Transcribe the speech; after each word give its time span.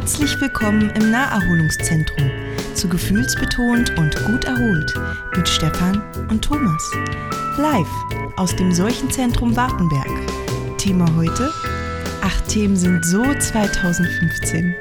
Herzlich 0.00 0.40
willkommen 0.40 0.88
im 0.92 1.10
Naherholungszentrum 1.10 2.30
zu 2.72 2.88
Gefühlsbetont 2.88 3.98
und 3.98 4.16
gut 4.24 4.46
erholt 4.46 4.94
mit 5.36 5.46
Stefan 5.46 6.02
und 6.30 6.42
Thomas. 6.42 6.90
Live 7.58 7.86
aus 8.38 8.56
dem 8.56 8.72
Seuchenzentrum 8.72 9.54
Wartenberg. 9.54 10.08
Thema 10.78 11.04
heute: 11.16 11.52
Acht 12.22 12.48
Themen 12.48 12.76
sind 12.76 13.04
so 13.04 13.22
2015. 13.22 14.74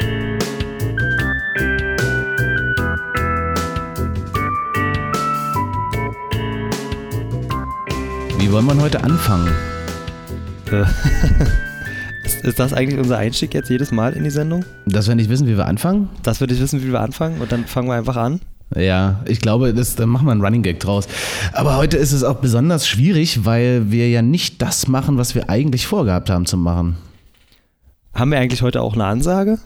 Wie 8.37 8.49
wollen 8.53 8.67
wir 8.67 8.81
heute 8.81 9.03
anfangen? 9.03 9.53
Ist, 12.29 12.45
ist 12.45 12.59
das 12.59 12.73
eigentlich 12.73 12.99
unser 12.99 13.17
Einstieg 13.17 13.55
jetzt 13.55 13.71
jedes 13.71 13.91
Mal 13.91 14.13
in 14.13 14.23
die 14.23 14.29
Sendung? 14.29 14.63
Dass 14.85 15.07
wir 15.07 15.15
nicht 15.15 15.31
wissen, 15.31 15.47
wie 15.47 15.57
wir 15.57 15.65
anfangen? 15.65 16.09
Dass 16.21 16.39
wir 16.39 16.45
nicht 16.45 16.61
wissen, 16.61 16.83
wie 16.83 16.91
wir 16.91 17.01
anfangen 17.01 17.41
und 17.41 17.51
dann 17.51 17.65
fangen 17.65 17.87
wir 17.87 17.95
einfach 17.95 18.17
an? 18.17 18.39
Ja, 18.75 19.21
ich 19.25 19.41
glaube, 19.41 19.73
das, 19.73 19.95
da 19.95 20.05
machen 20.05 20.27
wir 20.27 20.33
einen 20.33 20.41
Running 20.45 20.61
Gag 20.61 20.79
draus. 20.79 21.07
Aber 21.53 21.75
heute 21.75 21.97
ist 21.97 22.11
es 22.11 22.23
auch 22.23 22.35
besonders 22.35 22.87
schwierig, 22.87 23.45
weil 23.45 23.89
wir 23.89 24.07
ja 24.11 24.21
nicht 24.21 24.61
das 24.61 24.87
machen, 24.87 25.17
was 25.17 25.33
wir 25.33 25.49
eigentlich 25.49 25.87
vorgehabt 25.87 26.29
haben 26.29 26.45
zu 26.45 26.55
machen. 26.55 26.97
Haben 28.13 28.29
wir 28.29 28.37
eigentlich 28.37 28.61
heute 28.61 28.83
auch 28.83 28.93
eine 28.93 29.05
Ansage? 29.05 29.57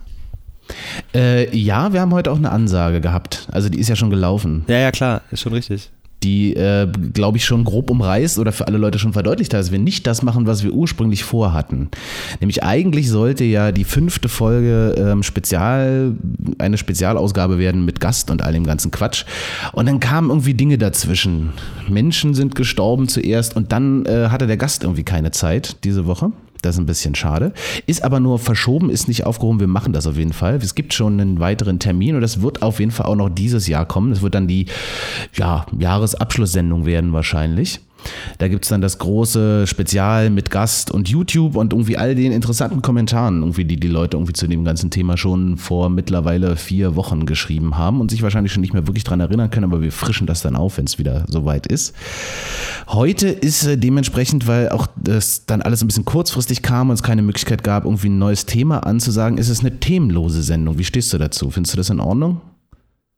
Äh, 1.14 1.54
ja, 1.54 1.92
wir 1.92 2.00
haben 2.00 2.14
heute 2.14 2.32
auch 2.32 2.38
eine 2.38 2.54
Ansage 2.54 3.02
gehabt. 3.02 3.46
Also 3.52 3.68
die 3.68 3.80
ist 3.80 3.90
ja 3.90 3.98
schon 3.98 4.10
gelaufen. 4.10 4.64
Ja, 4.70 4.78
ja, 4.78 4.92
klar, 4.92 5.20
ist 5.32 5.42
schon 5.42 5.52
richtig 5.52 5.92
die, 6.24 6.56
äh, 6.56 6.88
glaube 7.14 7.38
ich, 7.38 7.46
schon 7.46 7.64
grob 7.64 7.90
umreißt 7.90 8.40
oder 8.40 8.52
für 8.52 8.68
alle 8.68 8.78
Leute 8.78 9.00
schon 9.00 9.14
verdeutlicht 9.14 9.54
hat, 9.54 9.60
dass 9.60 9.72
wir 9.72 9.80
nicht 9.80 10.08
das 10.08 10.24
machen, 10.24 10.48
was 10.48 10.64
wir 10.64 10.74
ursprünglich 10.74 11.24
vorhatten. 11.24 11.90
Nämlich 12.40 12.64
eigentlich 12.64 13.10
sollte 13.10 13.44
ja 13.44 13.72
die 13.72 13.84
fünfte 13.84 14.30
Folge 14.30 14.96
ähm, 14.98 15.24
Spezial, 15.24 16.16
eine 16.58 16.78
Spezialausgabe 16.78 17.60
werden 17.60 17.86
mit 17.86 18.00
Gast 18.00 18.32
und 18.32 18.42
all 18.42 18.54
dem 18.54 18.66
ganzen 18.66 18.92
Quatsch. 18.92 19.26
Und 19.74 19.88
dann 19.88 20.00
kamen 20.00 20.30
irgendwie 20.30 20.54
Dinge 20.54 20.78
dazwischen. 20.78 21.52
Menschen 21.90 22.34
sind 22.34 22.56
gestorben 22.56 23.08
zuerst 23.08 23.56
und 23.56 23.72
dann 23.72 24.06
äh, 24.06 24.30
hatte 24.30 24.48
der 24.48 24.58
Gast 24.58 24.84
irgendwie 24.84 25.04
keine 25.04 25.32
Zeit 25.32 25.78
diese 25.84 26.06
Woche. 26.06 26.32
Das 26.64 26.76
ist 26.76 26.80
ein 26.80 26.86
bisschen 26.86 27.14
schade. 27.14 27.54
Ist 27.86 28.04
aber 28.04 28.20
nur 28.20 28.40
verschoben, 28.40 28.90
ist 28.90 29.08
nicht 29.08 29.26
aufgehoben. 29.26 29.60
Wir 29.60 29.68
machen 29.68 29.94
das 29.94 30.08
auf 30.08 30.18
jeden 30.18 30.34
Fall. 30.34 30.56
Es 30.56 30.76
gibt 30.76 30.94
schon 30.94 31.20
einen 31.20 31.40
weiteren 31.40 31.78
Termin 31.78 32.16
und 32.16 32.22
das 32.22 32.42
wird 32.42 32.62
auf 32.62 32.80
jeden 32.80 32.92
Fall 32.92 33.06
auch 33.06 33.16
noch 33.16 33.30
dieses 33.30 33.68
Jahr 33.68 33.86
kommen. 33.86 34.12
Das 34.12 34.22
wird 34.22 34.34
dann 34.34 34.48
die 34.48 34.68
ja, 35.36 35.66
Jahresabschlusssendung 35.78 36.86
werden 36.86 37.14
wahrscheinlich. 37.14 37.82
Da 38.38 38.48
gibt 38.48 38.66
es 38.66 38.70
dann 38.70 38.82
das 38.82 38.98
große 38.98 39.68
Spezial 39.68 40.30
mit 40.30 40.52
Gast 40.52 40.92
und 40.92 41.10
YouTube 41.10 41.56
und 41.56 41.74
irgendwie 41.74 41.98
all 41.98 42.16
den 42.16 42.32
interessanten 42.32 42.82
Kommentaren, 42.82 43.42
irgendwie, 43.42 43.66
die 43.66 43.80
die 43.80 43.88
Leute 43.88 44.18
irgendwie 44.18 44.34
zu 44.34 44.48
dem 44.48 44.64
ganzen 44.64 44.90
Thema 44.90 45.18
schon 45.18 45.58
vor 45.58 45.90
mittlerweile 45.90 46.56
vier 46.56 46.96
Wochen 46.96 47.26
geschrieben 47.26 47.78
haben 47.78 48.02
und 48.02 48.12
sich 48.12 48.22
wahrscheinlich 48.24 48.52
schon 48.52 48.62
nicht 48.62 48.74
mehr 48.74 48.88
wirklich 48.88 49.04
daran 49.04 49.20
erinnern 49.20 49.50
können, 49.50 49.66
aber 49.66 49.82
wir 49.82 49.92
frischen 49.92 50.28
das 50.28 50.42
dann 50.42 50.56
auf, 50.56 50.78
wenn 50.78 50.86
es 50.86 51.00
wieder 51.00 51.26
soweit 51.28 51.68
ist. 51.68 51.94
Heute 52.88 53.30
ist 53.30 53.66
äh, 53.66 53.78
dementsprechend, 53.78 54.48
weil 54.48 54.70
auch 54.70 54.88
das 54.96 55.46
dann 55.46 55.62
alles 55.62 55.84
ein 55.84 55.88
bisschen 55.88 56.06
kurzfristig 56.06 56.62
kam 56.62 56.90
und 56.90 56.96
es 56.96 57.04
keine 57.04 57.22
Möglichkeit 57.22 57.64
gab, 57.64 57.86
irgendwie 57.86 58.10
ein 58.10 58.20
neues 58.20 58.46
Thema 58.46 58.80
anzusagen, 58.80 59.38
ist 59.38 59.50
es 59.50 59.62
eine 59.62 59.80
themenlose 59.80 60.44
Sendung. 60.44 60.78
Wie 60.78 60.84
stehst 60.84 61.14
du 61.14 61.18
dazu? 61.18 61.50
Findest 61.50 61.74
du 61.74 61.78
das 61.78 61.90
in 61.90 62.00
Ordnung? 62.00 62.42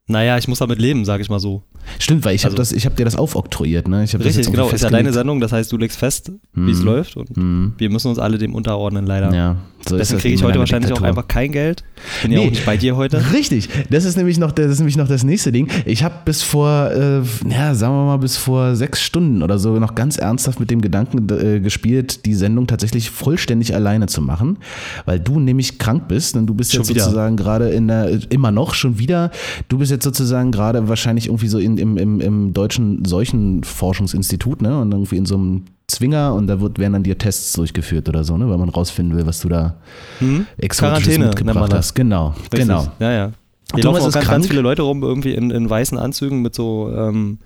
Naja, 0.08 0.38
ich 0.38 0.48
muss 0.48 0.59
damit 0.59 0.80
leben, 0.80 1.03
sage 1.03 1.23
ich 1.23 1.30
mal 1.30 1.39
so. 1.39 1.64
Stimmt, 1.98 2.25
weil 2.25 2.36
ich 2.36 2.45
also, 2.45 2.58
habe 2.58 2.80
hab 2.80 2.95
dir 2.95 3.06
das 3.06 3.16
aufoktroyiert. 3.16 3.88
Ne? 3.88 4.03
Ich 4.03 4.14
richtig, 4.14 4.52
genau. 4.52 4.70
Ist 4.70 4.84
ja 4.84 4.89
deine 4.89 5.11
Sendung, 5.11 5.39
das 5.39 5.52
heißt, 5.52 5.72
du 5.72 5.78
legst 5.78 5.98
fest, 5.98 6.31
wie 6.53 6.72
es 6.72 6.80
mhm. 6.80 6.86
läuft 6.86 7.17
und 7.17 7.36
mhm. 7.36 7.73
wir 7.78 7.89
müssen 7.89 8.09
uns 8.09 8.20
alle 8.20 8.38
dem 8.38 8.53
unterordnen, 8.53 9.08
leider. 9.08 9.33
Ja, 9.33 9.58
so 9.88 9.98
Deswegen 9.98 10.22
kriege 10.22 10.36
ich 10.36 10.44
heute 10.44 10.59
wahrscheinlich 10.59 10.89
Diktatur. 10.89 11.06
auch 11.06 11.09
einfach 11.09 11.28
kein 11.28 11.52
Geld. 11.52 11.83
Bin 12.22 12.31
nee, 12.31 12.38
ja 12.38 12.42
auch 12.42 12.50
nicht 12.50 12.66
bei 12.66 12.78
dir 12.78 12.95
heute. 12.95 13.34
Richtig, 13.34 13.70
das 13.89 14.06
ist 14.06 14.17
nämlich 14.17 14.38
noch, 14.38 14.52
das, 14.52 14.72
ist 14.72 14.80
nämlich 14.80 14.98
noch 14.98 15.08
das 15.08 15.23
nächste 15.23 15.52
Ding. 15.52 15.70
Ich 15.86 16.03
habe 16.03 16.16
bis 16.25 16.44
vor, 16.44 16.92
äh, 16.92 17.22
ja, 17.50 17.75
sagen 17.75 17.94
wir 17.94 18.05
mal, 18.05 18.17
bis 18.17 18.38
vor 18.38 18.76
sechs 18.76 19.02
Stunden 19.02 19.43
oder 19.43 19.60
so 19.60 19.80
noch 19.80 19.95
ganz 19.95 20.17
ernsthaft 20.17 20.60
mit 20.60 20.71
dem 20.71 20.82
Gedanken 20.82 21.27
äh, 21.30 21.60
gespielt, 21.60 22.26
die 22.26 22.33
Sendung 22.33 22.67
tatsächlich 22.67 23.10
vollständig 23.10 23.73
alleine 23.76 24.08
zu 24.08 24.21
machen, 24.21 24.58
weil 25.05 25.20
du 25.20 25.39
nämlich 25.39 25.80
krank 25.80 26.08
bist 26.08 26.36
und 26.36 26.48
du 26.48 26.54
bist 26.54 26.71
schon 26.71 26.82
jetzt 26.82 26.89
wieder. 26.89 27.04
sozusagen 27.04 27.38
gerade 27.38 27.70
in 27.70 27.88
der, 27.88 28.20
immer 28.32 28.52
noch 28.52 28.73
schon 28.73 28.99
wieder, 28.99 29.32
du 29.67 29.77
bist 29.77 29.92
jetzt 29.92 30.04
sozusagen 30.04 30.52
gerade 30.52 30.87
wahrscheinlich 30.87 31.27
irgendwie 31.27 31.48
so 31.48 31.60
in, 31.60 31.77
im, 31.77 31.98
im, 31.98 32.22
im 32.22 32.54
deutschen 32.54 33.05
Seuchenforschungsinstitut, 33.05 34.61
ne? 34.61 34.80
Und 34.80 34.92
irgendwie 34.92 35.17
in 35.17 35.26
so 35.26 35.36
einem 35.36 35.64
Zwinger 35.88 36.34
und 36.34 36.48
da 36.48 36.60
wird, 36.60 36.80
werden 36.80 36.94
dann 36.94 37.04
dir 37.04 37.18
Tests 37.18 37.54
durchgeführt 37.54 38.10
oder 38.10 38.23
so, 38.23 38.38
ne? 38.38 38.50
Weil 38.50 38.58
man 38.58 38.70
rausfinden 38.70 39.16
will, 39.18 39.26
was 39.28 39.40
du 39.42 39.50
da 39.50 39.76
hm? 40.20 40.48
Exotisches 40.58 41.18
mitgebracht 41.20 41.73
hast. 41.73 41.94
Genau, 41.94 42.30
Richtig. 42.30 42.62
genau. 42.62 42.88
Ja, 43.00 43.12
ja. 43.12 43.32
Hier 43.73 43.84
Thomas 43.84 44.04
laufen 44.04 44.10
auch 44.10 44.14
ganz, 44.14 44.28
ganz, 44.28 44.48
viele 44.48 44.62
Leute 44.62 44.84
rum, 44.84 45.04
irgendwie 45.04 45.34
in, 45.34 45.52
in 45.52 45.70
weißen 45.70 45.98
Anzügen 45.98 46.42
mit 46.42 46.56
so, 46.56 46.92
ähm, 46.96 47.40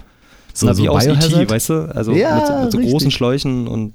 so, 0.54 0.68
na, 0.68 0.78
wie 0.78 0.86
so 0.86 0.90
aus 0.90 1.06
E.T., 1.06 1.50
weißt 1.50 1.70
du? 1.70 1.96
Also 1.96 2.14
ja, 2.14 2.36
mit, 2.36 2.72
so, 2.72 2.78
mit 2.78 2.88
so 2.88 2.92
großen 2.92 3.12
Schläuchen 3.12 3.68
und 3.68 3.94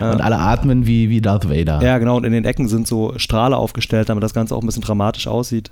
ja. 0.00 0.12
Und 0.12 0.20
alle 0.20 0.38
atmen 0.38 0.86
wie, 0.86 1.08
wie 1.08 1.20
Darth 1.20 1.48
Vader. 1.48 1.80
Ja, 1.82 1.98
genau. 1.98 2.16
Und 2.16 2.24
in 2.24 2.32
den 2.32 2.44
Ecken 2.44 2.68
sind 2.68 2.86
so 2.86 3.14
Strahle 3.16 3.56
aufgestellt, 3.56 4.08
damit 4.08 4.24
das 4.24 4.34
Ganze 4.34 4.54
auch 4.54 4.60
ein 4.60 4.66
bisschen 4.66 4.82
dramatisch 4.82 5.26
aussieht. 5.26 5.70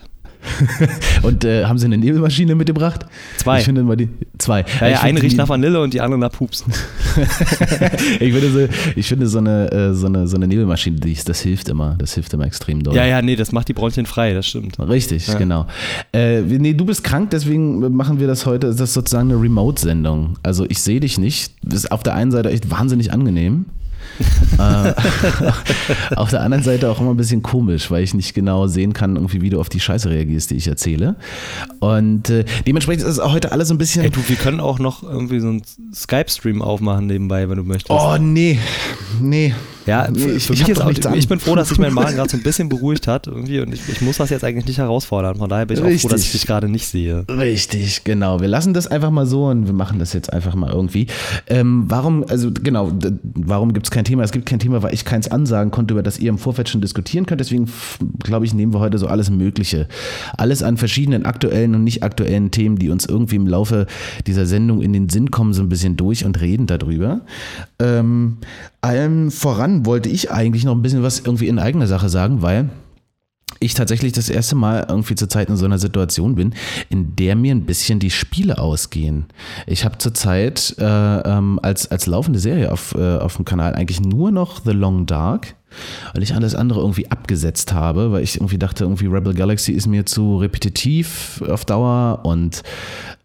und 1.23 1.45
äh, 1.45 1.65
haben 1.65 1.79
sie 1.79 1.87
eine 1.87 1.99
Nebelmaschine 1.99 2.55
mitgebracht? 2.55 3.07
Zwei. 3.37 3.59
Ich 3.59 3.65
finde 3.65 3.83
immer 3.83 3.97
die 3.97 4.09
zwei. 4.39 4.65
Ja, 4.81 4.89
ja 4.89 5.01
eine 5.01 5.23
riecht 5.23 5.37
nach 5.37 5.49
Vanille 5.49 5.81
und 5.81 5.95
die 5.95 6.01
andere 6.01 6.19
nach 6.19 6.33
Pups. 6.33 6.65
ich, 8.21 8.33
finde 8.33 8.51
so, 8.51 8.75
ich 8.97 9.07
finde 9.07 9.27
so 9.27 9.39
eine, 9.39 9.71
äh, 9.71 9.95
so 9.95 10.07
eine, 10.07 10.27
so 10.27 10.37
eine 10.37 10.47
Nebelmaschine, 10.47 10.99
das 11.25 11.41
hilft 11.41 11.69
immer. 11.69 11.97
Das 11.99 12.15
hilft 12.15 12.33
immer 12.35 12.47
extrem 12.47 12.83
doll. 12.83 12.95
Ja, 12.95 13.05
ja, 13.05 13.23
nee, 13.23 13.37
das 13.37 13.53
macht 13.53 13.69
die 13.69 13.73
Bronchien 13.73 14.07
frei, 14.07 14.35
das 14.35 14.47
stimmt. 14.47 14.79
Richtig, 14.79 15.27
ja. 15.27 15.35
genau. 15.35 15.67
Äh, 16.13 16.41
nee, 16.43 16.75
du 16.75 16.85
bist 16.85 17.05
krank, 17.05 17.31
deswegen 17.31 17.95
machen 17.95 18.21
wir 18.21 18.27
das 18.27 18.47
heute, 18.47 18.69
das 18.69 18.81
ist 18.81 18.95
sozusagen 18.95 19.31
eine 19.31 19.41
Remote-Sendung. 19.41 20.39
Also 20.43 20.67
ich 20.69 20.83
sehe 20.83 21.01
dich 21.01 21.19
nicht. 21.19 21.53
Das 21.63 21.81
ist 21.81 21.93
auf 21.93 22.03
der 22.03 22.15
einen 22.15 22.31
Seite 22.31 22.51
echt 22.51 22.71
wahnsinnig 22.71 23.13
angenehm. 23.13 23.67
Äh, 24.59 24.93
auf 26.17 26.31
der 26.31 26.43
anderen 26.43 26.65
Seite 26.65 26.91
auch 26.91 27.01
immer 27.01 27.11
ein 27.11 27.17
bisschen 27.17 27.43
komisch, 27.43 27.91
weil 27.91 28.03
ich 28.03 28.15
nicht 28.15 28.35
genau 28.35 28.67
sehen 28.67 28.93
kann, 28.93 29.17
irgendwie, 29.17 29.41
wie 29.41 29.51
du 29.51 29.61
auf 29.61 29.69
die 29.69 29.81
Scheiße 29.81 30.11
reagierst, 30.11 30.51
die 30.51 30.57
ich 30.57 30.69
erzähle. 30.69 31.17
Und 31.81 32.31
äh, 32.31 32.45
dementsprechend 32.67 33.05
ist 33.05 33.13
es 33.13 33.19
auch 33.19 33.33
heute 33.33 33.53
alles 33.53 33.69
so 33.69 33.75
ein 33.75 33.79
bisschen. 33.79 34.05
Ey, 34.05 34.11
du, 34.11 34.21
wir 34.27 34.37
können 34.37 34.61
auch 34.61 34.79
noch 34.79 35.03
irgendwie 35.03 35.41
so 35.41 35.49
einen 35.49 35.63
Skype-Stream 35.95 36.63
aufmachen 36.63 37.07
nebenbei, 37.07 37.49
wenn 37.49 37.57
du 37.57 37.65
möchtest. 37.65 37.91
Oh, 37.91 38.17
nee. 38.19 38.59
Nee. 39.21 39.55
Ja, 39.87 40.05
für, 40.05 40.31
ich, 40.31 40.49
mich 40.49 40.69
ist 40.69 40.81
auch, 40.81 41.15
ich 41.15 41.29
bin 41.29 41.41
froh, 41.41 41.57
dass 41.57 41.69
sich 41.69 41.79
mein 41.79 41.93
Magen 41.95 42.17
gerade 42.17 42.31
so 42.31 42.37
ein 42.37 42.43
bisschen 42.43 42.69
beruhigt 42.69 43.09
hat 43.09 43.27
irgendwie 43.27 43.61
und 43.61 43.73
ich, 43.73 43.81
ich, 43.89 44.01
muss 44.01 44.19
das 44.19 44.31
jetzt 44.31 44.45
eigentlich 44.45 44.67
nicht 44.67 44.79
herausfordern. 44.79 45.37
Von 45.37 45.49
daher 45.49 45.67
bin 45.67 45.77
ich 45.77 45.83
Richtig. 45.83 45.99
auch 45.99 46.03
froh, 46.03 46.15
dass 46.15 46.25
ich 46.25 46.33
dich 46.33 46.47
gerade 46.47 46.69
nicht 46.69 46.87
sehe. 46.87 47.25
Richtig, 47.29 48.05
genau. 48.05 48.41
Wir 48.41 48.49
lassen 48.49 48.75
das 48.75 48.87
einfach 48.87 49.11
mal 49.11 49.27
so 49.27 49.47
und 49.47 49.67
wir 49.67 49.73
machen 49.73 49.99
das 49.99 50.13
jetzt 50.13 50.33
einfach 50.33 50.55
mal 50.55 50.71
irgendwie. 50.71 51.09
Ähm, 51.49 51.85
warum, 51.89 52.25
also 52.29 52.51
genau, 52.53 52.93
warum 53.23 53.73
gibt 53.73 53.87
es 53.87 53.91
kein 53.91 54.05
Thema? 54.05 54.23
Es 54.23 54.33
gibt 54.33 54.47
kein 54.47 54.59
Thema, 54.59 54.83
weil 54.83 54.95
ich 54.95 55.05
keins 55.05 55.29
ansagen 55.29 55.71
konnte, 55.71 55.95
über 55.95 56.03
das 56.03 56.19
ihr 56.19 56.29
im 56.29 56.39
Vorfeld 56.39 56.69
schon 56.69 56.81
diskutieren 56.81 57.27
könnt. 57.27 57.41
Deswegen, 57.41 57.69
glaube 58.23 58.47
ich, 58.47 58.55
nehmen 58.55 58.73
wir 58.73 58.81
heute 58.81 58.99
so 58.99 59.09
alles 59.09 59.31
Mögliche. 59.31 59.89
Alles 60.37 60.63
an 60.63 60.77
verschiedenen 60.77 61.25
aktuellen 61.25 61.75
und 61.75 61.85
nicht 61.85 62.03
aktuellen 62.03 62.51
Themen, 62.51 62.77
die 62.77 62.91
uns 62.91 63.07
irgendwie 63.07 63.37
im 63.37 63.47
Laufe 63.47 63.87
dieser 64.27 64.47
Sendung 64.47 64.81
in 64.81 64.93
den 64.93 65.09
Sinn 65.09 65.31
kommen, 65.31 65.53
so 65.55 65.63
ein 65.63 65.69
bisschen 65.69 65.97
durch 65.97 66.25
und 66.25 66.41
reden 66.41 66.67
darüber. 66.67 67.23
Ähm, 67.83 68.39
allem 68.81 69.31
voran 69.31 69.85
wollte 69.87 70.09
ich 70.09 70.31
eigentlich 70.31 70.65
noch 70.65 70.75
ein 70.75 70.83
bisschen 70.83 71.03
was 71.03 71.21
irgendwie 71.21 71.49
in 71.49 71.59
eigener 71.59 71.87
Sache 71.87 72.09
sagen, 72.09 72.43
weil 72.43 72.71
ich 73.61 73.75
tatsächlich 73.75 74.13
das 74.13 74.29
erste 74.29 74.57
Mal 74.57 74.87
irgendwie 74.89 75.15
zur 75.15 75.29
Zeit 75.29 75.49
in 75.49 75.57
so 75.57 75.65
einer 75.65 75.79
Situation 75.79 76.35
bin, 76.35 76.55
in 76.91 77.17
der 77.17 77.37
mir 77.37 77.55
ein 77.55 77.65
bisschen 77.65 77.99
die 77.99 78.11
Spiele 78.11 78.59
ausgehen. 78.59 79.27
Ich 79.67 79.85
habe 79.85 79.99
zurzeit 79.99 80.75
äh, 80.79 80.85
ähm, 80.85 81.61
als, 81.63 81.91
als 81.91 82.07
laufende 82.07 82.39
Serie 82.39 82.73
auf, 82.73 82.95
äh, 82.95 83.19
auf 83.19 83.37
dem 83.37 83.45
Kanal 83.45 83.75
eigentlich 83.75 84.01
nur 84.01 84.31
noch 84.31 84.65
The 84.65 84.73
Long 84.73 85.07
Dark 85.07 85.55
weil 86.13 86.23
ich 86.23 86.35
alles 86.35 86.55
andere 86.55 86.81
irgendwie 86.81 87.11
abgesetzt 87.11 87.73
habe, 87.73 88.13
weil 88.13 88.23
ich 88.23 88.37
irgendwie 88.37 88.59
dachte, 88.59 88.85
irgendwie 88.85 89.07
Rebel 89.07 89.35
Galaxy 89.35 89.73
ist 89.73 89.87
mir 89.87 90.07
zu 90.07 90.39
repetitiv 90.39 91.43
auf 91.49 91.65
Dauer 91.65 92.21
und 92.25 92.63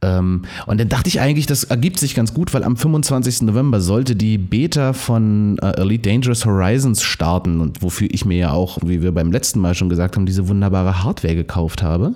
ähm, 0.01 0.43
und 0.67 0.79
dann 0.79 0.89
dachte 0.89 1.07
ich 1.07 1.19
eigentlich, 1.19 1.47
das 1.47 1.63
ergibt 1.63 1.99
sich 1.99 2.13
ganz 2.13 2.33
gut, 2.33 2.53
weil 2.53 2.63
am 2.63 2.77
25. 2.77 3.43
November 3.43 3.81
sollte 3.81 4.15
die 4.15 4.37
Beta 4.37 4.93
von 4.93 5.57
äh, 5.59 5.81
Elite 5.81 6.09
Dangerous 6.09 6.45
Horizons 6.45 7.01
starten 7.01 7.59
und 7.61 7.81
wofür 7.81 8.07
ich 8.11 8.23
mir 8.23 8.37
ja 8.37 8.51
auch, 8.51 8.77
wie 8.85 9.01
wir 9.01 9.11
beim 9.11 9.31
letzten 9.31 9.59
Mal 9.59 9.73
schon 9.73 9.89
gesagt 9.89 10.15
haben, 10.15 10.27
diese 10.27 10.47
wunderbare 10.47 11.03
Hardware 11.03 11.35
gekauft 11.35 11.81
habe. 11.81 12.13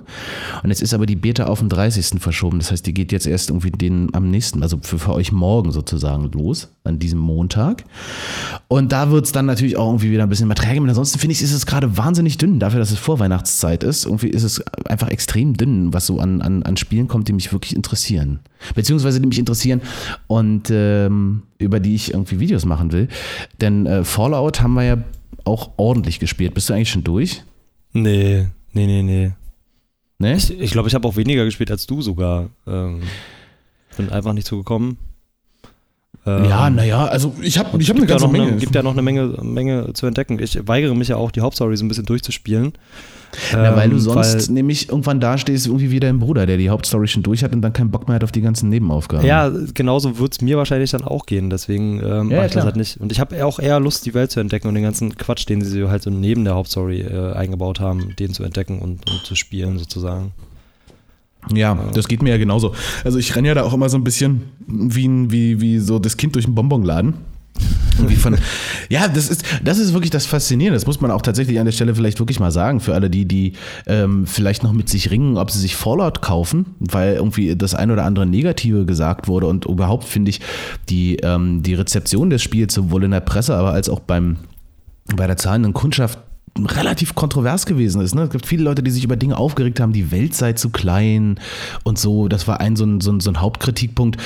Und 0.61 0.69
jetzt 0.69 0.83
ist 0.83 0.93
aber 0.93 1.07
die 1.07 1.15
Beta 1.15 1.45
auf 1.45 1.59
den 1.59 1.69
30. 1.69 2.21
verschoben. 2.21 2.59
Das 2.59 2.71
heißt, 2.71 2.85
die 2.85 2.93
geht 2.93 3.11
jetzt 3.11 3.25
erst 3.25 3.49
irgendwie 3.49 3.71
den 3.71 4.13
am 4.13 4.29
nächsten, 4.29 4.61
also 4.61 4.77
für, 4.81 4.99
für 4.99 5.13
euch 5.13 5.31
morgen 5.31 5.71
sozusagen 5.71 6.29
los, 6.31 6.69
an 6.83 6.99
diesem 6.99 7.19
Montag. 7.19 7.83
Und 8.67 8.91
da 8.91 9.09
wird 9.09 9.25
es 9.25 9.31
dann 9.31 9.47
natürlich 9.47 9.77
auch 9.77 9.87
irgendwie 9.87 10.11
wieder 10.11 10.23
ein 10.23 10.29
bisschen 10.29 10.47
mehr 10.47 10.55
träge. 10.55 10.81
Ansonsten 10.81 11.17
finde 11.17 11.33
ich, 11.33 11.41
ist 11.41 11.53
es 11.53 11.65
gerade 11.65 11.97
wahnsinnig 11.97 12.37
dünn, 12.37 12.59
dafür, 12.59 12.79
dass 12.79 12.91
es 12.91 12.99
Vorweihnachtszeit 12.99 13.83
ist. 13.83 14.05
Irgendwie 14.05 14.29
ist 14.29 14.43
es 14.43 14.61
einfach 14.85 15.07
extrem 15.07 15.55
dünn, 15.57 15.93
was 15.93 16.05
so 16.05 16.19
an, 16.19 16.41
an, 16.41 16.63
an 16.63 16.77
Spielen 16.77 17.07
kommt, 17.07 17.27
die 17.27 17.33
mich 17.33 17.51
wirklich 17.51 17.70
wirklich 17.71 17.75
interessieren. 17.75 18.39
Beziehungsweise 18.75 19.19
die 19.19 19.27
mich 19.27 19.39
interessieren 19.39 19.81
und 20.27 20.69
ähm, 20.69 21.43
über 21.57 21.79
die 21.79 21.95
ich 21.95 22.13
irgendwie 22.13 22.39
Videos 22.39 22.65
machen 22.65 22.91
will. 22.91 23.07
Denn 23.59 23.85
äh, 23.85 24.03
Fallout 24.03 24.61
haben 24.61 24.73
wir 24.73 24.83
ja 24.83 24.97
auch 25.43 25.71
ordentlich 25.77 26.19
gespielt. 26.19 26.53
Bist 26.53 26.69
du 26.69 26.73
eigentlich 26.73 26.91
schon 26.91 27.03
durch? 27.03 27.43
Nee, 27.93 28.47
Nee, 28.73 28.85
nee, 28.85 29.03
nee. 29.03 29.31
Nee? 30.17 30.35
Ich 30.35 30.45
glaube, 30.47 30.63
ich, 30.63 30.71
glaub, 30.71 30.87
ich 30.87 30.95
habe 30.95 31.07
auch 31.07 31.15
weniger 31.15 31.43
gespielt 31.45 31.71
als 31.71 31.87
du 31.87 32.01
sogar. 32.01 32.49
Ähm, 32.67 33.01
bin 33.97 34.09
einfach 34.09 34.33
nicht 34.33 34.47
zugekommen. 34.47 34.97
Ähm, 36.25 36.45
ja, 36.45 36.69
naja, 36.69 37.05
also 37.05 37.33
ich 37.41 37.57
habe 37.57 37.81
ich 37.81 37.89
hab 37.89 37.97
eine 37.97 38.05
ganze 38.05 38.27
Menge. 38.27 38.51
Es 38.51 38.61
gibt 38.61 38.75
ja 38.75 38.83
noch 38.83 38.91
eine 38.91 39.01
Menge, 39.01 39.27
Menge 39.41 39.91
zu 39.93 40.05
entdecken. 40.05 40.39
Ich 40.39 40.67
weigere 40.67 40.93
mich 40.95 41.09
ja 41.09 41.17
auch, 41.17 41.31
die 41.31 41.41
Hauptstory 41.41 41.75
so 41.75 41.83
ein 41.83 41.87
bisschen 41.87 42.05
durchzuspielen. 42.05 42.73
Ja, 43.51 43.75
weil 43.75 43.89
du 43.89 43.95
ähm, 43.95 44.01
sonst 44.01 44.47
weil, 44.47 44.53
nämlich 44.53 44.89
irgendwann 44.89 45.19
dastehst, 45.19 45.67
irgendwie 45.67 45.91
wie 45.91 45.99
dein 45.99 46.19
Bruder, 46.19 46.45
der 46.45 46.57
die 46.57 46.69
Hauptstory 46.69 47.07
schon 47.07 47.23
durch 47.23 47.43
hat 47.43 47.53
und 47.53 47.61
dann 47.61 47.73
keinen 47.73 47.91
Bock 47.91 48.07
mehr 48.07 48.15
hat 48.15 48.23
auf 48.23 48.31
die 48.31 48.41
ganzen 48.41 48.69
Nebenaufgaben. 48.69 49.25
Ja, 49.25 49.51
genauso 49.73 50.19
wird 50.19 50.33
es 50.33 50.41
mir 50.41 50.57
wahrscheinlich 50.57 50.91
dann 50.91 51.03
auch 51.03 51.25
gehen. 51.25 51.49
Deswegen 51.49 51.99
ähm, 51.99 52.29
ja, 52.29 52.37
mache 52.37 52.47
ich 52.47 52.51
das 52.53 52.65
halt 52.65 52.75
nicht. 52.75 52.99
Und 52.99 53.11
ich 53.11 53.19
habe 53.19 53.45
auch 53.45 53.59
eher 53.59 53.79
Lust, 53.79 54.05
die 54.05 54.13
Welt 54.13 54.31
zu 54.31 54.39
entdecken 54.39 54.67
und 54.67 54.75
den 54.75 54.83
ganzen 54.83 55.15
Quatsch, 55.15 55.47
den 55.47 55.61
sie 55.61 55.87
halt 55.87 56.03
so 56.03 56.09
neben 56.09 56.43
der 56.43 56.55
Hauptstory 56.55 57.01
äh, 57.01 57.33
eingebaut 57.33 57.79
haben, 57.79 58.15
den 58.17 58.33
zu 58.33 58.43
entdecken 58.43 58.79
und, 58.79 59.09
und 59.09 59.21
zu 59.23 59.35
spielen 59.35 59.77
sozusagen. 59.77 60.31
Ja, 61.53 61.77
das 61.93 62.07
geht 62.07 62.21
mir 62.21 62.29
ja 62.29 62.37
genauso. 62.37 62.75
Also 63.03 63.17
ich 63.17 63.35
renne 63.35 63.47
ja 63.47 63.53
da 63.55 63.63
auch 63.63 63.73
immer 63.73 63.89
so 63.89 63.97
ein 63.97 64.03
bisschen 64.03 64.43
wie, 64.67 65.31
wie, 65.31 65.59
wie 65.59 65.79
so 65.79 65.97
das 65.97 66.17
Kind 66.17 66.35
durch 66.35 66.45
einen 66.45 66.55
Bonbonladen. 66.55 67.15
Von, 68.17 68.37
ja, 68.89 69.07
das 69.07 69.29
ist, 69.29 69.43
das 69.63 69.77
ist 69.77 69.93
wirklich 69.93 70.09
das 70.09 70.25
Faszinierende. 70.25 70.77
Das 70.77 70.87
muss 70.87 71.01
man 71.01 71.11
auch 71.11 71.21
tatsächlich 71.21 71.59
an 71.59 71.65
der 71.65 71.71
Stelle 71.71 71.93
vielleicht 71.93 72.19
wirklich 72.19 72.39
mal 72.39 72.51
sagen, 72.51 72.79
für 72.79 72.93
alle, 72.93 73.09
die, 73.09 73.25
die 73.25 73.53
ähm, 73.85 74.25
vielleicht 74.25 74.63
noch 74.63 74.73
mit 74.73 74.89
sich 74.89 75.11
ringen, 75.11 75.37
ob 75.37 75.51
sie 75.51 75.59
sich 75.59 75.75
Fallout 75.75 76.21
kaufen, 76.21 76.75
weil 76.79 77.15
irgendwie 77.15 77.55
das 77.55 77.75
ein 77.75 77.91
oder 77.91 78.05
andere 78.05 78.25
Negative 78.25 78.85
gesagt 78.85 79.27
wurde 79.27 79.47
und 79.47 79.65
überhaupt 79.65 80.05
finde 80.05 80.29
ich 80.29 80.41
die, 80.89 81.17
ähm, 81.17 81.63
die 81.63 81.73
Rezeption 81.73 82.29
des 82.29 82.41
Spiels 82.41 82.73
sowohl 82.73 83.03
in 83.03 83.11
der 83.11 83.19
Presse, 83.19 83.55
aber 83.55 83.71
als 83.71 83.89
auch 83.89 83.99
beim, 83.99 84.37
bei 85.15 85.27
der 85.27 85.37
zahlenden 85.37 85.73
Kundschaft 85.73 86.19
relativ 86.59 87.15
kontrovers 87.15 87.65
gewesen 87.65 88.01
ist. 88.01 88.13
Ne? 88.13 88.23
Es 88.23 88.29
gibt 88.29 88.45
viele 88.45 88.63
Leute, 88.63 88.83
die 88.83 88.91
sich 88.91 89.03
über 89.03 89.15
Dinge 89.15 89.37
aufgeregt 89.37 89.79
haben, 89.79 89.93
die 89.93 90.11
Welt 90.11 90.33
sei 90.33 90.53
zu 90.53 90.69
klein 90.69 91.39
und 91.83 91.97
so. 91.97 92.27
Das 92.27 92.47
war 92.47 92.59
ein 92.59 92.75
so 92.75 92.85
ein, 92.85 92.99
so 92.99 93.11
ein, 93.11 93.19
so 93.19 93.31
ein 93.31 93.41
Hauptkritikpunkt, 93.41 94.19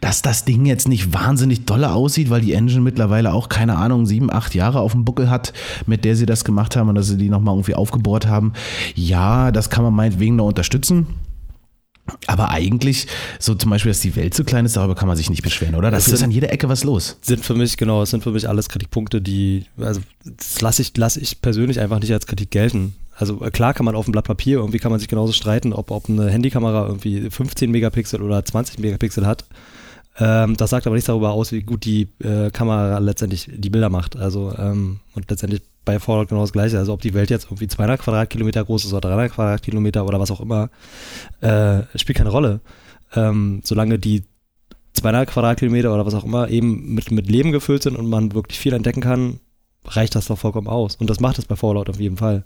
dass 0.00 0.22
das 0.22 0.44
Ding 0.44 0.66
jetzt 0.66 0.88
nicht 0.88 1.12
wahnsinnig 1.14 1.64
dolle 1.64 1.92
aussieht, 1.92 2.30
weil 2.30 2.42
die 2.42 2.52
Engine 2.52 2.82
mittlerweile 2.82 3.32
auch, 3.32 3.48
keine 3.48 3.76
Ahnung, 3.76 4.06
sieben, 4.06 4.30
acht 4.32 4.54
Jahre 4.54 4.80
auf 4.80 4.92
dem 4.92 5.04
Buckel 5.04 5.30
hat, 5.30 5.52
mit 5.86 6.04
der 6.04 6.16
sie 6.16 6.26
das 6.26 6.44
gemacht 6.44 6.76
haben 6.76 6.88
und 6.88 6.94
dass 6.94 7.08
sie 7.08 7.16
die 7.16 7.30
nochmal 7.30 7.54
irgendwie 7.54 7.74
aufgebohrt 7.74 8.26
haben. 8.26 8.52
Ja, 8.94 9.50
das 9.50 9.70
kann 9.70 9.84
man 9.84 9.94
meinetwegen 9.94 10.36
noch 10.36 10.46
unterstützen. 10.48 11.06
Aber 12.26 12.50
eigentlich, 12.50 13.06
so 13.38 13.54
zum 13.54 13.70
Beispiel, 13.70 13.90
dass 13.90 14.00
die 14.00 14.16
Welt 14.16 14.34
zu 14.34 14.44
klein 14.44 14.66
ist, 14.66 14.76
darüber 14.76 14.94
kann 14.94 15.06
man 15.06 15.16
sich 15.16 15.30
nicht 15.30 15.42
beschweren, 15.42 15.76
oder? 15.76 15.90
Da 15.90 15.96
ist 15.96 16.22
an 16.22 16.30
jeder 16.32 16.52
Ecke 16.52 16.68
was 16.68 16.82
los. 16.82 17.16
Sind 17.22 17.44
für 17.44 17.54
mich, 17.54 17.76
genau, 17.76 18.02
es 18.02 18.10
sind 18.10 18.24
für 18.24 18.32
mich 18.32 18.48
alles 18.48 18.68
Kritikpunkte, 18.68 19.20
die, 19.20 19.66
also 19.78 20.00
das 20.24 20.60
lasse 20.60 20.82
ich, 20.82 20.92
lass 20.96 21.16
ich 21.16 21.40
persönlich 21.40 21.78
einfach 21.80 22.00
nicht 22.00 22.12
als 22.12 22.26
Kritik 22.26 22.50
gelten. 22.50 22.94
Also 23.14 23.36
klar 23.36 23.72
kann 23.72 23.84
man 23.84 23.94
auf 23.94 24.06
dem 24.06 24.12
Blatt 24.12 24.24
Papier, 24.24 24.58
irgendwie 24.58 24.78
kann 24.78 24.90
man 24.90 24.98
sich 24.98 25.08
genauso 25.08 25.32
streiten, 25.32 25.72
ob, 25.72 25.90
ob 25.90 26.08
eine 26.08 26.28
Handykamera 26.28 26.86
irgendwie 26.86 27.30
15 27.30 27.70
Megapixel 27.70 28.20
oder 28.20 28.44
20 28.44 28.80
Megapixel 28.80 29.26
hat. 29.26 29.44
Ähm, 30.18 30.56
das 30.56 30.70
sagt 30.70 30.86
aber 30.86 30.94
nichts 30.94 31.06
darüber 31.06 31.32
aus, 31.32 31.52
wie 31.52 31.62
gut 31.62 31.84
die 31.84 32.08
äh, 32.22 32.50
Kamera 32.50 32.98
letztendlich 32.98 33.48
die 33.54 33.70
Bilder 33.70 33.90
macht. 33.90 34.16
Also 34.16 34.52
ähm, 34.58 35.00
und 35.14 35.30
letztendlich 35.30 35.62
bei 35.84 35.98
Fallout 35.98 36.28
genau 36.28 36.42
das 36.42 36.52
gleiche. 36.52 36.78
Also 36.78 36.92
ob 36.92 37.00
die 37.00 37.14
Welt 37.14 37.30
jetzt 37.30 37.46
irgendwie 37.46 37.68
200 37.68 38.00
Quadratkilometer 38.00 38.64
groß 38.64 38.84
ist 38.84 38.92
oder 38.92 39.08
300 39.08 39.32
Quadratkilometer 39.32 40.06
oder 40.06 40.20
was 40.20 40.30
auch 40.30 40.40
immer, 40.40 40.70
äh, 41.40 41.82
spielt 41.96 42.18
keine 42.18 42.30
Rolle. 42.30 42.60
Ähm, 43.14 43.60
solange 43.64 43.98
die 43.98 44.24
200 44.94 45.28
Quadratkilometer 45.28 45.92
oder 45.92 46.06
was 46.06 46.14
auch 46.14 46.24
immer 46.24 46.48
eben 46.48 46.94
mit, 46.94 47.10
mit 47.10 47.28
Leben 47.28 47.52
gefüllt 47.52 47.82
sind 47.82 47.96
und 47.96 48.08
man 48.08 48.34
wirklich 48.34 48.58
viel 48.58 48.72
entdecken 48.72 49.00
kann, 49.00 49.40
reicht 49.84 50.14
das 50.14 50.26
doch 50.26 50.38
vollkommen 50.38 50.68
aus. 50.68 50.96
Und 50.96 51.10
das 51.10 51.20
macht 51.20 51.38
es 51.38 51.46
bei 51.46 51.56
Fallout 51.56 51.88
auf 51.88 52.00
jeden 52.00 52.16
Fall. 52.16 52.44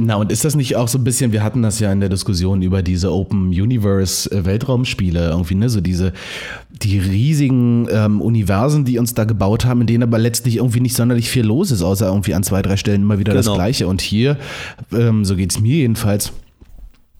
Na, 0.00 0.14
und 0.14 0.30
ist 0.30 0.44
das 0.44 0.54
nicht 0.54 0.76
auch 0.76 0.86
so 0.86 0.96
ein 0.96 1.02
bisschen, 1.02 1.32
wir 1.32 1.42
hatten 1.42 1.60
das 1.60 1.80
ja 1.80 1.90
in 1.90 1.98
der 1.98 2.08
Diskussion 2.08 2.62
über 2.62 2.82
diese 2.82 3.12
Open 3.12 3.48
Universe 3.48 4.30
Weltraumspiele, 4.32 5.30
irgendwie, 5.30 5.56
ne, 5.56 5.68
so 5.68 5.80
diese, 5.80 6.12
die 6.70 7.00
riesigen 7.00 7.88
ähm, 7.90 8.20
Universen, 8.20 8.84
die 8.84 8.98
uns 8.98 9.14
da 9.14 9.24
gebaut 9.24 9.64
haben, 9.64 9.80
in 9.80 9.88
denen 9.88 10.04
aber 10.04 10.18
letztlich 10.18 10.58
irgendwie 10.58 10.80
nicht 10.80 10.94
sonderlich 10.94 11.28
viel 11.28 11.44
los 11.44 11.72
ist, 11.72 11.82
außer 11.82 12.06
irgendwie 12.06 12.34
an 12.34 12.44
zwei, 12.44 12.62
drei 12.62 12.76
Stellen 12.76 13.02
immer 13.02 13.18
wieder 13.18 13.32
genau. 13.32 13.44
das 13.44 13.52
Gleiche. 13.52 13.88
Und 13.88 14.00
hier, 14.00 14.36
ähm, 14.92 15.24
so 15.24 15.34
geht's 15.34 15.60
mir 15.60 15.78
jedenfalls, 15.78 16.32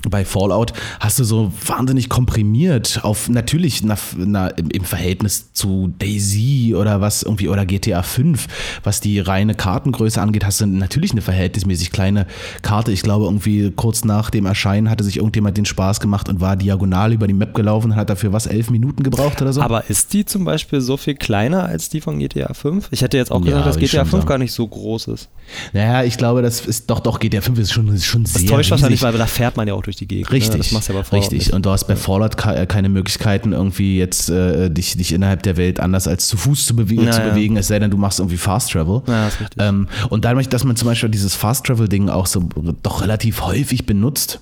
bei 0.09 0.25
Fallout 0.25 0.73
hast 1.01 1.19
du 1.19 1.25
so 1.25 1.53
wahnsinnig 1.67 2.09
komprimiert 2.09 3.01
auf 3.03 3.29
natürlich 3.29 3.83
na, 3.83 3.97
na, 4.17 4.49
im 4.49 4.85
Verhältnis 4.85 5.53
zu 5.53 5.93
Daisy 5.99 6.75
oder 6.77 7.01
was 7.01 7.25
irgendwie 7.25 7.49
oder 7.49 7.67
GTA 7.67 8.03
5, 8.03 8.47
was 8.85 9.01
die 9.01 9.19
reine 9.19 9.55
Kartengröße 9.55 10.21
angeht, 10.21 10.45
hast 10.45 10.61
du 10.61 10.67
natürlich 10.67 11.11
eine 11.11 11.21
verhältnismäßig 11.21 11.91
kleine 11.91 12.27
Karte. 12.63 12.93
Ich 12.93 13.03
glaube 13.03 13.25
irgendwie 13.25 13.73
kurz 13.73 14.05
nach 14.05 14.31
dem 14.31 14.47
Erscheinen 14.47 14.89
hatte 14.89 15.03
sich 15.03 15.17
irgendjemand 15.17 15.57
den 15.57 15.65
Spaß 15.65 15.99
gemacht 15.99 16.29
und 16.29 16.41
war 16.41 16.55
diagonal 16.57 17.13
über 17.13 17.27
die 17.27 17.35
Map 17.35 17.55
gelaufen, 17.55 17.97
hat 17.97 18.09
dafür 18.09 18.33
was 18.33 18.47
elf 18.47 18.71
Minuten 18.71 19.03
gebraucht 19.03 19.43
oder 19.43 19.53
so. 19.53 19.63
Aber 19.63 19.91
ist 19.91 20.13
die 20.13 20.25
zum 20.25 20.45
Beispiel 20.45 20.81
so 20.81 20.97
viel 20.97 21.17
kleiner 21.17 21.65
als 21.65 21.89
die 21.89 22.01
von 22.01 22.21
GTA 22.21 22.55
5? 22.55 22.89
Ich 22.93 23.03
hätte 23.03 23.17
jetzt 23.17 23.33
auch 23.33 23.41
gesagt, 23.41 23.61
ja, 23.61 23.67
dass 23.67 23.79
GTA 23.79 24.05
5 24.05 24.13
sagen. 24.13 24.27
gar 24.27 24.39
nicht 24.39 24.53
so 24.53 24.67
groß 24.67 25.09
ist. 25.09 25.29
Naja, 25.73 26.05
ich 26.05 26.17
glaube, 26.17 26.43
das 26.43 26.65
ist 26.65 26.89
doch 26.89 27.01
doch 27.01 27.19
GTA 27.19 27.41
5 27.41 27.59
ist 27.59 27.73
schon 27.73 27.89
ist 27.89 28.05
schon 28.05 28.23
das 28.23 28.35
sehr. 28.35 28.43
Das 28.43 28.51
täuscht 28.51 28.71
wahrscheinlich, 28.71 29.03
weil 29.03 29.13
da 29.13 29.27
fährt 29.27 29.57
man 29.57 29.67
ja 29.67 29.75
auch 29.75 29.88
durch 29.89 29.97
die 29.97 30.07
Gegend. 30.07 30.31
Richtig, 30.31 30.53
ne? 30.53 30.59
das 30.59 30.73
machst 30.73 30.89
du 30.89 30.93
ja 30.93 30.99
bei 30.99 31.05
Fallout 31.05 31.23
richtig. 31.23 31.39
Nicht. 31.39 31.53
Und 31.55 31.65
du 31.65 31.71
hast 31.71 31.85
bei 31.87 31.97
Fallout 31.97 32.37
äh, 32.47 32.67
keine 32.67 32.89
Möglichkeiten, 32.89 33.53
irgendwie 33.53 33.99
jetzt 33.99 34.29
äh, 34.29 34.71
dich, 34.71 34.97
dich 34.97 35.13
innerhalb 35.13 35.43
der 35.43 35.57
Welt 35.57 35.81
anders 35.81 36.07
als 36.07 36.27
zu 36.27 36.37
Fuß 36.37 36.67
zu, 36.67 36.77
bewegen, 36.77 37.05
ja, 37.05 37.13
zu 37.13 37.23
bewegen, 37.23 37.57
es 37.57 37.69
sei 37.69 37.79
denn, 37.79 37.91
du 37.91 37.97
machst 37.97 38.19
irgendwie 38.19 38.37
Fast 38.37 38.73
Travel. 38.73 39.03
Ja, 39.07 39.25
das 39.25 39.35
ist 39.35 39.41
richtig. 39.41 39.63
Ähm, 39.63 39.89
und 40.11 40.25
dadurch, 40.25 40.49
dass 40.49 40.65
man 40.65 40.77
zum 40.77 40.87
Beispiel 40.87 41.09
dieses 41.09 41.35
Fast 41.35 41.67
Travel-Ding 41.67 42.11
auch 42.11 42.27
so 42.27 42.47
doch 42.83 43.01
relativ 43.01 43.43
häufig 43.43 43.87
benutzt, 43.87 44.41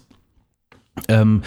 ähm, 1.09 1.43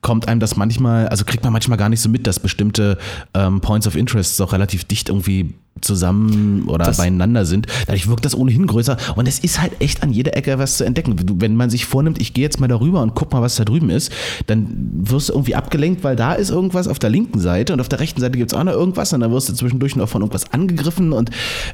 kommt 0.00 0.28
einem 0.28 0.40
das 0.40 0.56
manchmal, 0.56 1.08
also 1.08 1.24
kriegt 1.24 1.42
man 1.42 1.52
manchmal 1.52 1.78
gar 1.78 1.88
nicht 1.88 2.00
so 2.00 2.08
mit, 2.08 2.26
dass 2.26 2.38
bestimmte 2.38 2.98
ähm, 3.34 3.60
Points 3.60 3.86
of 3.86 3.96
Interest 3.96 4.40
auch 4.40 4.52
relativ 4.52 4.84
dicht 4.84 5.08
irgendwie 5.08 5.54
zusammen 5.80 6.64
oder 6.66 6.84
das 6.84 6.96
beieinander 6.96 7.44
sind. 7.44 7.66
Dadurch 7.86 8.08
wirkt 8.08 8.24
das 8.24 8.34
ohnehin 8.34 8.66
größer 8.66 8.96
und 9.16 9.26
es 9.26 9.38
ist 9.38 9.60
halt 9.60 9.72
echt 9.80 10.02
an 10.02 10.12
jeder 10.12 10.36
Ecke 10.36 10.58
was 10.58 10.76
zu 10.76 10.84
entdecken. 10.84 11.16
Wenn 11.40 11.56
man 11.56 11.70
sich 11.70 11.86
vornimmt, 11.86 12.20
ich 12.20 12.34
gehe 12.34 12.44
jetzt 12.44 12.60
mal 12.60 12.68
darüber 12.68 13.02
und 13.02 13.14
guck 13.14 13.32
mal, 13.32 13.42
was 13.42 13.56
da 13.56 13.64
drüben 13.64 13.90
ist, 13.90 14.12
dann 14.46 14.90
wirst 14.94 15.28
du 15.28 15.32
irgendwie 15.34 15.54
abgelenkt, 15.54 16.04
weil 16.04 16.16
da 16.16 16.34
ist 16.34 16.50
irgendwas 16.50 16.88
auf 16.88 16.98
der 16.98 17.10
linken 17.10 17.40
Seite 17.40 17.72
und 17.72 17.80
auf 17.80 17.88
der 17.88 18.00
rechten 18.00 18.20
Seite 18.20 18.38
gibt 18.38 18.52
es 18.52 18.58
auch 18.58 18.64
noch 18.64 18.72
irgendwas 18.72 19.12
und 19.12 19.20
dann 19.20 19.32
wirst 19.32 19.48
du 19.48 19.54
zwischendurch 19.54 19.96
noch 19.96 20.08
von 20.08 20.22
irgendwas 20.22 20.52
angegriffen 20.52 21.12
und, 21.12 21.30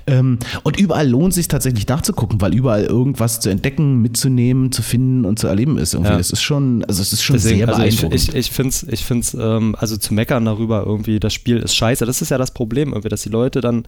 ähm, 0.06 0.38
und 0.62 0.78
überall 0.78 1.08
lohnt 1.08 1.34
sich 1.34 1.48
tatsächlich 1.48 1.86
nachzugucken, 1.86 2.40
weil 2.40 2.54
überall 2.54 2.84
irgendwas 2.84 3.40
zu 3.40 3.50
entdecken, 3.50 4.00
mitzunehmen, 4.00 4.72
zu 4.72 4.82
finden 4.82 5.24
und 5.24 5.38
zu 5.38 5.46
erleben 5.46 5.78
ist. 5.78 5.94
Irgendwie. 5.94 6.12
Ja. 6.12 6.18
Das 6.18 6.30
ist 6.30 6.42
schon, 6.42 6.84
also 6.84 7.02
es 7.02 7.12
ist 7.12 7.22
schon 7.22 7.34
Deswegen, 7.34 7.58
sehr 7.58 7.68
also 7.68 7.80
beeindruckend. 7.80 8.14
Ich, 8.14 8.28
ich, 8.28 8.34
ich 8.34 8.50
finde 8.50 8.70
es, 8.70 8.82
ich 8.84 9.04
find's, 9.04 9.36
ähm, 9.38 9.76
also 9.78 9.96
zu 9.96 10.14
meckern 10.14 10.44
darüber 10.44 10.84
irgendwie, 10.86 11.20
das 11.20 11.34
Spiel 11.34 11.58
ist 11.58 11.74
scheiße, 11.74 12.06
das 12.06 12.22
ist 12.22 12.30
ja 12.30 12.38
das 12.38 12.52
Problem 12.52 12.90
irgendwie, 12.90 13.08
dass 13.08 13.22
die 13.22 13.28
Leute 13.28 13.60
dann 13.60 13.87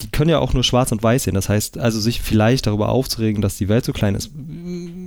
die 0.00 0.10
können 0.10 0.30
ja 0.30 0.38
auch 0.38 0.52
nur 0.52 0.64
schwarz 0.64 0.92
und 0.92 1.02
weiß 1.02 1.24
sehen. 1.24 1.34
Das 1.34 1.48
heißt, 1.48 1.78
also 1.78 1.98
sich 1.98 2.20
vielleicht 2.20 2.66
darüber 2.66 2.90
aufzuregen, 2.90 3.42
dass 3.42 3.58
die 3.58 3.68
Welt 3.68 3.84
so 3.84 3.92
klein 3.92 4.14
ist, 4.14 4.30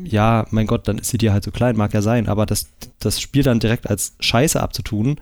ja, 0.04 0.46
mein 0.52 0.68
Gott, 0.68 0.88
dann 0.88 0.98
ist 0.98 1.10
sie 1.10 1.18
dir 1.18 1.32
halt 1.32 1.44
so 1.44 1.52
klein, 1.52 1.78
mag 1.78 1.94
ja 1.94 2.02
sein, 2.02 2.28
aber 2.28 2.46
das, 2.46 2.68
das 3.00 3.22
Spiel 3.22 3.44
dann 3.44 3.60
direkt 3.60 3.90
als 3.90 4.16
Scheiße 4.20 4.62
abzutun, 4.62 5.18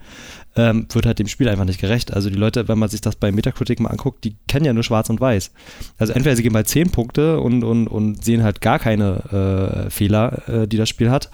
ähm, 0.56 0.86
wird 0.92 1.06
halt 1.06 1.18
dem 1.18 1.28
Spiel 1.28 1.48
einfach 1.48 1.64
nicht 1.64 1.80
gerecht. 1.80 2.12
Also 2.12 2.28
die 2.28 2.36
Leute, 2.36 2.66
wenn 2.66 2.78
man 2.78 2.88
sich 2.88 3.00
das 3.00 3.14
bei 3.14 3.30
Metacritic 3.30 3.78
mal 3.78 3.90
anguckt, 3.90 4.24
die 4.24 4.36
kennen 4.48 4.64
ja 4.64 4.72
nur 4.72 4.82
schwarz 4.82 5.08
und 5.08 5.20
weiß. 5.20 5.52
Also 5.98 6.12
entweder 6.12 6.34
sie 6.34 6.42
geben 6.42 6.56
halt 6.56 6.68
10 6.68 6.90
Punkte 6.90 7.40
und, 7.40 7.62
und, 7.62 7.86
und 7.86 8.24
sehen 8.24 8.42
halt 8.42 8.60
gar 8.60 8.78
keine 8.80 9.86
äh, 9.86 9.90
Fehler, 9.90 10.48
äh, 10.48 10.66
die 10.66 10.76
das 10.76 10.88
Spiel 10.88 11.10
hat, 11.10 11.30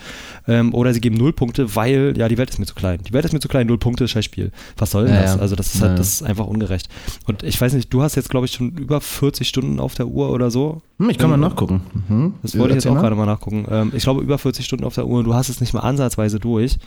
ähm, 0.47 0.75
oder 0.75 0.93
sie 0.93 1.01
geben 1.01 1.17
0 1.17 1.33
Punkte, 1.33 1.75
weil, 1.75 2.15
ja, 2.17 2.29
die 2.29 2.37
Welt 2.37 2.51
ist 2.51 2.59
mir 2.59 2.67
zu 2.67 2.75
klein. 2.75 3.01
Die 3.09 3.13
Welt 3.15 3.25
ist 3.25 3.33
mir 3.33 3.41
zu 3.41 3.49
klein, 3.49 3.67
0 3.67 3.79
Punkte 3.79 4.07
scheiß 4.07 4.25
Spiel. 4.25 4.53
Was 4.77 4.91
soll 4.91 5.07
denn 5.07 5.15
ja, 5.15 5.23
das? 5.23 5.39
Also 5.39 5.57
das 5.57 5.75
ist 5.75 5.81
halt, 5.81 5.99
das 5.99 6.09
ist 6.09 6.23
einfach 6.23 6.47
ungerecht. 6.47 6.89
Und 7.25 7.43
ich 7.43 7.59
weiß 7.59 7.73
nicht, 7.73 7.93
du 7.93 8.03
hast 8.03 8.17
jetzt, 8.17 8.26
glaube 8.29 8.47
ich, 8.47 8.53
schon 8.53 8.71
über 8.73 9.01
40 9.01 9.49
Stunden 9.49 9.81
auf 9.81 9.95
der 9.95 10.07
Uhr 10.07 10.31
oder 10.31 10.51
so. 10.51 10.83
Hm, 10.99 11.11
ich 11.11 11.19
kann 11.19 11.31
mal 11.31 11.37
nachgucken. 11.37 11.83
Mhm. 12.09 12.35
Das 12.43 12.57
wollte 12.59 12.77
ich 12.77 12.85
jetzt 12.85 12.87
auch 12.87 13.01
gerade 13.01 13.17
mal 13.17 13.27
nachgucken. 13.27 13.67
Ähm, 13.71 13.93
ich 13.95 14.03
glaube, 14.03 14.23
über 14.23 14.39
40 14.39 14.65
Stunden 14.65 14.85
auf 14.85 14.95
der 14.95 15.07
Uhr 15.07 15.19
und 15.19 15.25
du 15.25 15.35
hast 15.35 15.49
es 15.49 15.61
nicht 15.61 15.75
mal 15.75 15.81
ansatzweise 15.81 16.41
durch. 16.41 16.79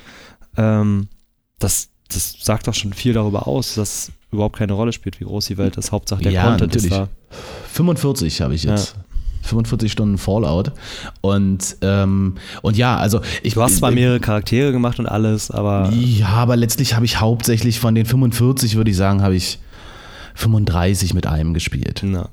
Ähm, 0.57 1.07
das, 1.59 1.89
das 2.11 2.35
sagt 2.39 2.67
doch 2.67 2.73
schon 2.73 2.93
viel 2.93 3.13
darüber 3.13 3.47
aus, 3.47 3.75
dass 3.75 4.11
überhaupt 4.31 4.57
keine 4.57 4.73
Rolle 4.73 4.93
spielt, 4.93 5.19
wie 5.19 5.25
groß 5.25 5.47
die 5.47 5.57
Welt 5.57 5.77
ist. 5.77 5.91
Hauptsache 5.91 6.21
der 6.21 6.31
ja, 6.31 6.43
Content 6.43 6.73
natürlich. 6.73 6.91
ist 6.91 6.97
da. 6.97 7.09
45 7.73 8.41
habe 8.41 8.55
ich 8.55 8.63
jetzt. 8.63 8.95
Ja. 8.95 9.03
45 9.41 9.91
Stunden 9.91 10.17
Fallout. 10.17 10.71
Und, 11.21 11.77
ähm, 11.81 12.35
und 12.61 12.77
ja, 12.77 12.97
also 12.97 13.21
ich. 13.41 13.53
Du 13.53 13.61
hast 13.61 13.77
zwar 13.77 13.91
mehrere 13.91 14.19
Charaktere 14.19 14.71
gemacht 14.71 14.99
und 14.99 15.07
alles, 15.07 15.49
aber. 15.49 15.91
Ja, 15.93 16.27
aber 16.27 16.55
letztlich 16.55 16.95
habe 16.95 17.05
ich 17.05 17.19
hauptsächlich 17.19 17.79
von 17.79 17.95
den 17.95 18.05
45, 18.05 18.75
würde 18.75 18.91
ich 18.91 18.97
sagen, 18.97 19.21
habe 19.21 19.35
ich 19.35 19.59
35 20.39 21.13
mit 21.13 21.27
einem 21.27 21.53
gespielt. 21.53 22.01
Na. 22.03 22.29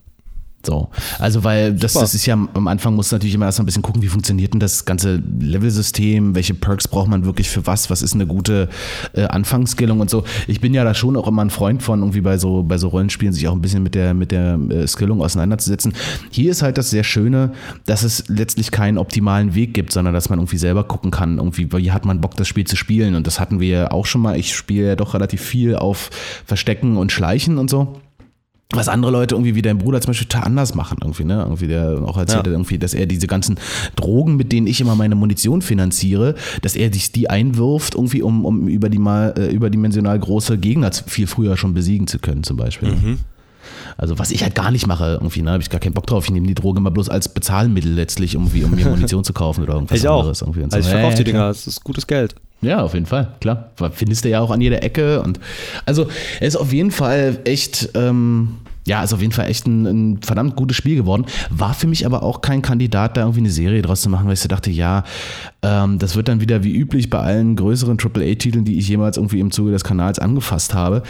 So. 0.66 0.88
Also, 1.18 1.44
weil 1.44 1.72
das, 1.72 1.94
das 1.94 2.14
ist 2.14 2.26
ja 2.26 2.34
am 2.34 2.68
Anfang 2.68 2.94
muss 2.94 3.12
natürlich 3.12 3.34
immer 3.34 3.46
erst 3.46 3.58
mal 3.58 3.62
ein 3.62 3.66
bisschen 3.66 3.82
gucken, 3.82 4.02
wie 4.02 4.08
funktioniert 4.08 4.52
denn 4.52 4.60
das 4.60 4.84
ganze 4.84 5.22
Level-System, 5.40 6.34
welche 6.34 6.54
Perks 6.54 6.88
braucht 6.88 7.08
man 7.08 7.24
wirklich 7.24 7.48
für 7.48 7.66
was, 7.66 7.88
was 7.88 8.02
ist 8.02 8.14
eine 8.14 8.26
gute 8.26 8.68
äh, 9.14 9.24
Anfangsskillung 9.24 10.00
und 10.00 10.10
so. 10.10 10.24
Ich 10.48 10.60
bin 10.60 10.74
ja 10.74 10.84
da 10.84 10.92
schon 10.92 11.16
auch 11.16 11.28
immer 11.28 11.42
ein 11.42 11.50
Freund 11.50 11.82
von, 11.82 12.00
irgendwie 12.00 12.20
bei 12.20 12.36
so, 12.36 12.62
bei 12.64 12.78
so 12.78 12.88
Rollenspielen 12.88 13.32
sich 13.32 13.46
auch 13.48 13.52
ein 13.52 13.62
bisschen 13.62 13.82
mit 13.82 13.94
der, 13.94 14.12
mit 14.12 14.32
der 14.32 14.58
äh, 14.70 14.86
Skillung 14.86 15.22
auseinanderzusetzen. 15.22 15.94
Hier 16.30 16.50
ist 16.50 16.62
halt 16.62 16.78
das 16.78 16.90
sehr 16.90 17.04
Schöne, 17.04 17.52
dass 17.86 18.02
es 18.02 18.24
letztlich 18.26 18.70
keinen 18.72 18.98
optimalen 18.98 19.54
Weg 19.54 19.72
gibt, 19.72 19.92
sondern 19.92 20.14
dass 20.14 20.28
man 20.28 20.40
irgendwie 20.40 20.58
selber 20.58 20.84
gucken 20.84 21.10
kann, 21.12 21.38
irgendwie, 21.38 21.72
wie 21.72 21.92
hat 21.92 22.04
man 22.04 22.20
Bock, 22.20 22.36
das 22.36 22.48
Spiel 22.48 22.66
zu 22.66 22.76
spielen. 22.76 23.14
Und 23.14 23.26
das 23.26 23.38
hatten 23.38 23.60
wir 23.60 23.68
ja 23.68 23.90
auch 23.92 24.06
schon 24.06 24.20
mal. 24.20 24.36
Ich 24.36 24.54
spiele 24.54 24.88
ja 24.88 24.96
doch 24.96 25.14
relativ 25.14 25.40
viel 25.40 25.76
auf 25.76 26.10
Verstecken 26.44 26.96
und 26.96 27.12
Schleichen 27.12 27.58
und 27.58 27.70
so 27.70 28.00
was 28.72 28.88
andere 28.88 29.12
Leute 29.12 29.34
irgendwie 29.36 29.54
wie 29.54 29.62
dein 29.62 29.78
Bruder 29.78 30.00
zum 30.00 30.10
Beispiel 30.10 30.26
total 30.26 30.46
anders 30.46 30.74
machen 30.74 30.98
irgendwie, 31.00 31.24
ne? 31.24 31.40
Irgendwie 31.40 31.68
der 31.68 32.02
auch 32.04 32.16
erzählt 32.16 32.46
ja. 32.46 32.52
irgendwie, 32.52 32.78
dass 32.78 32.94
er 32.94 33.06
diese 33.06 33.28
ganzen 33.28 33.58
Drogen, 33.94 34.36
mit 34.36 34.50
denen 34.50 34.66
ich 34.66 34.80
immer 34.80 34.96
meine 34.96 35.14
Munition 35.14 35.62
finanziere, 35.62 36.34
dass 36.62 36.74
er 36.74 36.92
sich 36.92 37.12
die 37.12 37.30
einwirft, 37.30 37.94
irgendwie, 37.94 38.22
um, 38.22 38.44
um 38.44 38.66
über 38.66 38.88
die 38.88 38.98
mal 38.98 39.34
äh, 39.38 39.52
überdimensional 39.52 40.18
große 40.18 40.58
Gegner 40.58 40.90
viel 40.92 41.28
früher 41.28 41.56
schon 41.56 41.74
besiegen 41.74 42.08
zu 42.08 42.18
können, 42.18 42.42
zum 42.42 42.56
Beispiel. 42.56 42.90
Mhm. 42.90 43.18
Also 43.96 44.18
was 44.18 44.30
ich 44.30 44.42
halt 44.42 44.54
gar 44.54 44.72
nicht 44.72 44.86
mache, 44.86 45.18
irgendwie, 45.20 45.42
ne, 45.42 45.52
habe 45.52 45.62
ich 45.62 45.70
gar 45.70 45.80
keinen 45.80 45.94
Bock 45.94 46.06
drauf. 46.06 46.24
Ich 46.24 46.30
nehme 46.30 46.46
die 46.46 46.54
Droge 46.54 46.78
immer 46.78 46.90
bloß 46.90 47.08
als 47.08 47.32
Bezahlmittel 47.32 47.92
letztlich, 47.92 48.34
irgendwie, 48.34 48.64
um 48.64 48.72
mir 48.72 48.86
Munition 48.86 49.22
zu 49.22 49.32
kaufen 49.32 49.62
oder 49.62 49.74
irgendwas 49.74 49.98
ich 49.98 50.08
anderes. 50.08 50.42
Auch. 50.42 50.48
Irgendwie 50.48 50.62
und 50.62 50.72
so. 50.72 50.76
Also 50.76 50.88
ich 50.88 50.94
verkaufe 50.94 51.16
die 51.16 51.24
Dinger, 51.24 51.48
das 51.48 51.66
ist 51.66 51.84
gutes 51.84 52.06
Geld. 52.06 52.34
Ja, 52.66 52.82
auf 52.82 52.94
jeden 52.94 53.06
Fall, 53.06 53.28
klar. 53.40 53.70
Findest 53.92 54.24
du 54.24 54.28
ja 54.28 54.40
auch 54.40 54.50
an 54.50 54.60
jeder 54.60 54.82
Ecke. 54.82 55.22
Und 55.22 55.40
also 55.84 56.08
er 56.40 56.48
ist 56.48 56.56
auf 56.56 56.72
jeden 56.72 56.90
Fall 56.90 57.38
echt. 57.44 57.90
Ähm, 57.94 58.56
ja, 58.86 59.02
ist 59.02 59.12
auf 59.12 59.20
jeden 59.20 59.32
Fall 59.32 59.48
echt 59.48 59.66
ein, 59.66 59.84
ein, 59.84 60.22
verdammt 60.22 60.54
gutes 60.54 60.76
Spiel 60.76 60.94
geworden. 60.94 61.26
War 61.50 61.74
für 61.74 61.88
mich 61.88 62.06
aber 62.06 62.22
auch 62.22 62.40
kein 62.40 62.62
Kandidat, 62.62 63.16
da 63.16 63.22
irgendwie 63.22 63.40
eine 63.40 63.50
Serie 63.50 63.82
draus 63.82 64.00
zu 64.00 64.08
machen, 64.08 64.26
weil 64.26 64.34
ich 64.34 64.40
so 64.40 64.48
dachte, 64.48 64.70
ja, 64.70 65.02
ähm, 65.62 65.98
das 65.98 66.14
wird 66.14 66.28
dann 66.28 66.40
wieder 66.40 66.62
wie 66.62 66.72
üblich 66.72 67.10
bei 67.10 67.18
allen 67.18 67.56
größeren 67.56 67.98
AAA-Titeln, 67.98 68.64
die 68.64 68.78
ich 68.78 68.88
jemals 68.88 69.16
irgendwie 69.16 69.40
im 69.40 69.50
Zuge 69.50 69.72
des 69.72 69.82
Kanals 69.82 70.20
angefasst 70.20 70.72
habe. 70.72 71.02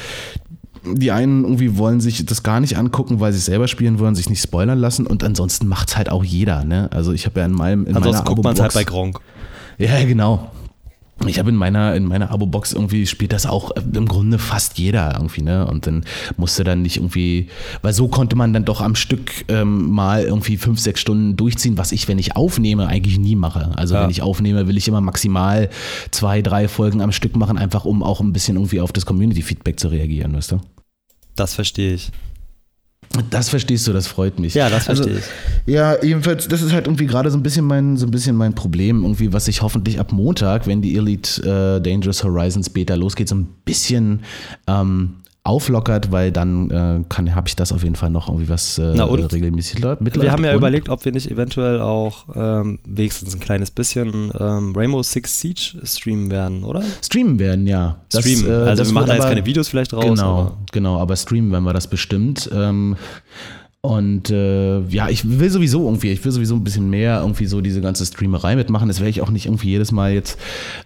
Die 0.84 1.12
einen 1.12 1.44
irgendwie 1.44 1.76
wollen 1.76 2.00
sich 2.00 2.24
das 2.24 2.42
gar 2.42 2.60
nicht 2.60 2.78
angucken, 2.78 3.20
weil 3.20 3.34
sie 3.34 3.40
selber 3.40 3.68
spielen 3.68 3.98
wollen, 3.98 4.14
sich 4.14 4.30
nicht 4.30 4.40
spoilern 4.40 4.78
lassen 4.78 5.06
und 5.06 5.22
ansonsten 5.22 5.66
macht 5.66 5.88
es 5.88 5.96
halt 5.98 6.10
auch 6.10 6.24
jeder. 6.24 6.64
Ne? 6.64 6.88
Also 6.92 7.12
ich 7.12 7.26
habe 7.26 7.40
ja 7.40 7.46
in 7.46 7.52
meinem 7.52 7.86
in 7.86 7.96
Ansonsten 7.96 8.24
guckt 8.24 8.42
man 8.42 8.54
es 8.54 8.60
halt 8.60 8.72
bei 8.72 8.84
Gronk. 8.84 9.20
Ja, 9.78 10.02
genau. 10.04 10.50
Ich 11.24 11.38
habe 11.38 11.48
in 11.48 11.56
meiner, 11.56 11.94
in 11.94 12.04
meiner 12.04 12.30
Abo-Box 12.30 12.74
irgendwie 12.74 13.06
spielt 13.06 13.32
das 13.32 13.46
auch 13.46 13.70
im 13.70 14.06
Grunde 14.06 14.38
fast 14.38 14.78
jeder 14.78 15.14
irgendwie, 15.14 15.40
ne? 15.40 15.66
Und 15.66 15.86
dann 15.86 16.04
musste 16.36 16.62
dann 16.62 16.82
nicht 16.82 16.98
irgendwie, 16.98 17.48
weil 17.80 17.94
so 17.94 18.08
konnte 18.08 18.36
man 18.36 18.52
dann 18.52 18.66
doch 18.66 18.82
am 18.82 18.94
Stück 18.94 19.30
ähm, 19.48 19.90
mal 19.90 20.24
irgendwie 20.24 20.58
fünf, 20.58 20.78
sechs 20.78 21.00
Stunden 21.00 21.34
durchziehen, 21.36 21.78
was 21.78 21.92
ich, 21.92 22.06
wenn 22.06 22.18
ich 22.18 22.36
aufnehme, 22.36 22.86
eigentlich 22.86 23.18
nie 23.18 23.34
mache. 23.34 23.72
Also 23.76 23.94
ja. 23.94 24.02
wenn 24.02 24.10
ich 24.10 24.20
aufnehme, 24.20 24.68
will 24.68 24.76
ich 24.76 24.88
immer 24.88 25.00
maximal 25.00 25.70
zwei, 26.10 26.42
drei 26.42 26.68
Folgen 26.68 27.00
am 27.00 27.12
Stück 27.12 27.34
machen, 27.34 27.56
einfach 27.56 27.86
um 27.86 28.02
auch 28.02 28.20
ein 28.20 28.34
bisschen 28.34 28.56
irgendwie 28.56 28.80
auf 28.82 28.92
das 28.92 29.06
Community-Feedback 29.06 29.80
zu 29.80 29.88
reagieren, 29.88 30.34
weißt 30.34 30.52
du? 30.52 30.60
Das 31.34 31.54
verstehe 31.54 31.94
ich. 31.94 32.10
Das 33.30 33.48
verstehst 33.48 33.86
du, 33.86 33.92
das 33.92 34.06
freut 34.06 34.38
mich. 34.38 34.54
Ja, 34.54 34.68
das 34.70 34.84
verstehe 34.84 35.14
also, 35.14 35.18
ich. 35.66 35.72
Ja, 35.74 36.02
jedenfalls, 36.02 36.48
das 36.48 36.62
ist 36.62 36.72
halt 36.72 36.86
irgendwie 36.86 37.06
gerade 37.06 37.30
so 37.30 37.36
ein 37.36 37.42
bisschen 37.42 37.64
mein, 37.64 37.96
so 37.96 38.06
ein 38.06 38.10
bisschen 38.10 38.36
mein 38.36 38.54
Problem, 38.54 39.02
irgendwie, 39.02 39.32
was 39.32 39.48
ich 39.48 39.62
hoffentlich 39.62 39.98
ab 40.00 40.12
Montag, 40.12 40.66
wenn 40.66 40.82
die 40.82 40.96
Elite 40.96 41.42
äh, 41.42 41.80
Dangerous 41.80 42.22
Horizons 42.22 42.70
Beta 42.70 42.94
losgeht, 42.94 43.28
so 43.28 43.34
ein 43.34 43.48
bisschen 43.64 44.20
ähm, 44.66 45.14
auflockert, 45.46 46.12
weil 46.12 46.32
dann 46.32 46.70
äh, 46.70 47.30
habe 47.30 47.48
ich 47.48 47.56
das 47.56 47.72
auf 47.72 47.82
jeden 47.82 47.94
Fall 47.94 48.10
noch 48.10 48.28
irgendwie 48.28 48.48
was 48.48 48.78
äh, 48.78 48.92
Na 48.94 49.04
und? 49.04 49.32
regelmäßig 49.32 49.76
mitläuft. 50.00 50.22
Wir 50.22 50.32
haben 50.32 50.44
ja 50.44 50.50
und? 50.50 50.56
überlegt, 50.56 50.88
ob 50.88 51.04
wir 51.04 51.12
nicht 51.12 51.30
eventuell 51.30 51.80
auch 51.80 52.26
ähm, 52.34 52.78
wenigstens 52.84 53.34
ein 53.34 53.40
kleines 53.40 53.70
bisschen 53.70 54.32
ähm, 54.38 54.74
Rainbow 54.74 55.02
Six 55.02 55.40
Siege 55.40 55.80
streamen 55.84 56.30
werden, 56.30 56.64
oder? 56.64 56.82
Streamen 57.02 57.38
werden, 57.38 57.66
ja. 57.66 58.00
Das, 58.10 58.22
streamen. 58.22 58.50
Äh, 58.50 58.68
also 58.68 58.84
wir 58.84 58.92
machen 58.92 59.08
da 59.08 59.14
jetzt 59.14 59.28
keine 59.28 59.46
Videos 59.46 59.68
vielleicht 59.68 59.94
raus. 59.94 60.04
Genau, 60.04 60.38
aber. 60.38 60.58
genau, 60.72 60.98
aber 60.98 61.16
streamen 61.16 61.52
werden 61.52 61.64
wir 61.64 61.72
das 61.72 61.86
bestimmt. 61.86 62.50
Ähm, 62.52 62.96
und 63.80 64.30
äh, 64.30 64.80
ja, 64.88 65.08
ich 65.08 65.38
will 65.38 65.48
sowieso 65.48 65.84
irgendwie, 65.84 66.10
ich 66.10 66.24
will 66.24 66.32
sowieso 66.32 66.56
ein 66.56 66.64
bisschen 66.64 66.90
mehr 66.90 67.20
irgendwie 67.20 67.46
so 67.46 67.60
diese 67.60 67.80
ganze 67.80 68.04
Streamerei 68.04 68.56
mitmachen. 68.56 68.88
Das 68.88 68.98
werde 68.98 69.10
ich 69.10 69.22
auch 69.22 69.30
nicht 69.30 69.46
irgendwie 69.46 69.68
jedes 69.68 69.92
Mal 69.92 70.12
jetzt 70.12 70.40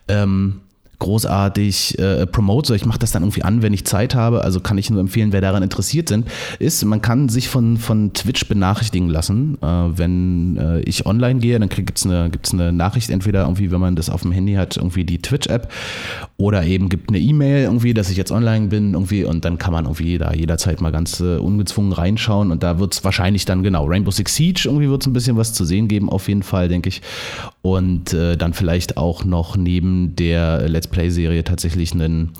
ähm, 0.08 0.60
großartig 1.00 1.99
äh, 1.99 2.26
promote. 2.26 2.76
Ich 2.76 2.87
mache 2.87 3.00
das 3.00 3.11
dann 3.11 3.23
irgendwie 3.23 3.42
an, 3.42 3.62
wenn 3.62 3.73
ich 3.73 3.85
Zeit 3.85 4.14
habe. 4.14 4.45
Also 4.45 4.61
kann 4.61 4.78
ich 4.78 4.88
nur 4.90 5.00
empfehlen, 5.00 5.33
wer 5.33 5.40
daran 5.40 5.64
interessiert 5.64 6.09
sind, 6.09 6.28
ist, 6.61 6.85
man 6.85 7.02
kann 7.02 7.28
sich 7.28 7.49
von, 7.49 7.76
von 7.76 8.12
Twitch 8.12 8.47
benachrichtigen 8.47 9.09
lassen. 9.09 9.59
Äh, 9.61 9.66
wenn 9.66 10.57
äh, 10.57 10.80
ich 10.80 11.07
online 11.07 11.40
gehe, 11.40 11.59
dann 11.59 11.69
gibt 11.69 11.99
es 11.99 12.07
eine, 12.07 12.30
gibt's 12.30 12.52
eine 12.52 12.73
Nachricht, 12.73 13.11
entweder 13.11 13.42
irgendwie, 13.42 13.73
wenn 13.73 13.80
man 13.80 13.97
das 13.97 14.09
auf 14.09 14.23
dem 14.23 14.30
Handy 14.30 14.54
hat, 14.54 14.76
irgendwie 14.76 15.04
die 15.04 15.21
Twitch-App 15.21 15.69
oder 16.40 16.64
eben 16.64 16.88
gibt 16.88 17.11
eine 17.11 17.18
E-Mail 17.18 17.64
irgendwie, 17.64 17.92
dass 17.92 18.09
ich 18.09 18.16
jetzt 18.16 18.32
online 18.32 18.68
bin 18.68 18.94
irgendwie 18.94 19.25
und 19.25 19.44
dann 19.44 19.59
kann 19.59 19.75
man 19.75 19.85
irgendwie 19.85 20.16
da 20.16 20.32
jederzeit 20.32 20.80
mal 20.80 20.90
ganz 20.90 21.20
äh, 21.20 21.37
ungezwungen 21.37 21.92
reinschauen 21.92 22.50
und 22.50 22.62
da 22.62 22.78
wird 22.78 22.94
es 22.94 23.04
wahrscheinlich 23.04 23.44
dann 23.44 23.62
genau 23.62 23.85
Rainbow 23.85 24.11
Six 24.11 24.37
Siege 24.37 24.62
irgendwie 24.64 24.88
wird 24.88 25.02
es 25.02 25.06
ein 25.06 25.12
bisschen 25.12 25.37
was 25.37 25.52
zu 25.52 25.66
sehen 25.66 25.87
geben, 25.87 26.09
auf 26.09 26.28
jeden 26.28 26.42
Fall, 26.42 26.68
denke 26.68 26.88
ich. 26.88 27.02
Und 27.61 28.14
äh, 28.14 28.38
dann 28.38 28.54
vielleicht 28.54 28.97
auch 28.97 29.23
noch 29.23 29.59
neben 29.59 30.16
der 30.16 30.66
Let's 30.66 30.88
Play-Serie 30.88 31.44
tatsächlich 31.44 31.92
einen 31.92 32.30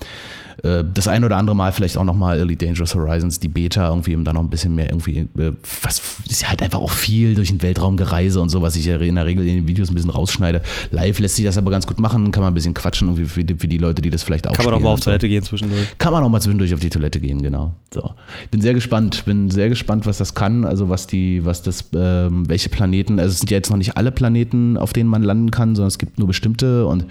äh, 0.63 0.83
das 0.93 1.07
ein 1.07 1.23
oder 1.23 1.37
andere 1.37 1.55
Mal 1.55 1.71
vielleicht 1.71 1.97
auch 1.97 2.03
nochmal 2.03 2.37
Early 2.37 2.55
Dangerous 2.55 2.93
Horizons, 2.93 3.39
die 3.39 3.47
Beta, 3.47 3.89
irgendwie, 3.89 4.15
um 4.15 4.23
da 4.23 4.33
noch 4.33 4.41
ein 4.41 4.49
bisschen 4.49 4.75
mehr 4.75 4.89
irgendwie, 4.89 5.27
äh, 5.37 5.53
was 5.81 6.01
ist 6.29 6.43
ja 6.43 6.49
halt 6.49 6.61
einfach 6.61 6.79
auch 6.79 6.91
viel 6.91 7.33
durch 7.35 7.49
den 7.49 7.61
Weltraum 7.61 7.97
gereise 7.97 8.41
und 8.41 8.49
so, 8.49 8.61
was 8.61 8.75
ich 8.75 8.85
ja 8.85 8.97
in 8.97 9.15
der 9.15 9.25
Regel 9.25 9.47
in 9.47 9.55
den 9.55 9.67
Videos 9.67 9.89
ein 9.89 9.95
bisschen 9.95 10.11
rausschneide. 10.11 10.61
Live 10.91 11.19
lässt 11.19 11.37
sich 11.37 11.45
das 11.45 11.57
aber 11.57 11.71
ganz 11.71 11.87
gut 11.87 11.99
machen, 11.99 12.31
kann 12.31 12.43
man 12.43 12.51
ein 12.51 12.53
bisschen 12.53 12.73
quatschen, 12.73 13.07
irgendwie 13.07 13.25
für 13.25 13.43
die, 13.43 13.55
für 13.55 13.67
die 13.67 13.77
Leute, 13.77 14.01
die 14.01 14.09
das 14.09 14.23
vielleicht 14.23 14.47
auch 14.47 14.53
Kann 14.53 14.65
man 14.65 14.75
auch 14.75 14.79
mal 14.79 14.89
auf 14.89 14.99
Toilette 14.99 15.27
gehen 15.27 15.43
zwischendurch. 15.43 15.97
Kann 15.97 16.13
man 16.13 16.23
auch 16.23 16.29
mal 16.29 16.41
zwischendurch 16.41 16.73
auf 16.73 16.79
die 16.79 16.89
Toilette 16.89 17.19
gehen, 17.19 17.41
genau. 17.41 17.73
So. 17.93 18.11
Ich 18.43 18.49
bin 18.49 18.61
sehr 18.61 18.73
gespannt, 18.73 19.25
bin 19.25 19.49
sehr 19.49 19.69
gespannt, 19.69 20.05
was 20.05 20.17
das 20.19 20.35
kann, 20.35 20.65
also 20.65 20.89
was 20.89 21.07
die, 21.07 21.43
was 21.43 21.63
das, 21.63 21.85
ähm, 21.95 22.47
welche 22.47 22.69
Planeten, 22.69 23.19
also 23.19 23.31
es 23.31 23.39
sind 23.39 23.49
ja 23.49 23.57
jetzt 23.57 23.69
noch 23.69 23.77
nicht 23.77 23.97
alle 23.97 24.11
Planeten, 24.11 24.77
auf 24.77 24.93
denen 24.93 25.09
man 25.09 25.23
landen 25.23 25.49
kann, 25.49 25.75
sondern 25.75 25.87
es 25.87 25.97
gibt 25.97 26.19
nur 26.19 26.27
bestimmte 26.27 26.85
und 26.85 27.05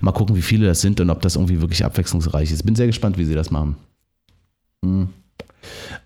mal 0.00 0.12
gucken, 0.12 0.36
wie 0.36 0.42
viele 0.42 0.66
das 0.66 0.82
sind 0.82 1.00
und 1.00 1.08
ob 1.08 1.22
das 1.22 1.36
irgendwie 1.36 1.60
wirklich 1.60 1.84
abwechslungsreich 1.84 2.52
ist 2.52 2.65
bin 2.66 2.74
sehr 2.74 2.86
gespannt, 2.86 3.18
wie 3.18 3.24
sie 3.24 3.34
das 3.34 3.50
machen. 3.50 3.76
Mhm. 4.82 5.08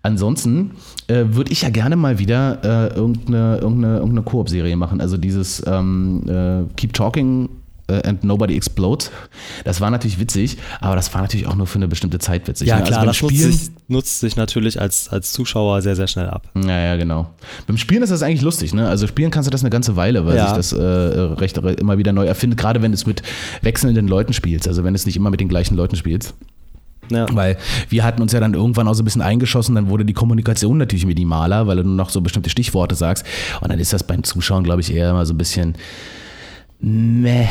Ansonsten 0.02 0.72
äh, 1.08 1.24
würde 1.28 1.52
ich 1.52 1.62
ja 1.62 1.70
gerne 1.70 1.96
mal 1.96 2.18
wieder 2.18 2.60
äh, 2.64 2.94
irgendeine, 2.94 3.58
irgendeine, 3.58 3.96
irgendeine 3.96 4.22
Koop-Serie 4.22 4.76
machen. 4.76 5.00
Also 5.00 5.16
dieses 5.16 5.62
ähm, 5.66 6.22
äh, 6.26 6.64
Keep 6.76 6.94
Talking 6.94 7.48
and 8.04 8.24
Nobody 8.24 8.56
Explodes. 8.56 9.10
Das 9.64 9.80
war 9.80 9.90
natürlich 9.90 10.18
witzig, 10.18 10.58
aber 10.80 10.96
das 10.96 11.12
war 11.14 11.22
natürlich 11.22 11.46
auch 11.46 11.54
nur 11.54 11.66
für 11.66 11.76
eine 11.76 11.88
bestimmte 11.88 12.18
Zeit 12.18 12.46
witzig. 12.48 12.68
Ja, 12.68 12.76
ne? 12.76 12.82
also 12.82 12.92
klar, 12.92 13.06
das 13.06 13.16
Spielen, 13.16 13.32
nutzt, 13.32 13.64
sich, 13.64 13.70
nutzt 13.88 14.20
sich 14.20 14.36
natürlich 14.36 14.80
als, 14.80 15.08
als 15.08 15.32
Zuschauer 15.32 15.82
sehr, 15.82 15.96
sehr 15.96 16.06
schnell 16.06 16.28
ab. 16.28 16.48
Ja, 16.54 16.78
ja, 16.78 16.96
genau. 16.96 17.30
Beim 17.66 17.76
Spielen 17.76 18.02
ist 18.02 18.10
das 18.10 18.22
eigentlich 18.22 18.42
lustig, 18.42 18.74
ne? 18.74 18.88
Also 18.88 19.06
spielen 19.06 19.30
kannst 19.30 19.46
du 19.46 19.50
das 19.50 19.62
eine 19.62 19.70
ganze 19.70 19.96
Weile, 19.96 20.26
weil 20.26 20.36
ja. 20.36 20.46
sich 20.48 20.56
das 20.56 20.72
äh, 20.72 20.80
recht 20.80 21.58
immer 21.58 21.98
wieder 21.98 22.12
neu 22.12 22.26
erfindet, 22.26 22.58
gerade 22.58 22.82
wenn 22.82 22.92
du 22.92 22.96
es 22.96 23.06
mit 23.06 23.22
wechselnden 23.62 24.08
Leuten 24.08 24.32
spielst, 24.32 24.68
also 24.68 24.84
wenn 24.84 24.94
du 24.94 24.96
es 24.96 25.06
nicht 25.06 25.16
immer 25.16 25.30
mit 25.30 25.40
den 25.40 25.48
gleichen 25.48 25.76
Leuten 25.76 25.96
spielst. 25.96 26.34
Ja. 27.10 27.26
Weil 27.32 27.56
wir 27.88 28.04
hatten 28.04 28.22
uns 28.22 28.32
ja 28.32 28.40
dann 28.40 28.54
irgendwann 28.54 28.88
auch 28.88 28.94
so 28.94 29.02
ein 29.02 29.04
bisschen 29.04 29.22
eingeschossen, 29.22 29.74
dann 29.74 29.88
wurde 29.88 30.04
die 30.04 30.12
Kommunikation 30.12 30.78
natürlich 30.78 31.06
minimaler, 31.06 31.66
weil 31.66 31.78
du 31.78 31.82
nur 31.82 31.94
noch 31.94 32.10
so 32.10 32.20
bestimmte 32.20 32.50
Stichworte 32.50 32.94
sagst. 32.94 33.26
Und 33.60 33.70
dann 33.70 33.78
ist 33.78 33.92
das 33.92 34.04
beim 34.04 34.22
Zuschauen, 34.22 34.64
glaube 34.64 34.80
ich, 34.80 34.94
eher 34.94 35.10
immer 35.10 35.26
so 35.26 35.34
ein 35.34 35.38
bisschen 35.38 35.74
meh. 36.80 37.46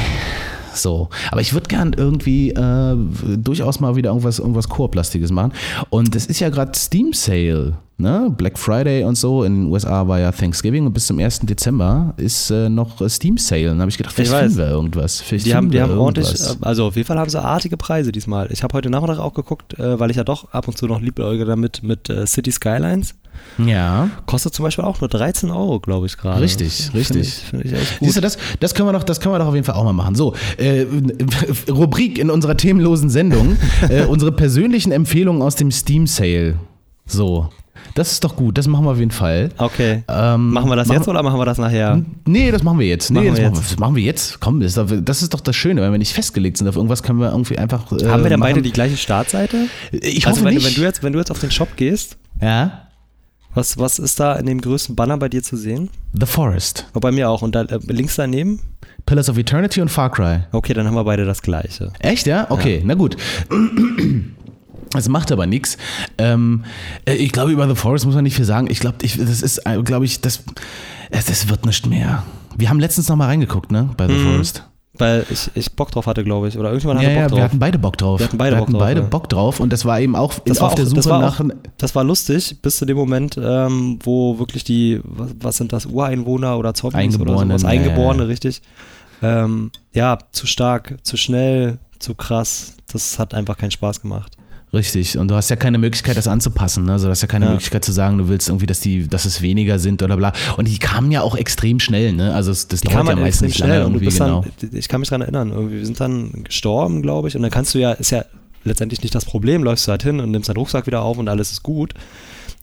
So. 0.73 1.09
Aber 1.31 1.41
ich 1.41 1.53
würde 1.53 1.67
gern 1.67 1.93
irgendwie 1.93 2.51
äh, 2.51 2.95
durchaus 3.37 3.79
mal 3.79 3.95
wieder 3.95 4.09
irgendwas, 4.09 4.39
irgendwas 4.39 4.69
Chorplastiges 4.69 5.31
machen. 5.31 5.53
Und 5.89 6.15
es 6.15 6.25
ist 6.25 6.39
ja 6.39 6.49
gerade 6.49 6.71
Steam 6.77 7.13
Sale, 7.13 7.77
ne? 7.97 8.33
Black 8.35 8.57
Friday 8.57 9.03
und 9.03 9.15
so. 9.15 9.43
In 9.43 9.63
den 9.63 9.71
USA 9.71 10.07
war 10.07 10.19
ja 10.19 10.31
Thanksgiving 10.31 10.85
und 10.85 10.93
bis 10.93 11.07
zum 11.07 11.19
1. 11.19 11.39
Dezember 11.41 12.13
ist 12.17 12.49
äh, 12.51 12.69
noch 12.69 13.07
Steam 13.09 13.37
Sale. 13.37 13.65
Dann 13.65 13.81
habe 13.81 13.89
ich 13.89 13.97
gedacht, 13.97 14.13
vielleicht 14.13 14.31
ich 14.31 14.39
finden 14.39 14.57
wir 14.57 14.69
irgendwas. 14.69 15.21
Vielleicht 15.21 15.45
die 15.45 15.55
haben, 15.55 15.71
die 15.71 15.81
haben 15.81 15.97
ordentlich, 15.97 16.39
äh, 16.39 16.55
also 16.61 16.85
auf 16.85 16.95
jeden 16.95 17.07
Fall 17.07 17.19
haben 17.19 17.29
sie 17.29 17.41
artige 17.41 17.77
Preise 17.77 18.11
diesmal. 18.11 18.51
Ich 18.51 18.63
habe 18.63 18.73
heute 18.73 18.89
Nachmittag 18.89 19.19
auch 19.19 19.33
geguckt, 19.33 19.77
äh, 19.79 19.99
weil 19.99 20.11
ich 20.11 20.17
ja 20.17 20.23
doch 20.23 20.51
ab 20.53 20.67
und 20.67 20.77
zu 20.77 20.87
noch 20.87 21.01
liebäuge 21.01 21.45
damit 21.45 21.83
mit 21.83 22.09
äh, 22.09 22.25
City 22.25 22.51
Skylines. 22.51 23.15
Ja. 23.65 24.09
Kostet 24.25 24.53
zum 24.53 24.63
Beispiel 24.63 24.85
auch 24.85 25.01
nur 25.01 25.09
13 25.09 25.51
Euro, 25.51 25.79
glaube 25.79 26.05
ich, 26.05 26.17
gerade. 26.17 26.41
Richtig, 26.41 26.91
richtig. 26.93 27.29
Finde 27.29 27.67
ich, 27.67 27.71
find 27.71 27.81
ich. 27.81 27.97
Siehst 28.01 28.17
du, 28.17 28.21
das, 28.21 28.37
das, 28.59 28.73
können 28.73 28.87
wir 28.87 28.93
doch, 28.93 29.03
das 29.03 29.19
können 29.19 29.35
wir 29.35 29.39
doch 29.39 29.47
auf 29.47 29.55
jeden 29.55 29.65
Fall 29.65 29.75
auch 29.75 29.83
mal 29.83 29.93
machen. 29.93 30.15
So, 30.15 30.33
äh, 30.57 30.85
Rubrik 31.69 32.17
in 32.17 32.29
unserer 32.29 32.55
themenlosen 32.57 33.09
Sendung. 33.09 33.57
äh, 33.89 34.03
unsere 34.05 34.31
persönlichen 34.31 34.91
Empfehlungen 34.91 35.41
aus 35.41 35.55
dem 35.55 35.71
Steam 35.71 36.07
Sale. 36.07 36.55
So. 37.05 37.49
Das 37.95 38.11
ist 38.11 38.23
doch 38.23 38.35
gut, 38.35 38.57
das 38.57 38.67
machen 38.67 38.85
wir 38.85 38.91
auf 38.91 38.99
jeden 38.99 39.11
Fall. 39.11 39.49
Okay. 39.57 40.03
Ähm, 40.07 40.51
machen 40.51 40.69
wir 40.69 40.75
das 40.75 40.87
machen, 40.87 40.99
jetzt 40.99 41.07
oder 41.07 41.23
machen 41.23 41.39
wir 41.39 41.45
das 41.45 41.57
nachher? 41.57 42.01
Nee, 42.25 42.51
das 42.51 42.61
machen 42.61 42.77
wir 42.77 42.87
jetzt. 42.87 43.09
Nee, 43.09 43.19
machen 43.19 43.29
das, 43.29 43.37
wir 43.37 43.49
machen, 43.49 43.55
jetzt. 43.55 43.79
machen 43.79 43.95
wir 43.95 44.03
jetzt. 44.03 44.39
Komm, 44.39 44.59
das 44.59 44.75
ist, 44.75 44.77
doch, 44.77 44.87
das 45.01 45.21
ist, 45.21 45.33
doch, 45.33 45.39
das 45.39 45.55
Schöne, 45.55 45.81
wenn 45.81 45.91
wir 45.91 45.97
nicht 45.97 46.13
festgelegt 46.13 46.57
sind 46.57 46.67
auf 46.67 46.75
irgendwas, 46.75 47.03
können 47.03 47.19
wir 47.19 47.31
irgendwie 47.31 47.57
einfach. 47.57 47.91
Äh, 47.91 48.05
Haben 48.07 48.23
wir 48.23 48.29
denn 48.29 48.41
beide 48.41 48.61
die 48.61 48.71
gleiche 48.71 48.97
Startseite? 48.97 49.65
Ich 49.91 50.27
also 50.27 50.37
hoffe 50.37 50.45
wenn, 50.45 50.55
nicht. 50.55 50.67
Wenn 50.67 50.75
du, 50.75 50.81
jetzt, 50.81 51.03
wenn 51.03 51.13
du 51.13 51.19
jetzt 51.19 51.31
auf 51.31 51.39
den 51.39 51.51
Shop 51.51 51.69
gehst, 51.77 52.17
ja 52.41 52.88
Was, 53.55 53.77
was 53.77 53.97
ist 53.99 54.19
da 54.19 54.35
in 54.35 54.45
dem 54.45 54.61
größten 54.61 54.95
Banner 54.95 55.17
bei 55.17 55.27
dir 55.27 55.41
zu 55.41 55.57
sehen? 55.57 55.89
The 56.13 56.25
Forest. 56.25 56.85
Oh, 56.93 56.99
bei 56.99 57.11
mir 57.11 57.29
auch. 57.29 57.41
Und 57.41 57.55
da, 57.55 57.63
äh, 57.63 57.79
links 57.87 58.15
daneben? 58.15 58.59
Pillars 59.05 59.27
of 59.29 59.37
Eternity 59.37 59.81
und 59.81 59.89
Far 59.89 60.11
Cry. 60.11 60.41
Okay, 60.51 60.73
dann 60.73 60.85
haben 60.85 60.93
wir 60.95 61.03
beide 61.03 61.25
das 61.25 61.41
gleiche. 61.41 61.91
Echt, 61.99 62.27
ja? 62.27 62.45
Okay, 62.49 62.81
na 62.85 62.93
gut. 62.93 63.17
Es 64.95 65.07
macht 65.09 65.31
aber 65.31 65.45
nichts. 65.47 65.77
Ähm, 66.17 66.63
äh, 67.05 67.13
ich 67.15 67.31
glaube, 67.31 67.51
über 67.51 67.67
The 67.67 67.75
Forest 67.75 68.05
muss 68.05 68.15
man 68.15 68.23
nicht 68.23 68.35
viel 68.35 68.45
sagen. 68.45 68.67
Ich 68.69 68.79
glaube, 68.79 68.97
das 68.99 69.15
ist, 69.41 69.59
äh, 69.65 69.81
glaube 69.83 70.05
ich, 70.05 70.21
das, 70.21 70.37
äh, 71.09 71.19
das 71.25 71.49
wird 71.49 71.65
nicht 71.65 71.85
mehr. 71.87 72.23
Wir 72.57 72.69
haben 72.69 72.79
letztens 72.79 73.07
noch 73.09 73.15
mal 73.15 73.25
reingeguckt, 73.27 73.71
ne, 73.71 73.89
bei 73.97 74.07
The 74.07 74.13
Mhm. 74.13 74.31
Forest. 74.31 74.63
Weil 74.99 75.25
ich, 75.29 75.49
ich 75.55 75.71
Bock 75.71 75.91
drauf 75.91 76.05
hatte, 76.07 76.23
glaube 76.23 76.47
ich. 76.49 76.57
Oder 76.59 76.69
irgendjemand 76.69 76.99
hatte 76.99 77.11
ja, 77.11 77.21
Bock 77.21 77.31
wir 77.31 77.35
drauf. 77.37 77.43
hatten 77.45 77.59
beide 77.59 77.79
Bock 77.79 77.97
drauf. 77.97 78.19
Wir 78.19 78.27
hatten 78.27 78.37
beide 78.37 78.55
Bock 78.57 78.69
drauf, 78.69 78.79
beide 78.79 79.01
ja. 79.01 79.07
Bock 79.07 79.29
drauf 79.29 79.59
und 79.59 79.73
das 79.73 79.85
war 79.85 79.99
eben 79.99 80.15
auch, 80.15 80.33
Das 80.45 80.59
war 80.59 80.67
auf 80.67 80.73
auch- 80.73 80.75
der 80.75 80.85
das 80.85 80.93
Suche 80.93 81.09
war 81.09 81.21
nach. 81.21 81.39
auch- 81.39 81.45
Das 81.77 81.95
war 81.95 82.03
lustig, 82.03 82.61
bis 82.61 82.77
zu 82.77 82.85
dem 82.85 82.97
Moment, 82.97 83.39
ähm, 83.41 83.97
wo 84.03 84.37
wirklich 84.39 84.63
die, 84.63 84.99
was, 85.03 85.29
was 85.39 85.57
sind 85.57 85.71
das, 85.73 85.85
Ureinwohner 85.85 86.57
oder 86.59 86.73
Zombies 86.73 87.19
oder 87.19 87.37
sowas, 87.37 87.63
Eingeborene, 87.65 88.23
ja. 88.23 88.27
richtig. 88.27 88.61
Ähm, 89.21 89.71
ja, 89.93 90.17
zu 90.31 90.47
stark, 90.47 90.97
zu 91.03 91.17
schnell, 91.17 91.79
zu 91.99 92.13
krass. 92.15 92.75
Das 92.91 93.19
hat 93.19 93.33
einfach 93.33 93.57
keinen 93.57 93.71
Spaß 93.71 94.01
gemacht. 94.01 94.35
Richtig. 94.71 95.17
Und 95.17 95.29
du 95.29 95.35
hast 95.35 95.49
ja 95.49 95.55
keine 95.55 95.79
Möglichkeit, 95.79 96.15
das 96.15 96.27
anzupassen. 96.27 96.85
Ne? 96.85 96.91
Also 96.91 97.05
du 97.07 97.11
hast 97.11 97.21
ja 97.21 97.27
keine 97.27 97.45
Ja. 97.45 97.51
Möglichkeit 97.51 97.83
zu 97.83 97.91
sagen, 97.91 98.19
du 98.19 98.27
willst 98.27 98.49
irgendwie, 98.49 98.67
dass 98.67 98.79
die, 98.79 99.07
dass 99.07 99.25
es 99.25 99.41
weniger 99.41 99.79
sind 99.79 100.03
oder 100.03 100.15
bla. 100.15 100.31
Und 100.57 100.67
die 100.67 100.77
kamen 100.77 101.11
ja 101.11 101.21
auch 101.21 101.35
extrem 101.35 101.79
schnell, 101.79 102.13
ne? 102.13 102.33
Also 102.35 102.51
das 102.51 102.67
Die 102.67 102.75
dauert 102.87 102.97
kam 102.97 103.05
ja 103.07 103.13
halt 103.13 103.21
meistens 103.23 103.47
nicht 103.47 103.59
lange 103.59 103.73
schnell 103.73 103.83
und 103.85 103.93
du 103.93 103.97
irgendwie, 103.97 104.05
bist 104.05 104.19
genau. 104.19 104.45
dann, 104.61 104.69
ich 104.73 104.87
kann 104.87 104.99
mich 104.99 105.09
dran 105.09 105.21
erinnern, 105.21 105.49
irgendwie, 105.51 105.77
wir 105.77 105.85
sind 105.85 105.99
dann 105.99 106.43
gestorben, 106.43 107.01
glaube 107.01 107.27
ich, 107.29 107.35
und 107.35 107.41
dann 107.41 107.49
kannst 107.51 107.73
du 107.73 107.79
ja, 107.79 107.93
ist 107.93 108.11
ja 108.11 108.25
letztendlich 108.63 109.01
nicht 109.01 109.15
das 109.15 109.25
Problem, 109.25 109.63
läufst 109.63 109.87
du 109.87 109.91
halt 109.91 110.03
hin 110.03 110.19
und 110.19 110.29
nimmst 110.29 110.49
deinen 110.49 110.57
Rucksack 110.57 110.85
wieder 110.85 111.01
auf 111.01 111.17
und 111.17 111.27
alles 111.29 111.51
ist 111.51 111.63
gut. 111.63 111.93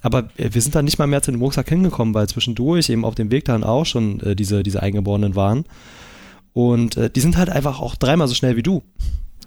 Aber 0.02 0.28
äh, 0.36 0.50
wir 0.52 0.62
sind 0.62 0.76
dann 0.76 0.84
nicht 0.84 0.98
mal 1.00 1.06
mehr 1.08 1.22
zu 1.22 1.32
dem 1.32 1.40
Rucksack 1.42 1.68
hingekommen, 1.68 2.14
weil 2.14 2.28
zwischendurch 2.28 2.88
eben 2.88 3.04
auf 3.04 3.16
dem 3.16 3.32
Weg 3.32 3.46
dahin 3.46 3.64
auch 3.64 3.84
schon 3.84 4.20
äh, 4.20 4.36
diese, 4.36 4.62
diese 4.62 4.80
Eingeborenen 4.80 5.34
waren. 5.34 5.64
Und 6.52 6.96
äh, 6.96 7.10
die 7.10 7.20
sind 7.20 7.36
halt 7.36 7.50
einfach 7.50 7.80
auch 7.80 7.96
dreimal 7.96 8.28
so 8.28 8.34
schnell 8.34 8.56
wie 8.56 8.62
du. 8.62 8.82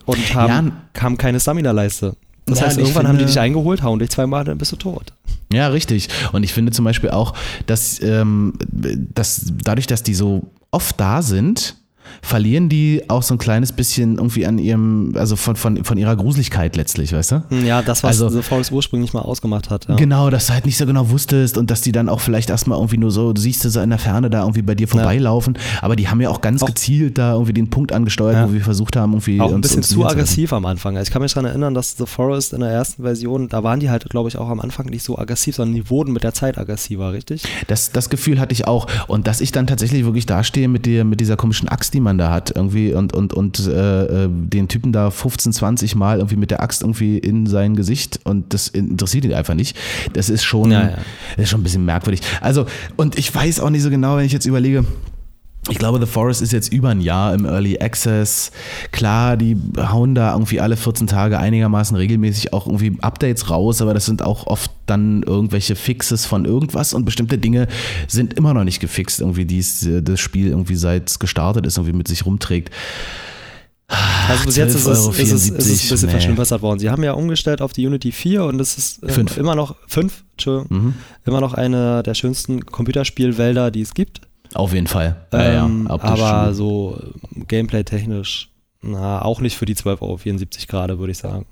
Und 0.05 0.33
haben, 0.35 0.73
Ja. 0.95 1.01
haben 1.03 1.17
keine 1.17 1.39
Stamina-Leiste. 1.39 2.15
Das 2.49 2.59
Ja, 2.59 2.65
heißt, 2.67 2.77
irgendwann 2.77 3.07
haben 3.07 3.15
die 3.17 3.23
finde- 3.23 3.33
dich 3.33 3.39
eingeholt, 3.39 3.83
hauen 3.83 3.99
dich 3.99 4.09
zweimal, 4.09 4.43
dann 4.43 4.57
bist 4.57 4.71
du 4.71 4.75
tot. 4.75 5.13
Ja, 5.51 5.67
richtig. 5.69 6.09
Und 6.31 6.43
ich 6.43 6.53
finde 6.53 6.71
zum 6.71 6.85
Beispiel 6.85 7.09
auch, 7.09 7.33
dass, 7.65 8.01
ähm, 8.01 8.53
dass 8.71 9.51
dadurch, 9.63 9.87
dass 9.87 10.03
die 10.03 10.13
so 10.13 10.43
oft 10.71 10.99
da 10.99 11.21
sind, 11.21 11.75
verlieren 12.21 12.69
die 12.69 13.03
auch 13.07 13.23
so 13.23 13.35
ein 13.35 13.37
kleines 13.37 13.71
bisschen 13.71 14.15
irgendwie 14.17 14.45
an 14.45 14.57
ihrem, 14.57 15.13
also 15.15 15.35
von, 15.35 15.55
von, 15.55 15.83
von 15.83 15.97
ihrer 15.97 16.15
Gruseligkeit 16.15 16.75
letztlich, 16.75 17.13
weißt 17.13 17.31
du? 17.31 17.43
Ja, 17.65 17.81
das, 17.81 18.03
was 18.03 18.21
Also- 18.21 18.29
The 18.29 18.43
Forest 18.43 18.71
ursprünglich 18.71 19.13
mal 19.13 19.21
ausgemacht 19.21 19.69
hat. 19.69 19.87
Ja. 19.87 19.95
Genau, 19.95 20.29
dass 20.29 20.47
du 20.47 20.53
halt 20.53 20.65
nicht 20.65 20.77
so 20.77 20.85
genau 20.85 21.09
wusstest 21.09 21.57
und 21.57 21.71
dass 21.71 21.81
die 21.81 21.91
dann 21.91 22.09
auch 22.09 22.19
vielleicht 22.19 22.49
erstmal 22.49 22.77
irgendwie 22.77 22.97
nur 22.97 23.11
so, 23.11 23.33
du 23.33 23.41
siehst 23.41 23.63
du 23.65 23.69
so 23.69 23.79
in 23.81 23.89
der 23.89 23.99
Ferne 23.99 24.29
da 24.29 24.41
irgendwie 24.41 24.61
bei 24.61 24.75
dir 24.75 24.87
vorbeilaufen. 24.87 25.57
Aber 25.81 25.95
die 25.95 26.07
haben 26.09 26.21
ja 26.21 26.29
auch 26.29 26.41
ganz 26.41 26.61
Auch- 26.63 26.67
gezielt 26.67 27.17
da 27.17 27.33
irgendwie 27.33 27.53
den 27.53 27.69
Punkt 27.69 27.91
angesteuert, 27.91 28.35
Ja. 28.35 28.47
wo 28.49 28.53
wir 28.53 28.61
versucht 28.61 28.95
haben, 28.95 29.13
irgendwie 29.13 29.39
Auch 29.41 29.53
ein 29.53 29.61
bisschen 29.61 29.83
zu 29.83 30.05
aggressiv 30.05 30.53
am 30.53 30.65
Anfang. 30.65 30.97
Also 30.97 31.07
ich 31.09 31.13
kann 31.13 31.21
mich 31.21 31.33
daran 31.33 31.45
erinnern, 31.49 31.73
dass 31.73 31.95
The 31.97 32.05
Forest 32.05 32.53
in 32.53 32.61
der 32.61 32.69
ersten 32.69 33.03
Version, 33.03 33.49
da 33.49 33.63
waren 33.63 33.79
die 33.79 33.89
halt, 33.89 34.09
glaube 34.09 34.29
ich, 34.29 34.37
auch 34.37 34.49
am 34.49 34.59
Anfang 34.59 34.87
nicht 34.87 35.03
so 35.03 35.17
aggressiv, 35.17 35.55
sondern 35.55 35.75
die 35.75 35.89
wurden 35.89 36.13
mit 36.13 36.23
der 36.23 36.33
Zeit 36.33 36.57
aggressiver, 36.57 37.13
richtig? 37.13 37.43
Das, 37.67 37.91
das 37.91 38.09
Gefühl 38.09 38.39
hatte 38.39 38.53
ich 38.53 38.67
auch. 38.67 38.87
Und 39.07 39.27
dass 39.27 39.41
ich 39.41 39.51
dann 39.51 39.67
tatsächlich 39.67 40.05
wirklich 40.05 40.25
dastehe 40.25 40.67
mit, 40.67 40.85
der, 40.85 41.03
mit 41.05 41.19
dieser 41.19 41.37
komischen 41.37 41.69
Axt, 41.69 41.93
die 41.93 41.98
man 41.99 42.17
da 42.17 42.31
hat, 42.31 42.51
irgendwie 42.55 42.93
und, 42.93 43.13
und, 43.13 43.33
und 43.33 43.67
äh, 43.67 44.25
äh, 44.25 44.29
den 44.29 44.67
Typen 44.67 44.91
da 44.91 45.11
15, 45.11 45.53
20 45.53 45.95
Mal 45.95 46.17
irgendwie 46.17 46.35
mit 46.35 46.51
der 46.51 46.61
Axt 46.61 46.81
irgendwie 46.81 47.17
in 47.17 47.47
sein 47.47 47.75
Gesicht 47.75 48.19
und 48.23 48.53
das 48.53 48.67
interessiert 48.67 49.25
ihn 49.25 49.33
einfach 49.33 49.53
nicht. 49.53 49.77
Das 50.13 50.29
ist 50.29 50.43
schon, 50.43 50.71
Ja, 50.71 50.81
ja. 50.81 50.97
Das 51.35 51.43
ist 51.43 51.49
schon 51.49 51.61
ein 51.61 51.63
bisschen 51.63 51.85
merkwürdig. 51.85 52.21
Also, 52.41 52.65
und 52.97 53.17
ich 53.17 53.33
weiß 53.33 53.59
auch 53.59 53.69
nicht 53.69 53.83
so 53.83 53.89
genau, 53.89 54.17
wenn 54.17 54.25
ich 54.25 54.33
jetzt 54.33 54.45
überlege. 54.45 54.85
Ich 55.67 55.77
glaube, 55.77 55.99
The 55.99 56.11
Forest 56.11 56.41
ist 56.41 56.53
jetzt 56.53 56.71
über 56.71 56.89
ein 56.89 57.01
Jahr 57.01 57.33
im 57.33 57.45
Early 57.45 57.79
Access. 57.79 58.51
Klar, 58.91 59.35
die 59.35 59.57
hauen 59.77 60.15
da 60.15 60.31
irgendwie 60.31 60.61
alle 60.61 60.77
14 60.77 61.05
Tage 61.05 61.37
einigermaßen 61.37 61.95
regelmäßig 61.97 62.53
auch 62.53 62.65
irgendwie 62.65 62.97
Updates 63.01 63.49
raus, 63.49 63.81
aber 63.81 63.93
das 63.93 64.05
sind 64.05 64.21
auch 64.21 64.47
oft 64.47 64.71
dann 64.85 65.21
irgendwelche 65.23 65.75
Fixes 65.75 66.25
von 66.25 66.45
irgendwas 66.45 66.93
und 66.93 67.05
bestimmte 67.05 67.37
Dinge 67.37 67.67
sind 68.07 68.33
immer 68.35 68.53
noch 68.53 68.63
nicht 68.63 68.79
gefixt, 68.79 69.19
irgendwie, 69.19 69.45
die 69.45 69.59
äh, 69.59 70.01
das 70.01 70.19
Spiel 70.19 70.47
irgendwie 70.47 70.75
seit 70.75 71.09
es 71.09 71.19
gestartet 71.19 71.65
ist, 71.65 71.77
irgendwie 71.77 71.95
mit 71.95 72.07
sich 72.07 72.25
rumträgt. 72.25 72.71
Also 74.27 74.45
bis 74.45 74.55
jetzt 74.55 74.75
ist 74.75 74.85
es, 74.85 75.07
12,74 75.07 75.21
ist, 75.21 75.31
es, 75.31 75.33
ist 75.33 75.41
es 75.41 75.49
ein 75.49 75.57
bisschen 75.57 76.05
nee. 76.05 76.11
verschlimmbessert 76.11 76.61
worden. 76.61 76.79
Sie 76.79 76.89
haben 76.89 77.03
ja 77.03 77.13
umgestellt 77.13 77.61
auf 77.61 77.73
die 77.73 77.87
Unity 77.87 78.11
4 78.11 78.43
und 78.43 78.61
es 78.61 78.77
ist 78.77 79.03
äh, 79.03 79.39
immer 79.39 79.55
noch, 79.55 79.75
fünf, 79.87 80.23
Entschuldigung, 80.33 80.77
Mhm. 80.77 80.93
immer 81.25 81.41
noch 81.41 81.55
eine 81.55 82.03
der 82.03 82.13
schönsten 82.13 82.65
Computerspielwälder, 82.65 83.71
die 83.71 83.81
es 83.81 83.93
gibt. 83.95 84.21
Auf 84.53 84.73
jeden 84.73 84.87
Fall. 84.87 85.15
Ja, 85.33 85.65
Ähm, 85.65 85.87
ja, 85.89 85.95
aber 86.01 86.53
so 86.53 86.99
äh, 87.35 87.41
gameplay-technisch, 87.45 88.49
na, 88.81 89.21
auch 89.21 89.41
nicht 89.41 89.57
für 89.57 89.65
die 89.65 89.75
12,74 89.75 89.99
Euro 90.01 90.17
gerade, 90.67 90.99
würde 90.99 91.11
ich 91.11 91.17
sagen. 91.17 91.45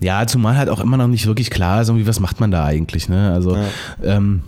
Ja, 0.00 0.26
zumal 0.26 0.56
halt 0.56 0.68
auch 0.68 0.80
immer 0.80 0.96
noch 0.96 1.06
nicht 1.06 1.26
wirklich 1.26 1.50
klar 1.50 1.80
ist, 1.80 1.88
irgendwie, 1.88 2.06
was 2.06 2.20
macht 2.20 2.40
man 2.40 2.50
da 2.50 2.64
eigentlich, 2.64 3.08
ne? 3.08 3.32
Also, 3.32 3.56
Ja. 3.56 3.64
ähm, 4.02 4.42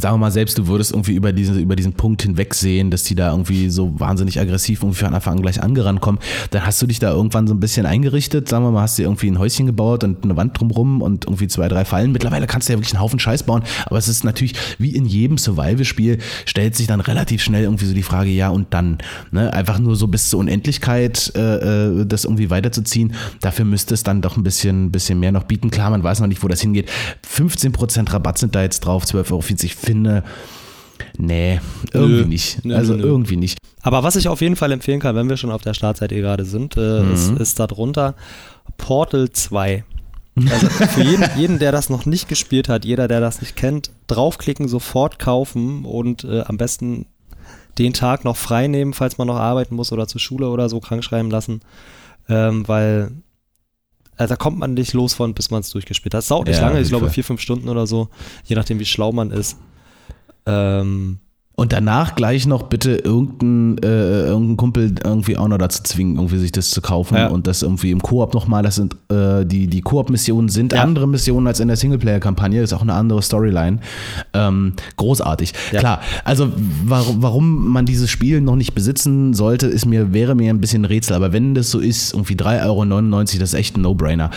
sagen 0.00 0.14
wir 0.14 0.18
mal 0.18 0.30
selbst, 0.30 0.56
du 0.56 0.66
würdest 0.66 0.92
irgendwie 0.92 1.14
über 1.14 1.32
diesen, 1.32 1.58
über 1.58 1.76
diesen 1.76 1.92
Punkt 1.92 2.22
hinwegsehen, 2.22 2.90
dass 2.90 3.04
die 3.04 3.14
da 3.14 3.30
irgendwie 3.30 3.68
so 3.68 3.98
wahnsinnig 4.00 4.40
aggressiv 4.40 4.82
irgendwie 4.82 4.98
von 4.98 5.14
Anfang 5.14 5.34
an 5.34 5.42
gleich 5.42 5.62
angerannt 5.62 6.00
kommen, 6.00 6.18
dann 6.50 6.64
hast 6.64 6.80
du 6.80 6.86
dich 6.86 6.98
da 6.98 7.10
irgendwann 7.10 7.46
so 7.46 7.54
ein 7.54 7.60
bisschen 7.60 7.84
eingerichtet, 7.84 8.48
sagen 8.48 8.64
wir 8.64 8.70
mal, 8.70 8.82
hast 8.82 8.98
dir 8.98 9.02
irgendwie 9.02 9.28
ein 9.28 9.38
Häuschen 9.38 9.66
gebaut 9.66 10.02
und 10.04 10.24
eine 10.24 10.36
Wand 10.36 10.58
drumrum 10.58 11.02
und 11.02 11.26
irgendwie 11.26 11.46
zwei, 11.48 11.68
drei 11.68 11.84
Fallen. 11.84 12.12
Mittlerweile 12.12 12.46
kannst 12.46 12.68
du 12.68 12.72
ja 12.72 12.78
wirklich 12.78 12.94
einen 12.94 13.02
Haufen 13.02 13.18
Scheiß 13.18 13.42
bauen, 13.42 13.62
aber 13.84 13.98
es 13.98 14.08
ist 14.08 14.24
natürlich, 14.24 14.54
wie 14.78 14.94
in 14.94 15.04
jedem 15.04 15.36
Survival-Spiel, 15.36 16.18
stellt 16.46 16.74
sich 16.74 16.86
dann 16.86 17.00
relativ 17.00 17.42
schnell 17.42 17.64
irgendwie 17.64 17.86
so 17.86 17.94
die 17.94 18.02
Frage, 18.02 18.30
ja 18.30 18.48
und 18.48 18.72
dann, 18.72 18.98
ne? 19.30 19.52
Einfach 19.52 19.78
nur 19.78 19.96
so 19.96 20.06
bis 20.06 20.30
zur 20.30 20.40
Unendlichkeit 20.40 21.32
äh, 21.36 21.90
äh, 22.00 22.06
das 22.06 22.24
irgendwie 22.24 22.48
weiterzuziehen, 22.48 23.14
dafür 23.40 23.64
müsste 23.64 23.94
es 23.94 24.02
dann 24.02 24.22
doch 24.22 24.36
ein 24.36 24.42
bisschen, 24.42 24.90
bisschen 24.90 25.20
mehr 25.20 25.32
noch 25.32 25.44
bieten. 25.44 25.70
Klar, 25.70 25.90
man 25.90 26.02
weiß 26.02 26.20
noch 26.20 26.26
nicht, 26.26 26.42
wo 26.42 26.48
das 26.48 26.60
hingeht. 26.60 26.90
15% 27.30 28.12
Rabatt 28.12 28.38
sind 28.38 28.54
da 28.54 28.62
jetzt 28.62 28.80
drauf, 28.80 29.04
12,40 29.04 29.30
Euro. 29.30 29.42
Finde, 29.84 30.22
nee, 31.18 31.60
irgendwie 31.92 32.22
Nö. 32.22 32.26
nicht. 32.26 32.64
Nö, 32.64 32.74
also 32.74 32.94
nö, 32.94 33.02
irgendwie 33.02 33.36
nicht. 33.36 33.58
Aber 33.82 34.02
was 34.02 34.16
ich 34.16 34.28
auf 34.28 34.40
jeden 34.40 34.56
Fall 34.56 34.70
empfehlen 34.72 35.00
kann, 35.00 35.16
wenn 35.16 35.28
wir 35.28 35.36
schon 35.36 35.50
auf 35.50 35.62
der 35.62 35.74
Startseite 35.74 36.14
gerade 36.16 36.44
sind, 36.44 36.76
äh, 36.76 37.02
Mhm. 37.02 37.12
ist, 37.12 37.30
ist 37.30 37.58
darunter 37.60 38.14
Portal 38.78 39.30
2. 39.30 39.84
Also 40.50 40.66
für 40.68 41.02
jeden, 41.02 41.24
jeden, 41.36 41.58
der 41.58 41.72
das 41.72 41.90
noch 41.90 42.06
nicht 42.06 42.28
gespielt 42.28 42.68
hat, 42.68 42.84
jeder, 42.84 43.08
der 43.08 43.20
das 43.20 43.40
nicht 43.40 43.56
kennt, 43.56 43.90
draufklicken, 44.06 44.68
sofort 44.68 45.18
kaufen 45.18 45.84
und 45.84 46.24
äh, 46.24 46.42
am 46.42 46.56
besten 46.56 47.06
den 47.78 47.92
Tag 47.92 48.24
noch 48.24 48.36
frei 48.36 48.66
nehmen, 48.68 48.92
falls 48.94 49.18
man 49.18 49.26
noch 49.26 49.36
arbeiten 49.36 49.74
muss 49.74 49.92
oder 49.92 50.06
zur 50.06 50.20
Schule 50.20 50.48
oder 50.48 50.68
so 50.68 50.78
krank 50.80 51.02
schreiben 51.04 51.30
lassen. 51.30 51.60
Ähm, 52.28 52.66
weil 52.68 53.10
also 54.16 54.32
da 54.32 54.36
kommt 54.36 54.58
man 54.58 54.74
nicht 54.74 54.92
los 54.92 55.14
von, 55.14 55.34
bis 55.34 55.50
man 55.50 55.60
es 55.60 55.70
durchgespielt 55.70 56.14
hat. 56.14 56.18
Das 56.18 56.28
dauert 56.28 56.46
nicht 56.46 56.58
Ja, 56.60 56.68
lange, 56.68 56.80
ich 56.80 56.88
glaube 56.88 57.10
vier, 57.10 57.24
fünf 57.24 57.40
Stunden 57.40 57.68
oder 57.68 57.86
so, 57.86 58.08
je 58.44 58.54
nachdem 58.54 58.78
wie 58.78 58.84
schlau 58.84 59.10
man 59.10 59.30
ist. 59.30 59.56
Ähm, 60.46 61.20
Und 61.54 61.72
danach 61.72 62.14
gleich 62.14 62.46
noch 62.46 62.64
bitte 62.64 62.92
irgendeinen 62.96 63.76
äh, 63.78 64.24
irgendein 64.26 64.56
Kumpel 64.56 64.94
irgendwie 65.04 65.36
auch 65.36 65.48
noch 65.48 65.58
dazu 65.58 65.82
zwingen, 65.82 66.16
irgendwie 66.16 66.38
sich 66.38 66.50
das 66.50 66.70
zu 66.70 66.80
kaufen 66.80 67.14
Ja. 67.16 67.28
und 67.28 67.46
das 67.46 67.62
irgendwie 67.62 67.90
im 67.90 68.00
Koop 68.00 68.32
nochmal, 68.32 68.62
das 68.62 68.76
sind 68.76 68.96
äh, 69.10 69.44
die, 69.44 69.66
die 69.66 69.82
Koop-Missionen 69.82 70.48
sind 70.48 70.72
Ja. 70.72 70.82
andere 70.82 71.06
Missionen 71.06 71.46
als 71.46 71.60
in 71.60 71.68
der 71.68 71.76
Singleplayer-Kampagne, 71.76 72.62
ist 72.62 72.72
auch 72.72 72.80
eine 72.80 72.94
andere 72.94 73.20
Storyline. 73.22 73.80
Ähm, 74.32 74.72
großartig. 74.96 75.52
Ja. 75.72 75.80
Klar, 75.80 76.00
also 76.24 76.50
warum, 76.84 77.22
warum 77.22 77.68
man 77.68 77.84
dieses 77.84 78.10
Spiel 78.10 78.40
noch 78.40 78.56
nicht 78.56 78.74
besitzen 78.74 79.34
sollte, 79.34 79.66
ist 79.66 79.84
mir, 79.84 80.14
wäre 80.14 80.34
mir 80.34 80.50
ein 80.50 80.60
bisschen 80.60 80.82
ein 80.82 80.86
Rätsel, 80.86 81.14
aber 81.14 81.32
wenn 81.34 81.54
das 81.54 81.70
so 81.70 81.80
ist, 81.80 82.14
irgendwie 82.14 82.34
3,99 82.34 82.66
Euro, 82.66 83.24
das 83.24 83.34
ist 83.34 83.54
echt 83.54 83.76
ein 83.76 83.82
No-Brainer. 83.82 84.30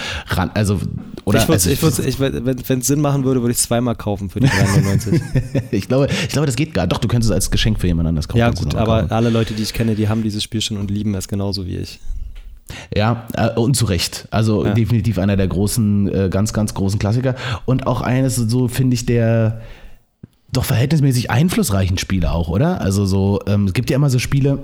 Also, 0.54 0.80
oder 1.23 1.39
ich 1.39 1.49
also, 1.49 1.69
ich 1.69 1.82
ich, 1.82 2.19
wenn 2.19 2.80
es 2.80 2.88
Sinn 2.88 3.01
machen 3.01 3.23
würde, 3.23 3.41
würde 3.41 3.51
ich 3.54 3.58
es 3.58 3.63
zweimal 3.63 3.95
kaufen 3.95 4.30
für 4.30 4.41
die 4.41 4.47
3,99. 4.47 5.21
ich, 5.71 5.88
glaube, 5.88 6.08
ich 6.08 6.30
glaube, 6.30 6.45
das 6.45 6.56
geht 6.56 6.73
gar. 6.73 6.86
Doch, 6.88 7.04
du 7.05 7.09
könntest 7.11 7.29
es 7.29 7.35
als 7.35 7.51
Geschenk 7.51 7.79
für 7.79 7.87
jemand 7.87 8.07
anders 8.09 8.27
kaufen. 8.27 8.39
ja 8.39 8.49
gut, 8.49 8.73
aber 8.75 9.01
kaufen. 9.01 9.11
alle 9.11 9.29
Leute, 9.29 9.53
die 9.53 9.63
ich 9.63 9.73
kenne, 9.73 9.95
die 9.95 10.09
haben 10.09 10.23
dieses 10.23 10.43
Spiel 10.43 10.61
schon 10.61 10.77
und 10.77 10.89
lieben 10.89 11.13
es 11.15 11.27
genauso 11.27 11.65
wie 11.67 11.77
ich. 11.77 11.99
Ja, 12.95 13.27
äh, 13.35 13.49
und 13.51 13.75
zu 13.77 13.85
Recht. 13.85 14.27
Also 14.31 14.65
Ja. 14.65 14.73
definitiv 14.73 15.19
einer 15.19 15.35
der 15.37 15.47
großen, 15.47 16.07
äh, 16.11 16.29
ganz, 16.29 16.51
ganz 16.51 16.73
großen 16.73 16.97
Klassiker. 16.97 17.35
Und 17.65 17.85
auch 17.85 18.01
eines, 18.01 18.35
so 18.37 18.67
finde 18.67 18.95
ich, 18.95 19.05
der 19.05 19.61
doch 20.51 20.65
verhältnismäßig 20.65 21.29
einflussreichen 21.29 21.97
Spiele 21.99 22.31
auch, 22.31 22.47
oder? 22.49 22.81
Also 22.81 23.05
so, 23.05 23.39
ähm, 23.45 23.65
es 23.67 23.73
gibt 23.73 23.89
ja 23.91 23.95
immer 23.97 24.09
so 24.09 24.17
Spiele, 24.19 24.59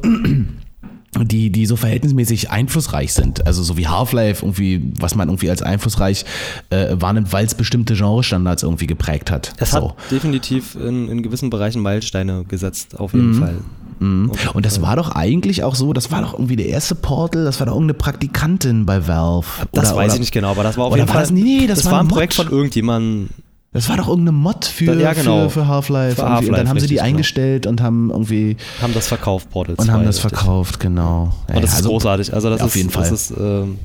die, 1.20 1.50
die 1.50 1.66
so 1.66 1.76
verhältnismäßig 1.76 2.50
einflussreich 2.52 3.14
sind. 3.14 3.46
Also 3.46 3.64
so 3.64 3.76
wie 3.78 3.88
Half-Life, 3.88 4.46
irgendwie, 4.46 4.82
was 5.00 5.14
man 5.16 5.28
irgendwie 5.28 5.50
als 5.50 5.62
einflussreich 5.62 6.24
äh, 6.70 6.96
wahrnimmt, 7.00 7.34
weil 7.34 7.46
es 7.46 7.54
bestimmte 7.54 7.96
Genrestandards 7.96 8.64
irgendwie 8.64 8.88
geprägt 8.88 9.30
hat. 9.30 9.52
Es 9.58 9.72
so. 9.72 9.90
hat 9.90 9.96
definitiv 10.12 10.76
in, 10.76 11.10
in 11.10 11.22
gewissen 11.22 11.50
Bereichen 11.50 11.82
Meilensteine 11.82 12.46
gesetzt, 12.46 12.98
auf 13.00 13.14
jeden 13.14 13.34
Fall. 13.34 13.56
Mhm. 14.00 14.32
Auf 14.32 14.40
jeden 14.42 14.56
Und 14.56 14.66
das 14.66 14.78
Fall. 14.78 14.84
war 14.88 14.96
doch 14.96 15.12
eigentlich 15.12 15.64
auch 15.64 15.76
so, 15.76 15.92
das 15.94 16.12
war 16.12 16.22
doch 16.22 16.34
irgendwie 16.34 16.56
der 16.56 16.68
erste 16.68 16.96
Portal, 16.96 17.44
das 17.44 17.60
war 17.60 17.68
doch 17.68 17.74
irgendeine 17.74 17.98
Praktikantin 18.00 18.86
bei 18.86 19.06
Valve. 19.08 19.46
Das 19.74 19.90
Oder- 19.90 19.98
weiß 19.98 20.06
oder- 20.06 20.14
ich 20.16 20.20
nicht 20.22 20.32
genau, 20.32 20.52
aber 20.52 20.64
das 20.64 20.78
war 20.78 20.86
auf 20.86 20.96
jeden 20.96 21.08
Fall. 21.10 21.22
das- 21.22 21.32
nee, 21.32 21.68
das 21.68 21.84
war 21.86 21.92
war 21.92 22.00
ein 22.00 22.06
ein 22.06 22.10
Projekt 22.10 22.38
Mod. 22.38 22.48
von 22.48 22.56
irgendjemandem. 22.56 23.30
Das 23.74 23.88
war 23.88 23.96
doch 23.96 24.10
irgendeine 24.10 24.38
Mod 24.38 24.66
für, 24.66 25.00
Ja, 25.00 25.14
genau. 25.14 25.44
für, 25.48 25.62
für 25.62 25.68
Half-Life. 25.68 26.22
Und 26.22 26.30
Half-Life, 26.30 26.58
dann 26.58 26.68
haben 26.68 26.80
sie 26.80 26.88
die 26.88 26.96
genau. 26.96 27.06
eingestellt 27.06 27.66
und 27.66 27.82
haben 27.82 28.10
irgendwie 28.10 28.58
Haben 28.82 28.94
das 28.94 29.08
verkauft, 29.08 29.50
Portal 29.50 29.76
und 29.78 29.86
2, 29.86 29.94
haben 29.94 30.06
das 30.06 30.20
verkauft, 30.20 30.80
genau. 30.82 31.32
Ja, 31.48 31.56
Und 31.56 31.62
das 31.64 31.72
ja, 31.72 31.76
ist 31.76 31.76
also- 31.78 31.90
großartig. 31.90 32.34
Also 32.34 32.50
das 32.50 32.60
Ja, 32.60 32.66
ist, 32.66 32.72
auf 32.72 32.76
jeden 32.76 32.90
Fall. 32.90 33.10
Das 33.10 33.12
ist, 33.32 33.32
ähm, 33.40 33.80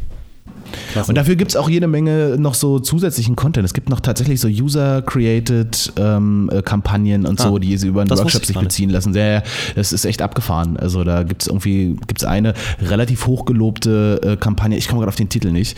klasse. 0.92 1.10
Und 1.10 1.14
dafür 1.16 1.36
gibt 1.36 1.50
es 1.50 1.56
auch 1.56 1.68
jede 1.68 1.86
Menge 1.86 2.36
noch 2.38 2.54
so 2.54 2.78
zusätzlichen 2.78 3.36
Content. 3.36 3.64
Es 3.64 3.74
gibt 3.74 3.88
noch 3.88 4.00
tatsächlich 4.00 4.40
so 4.40 4.48
User-Created 4.48 5.92
ähm, 5.96 6.50
äh, 6.52 6.62
Kampagnen 6.62 7.26
und 7.26 7.40
so, 7.40 7.56
Ah, 7.56 7.58
die 7.58 7.76
sie 7.76 7.88
über 7.88 8.00
einen 8.02 8.10
Workshop 8.10 8.44
sich 8.44 8.58
beziehen 8.58 8.90
lassen. 8.90 9.12
Sehr, 9.12 9.42
das 9.74 9.92
ist 9.92 10.04
echt 10.04 10.22
abgefahren. 10.22 10.76
Also 10.76 11.04
da 11.04 11.22
gibt 11.22 11.42
es 11.42 11.48
irgendwie 11.48 11.96
gibt's 12.06 12.24
eine 12.24 12.54
relativ 12.80 13.26
hochgelobte 13.26 14.20
äh, 14.22 14.36
Kampagne, 14.36 14.76
ich 14.76 14.88
komme 14.88 15.00
gerade 15.00 15.08
auf 15.08 15.16
den 15.16 15.28
Titel 15.28 15.52
nicht, 15.52 15.76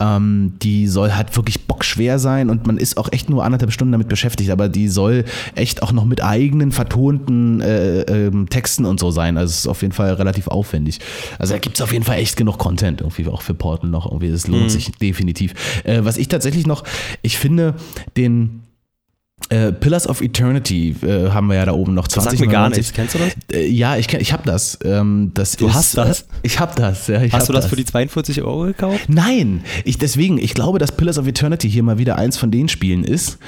ähm, 0.00 0.54
die 0.62 0.86
soll 0.86 1.12
halt 1.12 1.36
wirklich 1.36 1.66
bockschwer 1.66 2.18
sein 2.18 2.50
und 2.50 2.66
man 2.66 2.78
ist 2.78 2.96
auch 2.96 3.10
echt 3.12 3.30
nur 3.30 3.44
anderthalb 3.44 3.72
Stunden 3.72 3.92
damit 3.92 4.08
beschäftigt, 4.08 4.50
aber 4.50 4.68
die 4.68 4.88
soll 4.88 5.24
echt 5.54 5.82
auch 5.82 5.92
noch 5.92 6.04
mit 6.04 6.22
eigenen 6.22 6.72
vertonten 6.72 7.60
äh, 7.60 8.02
ähm, 8.02 8.48
Texten 8.48 8.84
und 8.84 9.00
so 9.00 9.10
sein. 9.10 9.36
Also 9.36 9.50
es 9.50 9.58
ist 9.60 9.66
auf 9.66 9.82
jeden 9.82 9.94
Fall 9.94 10.12
relativ 10.14 10.48
aufwendig. 10.48 11.00
Also 11.38 11.54
da 11.54 11.58
gibt 11.58 11.76
es 11.76 11.82
auf 11.82 11.92
jeden 11.92 12.04
Fall 12.04 12.18
echt 12.18 12.36
genug 12.36 12.58
Content, 12.58 13.00
irgendwie 13.00 13.26
auch 13.28 13.42
für 13.42 13.54
Portal 13.54 13.90
noch. 13.90 14.06
Irgendwie, 14.06 14.27
das 14.30 14.46
lohnt 14.46 14.70
sich 14.70 14.90
definitiv. 14.92 15.54
Äh, 15.84 16.04
was 16.04 16.16
ich 16.16 16.28
tatsächlich 16.28 16.66
noch, 16.66 16.84
ich 17.22 17.38
finde 17.38 17.74
den 18.16 18.62
äh, 19.50 19.72
Pillars 19.72 20.06
of 20.08 20.20
Eternity 20.20 20.94
äh, 21.02 21.30
haben 21.30 21.46
wir 21.48 21.54
ja 21.56 21.64
da 21.66 21.72
oben 21.72 21.94
noch 21.94 22.06
das 22.06 22.24
20 22.24 22.38
sagt 22.38 22.40
mir 22.48 22.52
gar 22.52 22.68
nichts. 22.68 22.92
Kennst 22.92 23.14
du 23.14 23.18
das? 23.18 23.32
Äh, 23.52 23.66
ja, 23.68 23.96
ich, 23.96 24.06
kenn- 24.06 24.20
ich 24.20 24.32
habe 24.32 24.42
das. 24.44 24.78
Ähm, 24.84 25.30
das 25.34 25.56
Du 25.56 25.68
ist, 25.68 25.74
hast 25.74 25.96
das? 25.96 26.20
Äh, 26.22 26.24
ich 26.42 26.60
habe 26.60 26.74
das. 26.74 27.06
Ja, 27.06 27.22
ich 27.22 27.32
Hast 27.32 27.48
du 27.48 27.52
das, 27.52 27.66
für 27.66 27.76
die 27.76 27.84
42 27.84 28.42
Euro 28.42 28.64
gekauft? 28.64 29.06
Nein, 29.08 29.62
ich 29.84 29.98
deswegen, 29.98 30.38
ich 30.38 30.54
glaube, 30.54 30.78
dass 30.78 30.92
Pillars 30.92 31.18
of 31.18 31.26
Eternity 31.26 31.70
hier 31.70 31.82
mal 31.82 31.98
wieder 31.98 32.16
eins 32.16 32.36
von 32.36 32.50
den 32.50 32.68
Spielen 32.68 33.04
ist, 33.04 33.38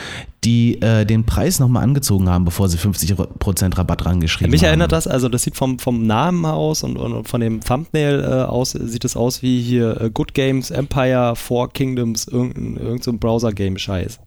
die 0.44 0.80
äh, 0.80 1.04
den 1.04 1.24
Preis 1.26 1.60
nochmal 1.60 1.82
angezogen 1.82 2.28
haben, 2.30 2.46
bevor 2.46 2.68
sie 2.70 2.78
50% 2.78 3.76
Rabatt 3.76 4.06
rangeschrieben 4.06 4.50
Mich 4.50 4.62
haben. 4.62 4.68
erinnert 4.68 4.92
das, 4.92 5.06
also 5.06 5.28
das 5.28 5.42
sieht 5.42 5.54
vom, 5.56 5.78
vom 5.78 6.06
Namen 6.06 6.46
aus 6.46 6.82
und, 6.82 6.96
und 6.96 7.28
von 7.28 7.42
dem 7.42 7.60
Thumbnail 7.60 8.20
äh, 8.20 8.26
aus, 8.44 8.70
sieht 8.70 9.04
es 9.04 9.16
aus 9.16 9.42
wie 9.42 9.60
hier 9.60 10.10
Good 10.14 10.32
Games, 10.32 10.70
Empire, 10.70 11.34
Four 11.36 11.70
Kingdoms, 11.72 12.26
irgendein, 12.26 12.76
irgendein 12.76 13.02
so 13.02 13.12
Browser-Game-Scheiß. 13.12 14.18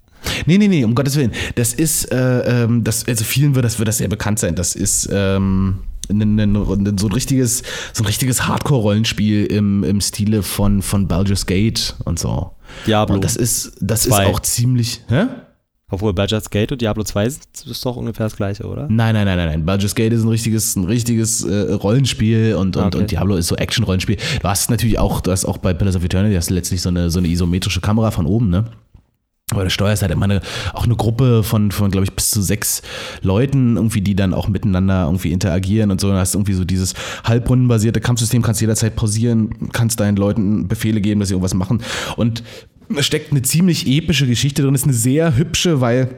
Nee, 0.46 0.58
nee, 0.58 0.68
nee, 0.68 0.84
um 0.84 0.96
Gottes 0.96 1.16
Willen. 1.16 1.32
Das 1.56 1.74
ist, 1.74 2.12
äh, 2.12 2.64
ähm, 2.64 2.84
das, 2.84 3.08
also 3.08 3.24
vielen 3.24 3.56
wird 3.56 3.66
das, 3.66 3.80
wird 3.80 3.88
das 3.88 3.98
sehr 3.98 4.08
bekannt 4.08 4.40
sein. 4.40 4.56
Das 4.56 4.76
ist 4.76 5.10
ähm, 5.12 5.80
ein, 6.10 6.40
ein, 6.40 6.56
ein, 6.56 6.98
so 6.98 7.08
ein 7.08 7.14
richtiges, 7.14 7.64
so 7.94 8.04
ein 8.04 8.08
richtiges 8.08 8.48
Hardcore-Rollenspiel 8.48 9.46
im, 9.46 9.84
im 9.84 10.02
Stile 10.02 10.44
von, 10.44 10.82
von 10.82 11.08
Baldur's 11.08 11.46
Gate 11.46 11.96
und 12.06 12.20
so. 12.20 12.52
Diablo. 12.88 13.16
Und 13.16 13.24
das 13.24 13.36
ist, 13.36 13.74
das 13.80 14.06
ist 14.06 14.14
auch 14.14 14.40
ziemlich. 14.40 15.02
Hä? 15.08 15.28
Obwohl 15.94 16.12
Baldur's 16.14 16.50
Gate 16.50 16.72
und 16.72 16.82
Diablo 16.82 17.04
2 17.04 17.30
sind, 17.30 17.44
ist 17.68 17.86
doch 17.86 17.96
ungefähr 17.96 18.26
das 18.26 18.36
gleiche, 18.36 18.64
oder? 18.66 18.88
Nein, 18.90 19.14
nein, 19.14 19.26
nein, 19.26 19.38
nein, 19.38 19.48
nein. 19.48 19.66
Baldur's 19.66 19.94
Gate 19.94 20.12
ist 20.14 20.24
ein 20.24 20.30
richtiges, 20.30 20.76
ein 20.76 20.86
richtiges 20.86 21.44
äh, 21.44 21.72
Rollenspiel 21.74 22.56
und, 22.56 22.76
und, 22.76 22.84
okay. 22.84 22.98
und 22.98 23.12
Diablo 23.12 23.36
ist 23.36 23.48
so 23.48 23.56
Action-Rollenspiel. 23.56 24.18
Du 24.42 24.48
hast 24.48 24.72
natürlich 24.72 24.98
auch, 24.98 25.22
du 25.22 25.30
hast 25.30 25.46
auch 25.46 25.60
bei 25.60 25.74
Pillars 25.74 25.96
of 25.96 26.04
Eternity, 26.04 26.36
hast 26.36 26.50
letztlich 26.50 26.82
so 26.82 26.90
eine, 26.90 27.12
so 27.12 27.20
eine 27.20 27.28
isometrische 27.28 27.80
Kamera 27.80 28.10
von 28.10 28.26
oben, 28.26 28.50
ne? 28.50 28.66
Aber 29.54 29.64
du 29.64 29.70
steuerst 29.70 30.02
halt 30.02 30.12
immer 30.12 30.26
eine, 30.26 30.42
auch 30.74 30.86
eine 30.86 30.96
Gruppe 30.96 31.44
von, 31.44 31.72
von 31.72 31.92
glaube 31.92 32.06
ich, 32.06 32.14
bis 32.14 32.30
zu 32.30 32.42
sechs 32.42 32.82
Leuten, 33.22 33.76
irgendwie, 33.76 34.02
die 34.02 34.16
dann 34.16 34.34
auch 34.34 34.48
miteinander 34.48 35.06
irgendwie 35.06 35.32
interagieren 35.32 35.92
und 35.92 36.02
so. 36.02 36.10
Du 36.10 36.16
hast 36.16 36.36
irgendwie 36.36 36.54
so 36.54 36.66
dieses 36.66 36.94
halbrundenbasierte 37.24 38.02
Kampfsystem, 38.02 38.42
kannst 38.42 38.62
jederzeit 38.62 38.96
pausieren, 38.96 39.72
kannst 39.72 40.00
deinen 40.00 40.18
Leuten 40.18 40.68
Befehle 40.68 41.02
geben, 41.02 41.20
dass 41.20 41.30
sie 41.30 41.36
irgendwas 41.36 41.54
machen. 41.54 41.82
Und 42.16 42.44
es 42.96 43.06
steckt 43.06 43.32
eine 43.32 43.42
ziemlich 43.42 43.88
epische 43.88 44.28
Geschichte 44.28 44.62
drin, 44.62 44.76
ist 44.76 44.84
eine 44.84 44.94
sehr 44.94 45.36
hübsche, 45.38 45.82
weil 45.82 46.10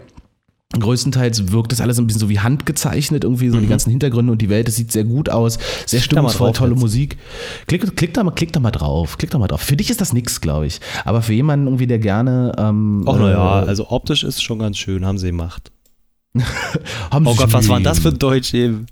Größtenteils 0.80 1.52
wirkt 1.52 1.72
das 1.72 1.82
alles 1.82 2.00
ein 2.00 2.08
bisschen 2.08 2.22
so 2.22 2.30
wie 2.30 2.40
handgezeichnet, 2.40 3.24
irgendwie 3.24 3.50
so 3.50 3.60
die 3.60 3.68
ganzen 3.68 3.90
Hintergründe 3.90 4.32
und 4.32 4.42
die 4.42 4.50
Welt. 4.50 4.68
Es 4.68 4.76
sieht 4.76 4.92
sehr 4.92 5.04
gut 5.04 5.30
aus, 5.30 5.58
sehr 5.86 6.02
stimmungsvoll, 6.02 6.54
tolle 6.54 6.72
jetzt. 6.72 6.80
Musik. 6.82 7.18
Klick, 7.68 7.96
klick, 7.96 8.14
da 8.14 8.24
mal, 8.24 8.32
klick 8.32 8.54
da 8.54 8.60
mal 8.60 8.72
drauf, 8.72 9.18
klick 9.18 9.32
da 9.32 9.38
mal 9.38 9.48
drauf. 9.48 9.62
Für 9.62 9.76
dich 9.76 9.90
ist 9.90 10.02
das 10.02 10.14
nix, 10.14 10.42
glaube 10.42 10.68
ich. 10.68 10.80
Aber 11.04 11.22
für 11.22 11.34
jemanden 11.34 11.68
irgendwie, 11.68 11.88
der 11.88 12.00
gerne. 12.00 12.52
Ähm, 12.58 13.06
Ach 13.08 13.18
naja, 13.18 13.64
äh, 13.64 13.68
also 13.68 13.90
optisch 13.90 14.24
ist 14.24 14.42
schon 14.42 14.60
ganz 14.60 14.78
schön, 14.78 15.06
haben 15.06 15.18
sie 15.18 15.28
gemacht. 15.28 15.72
haben 17.12 17.26
Oh 17.28 17.32
sie 17.32 17.38
Gott, 17.38 17.54
was 17.54 17.68
war 17.70 17.78
denn 17.78 17.86
das 17.86 18.00
für 18.00 18.10
ein 18.10 18.20
Deutsch 18.20 18.54
eben? 18.54 18.88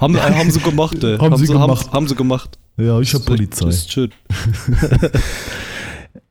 Haben, 0.00 0.16
äh, 0.16 0.20
haben 0.20 0.50
sie 0.50 0.60
gemacht, 0.60 1.02
ey. 1.04 1.16
Haben 1.18 1.36
sie 1.36 1.46
gemacht. 1.46 1.86
Haben, 1.86 1.92
haben 1.92 2.08
sie 2.08 2.14
gemacht. 2.14 2.58
Ja, 2.76 3.00
ich 3.00 3.14
hab 3.14 3.24
Polizei. 3.24 3.66
Das 3.66 3.76
ist 3.76 3.92
schön. 3.92 4.10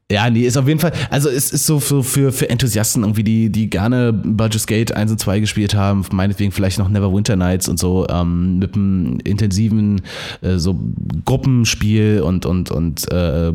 Ja, 0.10 0.30
nee, 0.30 0.43
ist 0.43 0.56
auf 0.56 0.70
jeden 0.70 0.80
Fall, 0.80 0.93
also 1.10 1.28
es 1.28 1.52
ist 1.52 1.65
so 1.65 1.82
für, 1.82 2.02
für, 2.02 2.32
für 2.32 2.50
Enthusiasten 2.50 3.04
irgendwie, 3.04 3.26
die, 3.26 3.50
die 3.50 3.70
gerne 3.70 4.13
Baldur's 4.13 4.65
Gate 4.65 4.93
1 4.93 5.12
und 5.12 5.20
2 5.20 5.41
gespielt 5.41 5.76
haben, 5.76 6.06
meinetwegen 6.13 6.54
vielleicht 6.54 6.80
noch 6.80 6.88
Neverwinter 6.88 7.36
Nights 7.36 7.67
und 7.67 7.78
so, 7.78 8.08
ähm, 8.08 8.58
mit 8.58 8.76
einem 8.76 9.20
intensiven 9.26 10.02
äh, 10.41 10.60
so 10.60 10.80
Gruppenspiel 11.26 12.22
und, 12.22 12.46
und, 12.46 12.72
und 12.72 13.12
äh, 13.12 13.52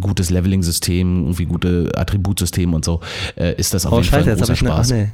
gutes 0.00 0.30
Leveling-System, 0.30 1.26
irgendwie 1.26 1.44
gute 1.44 1.92
Attributsystem 1.94 2.74
und 2.74 2.84
so, 2.84 2.98
äh, 3.36 3.54
ist 3.54 3.72
das 3.72 3.86
auf 3.86 3.92
Oh 3.92 3.96
jeden 3.98 4.08
Fall 4.08 4.24
scheiße, 4.24 4.30
ein 4.32 4.38
jetzt 4.38 4.48
großer 4.48 4.52
habe 4.52 4.56
ich 4.56 4.62
eine. 4.62 4.72
Ach, 4.72 4.76
Spaß. 4.78 4.90
nee. 4.90 5.08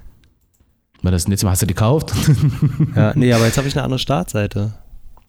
Weil 1.03 1.12
das 1.12 1.29
letzte 1.29 1.45
Mal 1.45 1.53
hast 1.53 1.61
du 1.62 1.66
die 1.66 1.75
gekauft? 1.75 2.12
Ja, 2.97 3.12
nee, 3.14 3.33
aber 3.35 3.45
jetzt 3.45 3.59
habe 3.59 3.69
ich 3.69 3.75
eine 3.75 3.85
andere 3.85 3.99
Startseite. 3.99 4.73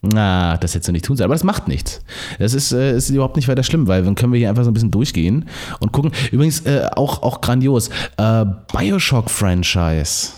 Na, 0.02 0.58
das 0.58 0.74
hättest 0.74 0.88
du 0.88 0.92
nicht 0.94 1.06
tun 1.06 1.16
sollen, 1.16 1.26
aber 1.26 1.36
das 1.36 1.44
macht 1.44 1.68
nichts. 1.68 2.02
Das 2.40 2.56
ist, 2.56 2.72
äh, 2.72 2.98
ist 2.98 3.10
überhaupt 3.12 3.36
nicht 3.36 3.48
weiter 3.48 3.62
schlimm, 3.62 3.88
weil 3.88 4.04
dann 4.04 4.16
können 4.16 4.34
wir 4.34 4.40
hier 4.40 4.50
einfach 4.50 4.64
so 4.64 4.72
ein 4.72 4.74
bisschen 4.74 4.90
durchgehen 4.90 5.48
und 5.80 5.92
gucken. 5.92 6.12
Übrigens 6.32 6.62
äh, 6.62 6.88
auch, 6.96 7.22
auch 7.22 7.42
grandios. 7.42 7.90
Äh, 8.18 8.46
Bioshock-Franchise. 8.74 10.30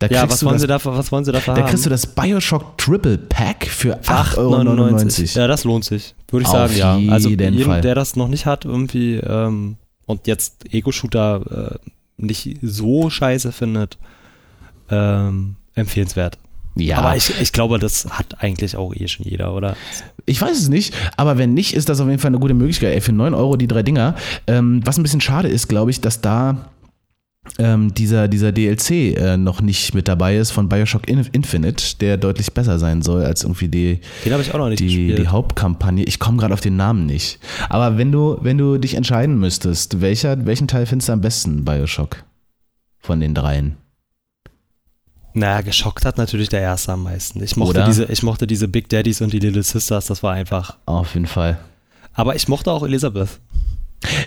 Da 0.00 0.08
Ja, 0.08 0.28
was 0.28 0.44
wollen, 0.44 0.54
das, 0.54 0.62
sie 0.62 0.66
dafür, 0.66 0.96
was 0.96 1.12
wollen 1.12 1.24
sie 1.24 1.30
dafür 1.30 1.54
da 1.54 1.60
haben? 1.60 1.68
kriegst 1.68 1.86
du 1.86 1.90
das 1.90 2.06
Bioshock 2.06 2.76
Triple 2.76 3.18
Pack 3.18 3.66
für 3.66 4.00
8,99 4.00 4.38
Euro. 4.38 4.54
8,99. 4.56 5.38
Ja, 5.38 5.46
das 5.46 5.62
lohnt 5.62 5.84
sich, 5.84 6.16
würde 6.28 6.42
ich 6.42 6.48
Auf 6.48 6.72
sagen, 6.72 6.76
ja. 6.76 7.12
Also 7.12 7.28
jeden 7.28 7.54
jedem, 7.54 7.66
Fall. 7.70 7.80
der 7.82 7.94
das 7.94 8.16
noch 8.16 8.26
nicht 8.26 8.46
hat, 8.46 8.64
irgendwie 8.64 9.14
ähm, 9.14 9.76
und 10.06 10.26
jetzt 10.26 10.72
Ego-Shooter 10.74 11.78
äh, 11.80 11.90
nicht 12.16 12.58
so 12.62 13.10
scheiße 13.10 13.52
findet, 13.52 13.98
ähm, 14.90 15.56
empfehlenswert. 15.74 16.38
Ja, 16.76 16.98
Aber 16.98 17.16
ich, 17.16 17.32
ich 17.40 17.52
glaube, 17.52 17.78
das 17.78 18.06
hat 18.10 18.42
eigentlich 18.42 18.76
auch 18.76 18.94
eh 18.94 19.06
schon 19.06 19.24
jeder, 19.24 19.54
oder? 19.54 19.76
Ich 20.26 20.40
weiß 20.40 20.58
es 20.58 20.68
nicht, 20.68 20.94
aber 21.16 21.38
wenn 21.38 21.54
nicht, 21.54 21.74
ist 21.74 21.88
das 21.88 22.00
auf 22.00 22.08
jeden 22.08 22.18
Fall 22.18 22.30
eine 22.30 22.40
gute 22.40 22.54
Möglichkeit. 22.54 22.94
Ey, 22.94 23.00
für 23.00 23.12
9 23.12 23.32
Euro 23.34 23.56
die 23.56 23.68
drei 23.68 23.82
Dinger. 23.82 24.16
Ähm, 24.46 24.80
was 24.84 24.98
ein 24.98 25.02
bisschen 25.02 25.20
schade 25.20 25.48
ist, 25.48 25.68
glaube 25.68 25.92
ich, 25.92 26.00
dass 26.00 26.20
da 26.20 26.70
ähm, 27.58 27.92
dieser, 27.94 28.26
dieser 28.26 28.52
DLC 28.52 28.90
äh, 29.16 29.36
noch 29.36 29.60
nicht 29.60 29.94
mit 29.94 30.08
dabei 30.08 30.36
ist 30.36 30.50
von 30.50 30.68
Bioshock 30.68 31.06
In 31.08 31.26
Infinite, 31.32 31.96
der 32.00 32.16
deutlich 32.16 32.52
besser 32.52 32.78
sein 32.78 33.02
soll 33.02 33.22
als 33.22 33.42
irgendwie 33.42 33.68
die, 33.68 34.00
die, 34.86 35.14
die 35.14 35.28
Hauptkampagne. 35.28 36.04
Ich 36.04 36.18
komme 36.18 36.38
gerade 36.38 36.54
auf 36.54 36.60
den 36.60 36.76
Namen 36.76 37.06
nicht. 37.06 37.38
Aber 37.68 37.98
wenn 37.98 38.10
du, 38.10 38.38
wenn 38.40 38.58
du 38.58 38.78
dich 38.78 38.94
entscheiden 38.94 39.38
müsstest, 39.38 40.00
welcher, 40.00 40.46
welchen 40.46 40.68
Teil 40.68 40.86
findest 40.86 41.08
du 41.08 41.12
am 41.12 41.20
besten, 41.20 41.64
Bioshock? 41.64 42.24
Von 42.98 43.20
den 43.20 43.34
dreien. 43.34 43.76
Naja, 45.34 45.60
geschockt 45.60 46.04
hat 46.04 46.16
natürlich 46.16 46.48
der 46.48 46.60
erste 46.60 46.92
am 46.92 47.02
meisten. 47.02 47.42
Ich 47.42 47.56
mochte, 47.56 47.78
Oder? 47.78 47.86
diese, 47.86 48.04
ich 48.04 48.22
mochte 48.22 48.46
diese 48.46 48.68
Big 48.68 48.88
Daddies 48.88 49.20
und 49.20 49.32
die 49.32 49.40
Little 49.40 49.62
Sisters, 49.62 50.06
das 50.06 50.22
war 50.22 50.32
einfach. 50.32 50.76
Auf 50.86 51.14
jeden 51.14 51.26
Fall. 51.26 51.58
Aber 52.14 52.36
ich 52.36 52.46
mochte 52.46 52.70
auch 52.70 52.84
Elisabeth. 52.84 53.40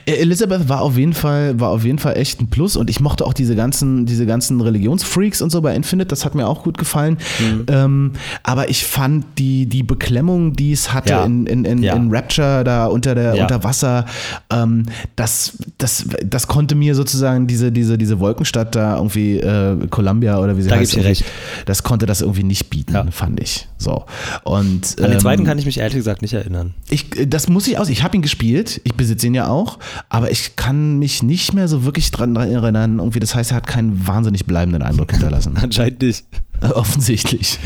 Äh, 0.05 0.13
Elizabeth 0.13 0.69
war 0.69 0.81
auf 0.81 0.97
jeden 0.97 1.13
Fall, 1.13 1.59
war 1.59 1.69
auf 1.69 1.83
jeden 1.85 1.99
Fall 1.99 2.17
echt 2.17 2.41
ein 2.41 2.47
Plus 2.47 2.75
und 2.75 2.89
ich 2.89 2.99
mochte 2.99 3.25
auch 3.25 3.33
diese 3.33 3.55
ganzen, 3.55 4.05
diese 4.05 4.25
ganzen 4.25 4.59
Religionsfreaks 4.61 5.41
und 5.41 5.51
so 5.51 5.61
bei 5.61 5.75
Infinite, 5.75 6.07
das 6.07 6.25
hat 6.25 6.35
mir 6.35 6.47
auch 6.47 6.63
gut 6.63 6.77
gefallen. 6.77 7.17
Mhm. 7.39 7.65
Ähm, 7.67 8.11
aber 8.43 8.69
ich 8.69 8.85
fand 8.85 9.25
die, 9.37 9.65
die 9.67 9.83
Beklemmung, 9.83 10.53
die 10.53 10.71
es 10.71 10.93
hatte 10.93 11.09
Ja. 11.11 11.25
in, 11.25 11.45
in, 11.47 11.65
in, 11.65 11.83
Ja. 11.83 11.95
in 11.95 12.09
Rapture 12.13 12.63
da 12.63 12.85
unter 12.87 13.15
der, 13.15 13.35
Ja. 13.35 13.43
unter 13.43 13.63
Wasser, 13.63 14.05
ähm, 14.51 14.83
das, 15.15 15.57
das, 15.77 16.05
das 16.25 16.47
konnte 16.47 16.75
mir 16.75 16.95
sozusagen 16.95 17.47
diese, 17.47 17.71
diese, 17.71 17.97
diese 17.97 18.19
Wolkenstadt 18.19 18.75
da 18.75 18.95
irgendwie, 18.97 19.37
äh, 19.37 19.77
Columbia 19.89 20.39
oder 20.39 20.57
wie 20.57 20.61
sie 20.61 20.69
Da 20.69 20.75
heißt, 20.77 20.95
irgendwie, 20.97 21.23
das 21.65 21.83
konnte 21.83 22.05
das 22.05 22.21
irgendwie 22.21 22.43
nicht 22.43 22.69
bieten, 22.69 23.11
fand 23.11 23.39
ich. 23.41 23.67
So. 23.77 24.05
Und, 24.43 24.95
An 24.99 25.03
den 25.05 25.11
ähm, 25.13 25.19
zweiten 25.19 25.43
kann 25.43 25.57
ich 25.59 25.65
mich 25.65 25.79
ehrlich 25.79 25.95
gesagt 25.97 26.21
nicht 26.21 26.33
erinnern. 26.33 26.73
ich, 26.89 27.15
äh, 27.17 27.25
das 27.27 27.47
muss 27.49 27.67
ich 27.67 27.77
aus. 27.77 27.89
Ich 27.89 28.03
habe 28.03 28.15
ihn 28.15 28.21
gespielt, 28.21 28.81
ich 28.83 28.93
besitze 28.95 29.27
ihn 29.27 29.33
ja 29.33 29.47
auch, 29.47 29.66
aber 30.09 30.31
ich 30.31 30.55
kann 30.55 30.99
mich 30.99 31.23
nicht 31.23 31.53
mehr 31.53 31.67
so 31.67 31.83
wirklich 31.83 32.11
dran 32.11 32.35
erinnern. 32.35 32.99
Irgendwie, 32.99 33.19
das 33.19 33.35
heißt, 33.35 33.51
er 33.51 33.57
hat 33.57 33.67
keinen 33.67 34.07
wahnsinnig 34.07 34.45
bleibenden 34.45 34.81
Eindruck 34.81 35.11
hinterlassen. 35.11 35.57
Anscheinend 35.61 36.01
nicht. 36.01 36.25
Offensichtlich. 36.61 37.59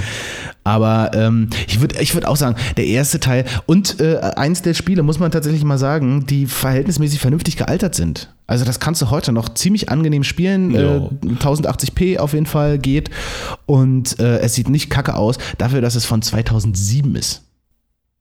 Aber 0.63 1.11
ähm, 1.13 1.49
ich 1.67 1.79
würde 1.81 1.99
ich 2.01 2.13
würd 2.13 2.25
auch 2.25 2.35
sagen, 2.35 2.55
der 2.77 2.85
erste 2.85 3.19
Teil 3.19 3.45
und 3.65 3.99
äh, 3.99 4.17
eins 4.35 4.61
der 4.61 4.73
Spiele, 4.73 5.01
muss 5.01 5.17
man 5.17 5.31
tatsächlich 5.31 5.63
mal 5.63 5.77
sagen, 5.77 6.25
die 6.27 6.45
verhältnismäßig 6.45 7.19
vernünftig 7.19 7.57
gealtert 7.57 7.95
sind. 7.95 8.33
Also 8.47 8.65
das 8.65 8.79
kannst 8.79 9.01
du 9.01 9.09
heute 9.09 9.31
noch 9.31 9.49
ziemlich 9.49 9.89
angenehm 9.89 10.23
spielen. 10.23 10.75
Äh, 10.75 10.81
Ja. 10.83 11.09
1080p 11.23 12.17
auf 12.19 12.33
jeden 12.33 12.45
Fall 12.45 12.77
geht. 12.79 13.09
Und 13.65 14.19
äh, 14.19 14.39
es 14.39 14.53
sieht 14.55 14.69
nicht 14.69 14.89
kacke 14.89 15.15
aus, 15.15 15.37
dafür, 15.57 15.81
dass 15.81 15.95
es 15.95 16.05
von 16.05 16.21
2007 16.21 17.15
ist. 17.15 17.43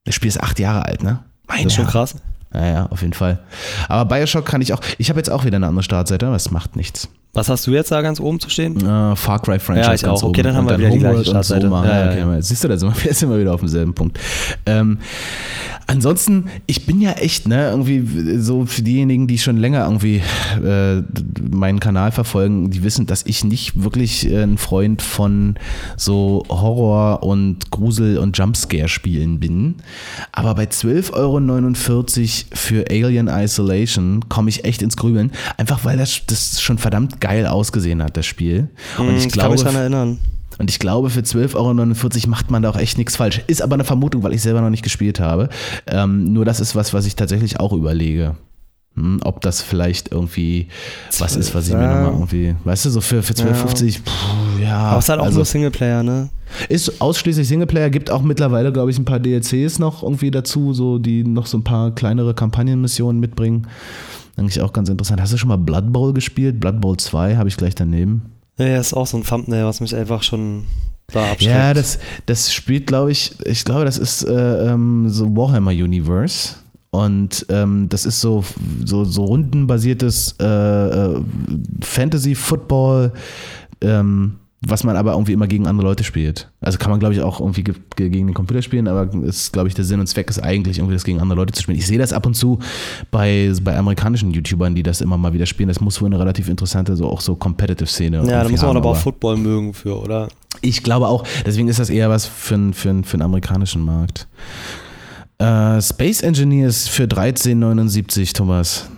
Das 0.04 0.14
Spiel 0.14 0.28
ist 0.28 0.40
acht 0.40 0.58
Jahre 0.60 0.84
alt, 0.86 1.02
ne? 1.02 1.18
Meine 1.46 1.64
Das 1.64 1.72
ist 1.72 1.76
schon 1.76 1.86
krass. 1.86 2.14
Naja, 2.52 2.86
auf 2.90 3.02
jeden 3.02 3.12
Fall. 3.12 3.38
Aber 3.88 4.12
Bioshock 4.14 4.44
kann 4.44 4.60
ich 4.60 4.72
auch. 4.72 4.80
Ich 4.98 5.08
habe 5.08 5.18
jetzt 5.18 5.30
auch 5.30 5.44
wieder 5.44 5.56
eine 5.56 5.68
andere 5.68 5.84
Startseite, 5.84 6.26
aber 6.26 6.36
es 6.36 6.50
macht 6.50 6.76
nichts. 6.76 7.08
Was 7.32 7.48
hast 7.48 7.64
du 7.68 7.70
jetzt 7.70 7.92
da 7.92 8.02
ganz 8.02 8.18
oben 8.18 8.40
zu 8.40 8.50
stehen? 8.50 8.76
Äh, 8.84 9.14
Far 9.14 9.40
Cry 9.40 9.60
Franchise. 9.60 9.86
Ja, 9.88 9.94
ich 9.94 10.02
ganz 10.02 10.20
auch. 10.20 10.30
Okay, 10.30 10.42
dann 10.42 10.56
haben 10.56 10.68
wir 10.68 10.78
wieder 10.78 10.88
die 10.88 10.96
Homeworld 10.96 11.14
gleiche 11.14 11.30
Startseite. 11.30 11.68
Soma. 11.68 11.86
Ja, 11.86 12.16
Ja, 12.16 12.26
okay. 12.26 12.42
Siehst 12.42 12.64
du, 12.64 12.68
da 12.68 12.76
sind 12.76 12.92
wir, 12.92 13.04
jetzt 13.08 13.22
wir 13.22 13.38
wieder 13.38 13.54
auf 13.54 13.60
demselben 13.60 13.94
Punkt. 13.94 14.18
Ähm, 14.66 14.98
ansonsten, 15.86 16.46
ich 16.66 16.86
bin 16.86 17.00
ja 17.00 17.12
echt, 17.12 17.46
ne, 17.46 17.70
irgendwie 17.70 18.36
so 18.40 18.66
für 18.66 18.82
diejenigen, 18.82 19.28
die 19.28 19.38
schon 19.38 19.58
länger 19.58 19.84
irgendwie 19.84 20.22
äh, 20.60 21.02
meinen 21.48 21.78
Kanal 21.78 22.10
verfolgen, 22.10 22.70
die 22.70 22.82
wissen, 22.82 23.06
dass 23.06 23.24
ich 23.24 23.44
nicht 23.44 23.80
wirklich 23.80 24.28
äh, 24.28 24.42
ein 24.42 24.58
Freund 24.58 25.00
von 25.00 25.54
so 25.96 26.42
Horror 26.48 27.22
und 27.22 27.70
Grusel- 27.70 28.18
und 28.18 28.36
Jumpscare-Spielen 28.36 29.38
bin. 29.38 29.76
Aber 30.32 30.56
bei 30.56 30.64
12,49 30.64 31.12
Euro 31.12 31.38
für 32.52 32.84
Alien 32.90 33.28
Isolation 33.28 34.28
komme 34.28 34.48
ich 34.50 34.64
echt 34.64 34.82
ins 34.82 34.96
Grübeln. 34.96 35.32
Einfach 35.56 35.84
weil 35.84 35.96
das, 35.98 36.22
das 36.26 36.60
schon 36.60 36.78
verdammt 36.78 37.20
geil 37.20 37.46
ausgesehen 37.46 38.02
hat, 38.02 38.16
das 38.16 38.26
Spiel. 38.26 38.68
Und 38.98 39.08
Hm, 39.08 39.16
ich 39.16 39.22
kann 39.24 39.32
glaube, 39.32 39.52
mich 39.52 39.62
daran 39.62 39.76
erinnern. 39.80 40.18
und 40.58 40.70
ich 40.70 40.78
glaube, 40.78 41.10
für 41.10 41.20
12,49 41.20 41.54
Euro 41.56 42.28
macht 42.28 42.50
man 42.50 42.62
da 42.62 42.70
auch 42.70 42.76
echt 42.76 42.98
nichts 42.98 43.16
falsch. 43.16 43.40
Ist 43.46 43.62
aber 43.62 43.74
eine 43.74 43.84
Vermutung, 43.84 44.22
weil 44.22 44.32
ich 44.34 44.42
selber 44.42 44.60
noch 44.60 44.70
nicht 44.70 44.82
gespielt 44.82 45.20
habe. 45.20 45.48
Ähm, 45.86 46.32
nur 46.32 46.44
das 46.44 46.60
ist 46.60 46.74
was, 46.74 46.92
was 46.94 47.06
ich 47.06 47.16
tatsächlich 47.16 47.60
auch 47.60 47.72
überlege. 47.72 48.36
Hm, 48.96 49.20
ob 49.22 49.40
das 49.40 49.62
vielleicht 49.62 50.10
irgendwie 50.10 50.66
was 51.18 51.36
ist, 51.36 51.54
was 51.54 51.68
ich 51.68 51.74
mir 51.74 51.82
Ja. 51.82 51.94
nochmal 52.02 52.12
irgendwie, 52.12 52.56
weißt 52.64 52.86
du, 52.86 52.90
so 52.90 53.00
für, 53.00 53.22
für 53.22 53.34
12,50, 53.34 54.00
puh, 54.04 54.62
ja. 54.62 54.76
Aber 54.78 54.98
es 54.98 55.04
ist 55.04 55.08
halt 55.10 55.20
auch 55.20 55.24
also 55.26 55.38
nur 55.38 55.44
Singleplayer, 55.44 56.02
ne? 56.02 56.28
ist 56.68 57.00
ausschließlich 57.00 57.46
Singleplayer, 57.46 57.90
gibt 57.90 58.10
auch 58.10 58.22
mittlerweile, 58.22 58.72
glaube 58.72 58.90
ich, 58.90 58.98
ein 58.98 59.04
paar 59.04 59.20
DLCs 59.20 59.78
noch 59.78 60.02
irgendwie 60.02 60.32
dazu, 60.32 60.72
so 60.74 60.98
die 60.98 61.22
noch 61.22 61.46
so 61.46 61.56
ein 61.58 61.62
paar 61.64 61.94
kleinere 61.94 62.34
Kampagnenmissionen 62.34 63.20
mitbringen. 63.20 63.68
Eigentlich 64.36 64.60
auch 64.60 64.72
ganz 64.72 64.88
interessant. 64.88 65.20
Hast 65.20 65.32
du 65.32 65.36
schon 65.36 65.48
mal 65.48 65.58
Blood 65.58 65.92
Bowl 65.92 66.12
gespielt? 66.12 66.58
Blood 66.58 66.80
Bowl 66.80 66.96
2 66.96 67.36
habe 67.36 67.48
ich 67.48 67.56
gleich 67.56 67.74
daneben. 67.76 68.22
Ja, 68.58 68.78
ist 68.78 68.94
auch 68.94 69.06
so 69.06 69.16
ein 69.16 69.24
Thumbnail, 69.24 69.64
was 69.66 69.80
mich 69.80 69.94
einfach 69.94 70.22
schon 70.24 70.64
da 71.12 71.30
abschreckt. 71.32 71.42
Ja, 71.54 71.72
das, 71.74 71.98
das 72.26 72.52
spielt, 72.52 72.86
glaube 72.86 73.12
ich, 73.12 73.32
ich 73.44 73.64
glaube, 73.64 73.84
das 73.84 73.98
ist 73.98 74.24
äh, 74.24 74.72
ähm, 74.72 75.08
so 75.08 75.34
Warhammer 75.36 75.70
Universe. 75.70 76.54
Und 76.92 77.46
ähm, 77.50 77.88
das 77.88 78.04
ist 78.04 78.20
so, 78.20 78.42
so, 78.84 79.04
so 79.04 79.24
rundenbasiertes 79.24 80.34
äh, 80.40 80.44
äh, 80.44 81.20
Fantasy-Football, 81.82 83.12
ähm, 83.80 84.36
was 84.62 84.84
man 84.84 84.96
aber 84.96 85.12
irgendwie 85.12 85.32
immer 85.32 85.46
gegen 85.46 85.66
andere 85.66 85.86
Leute 85.86 86.04
spielt. 86.04 86.50
Also 86.60 86.76
kann 86.78 86.90
man, 86.90 87.00
glaube 87.00 87.14
ich, 87.14 87.20
auch 87.22 87.40
irgendwie 87.40 87.64
ge 87.64 87.74
ge- 87.96 88.10
gegen 88.10 88.26
den 88.26 88.34
Computer 88.34 88.60
spielen, 88.60 88.88
aber 88.88 89.08
ist, 89.22 89.52
glaube 89.54 89.68
ich, 89.68 89.74
der 89.74 89.84
Sinn 89.86 90.00
und 90.00 90.06
Zweck 90.08 90.28
ist 90.28 90.38
eigentlich 90.42 90.78
irgendwie 90.78 90.94
das 90.94 91.04
gegen 91.04 91.18
andere 91.20 91.38
Leute 91.38 91.54
zu 91.54 91.62
spielen. 91.62 91.78
Ich 91.78 91.86
sehe 91.86 91.96
das 91.96 92.12
ab 92.12 92.26
und 92.26 92.34
zu 92.34 92.58
bei, 93.10 93.50
bei 93.62 93.78
amerikanischen 93.78 94.32
YouTubern, 94.32 94.74
die 94.74 94.82
das 94.82 95.00
immer 95.00 95.16
mal 95.16 95.32
wieder 95.32 95.46
spielen. 95.46 95.68
Das 95.68 95.80
muss 95.80 96.00
wohl 96.02 96.06
eine 96.08 96.18
relativ 96.18 96.48
interessante, 96.48 96.94
so 96.96 97.06
auch 97.08 97.20
so 97.22 97.36
Competitive-Szene 97.36 98.16
ja, 98.26 98.42
da 98.42 98.48
muss 98.50 98.60
man 98.60 98.70
haben, 98.70 98.76
aber 98.76 98.90
auch 98.90 98.96
Football 98.96 99.36
mögen 99.38 99.72
für, 99.72 99.98
oder? 99.98 100.28
ich 100.60 100.82
glaube 100.82 101.06
auch, 101.06 101.24
deswegen 101.46 101.68
ist 101.68 101.78
das 101.78 101.88
eher 101.88 102.10
was 102.10 102.26
für, 102.26 102.58
für, 102.74 103.02
für 103.04 103.14
einen 103.14 103.22
amerikanischen 103.22 103.82
Markt. 103.82 104.26
Äh, 105.40 105.80
Space 105.80 106.22
Engineers 106.22 106.86
für 106.88 107.04
13,79, 107.04 108.34
Thomas. 108.34 108.90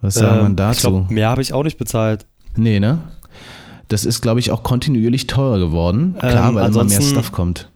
Was 0.00 0.14
sagt 0.14 0.30
man 0.36 0.46
Ähm, 0.46 0.50
Ich 0.52 0.56
dazu? 0.56 0.90
glaub, 0.90 1.10
mehr 1.10 1.28
habe 1.28 1.42
ich 1.42 1.52
auch 1.52 1.62
nicht 1.64 1.78
bezahlt. 1.78 2.26
nee, 2.56 2.80
ne? 2.80 2.98
Das 3.88 4.06
ist, 4.06 4.22
glaube 4.22 4.40
ich, 4.40 4.50
auch 4.50 4.62
kontinuierlich 4.62 5.26
teurer 5.26 5.58
geworden. 5.58 6.14
Klar, 6.18 6.48
Ähm, 6.48 6.54
weil 6.54 6.68
immer 6.70 6.84
mehr 6.84 7.02
Stuff 7.02 7.32
kommt. 7.32 7.70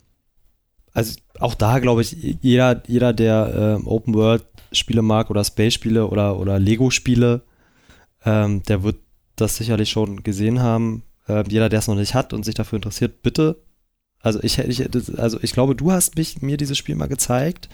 Also 0.95 1.21
auch 1.39 1.55
da 1.55 1.79
glaube 1.81 2.01
ich, 2.01 2.13
jeder, 2.41 2.83
jeder 2.87 3.13
der 3.13 3.77
ähm, 3.79 3.87
Open 3.87 4.15
World 4.15 4.43
Spiele 4.73 5.03
mag 5.03 5.29
oder 5.31 5.45
Space 5.45 5.75
Spiele 5.75 6.07
oder, 6.07 6.39
oder 6.41 6.59
Lego 6.59 6.89
Spiele, 6.91 7.43
ähm, 8.25 8.63
der 8.65 8.83
wird 8.83 8.97
das 9.37 9.57
sicherlich 9.57 9.91
schon 9.91 10.23
gesehen 10.23 10.61
haben. 10.61 11.03
Ähm, 11.29 11.45
jeder, 11.49 11.69
der 11.69 11.81
es 11.81 11.87
noch 11.89 11.95
nicht 11.95 12.15
hat 12.15 12.33
und 12.33 12.43
sich 12.45 12.55
dafür 12.55 12.77
interessiert, 12.79 13.23
bitte. 13.23 13.57
Also 14.29 14.41
ich, 14.43 14.59
ich, 14.59 15.19
also 15.19 15.39
ich 15.43 15.53
glaube, 15.53 15.75
du 15.75 15.91
hast 15.93 16.17
mich, 16.17 16.41
mir 16.43 16.57
dieses 16.57 16.79
Spiel 16.79 16.95
mal 16.95 17.09
gezeigt. 17.09 17.69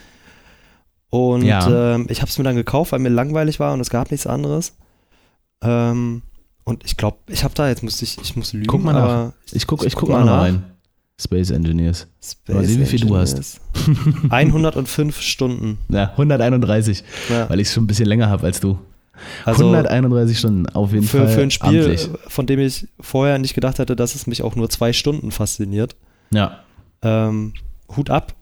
Und 1.09 1.43
Ja. 1.43 1.95
ähm, 1.95 2.07
ich 2.09 2.21
habe 2.21 2.29
es 2.29 2.37
mir 2.37 2.43
dann 2.43 2.55
gekauft, 2.55 2.91
weil 2.91 2.99
mir 2.99 3.09
langweilig 3.09 3.59
war 3.59 3.73
und 3.73 3.79
es 3.79 3.89
gab 3.89 4.11
nichts 4.11 4.25
anderes. 4.27 4.73
Ähm, 5.61 6.21
und 6.63 6.83
ich 6.83 6.97
glaube, 6.97 7.17
ich 7.27 7.43
habe 7.43 7.53
da, 7.53 7.67
jetzt 7.69 7.83
muss 7.83 8.01
ich, 8.01 8.17
ich 8.21 8.35
muss 8.35 8.53
lügen, 8.53 8.67
Guck 8.67 8.83
mal 8.83 8.93
nach. 8.93 9.01
aber 9.03 9.33
Ich 9.51 9.67
gucke 9.67 9.85
ich 9.85 9.93
guck 9.93 10.09
guck 10.09 10.17
mal 10.17 10.25
nach. 10.25 10.41
rein. 10.41 10.63
Space 11.21 11.51
Engineers. 11.51 12.07
Space 12.21 12.55
Mal 12.55 12.65
sehen, 12.65 12.81
wie 12.81 12.85
viel 12.85 12.99
du 13.01 13.15
hast. 13.15 13.61
Engineers. 13.87 14.31
105 14.31 15.21
Stunden. 15.21 15.77
Ja, 15.89 16.11
131, 16.11 17.03
Ja. 17.29 17.49
weil 17.49 17.59
ich 17.61 17.67
es 17.67 17.73
schon 17.73 17.83
ein 17.83 17.87
bisschen 17.87 18.07
länger 18.07 18.29
habe 18.29 18.45
als 18.47 18.59
du. 18.59 18.77
Also 19.45 19.63
131 19.63 20.37
Stunden, 20.37 20.67
auf 20.67 20.91
jeden 20.91 21.05
für, 21.07 21.19
Fall. 21.19 21.27
für 21.29 21.41
ein 21.41 21.51
Spiel, 21.51 21.79
amtlich. 21.83 22.09
von 22.27 22.45
dem 22.47 22.59
ich 22.59 22.87
vorher 22.99 23.37
nicht 23.39 23.53
gedacht 23.53 23.79
hätte, 23.79 23.95
dass 23.95 24.13
es 24.13 24.27
mich 24.27 24.41
auch 24.41 24.55
nur 24.57 24.69
zwei 24.69 24.91
Stunden 24.91 25.31
fasziniert. 25.31 25.95
Ja. 26.31 26.59
Ähm, 27.01 27.53
Hut 27.95 28.09
ab. 28.09 28.33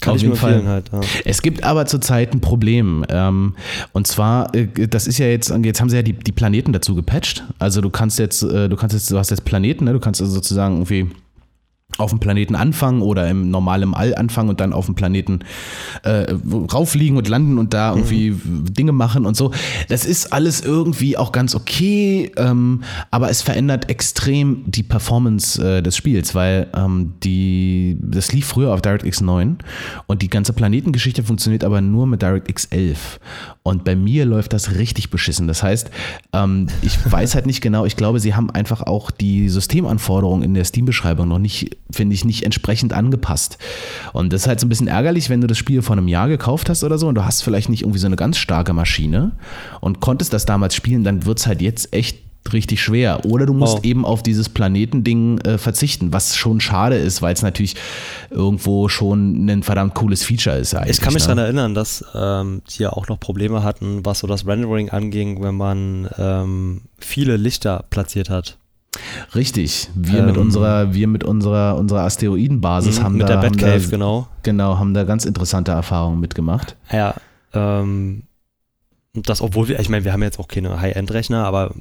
Kann 0.00 0.12
Auf 0.12 0.16
ich 0.16 0.22
jeden 0.22 0.36
Fall. 0.36 0.66
halt. 0.66 0.90
Ja. 0.92 1.00
Es 1.24 1.40
gibt 1.40 1.62
aber 1.62 1.86
zurzeit 1.86 2.34
ein 2.34 2.40
Problem. 2.40 3.04
Ähm, 3.08 3.54
und 3.92 4.06
zwar, 4.06 4.52
äh, 4.54 4.66
das 4.88 5.06
ist 5.06 5.18
ja 5.18 5.26
jetzt, 5.26 5.54
jetzt 5.62 5.80
haben 5.80 5.88
sie 5.88 5.96
ja 5.96 6.02
die, 6.02 6.14
die 6.14 6.32
Planeten 6.32 6.72
dazu 6.72 6.94
gepatcht. 6.94 7.44
Also 7.60 7.80
du 7.80 7.90
kannst 7.90 8.18
jetzt, 8.18 8.42
äh, 8.42 8.68
du 8.68 8.76
kannst 8.76 8.94
jetzt, 8.94 9.10
du 9.10 9.18
hast 9.18 9.30
jetzt 9.30 9.44
Planeten, 9.44 9.84
ne? 9.84 9.92
du 9.92 10.00
kannst 10.00 10.20
also 10.20 10.32
sozusagen 10.32 10.74
irgendwie 10.76 11.10
auf 11.98 12.10
dem 12.10 12.18
Planeten 12.18 12.54
anfangen 12.54 13.02
oder 13.02 13.28
im 13.28 13.50
normalen 13.50 13.94
All 13.94 14.14
anfangen 14.14 14.48
und 14.48 14.60
dann 14.60 14.72
auf 14.72 14.86
dem 14.86 14.94
Planeten 14.94 15.40
äh, 16.02 16.26
rauffliegen 16.72 17.16
und 17.16 17.28
landen 17.28 17.58
und 17.58 17.74
da 17.74 17.94
irgendwie 17.94 18.34
Dinge 18.44 18.92
machen 18.92 19.26
und 19.26 19.36
so. 19.36 19.52
Das 19.88 20.04
ist 20.04 20.32
alles 20.32 20.60
irgendwie 20.60 21.16
auch 21.16 21.32
ganz 21.32 21.54
okay, 21.54 22.32
ähm, 22.36 22.82
aber 23.10 23.30
es 23.30 23.42
verändert 23.42 23.90
extrem 23.90 24.64
die 24.66 24.82
Performance 24.82 25.62
äh, 25.62 25.82
des 25.82 25.96
Spiels, 25.96 26.34
weil 26.34 26.68
ähm, 26.76 27.14
die, 27.22 27.96
das 28.00 28.32
lief 28.32 28.46
früher 28.46 28.72
auf 28.72 28.82
DirectX 28.82 29.20
9 29.20 29.58
und 30.06 30.22
die 30.22 30.30
ganze 30.30 30.52
Planetengeschichte 30.52 31.22
funktioniert 31.22 31.64
aber 31.64 31.80
nur 31.80 32.06
mit 32.06 32.22
DirectX 32.22 32.66
11. 32.66 33.20
Und 33.62 33.84
bei 33.84 33.96
mir 33.96 34.26
läuft 34.26 34.52
das 34.52 34.74
richtig 34.74 35.10
beschissen. 35.10 35.48
Das 35.48 35.62
heißt, 35.62 35.90
ähm, 36.32 36.66
ich 36.82 36.98
weiß 37.10 37.34
halt 37.34 37.46
nicht 37.46 37.60
genau, 37.60 37.84
ich 37.86 37.96
glaube, 37.96 38.20
sie 38.20 38.34
haben 38.34 38.50
einfach 38.50 38.82
auch 38.82 39.10
die 39.10 39.48
Systemanforderungen 39.48 40.42
in 40.42 40.54
der 40.54 40.64
Steam-Beschreibung 40.64 41.28
noch 41.28 41.38
nicht, 41.38 41.76
finde 41.90 42.14
ich, 42.14 42.24
nicht 42.24 42.44
entsprechend 42.44 42.92
angepasst. 42.92 43.58
Und 44.12 44.32
das 44.32 44.42
ist 44.42 44.48
halt 44.48 44.60
so 44.60 44.66
ein 44.66 44.68
bisschen 44.68 44.88
ärgerlich, 44.88 45.30
wenn 45.30 45.40
du 45.40 45.46
das 45.46 45.58
Spiel 45.58 45.82
vor 45.82 45.96
einem 45.96 46.08
Jahr 46.08 46.28
gekauft 46.28 46.68
hast 46.68 46.84
oder 46.84 46.98
so 46.98 47.08
und 47.08 47.14
du 47.14 47.24
hast 47.24 47.42
vielleicht 47.42 47.68
nicht 47.68 47.82
irgendwie 47.82 47.98
so 47.98 48.06
eine 48.06 48.16
ganz 48.16 48.38
starke 48.38 48.72
Maschine 48.72 49.32
und 49.80 50.00
konntest 50.00 50.32
das 50.32 50.46
damals 50.46 50.74
spielen, 50.74 51.04
dann 51.04 51.26
wird 51.26 51.38
es 51.38 51.46
halt 51.46 51.62
jetzt 51.62 51.92
echt 51.92 52.18
richtig 52.52 52.82
schwer. 52.82 53.24
Oder 53.24 53.46
du 53.46 53.54
musst 53.54 53.78
Oh. 53.78 53.80
eben 53.82 54.04
auf 54.04 54.22
dieses 54.22 54.50
Planetending 54.50 55.38
äh, 55.38 55.56
verzichten, 55.58 56.12
was 56.12 56.36
schon 56.36 56.60
schade 56.60 56.96
ist, 56.96 57.22
weil 57.22 57.32
es 57.32 57.40
natürlich 57.42 57.74
irgendwo 58.30 58.88
schon 58.88 59.46
ein 59.46 59.62
verdammt 59.62 59.94
cooles 59.94 60.24
Feature 60.24 60.56
ist. 60.58 60.74
Ich 60.86 61.00
kann 61.00 61.14
mich 61.14 61.22
ne? 61.22 61.28
daran 61.28 61.38
erinnern, 61.38 61.74
dass 61.74 62.04
ähm, 62.14 62.60
die 62.68 62.82
ja 62.82 62.90
auch 62.90 63.08
noch 63.08 63.18
Probleme 63.18 63.62
hatten, 63.62 64.04
was 64.04 64.18
so 64.18 64.26
das 64.26 64.46
Rendering 64.46 64.90
anging, 64.90 65.42
wenn 65.42 65.54
man 65.54 66.08
ähm, 66.18 66.82
viele 66.98 67.36
Lichter 67.38 67.84
platziert 67.88 68.28
hat. 68.28 68.58
Richtig. 69.34 69.90
Wir 69.94 70.22
mit 70.22 70.36
Ähm, 70.36 70.42
unserer, 70.42 70.94
wir 70.94 71.08
mit 71.08 71.24
unserer, 71.24 71.76
unserer 71.76 72.02
Asteroidenbasis 72.02 73.02
haben 73.02 73.16
mit 73.16 73.28
da, 73.28 73.36
der 73.36 73.48
Batcave, 73.48 73.82
da, 73.84 73.90
genau. 73.90 74.28
genau, 74.42 74.78
haben 74.78 74.94
da 74.94 75.04
ganz 75.04 75.24
interessante 75.24 75.72
Erfahrungen 75.72 76.20
mitgemacht. 76.20 76.76
Ja, 76.90 77.14
ähm, 77.52 78.24
und 79.14 79.28
das, 79.28 79.40
obwohl 79.40 79.68
wir, 79.68 79.78
ich 79.78 79.88
meine, 79.88 80.04
wir 80.04 80.12
haben 80.12 80.22
jetzt 80.22 80.38
auch 80.38 80.48
keine 80.48 80.80
High-End-Rechner, 80.80 81.44
aber 81.44 81.72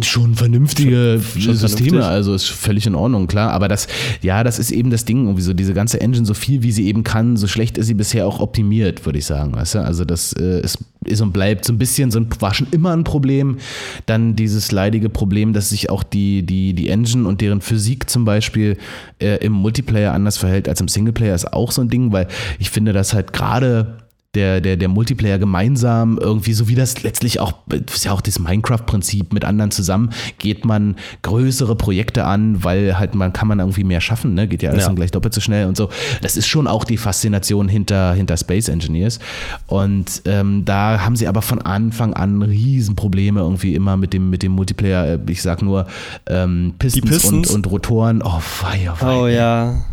Schon 0.00 0.34
vernünftige 0.36 1.20
schon 1.20 1.54
Systeme, 1.54 1.90
vernünftig. 1.90 2.02
also 2.02 2.32
ist 2.32 2.48
völlig 2.48 2.86
in 2.86 2.94
Ordnung, 2.94 3.26
klar. 3.26 3.50
Aber 3.50 3.68
das, 3.68 3.88
ja, 4.22 4.42
das 4.42 4.58
ist 4.58 4.70
eben 4.70 4.88
das 4.88 5.04
Ding, 5.04 5.26
irgendwie 5.26 5.42
so 5.42 5.52
diese 5.52 5.74
ganze 5.74 6.00
Engine, 6.00 6.24
so 6.24 6.32
viel 6.32 6.62
wie 6.62 6.72
sie 6.72 6.86
eben 6.86 7.04
kann, 7.04 7.36
so 7.36 7.46
schlecht 7.46 7.76
ist 7.76 7.88
sie 7.88 7.94
bisher 7.94 8.26
auch 8.26 8.40
optimiert, 8.40 9.04
würde 9.04 9.18
ich 9.18 9.26
sagen, 9.26 9.54
weißt 9.54 9.74
du? 9.74 9.78
Also 9.80 10.06
das 10.06 10.32
äh, 10.32 10.62
ist, 10.62 10.78
ist 11.04 11.20
und 11.20 11.32
bleibt 11.34 11.66
so 11.66 11.74
ein 11.74 11.78
bisschen, 11.78 12.10
so 12.10 12.20
ein, 12.20 12.28
war 12.40 12.54
schon 12.54 12.68
immer 12.70 12.96
ein 12.96 13.04
Problem. 13.04 13.58
Dann 14.06 14.34
dieses 14.34 14.72
leidige 14.72 15.10
Problem, 15.10 15.52
dass 15.52 15.68
sich 15.68 15.90
auch 15.90 16.04
die, 16.04 16.42
die, 16.42 16.72
die 16.72 16.88
Engine 16.88 17.28
und 17.28 17.42
deren 17.42 17.60
Physik 17.60 18.08
zum 18.08 18.24
Beispiel 18.24 18.78
äh, 19.18 19.44
im 19.44 19.52
Multiplayer 19.52 20.14
anders 20.14 20.38
verhält 20.38 20.70
als 20.70 20.80
im 20.80 20.88
Singleplayer, 20.88 21.34
ist 21.34 21.52
auch 21.52 21.70
so 21.70 21.82
ein 21.82 21.90
Ding, 21.90 22.12
weil 22.12 22.28
ich 22.58 22.70
finde, 22.70 22.94
dass 22.94 23.12
halt 23.12 23.34
gerade 23.34 23.98
der, 24.34 24.62
der, 24.62 24.78
der 24.78 24.88
Multiplayer 24.88 25.38
gemeinsam 25.38 26.16
irgendwie, 26.18 26.54
so 26.54 26.66
wie 26.68 26.74
das 26.74 27.02
letztlich 27.02 27.38
auch, 27.38 27.52
das 27.66 27.96
ist 27.96 28.04
ja 28.04 28.12
auch 28.12 28.22
das 28.22 28.38
Minecraft-Prinzip 28.38 29.34
mit 29.34 29.44
anderen 29.44 29.70
zusammen, 29.70 30.10
geht 30.38 30.64
man 30.64 30.96
größere 31.20 31.76
Projekte 31.76 32.24
an, 32.24 32.64
weil 32.64 32.98
halt 32.98 33.14
man 33.14 33.34
kann 33.34 33.46
man 33.46 33.58
irgendwie 33.58 33.84
mehr 33.84 34.00
schaffen, 34.00 34.32
ne? 34.32 34.48
Geht 34.48 34.62
ja 34.62 34.70
alles 34.70 34.82
Ja. 34.82 34.86
dann 34.88 34.96
gleich 34.96 35.10
doppelt 35.10 35.34
so 35.34 35.42
schnell 35.42 35.66
und 35.66 35.76
so. 35.76 35.90
Das 36.22 36.38
ist 36.38 36.46
schon 36.46 36.66
auch 36.66 36.84
die 36.84 36.96
Faszination 36.96 37.68
hinter, 37.68 38.14
hinter 38.14 38.38
Space 38.38 38.68
Engineers. 38.68 39.18
Und 39.66 40.22
ähm, 40.24 40.64
da 40.64 41.04
haben 41.04 41.14
sie 41.16 41.28
aber 41.28 41.42
von 41.42 41.60
Anfang 41.60 42.14
an 42.14 42.40
Riesenprobleme 42.42 43.40
irgendwie 43.40 43.74
immer 43.74 43.98
mit 43.98 44.14
dem, 44.14 44.30
mit 44.30 44.42
dem 44.42 44.52
Multiplayer. 44.52 45.18
Ich 45.28 45.42
sag 45.42 45.60
nur 45.60 45.86
ähm, 46.26 46.74
Pistons, 46.78 47.10
Pistons? 47.10 47.50
Und, 47.50 47.56
und 47.56 47.70
Rotoren. 47.70 48.22
Oh, 48.22 48.40
fei, 48.40 48.88
oh, 48.90 48.94
fei. 48.94 49.16
oh 49.16 49.26
ja. 49.26 49.84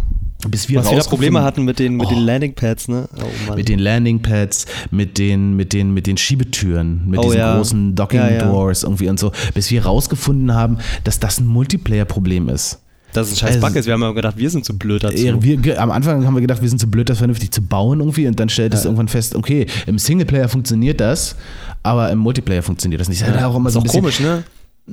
Bis 0.48 0.70
wir 0.70 0.80
Was 0.80 0.88
rausgefunden- 0.88 1.10
Probleme 1.10 1.44
hatten 1.44 1.66
mit 1.66 1.80
den, 1.80 1.96
mit 1.98 2.08
Oh. 2.08 2.10
den 2.10 2.20
Landingpads, 2.20 2.88
ne? 2.88 3.10
Oh 3.50 3.56
mit 3.56 3.68
den 3.68 3.80
Landingpads, 3.80 4.66
mit 4.92 5.18
den, 5.18 5.56
mit 5.58 5.74
den, 5.74 5.94
mit 5.94 6.08
den 6.08 6.16
Schiebetüren, 6.16 7.02
mit 7.10 7.20
Oh 7.20 7.24
diesen 7.24 7.38
ja. 7.40 7.56
großen 7.58 7.96
Docking 7.96 8.20
Ja, 8.20 8.30
ja. 8.32 8.46
Doors 8.46 8.84
irgendwie 8.84 9.10
und 9.10 9.20
so, 9.20 9.32
bis 9.54 9.70
wir 9.70 9.86
rausgefunden 9.86 10.54
haben, 10.54 10.78
dass 11.04 11.20
das 11.20 11.40
ein 11.40 11.46
Multiplayer-Problem 11.48 12.48
ist. 12.50 12.80
das 13.12 13.28
ist 13.28 13.34
ein 13.34 13.38
scheiß 13.48 13.56
Also- 13.56 13.68
Bug 13.68 13.76
ist. 13.76 13.86
Wir 13.88 13.94
haben 13.96 14.02
ja 14.02 14.12
gedacht, 14.12 14.38
wir 14.38 14.50
sind 14.50 14.64
zu 14.66 14.78
blöd 14.78 15.04
dazu. 15.04 15.18
Wir, 15.42 15.82
am 15.82 15.90
Anfang 15.92 16.26
haben 16.26 16.36
wir 16.36 16.42
gedacht, 16.42 16.62
wir 16.62 16.70
sind 16.70 16.78
zu 16.80 16.90
blöd, 16.90 17.10
das 17.10 17.18
vernünftig 17.18 17.52
zu 17.52 17.62
bauen 17.62 18.00
irgendwie 18.00 18.28
und 18.28 18.40
dann 18.40 18.50
stellt 18.50 18.74
es 18.74 18.86
irgendwann 18.86 19.08
fest, 19.08 19.36
okay, 19.36 19.66
im 19.88 19.98
Singleplayer 19.98 20.48
funktioniert 20.48 21.02
das, 21.02 21.36
aber 21.84 22.12
im 22.12 22.20
Multiplayer 22.20 22.62
funktioniert 22.64 23.02
das 23.02 23.10
nicht. 23.10 23.22
Das 23.22 23.28
ist 23.30 23.34
halt 23.36 23.44
auch 23.46 23.56
immer 23.56 23.72
so 23.72 23.80
ein 23.80 23.84
bisschen, 23.84 24.02
komisch, 24.02 24.20
ne? 24.20 24.44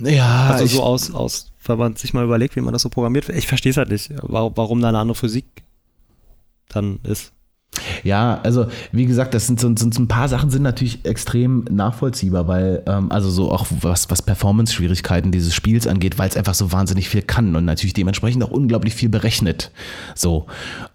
Ja, 0.02 0.48
Also 0.50 0.66
so 0.66 0.82
aus, 0.82 1.11
aus, 1.14 1.52
wenn 1.64 1.78
man 1.78 1.96
sich 1.96 2.12
mal 2.14 2.24
überlegt, 2.24 2.56
wie 2.56 2.61
man 2.61 2.72
das 2.72 2.82
so 2.82 2.88
programmiert. 2.88 3.28
Ich 3.28 3.46
verstehe 3.46 3.70
es 3.70 3.76
halt 3.76 3.90
nicht, 3.90 4.11
warum, 4.22 4.52
warum 4.56 4.80
da 4.80 4.88
eine 4.88 4.98
andere 4.98 5.14
Physik 5.14 5.46
dann 6.68 7.00
ist. 7.02 7.32
Ja, 8.05 8.40
also 8.42 8.66
wie 8.92 9.07
gesagt, 9.07 9.35
das 9.35 9.46
sind 9.46 9.61
so, 9.61 9.72
so 9.76 10.00
ein 10.00 10.09
paar 10.09 10.29
Sachen 10.29 10.50
sind 10.50 10.62
natürlich 10.62 11.05
extrem 11.05 11.64
nachvollziehbar, 11.70 12.48
weil 12.48 12.83
ähm, 12.87 13.11
also 13.11 13.31
so 13.31 13.50
auch 13.50 13.66
was 13.81 14.11
was 14.11 14.22
Performance-Schwierigkeiten 14.22 15.33
dieses 15.33 15.55
Spiels 15.55 15.87
angeht, 15.87 16.18
weil 16.18 16.29
es 16.29 16.37
einfach 16.37 16.55
so 16.55 16.72
wahnsinnig 16.72 17.09
viel 17.09 17.22
kann 17.22 17.55
und 17.57 17.64
natürlich 17.64 17.94
dementsprechend 17.94 18.42
auch 18.44 18.50
unglaublich 18.50 18.94
viel 18.94 19.09
berechnet. 19.09 19.70
So 20.14 20.46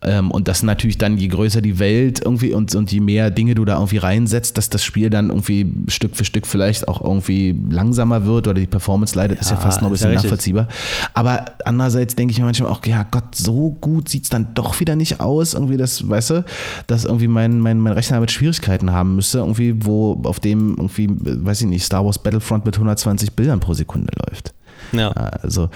ähm, 0.01 0.31
und 0.31 0.47
das 0.47 0.63
natürlich 0.63 0.97
dann 0.97 1.17
je 1.17 1.27
größer 1.27 1.61
die 1.61 1.79
Welt 1.79 2.21
irgendwie 2.23 2.53
und 2.53 2.73
und 2.73 2.91
je 2.91 2.99
mehr 2.99 3.29
Dinge 3.29 3.55
du 3.55 3.65
da 3.65 3.75
irgendwie 3.75 3.97
reinsetzt, 3.97 4.57
dass 4.57 4.69
das 4.69 4.83
Spiel 4.83 5.09
dann 5.09 5.29
irgendwie 5.29 5.71
Stück 5.87 6.15
für 6.15 6.25
Stück 6.25 6.47
vielleicht 6.47 6.87
auch 6.87 7.01
irgendwie 7.01 7.59
langsamer 7.69 8.25
wird 8.25 8.47
oder 8.47 8.59
die 8.59 8.67
Performance 8.67 9.15
leidet, 9.15 9.39
ist 9.39 9.51
ja 9.51 9.57
Ja, 9.57 9.61
fast 9.61 9.81
noch 9.81 9.89
ein 9.89 9.95
ja 9.95 10.07
bisschen 10.07 10.13
nachvollziehbar. 10.13 10.67
Aber 11.13 11.45
andererseits 11.65 12.15
denke 12.15 12.31
ich 12.31 12.39
mir 12.39 12.45
manchmal 12.45 12.71
auch, 12.71 12.85
ja 12.85 13.05
Gott, 13.09 13.35
so 13.35 13.71
gut 13.81 14.09
sieht 14.09 14.23
es 14.23 14.29
dann 14.29 14.53
doch 14.53 14.79
wieder 14.79 14.95
nicht 14.95 15.19
aus, 15.19 15.53
irgendwie 15.53 15.77
das, 15.77 16.07
weißt 16.07 16.29
du, 16.31 16.45
dass 16.87 17.05
irgendwie 17.05 17.27
mein, 17.27 17.59
mein, 17.59 17.79
mein 17.79 17.93
Rechner 17.93 18.17
damit 18.17 18.31
Schwierigkeiten 18.31 18.91
haben 18.91 19.15
müsste, 19.15 19.39
irgendwie, 19.39 19.85
wo 19.85 20.21
auf 20.23 20.39
dem 20.39 20.75
irgendwie, 20.77 21.09
weiß 21.09 21.61
ich 21.61 21.67
nicht, 21.67 21.83
Star 21.83 22.05
Wars 22.05 22.19
Battlefront 22.19 22.65
mit 22.65 22.75
120 22.75 23.33
Bildern 23.33 23.59
pro 23.59 23.73
Sekunde 23.73 24.11
läuft. 24.27 24.53
Ja. 24.91 25.09
Also, 25.11 25.69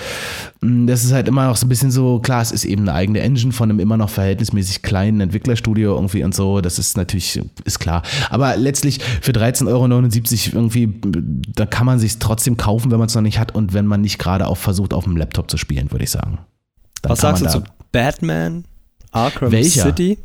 mh, 0.61 0.87
das 0.87 1.03
ist 1.03 1.13
halt 1.13 1.27
immer 1.27 1.47
noch 1.47 1.55
so 1.55 1.65
ein 1.65 1.69
bisschen 1.69 1.91
so, 1.91 2.19
klar, 2.19 2.41
es 2.41 2.51
ist 2.51 2.65
eben 2.65 2.83
eine 2.83 2.93
eigene 2.93 3.19
Engine 3.21 3.51
von 3.51 3.69
einem 3.69 3.79
immer 3.79 3.97
noch 3.97 4.09
verhältnismäßig 4.09 4.81
kleinen 4.81 5.21
Entwicklerstudio 5.21 5.95
irgendwie 5.95 6.23
und 6.23 6.35
so, 6.35 6.61
das 6.61 6.79
ist 6.79 6.97
natürlich, 6.97 7.41
ist 7.63 7.79
klar. 7.79 8.03
Aber 8.29 8.57
letztlich 8.57 8.99
für 9.21 9.31
13,79 9.31 9.67
Euro 9.67 10.61
irgendwie, 10.61 10.93
da 11.55 11.65
kann 11.65 11.85
man 11.85 11.99
sich 11.99 12.19
trotzdem 12.19 12.57
kaufen, 12.57 12.91
wenn 12.91 12.99
man 12.99 13.07
es 13.07 13.15
noch 13.15 13.21
nicht 13.21 13.39
hat 13.39 13.55
und 13.55 13.73
wenn 13.73 13.85
man 13.85 14.01
nicht 14.01 14.19
gerade 14.19 14.47
auch 14.47 14.57
versucht, 14.57 14.93
auf 14.93 15.05
dem 15.05 15.17
Laptop 15.17 15.49
zu 15.49 15.57
spielen, 15.57 15.91
würde 15.91 16.03
ich 16.03 16.11
sagen. 16.11 16.39
Dann 17.01 17.11
Was 17.11 17.21
sagst 17.21 17.43
du 17.43 17.49
zu 17.49 17.63
Batman? 17.91 18.65
Arkham 19.11 19.51
Welcher? 19.51 19.83
City? 19.83 20.17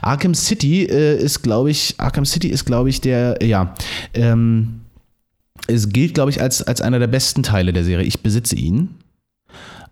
Arkham 0.00 0.34
City 0.34 0.84
äh, 0.84 1.22
ist, 1.22 1.42
glaube 1.42 1.70
ich, 1.70 1.94
Arkham 1.98 2.24
City 2.24 2.48
ist, 2.48 2.64
glaube 2.64 2.90
ich, 2.90 3.00
der, 3.00 3.38
ja, 3.42 3.74
ähm, 4.14 4.80
es 5.66 5.88
gilt, 5.88 6.14
glaube 6.14 6.30
ich, 6.30 6.40
als, 6.40 6.62
als 6.62 6.80
einer 6.80 6.98
der 6.98 7.06
besten 7.06 7.42
Teile 7.42 7.72
der 7.72 7.84
Serie. 7.84 8.06
Ich 8.06 8.20
besitze 8.20 8.56
ihn. 8.56 8.96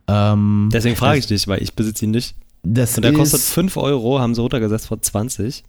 Ähm, 0.09 0.69
Deswegen 0.73 0.97
frage 0.97 1.19
ich 1.19 1.27
dich, 1.27 1.47
weil 1.47 1.63
ich 1.63 1.75
besitze 1.75 2.05
ihn 2.05 2.11
nicht. 2.11 2.35
das 2.63 2.97
Und 2.97 3.05
der 3.05 3.13
kostet 3.13 3.41
5 3.41 3.77
Euro, 3.77 4.19
haben 4.19 4.35
sie 4.35 4.41
runtergesetzt 4.41 4.89
von 4.89 5.01
20. 5.01 5.65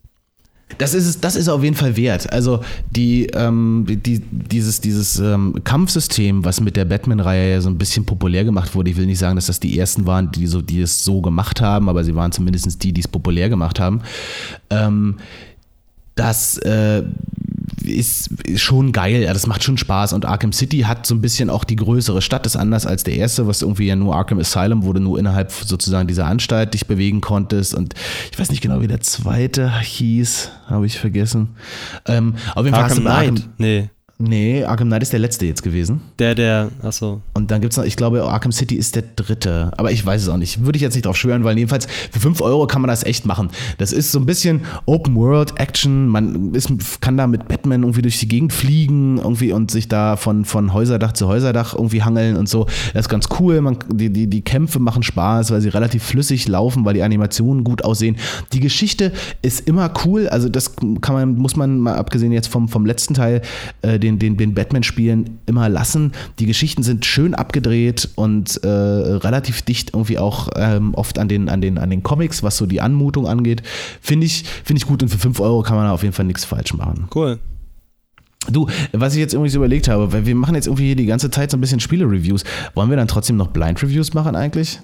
Das 0.77 0.93
ist 0.93 1.23
das 1.23 1.35
ist 1.35 1.49
auf 1.49 1.63
jeden 1.63 1.75
Fall 1.75 1.95
wert. 1.95 2.31
Also 2.31 2.61
die, 2.89 3.27
ähm, 3.27 3.85
die, 3.87 4.19
dieses, 4.19 4.81
dieses 4.81 5.19
ähm, 5.19 5.55
Kampfsystem, 5.63 6.43
was 6.45 6.61
mit 6.61 6.75
der 6.75 6.85
Batman-Reihe 6.85 7.51
ja 7.51 7.61
so 7.61 7.69
ein 7.69 7.77
bisschen 7.77 8.05
populär 8.05 8.43
gemacht 8.43 8.75
wurde, 8.75 8.91
ich 8.91 8.97
will 8.97 9.05
nicht 9.05 9.19
sagen, 9.19 9.35
dass 9.35 9.47
das 9.47 9.59
die 9.59 9.77
ersten 9.77 10.05
waren, 10.05 10.31
die, 10.31 10.47
so, 10.47 10.61
die 10.61 10.81
es 10.81 11.03
so 11.03 11.21
gemacht 11.21 11.61
haben, 11.61 11.89
aber 11.89 12.03
sie 12.03 12.15
waren 12.15 12.31
zumindest 12.31 12.83
die, 12.83 12.93
die 12.93 13.01
es 13.01 13.07
populär 13.07 13.49
gemacht 13.49 13.79
haben. 13.79 14.01
Ähm, 14.69 15.17
das 16.15 16.57
äh, 16.59 17.03
ist, 17.91 18.29
ist 18.43 18.61
schon 18.61 18.91
geil, 18.91 19.23
ja, 19.23 19.33
das 19.33 19.47
macht 19.47 19.63
schon 19.63 19.77
Spaß. 19.77 20.13
Und 20.13 20.25
Arkham 20.25 20.53
City 20.53 20.79
hat 20.79 21.05
so 21.05 21.15
ein 21.15 21.21
bisschen 21.21 21.49
auch 21.49 21.63
die 21.63 21.75
größere 21.75 22.21
Stadt, 22.21 22.45
ist 22.45 22.55
anders 22.55 22.85
als 22.85 23.03
der 23.03 23.15
erste, 23.15 23.47
was 23.47 23.61
irgendwie 23.61 23.87
ja 23.87 23.95
nur 23.95 24.15
Arkham 24.15 24.39
Asylum, 24.39 24.83
wo 24.83 24.93
du 24.93 24.99
nur 24.99 25.19
innerhalb 25.19 25.51
sozusagen 25.51 26.07
dieser 26.07 26.25
Anstalt 26.25 26.73
dich 26.73 26.87
bewegen 26.87 27.21
konntest. 27.21 27.75
Und 27.75 27.93
ich 28.31 28.39
weiß 28.39 28.49
nicht 28.49 28.61
genau, 28.61 28.81
wie 28.81 28.87
der 28.87 29.01
zweite 29.01 29.79
hieß, 29.79 30.51
habe 30.67 30.85
ich 30.85 30.99
vergessen. 30.99 31.49
Ähm, 32.05 32.35
auf 32.55 32.65
jeden 32.65 32.75
Fall 32.75 32.85
Arkham 32.85 32.99
Knight? 33.01 33.29
Arkham, 33.29 33.53
Nee. 33.57 33.89
Nee, 34.21 34.63
Arkham 34.63 34.87
Knight 34.87 35.03
ist 35.03 35.13
der 35.13 35.19
letzte 35.19 35.45
jetzt 35.45 35.63
gewesen. 35.63 36.01
Der, 36.19 36.35
der, 36.35 36.69
achso. 36.81 37.21
Und 37.33 37.51
dann 37.51 37.61
gibt 37.61 37.73
es 37.73 37.77
noch, 37.77 37.85
ich 37.85 37.95
glaube, 37.95 38.23
Arkham 38.23 38.51
City 38.51 38.75
ist 38.75 38.95
der 38.95 39.03
dritte. 39.15 39.71
Aber 39.77 39.91
ich 39.91 40.05
weiß 40.05 40.21
es 40.21 40.29
auch 40.29 40.37
nicht. 40.37 40.65
Würde 40.65 40.77
ich 40.77 40.81
jetzt 40.81 40.95
nicht 40.95 41.05
drauf 41.05 41.17
schwören, 41.17 41.43
weil 41.43 41.57
jedenfalls 41.57 41.87
für 42.11 42.19
5 42.19 42.41
Euro 42.41 42.67
kann 42.67 42.81
man 42.81 42.89
das 42.89 43.03
echt 43.03 43.25
machen. 43.25 43.49
Das 43.77 43.91
ist 43.91 44.11
so 44.11 44.19
ein 44.19 44.25
bisschen 44.25 44.61
Open 44.85 45.15
World 45.15 45.59
Action. 45.59 46.07
Man 46.07 46.53
ist, 46.53 46.69
kann 47.01 47.17
da 47.17 47.27
mit 47.27 47.47
Batman 47.47 47.83
irgendwie 47.83 48.01
durch 48.01 48.19
die 48.19 48.27
Gegend 48.27 48.53
fliegen 48.53 49.17
irgendwie 49.17 49.51
und 49.51 49.71
sich 49.71 49.87
da 49.87 50.15
von, 50.15 50.45
von 50.45 50.73
Häuserdach 50.73 51.13
zu 51.13 51.27
Häuserdach 51.27 51.75
irgendwie 51.75 52.03
hangeln 52.03 52.37
und 52.37 52.47
so. 52.47 52.65
Das 52.93 53.05
ist 53.05 53.09
ganz 53.09 53.27
cool. 53.39 53.61
Man, 53.61 53.77
die, 53.89 54.11
die, 54.11 54.27
die 54.27 54.41
Kämpfe 54.41 54.79
machen 54.79 55.03
Spaß, 55.03 55.51
weil 55.51 55.61
sie 55.61 55.69
relativ 55.69 56.03
flüssig 56.03 56.47
laufen, 56.47 56.85
weil 56.85 56.93
die 56.93 57.03
Animationen 57.03 57.63
gut 57.63 57.83
aussehen. 57.83 58.17
Die 58.53 58.59
Geschichte 58.59 59.11
ist 59.41 59.67
immer 59.67 59.91
cool. 60.05 60.27
Also 60.27 60.49
das 60.49 60.75
kann 61.01 61.15
man, 61.15 61.35
muss 61.35 61.55
man 61.55 61.79
mal 61.79 61.95
abgesehen 61.95 62.31
jetzt 62.31 62.47
vom, 62.47 62.67
vom 62.67 62.85
letzten 62.85 63.13
Teil, 63.13 63.41
äh, 63.81 63.99
den, 63.99 64.10
den, 64.19 64.37
den 64.37 64.53
Batman-Spielen 64.53 65.39
immer 65.45 65.69
lassen. 65.69 66.11
Die 66.39 66.45
Geschichten 66.45 66.83
sind 66.83 67.05
schön 67.05 67.33
abgedreht 67.33 68.09
und 68.15 68.63
äh, 68.63 68.67
relativ 68.67 69.61
dicht 69.61 69.91
irgendwie 69.93 70.17
auch 70.17 70.49
ähm, 70.55 70.93
oft 70.93 71.19
an 71.19 71.27
den, 71.27 71.49
an, 71.49 71.61
den, 71.61 71.77
an 71.77 71.89
den 71.89 72.03
Comics, 72.03 72.43
was 72.43 72.57
so 72.57 72.65
die 72.65 72.81
Anmutung 72.81 73.27
angeht. 73.27 73.63
Finde 74.01 74.25
ich, 74.25 74.43
finde 74.63 74.79
ich 74.79 74.87
gut 74.87 75.01
und 75.03 75.09
für 75.09 75.17
5 75.17 75.39
Euro 75.39 75.61
kann 75.61 75.75
man 75.75 75.85
da 75.85 75.91
auf 75.91 76.03
jeden 76.03 76.13
Fall 76.13 76.25
nichts 76.25 76.45
falsch 76.45 76.73
machen. 76.73 77.07
Cool. 77.13 77.39
Du, 78.49 78.67
was 78.91 79.13
ich 79.13 79.19
jetzt 79.19 79.33
irgendwie 79.33 79.51
so 79.51 79.59
überlegt 79.59 79.87
habe, 79.87 80.11
weil 80.11 80.25
wir 80.25 80.33
machen 80.33 80.55
jetzt 80.55 80.65
irgendwie 80.65 80.85
hier 80.85 80.95
die 80.95 81.05
ganze 81.05 81.29
Zeit 81.29 81.51
so 81.51 81.57
ein 81.57 81.61
bisschen 81.61 81.79
Spiele-Reviews. 81.79 82.43
Wollen 82.73 82.89
wir 82.89 82.97
dann 82.97 83.07
trotzdem 83.07 83.37
noch 83.37 83.47
Blind-Reviews 83.47 84.13
machen 84.13 84.35
eigentlich? 84.35 84.79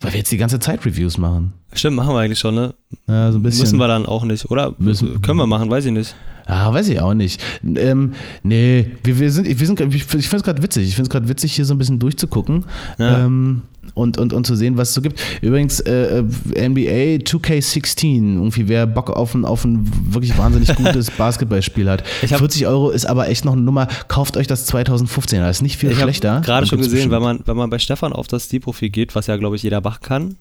Weil 0.00 0.12
wir 0.12 0.18
jetzt 0.18 0.30
die 0.30 0.36
ganze 0.36 0.58
Zeit 0.58 0.84
Reviews 0.84 1.16
machen. 1.16 1.54
Stimmt, 1.72 1.96
machen 1.96 2.10
wir 2.14 2.20
eigentlich 2.20 2.38
schon, 2.38 2.54
ne? 2.54 2.74
Ja, 3.08 3.32
so 3.32 3.38
ein 3.38 3.42
bisschen. 3.42 3.62
Müssen 3.62 3.78
wir 3.78 3.88
dann 3.88 4.04
auch 4.06 4.24
nicht, 4.24 4.50
oder? 4.50 4.74
Müssen- 4.78 5.20
Können 5.22 5.38
wir 5.38 5.46
machen, 5.46 5.70
weiß 5.70 5.86
ich 5.86 5.92
nicht. 5.92 6.14
Ah, 6.44 6.72
weiß 6.72 6.88
ich 6.88 7.00
auch 7.00 7.14
nicht. 7.14 7.42
Ähm, 7.64 8.12
nee, 8.42 8.92
wir, 9.02 9.18
wir 9.18 9.32
sind, 9.32 9.46
wir 9.48 9.66
sind, 9.66 9.80
ich 9.80 10.04
finde 10.04 10.24
es 10.36 10.42
gerade 10.44 10.62
witzig. 10.62 10.86
Ich 10.86 10.94
finde 10.94 11.08
es 11.08 11.10
gerade 11.10 11.28
witzig, 11.28 11.54
hier 11.54 11.64
so 11.64 11.74
ein 11.74 11.78
bisschen 11.78 11.98
durchzugucken 11.98 12.66
Ja. 12.98 13.24
ähm, 13.24 13.62
und, 13.96 14.18
und, 14.18 14.32
und 14.32 14.46
zu 14.46 14.54
sehen, 14.54 14.76
was 14.76 14.90
es 14.90 14.94
so 14.94 15.00
gibt. 15.00 15.20
Übrigens, 15.40 15.80
äh, 15.80 16.18
äh, 16.18 16.68
NBA 16.68 17.24
2K16, 17.24 18.34
irgendwie 18.36 18.68
wer 18.68 18.86
Bock 18.86 19.10
auf 19.10 19.34
ein, 19.34 19.44
auf 19.44 19.64
ein 19.64 19.90
wirklich 20.12 20.36
wahnsinnig 20.36 20.74
gutes 20.76 21.10
Basketballspiel 21.16 21.88
hat. 21.88 22.04
Ich 22.22 22.32
hab- 22.32 22.38
40 22.40 22.66
Euro 22.66 22.90
ist 22.90 23.06
aber 23.06 23.28
echt 23.28 23.44
noch 23.44 23.54
eine 23.54 23.62
Nummer. 23.62 23.88
Kauft 24.08 24.36
euch 24.36 24.46
das 24.46 24.66
2015, 24.66 25.40
das 25.40 25.56
ist 25.56 25.62
nicht 25.62 25.78
viel 25.78 25.90
Ich 25.90 25.96
habe 25.96 26.04
schlechter. 26.12 26.42
gerade 26.42 26.66
schon 26.66 26.78
gesehen, 26.78 26.92
bestimmt. 26.92 27.12
wenn 27.12 27.22
man, 27.22 27.40
wenn 27.46 27.56
man 27.56 27.70
bei 27.70 27.78
Stefan 27.78 28.12
auf 28.12 28.26
das 28.28 28.44
Steam-Profil 28.44 28.90
geht, 28.90 29.14
was 29.14 29.26
ja, 29.26 29.36
glaube 29.38 29.56
ich, 29.56 29.62
jeder 29.62 29.80
machen 29.80 30.02
kann. 30.02 30.36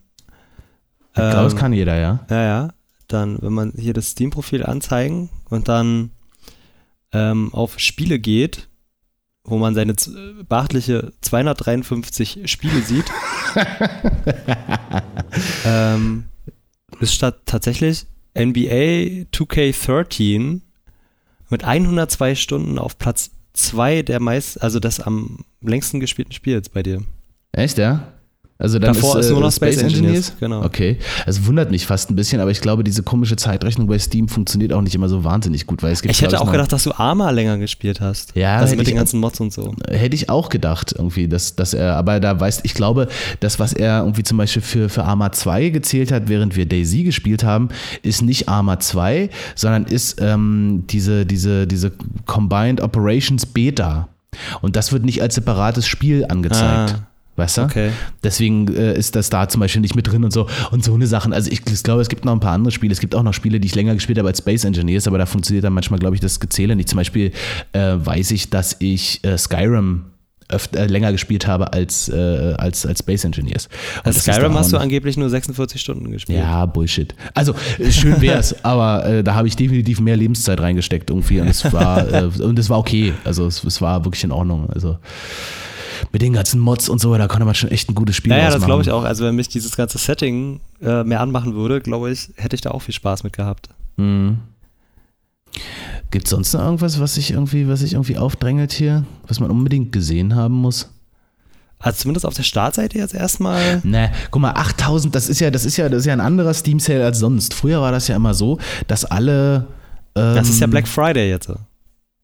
Ich 1.12 1.16
glaube, 1.22 1.44
das 1.46 1.54
ähm, 1.54 1.60
kann 1.60 1.72
jeder, 1.74 1.96
ja. 1.98 2.26
Ja, 2.30 2.44
ja. 2.44 2.68
Dann, 3.08 3.38
wenn 3.42 3.54
man 3.54 3.72
hier 3.78 3.94
das 3.94 4.10
Steam-Profil 4.10 4.64
anzeigen 4.66 5.30
und 5.50 5.70
dann 5.70 6.10
ähm, 7.14 7.54
auf 7.54 7.80
Spiele 7.80 8.20
geht, 8.20 8.68
wo 9.46 9.58
man 9.58 9.76
seine 9.76 9.96
z- 9.96 10.14
beachtliche 10.50 11.14
253 11.22 12.42
Spiele 12.46 12.82
sieht, 12.82 13.06
ähm, 15.66 16.26
ist 17.00 17.14
statt 17.14 17.42
tatsächlich 17.46 18.06
NBA 18.38 19.28
2K13 19.34 20.62
mit 21.50 21.64
102 21.64 22.36
Stunden 22.36 22.80
auf 22.80 22.98
Platz 22.98 23.32
2 23.54 24.02
der 24.02 24.20
meist, 24.20 24.62
also 24.62 24.80
das 24.80 25.00
am 25.00 25.46
längsten 25.62 26.00
gespielten 26.00 26.34
Spiels 26.34 26.70
bei 26.70 26.84
dir. 26.84 27.04
Echt, 27.52 27.78
ja? 27.78 28.12
Also 28.58 28.80
dann 28.80 28.94
Davor 28.94 29.20
ist, 29.20 29.26
ist 29.26 29.32
äh, 29.32 29.34
nur 29.34 29.42
noch 29.42 29.52
Space 29.52 29.78
Engineers, 29.78 30.32
genau. 30.40 30.64
Okay. 30.64 30.98
Es 31.26 31.46
wundert 31.46 31.72
mich 31.72 31.86
fast 31.86 32.10
ein 32.10 32.16
bisschen, 32.16 32.40
aber 32.40 32.52
ich 32.52 32.62
glaube, 32.62 32.86
diese 32.86 33.04
komische 33.04 33.36
Zeitrechnung 33.36 33.88
bei 33.88 34.00
Steam 34.00 34.30
funktioniert 34.30 34.72
auch 34.72 34.82
nicht 34.82 34.96
immer 34.96 35.10
so 35.10 35.26
wahnsinnig 35.26 35.68
gut, 35.68 35.84
weil 35.84 35.92
es 35.92 36.02
gibt 36.02 36.16
Ich 36.16 36.22
hätte 36.22 36.40
auch 36.40 36.50
gedacht, 36.50 36.72
dass 36.72 36.84
du 36.84 36.94
Arma 36.94 37.32
länger 37.32 37.58
gespielt 37.58 38.00
hast. 38.00 38.34
Ja, 38.34 38.56
also 38.58 38.78
mit 38.78 38.88
den 38.88 38.96
ganzen 38.96 39.20
Mods 39.20 39.42
und 39.42 39.52
so. 39.52 39.76
Hätte 39.90 40.16
ich 40.16 40.30
auch 40.30 40.48
gedacht, 40.48 40.96
irgendwie, 40.98 41.28
dass, 41.28 41.58
dass 41.58 41.74
er, 41.74 41.98
aber 41.98 42.22
da 42.22 42.40
weiß, 42.40 42.62
ich 42.64 42.74
glaube, 42.74 43.10
das, 43.42 43.60
was 43.60 43.74
er 43.74 44.00
irgendwie 44.00 44.24
zum 44.24 44.38
Beispiel 44.38 44.62
für, 44.62 44.88
für 44.88 45.04
Arma 45.04 45.34
2 45.34 45.70
gezählt 45.70 46.14
hat, 46.14 46.30
während 46.30 46.56
wir 46.56 46.66
Daisy 46.66 47.04
gespielt 47.04 47.44
haben, 47.44 47.68
ist 48.04 48.22
nicht 48.22 48.48
Arma 48.48 48.80
2, 48.80 49.32
sondern 49.56 49.84
ist 49.84 50.22
ähm, 50.22 50.86
diese, 50.90 51.26
diese, 51.26 51.68
diese 51.68 51.92
Combined 52.26 52.80
Operations 52.80 53.46
Beta. 53.46 54.08
Und 54.62 54.78
das 54.78 54.94
wird 54.94 55.04
nicht 55.04 55.22
als 55.22 55.36
separates 55.36 55.88
Spiel 55.88 56.26
angezeigt. 56.26 56.96
Ah, 56.96 57.08
Weißt 57.36 57.58
du? 57.58 57.64
okay. 57.64 57.92
Deswegen 58.24 58.74
äh, 58.74 58.98
ist 58.98 59.16
das 59.16 59.30
da 59.30 59.50
zum 59.50 59.60
Beispiel 59.60 59.82
nicht 59.82 59.96
mit 59.96 60.08
drin 60.08 60.24
und 60.24 60.32
so. 60.32 60.48
Und 60.72 60.84
so 60.84 60.94
eine 60.94 61.06
Sachen. 61.06 61.34
Also 61.34 61.52
ich, 61.52 61.62
ich 61.68 61.84
glaube, 61.84 62.02
es 62.02 62.08
gibt 62.08 62.24
noch 62.24 62.32
ein 62.32 62.40
paar 62.40 62.54
andere 62.54 62.72
Spiele. 62.72 62.94
Es 62.94 63.00
gibt 63.00 63.14
auch 63.14 63.24
noch 63.24 63.34
Spiele, 63.34 63.60
die 63.60 63.68
ich 63.68 63.76
länger 63.76 63.94
gespielt 63.94 64.18
habe 64.18 64.30
als 64.30 64.38
Space 64.40 64.64
Engineers, 64.64 65.08
aber 65.08 65.18
da 65.18 65.26
funktioniert 65.26 65.66
dann 65.66 65.74
manchmal, 65.74 66.00
glaube 66.00 66.16
ich, 66.16 66.22
das 66.22 66.40
Gezähle 66.40 66.76
nicht. 66.76 66.88
Zum 66.88 66.98
Beispiel 66.98 67.32
äh, 67.74 67.96
weiß 67.98 68.32
ich, 68.32 68.50
dass 68.50 68.78
ich 68.80 69.24
äh, 69.26 69.38
Skyrim 69.38 70.06
öfter, 70.48 70.82
äh, 70.82 70.86
länger 70.86 71.12
gespielt 71.12 71.46
habe 71.46 71.74
als, 71.74 72.08
äh, 72.08 72.54
als, 72.58 72.86
als 72.86 73.00
Space 73.00 73.26
Engineers. 73.26 73.68
Und 73.98 74.08
Also 74.08 74.20
ist 74.20 74.24
Skyrim 74.24 74.54
hast 74.54 74.72
du 74.72 74.78
angeblich 74.78 75.18
nur 75.18 75.30
46 75.30 75.82
Stunden 75.82 76.12
gespielt. 76.12 76.40
Ja, 76.40 76.66
Bullshit. 76.68 77.16
Also 77.34 77.54
äh, 77.80 77.92
schön 77.92 78.22
wär's, 78.22 78.56
aber 78.64 79.24
da 79.24 79.36
habe 79.36 79.48
ich 79.48 79.56
definitiv 79.56 80.00
mehr 80.00 80.16
Lebenszeit 80.16 80.62
reingesteckt 80.62 81.10
irgendwie 81.10 81.42
und 81.42 81.48
es 81.48 81.72
war 81.74 82.32
und 82.40 82.60
es 82.60 82.70
war 82.70 82.78
okay. 82.78 83.14
Also 83.24 83.48
es, 83.48 83.64
es 83.64 83.82
war 83.82 84.06
wirklich 84.06 84.24
in 84.24 84.32
Ordnung. 84.32 84.70
Also 84.70 85.00
mit 86.16 86.22
den 86.22 86.32
ganzen 86.32 86.62
Mods 86.62 86.88
und 86.88 87.02
so, 87.02 87.14
da 87.18 87.28
konnte 87.28 87.44
man 87.44 87.56
schon 87.56 87.70
echt 87.72 87.90
ein 87.90 87.94
gutes 87.94 88.16
Spiel 88.16 88.30
Naja, 88.30 88.50
das 88.50 88.64
glaube 88.64 88.82
ich 88.82 88.90
auch. 88.90 89.04
Also 89.04 89.26
wenn 89.26 89.36
mich 89.36 89.50
dieses 89.50 89.76
ganze 89.76 89.98
Setting 89.98 90.62
äh, 90.82 91.04
mehr 91.04 91.20
anmachen 91.20 91.56
würde, 91.56 91.82
glaube 91.82 92.10
ich, 92.10 92.30
hätte 92.38 92.56
ich 92.56 92.62
da 92.62 92.72
auch 92.72 92.84
viel 92.84 92.94
Spaß 92.94 93.26
mit 93.26 93.34
gehabt. 93.34 93.68
Mhm. 93.98 94.38
Gibt 96.12 96.28
es 96.28 96.30
sonst 96.30 96.54
noch 96.54 96.62
irgendwas, 96.62 97.02
was 97.02 97.16
sich 97.16 97.32
irgendwie, 97.32 97.68
was 97.68 97.82
sich 97.82 97.96
irgendwie 97.96 98.18
aufdrängelt 98.18 98.72
hier, 98.72 99.04
was 99.28 99.42
man 99.42 99.52
unbedingt 99.52 99.92
gesehen 99.92 100.36
haben 100.36 100.54
muss? 100.56 100.90
Also 101.80 101.98
zumindest 102.04 102.26
auf 102.26 102.34
der 102.34 102.44
Startseite 102.44 102.98
jetzt 102.98 103.14
erstmal. 103.14 103.82
Ne, 103.84 104.10
guck 104.32 104.42
mal, 104.42 104.52
8000, 104.52 105.14
das 105.14 105.28
ist 105.28 105.42
ja, 105.42 105.52
das 105.52 105.66
ist 105.66 105.76
ja, 105.76 105.90
das 105.90 106.00
ist 106.00 106.06
ja 106.06 106.14
ein 106.14 106.22
anderer 106.22 106.54
Steam 106.54 106.80
Sale 106.80 107.04
als 107.04 107.20
sonst. 107.20 107.54
Früher 107.54 107.82
war 107.82 107.92
das 107.92 108.08
ja 108.08 108.16
immer 108.16 108.34
so, 108.34 108.58
dass 108.88 109.04
alle 109.04 109.68
ähm, 110.16 110.34
Das 110.34 110.48
ist 110.48 110.62
ja 110.62 110.68
Black 110.68 110.88
Friday 110.88 111.30
jetzt. 111.30 111.52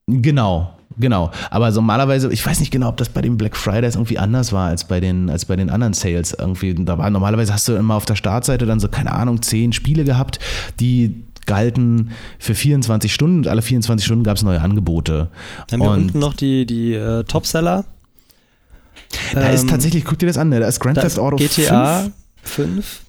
Genau, 0.08 0.78
genau. 0.98 1.32
Aber 1.50 1.72
normalerweise, 1.72 2.32
ich 2.32 2.46
weiß 2.46 2.60
nicht 2.60 2.72
genau, 2.72 2.90
ob 2.90 2.98
das 2.98 3.10
bei 3.10 3.22
den 3.22 3.38
Black 3.38 3.56
Fridays 3.56 3.96
irgendwie 3.96 4.18
anders 4.18 4.52
war 4.52 4.68
als 4.68 4.86
bei 4.86 5.00
den, 5.00 5.30
als 5.30 5.46
bei 5.46 5.56
den 5.56 5.70
anderen 5.70 5.94
Sales. 5.94 6.34
Irgendwie, 6.38 6.74
da 6.74 6.98
war 6.98 7.10
normalerweise 7.10 7.54
hast 7.54 7.68
du 7.68 7.74
immer 7.74 7.96
auf 7.96 8.06
der 8.06 8.16
Startseite 8.16 8.66
dann 8.66 8.80
so, 8.80 8.88
keine 8.88 9.12
Ahnung, 9.14 9.42
zehn 9.42 9.74
Spiele 9.74 10.04
gehabt, 10.04 10.40
die 10.80 11.24
galten 11.46 12.12
für 12.40 12.56
24 12.56 13.14
Stunden 13.14 13.38
und 13.38 13.48
alle 13.48 13.62
24 13.62 14.06
Stunden 14.06 14.24
gab 14.24 14.38
es 14.38 14.44
neue 14.44 14.62
Angebote. 14.62 15.30
Haben 15.72 15.82
wir 15.82 15.90
und 15.90 16.04
unten 16.04 16.20
noch 16.20 16.34
die, 16.34 16.66
die 16.66 16.94
äh, 16.94 17.24
Topseller. 17.24 17.86
da 19.34 19.50
ist 19.50 19.64
Ähm, 19.64 19.68
tatsächlich, 19.68 20.06
guck 20.06 20.20
dir 20.20 20.28
das 20.28 20.38
an, 20.38 20.50
ne? 20.50 20.60
da 20.60 20.68
ist 20.68 20.80
Grand 20.80 20.98
da 20.98 21.02
Theft 21.02 21.14
ist 21.14 21.20
Auto 21.20 21.38
GTA 21.38 22.04
5, 22.04 22.14
5. 22.44 23.02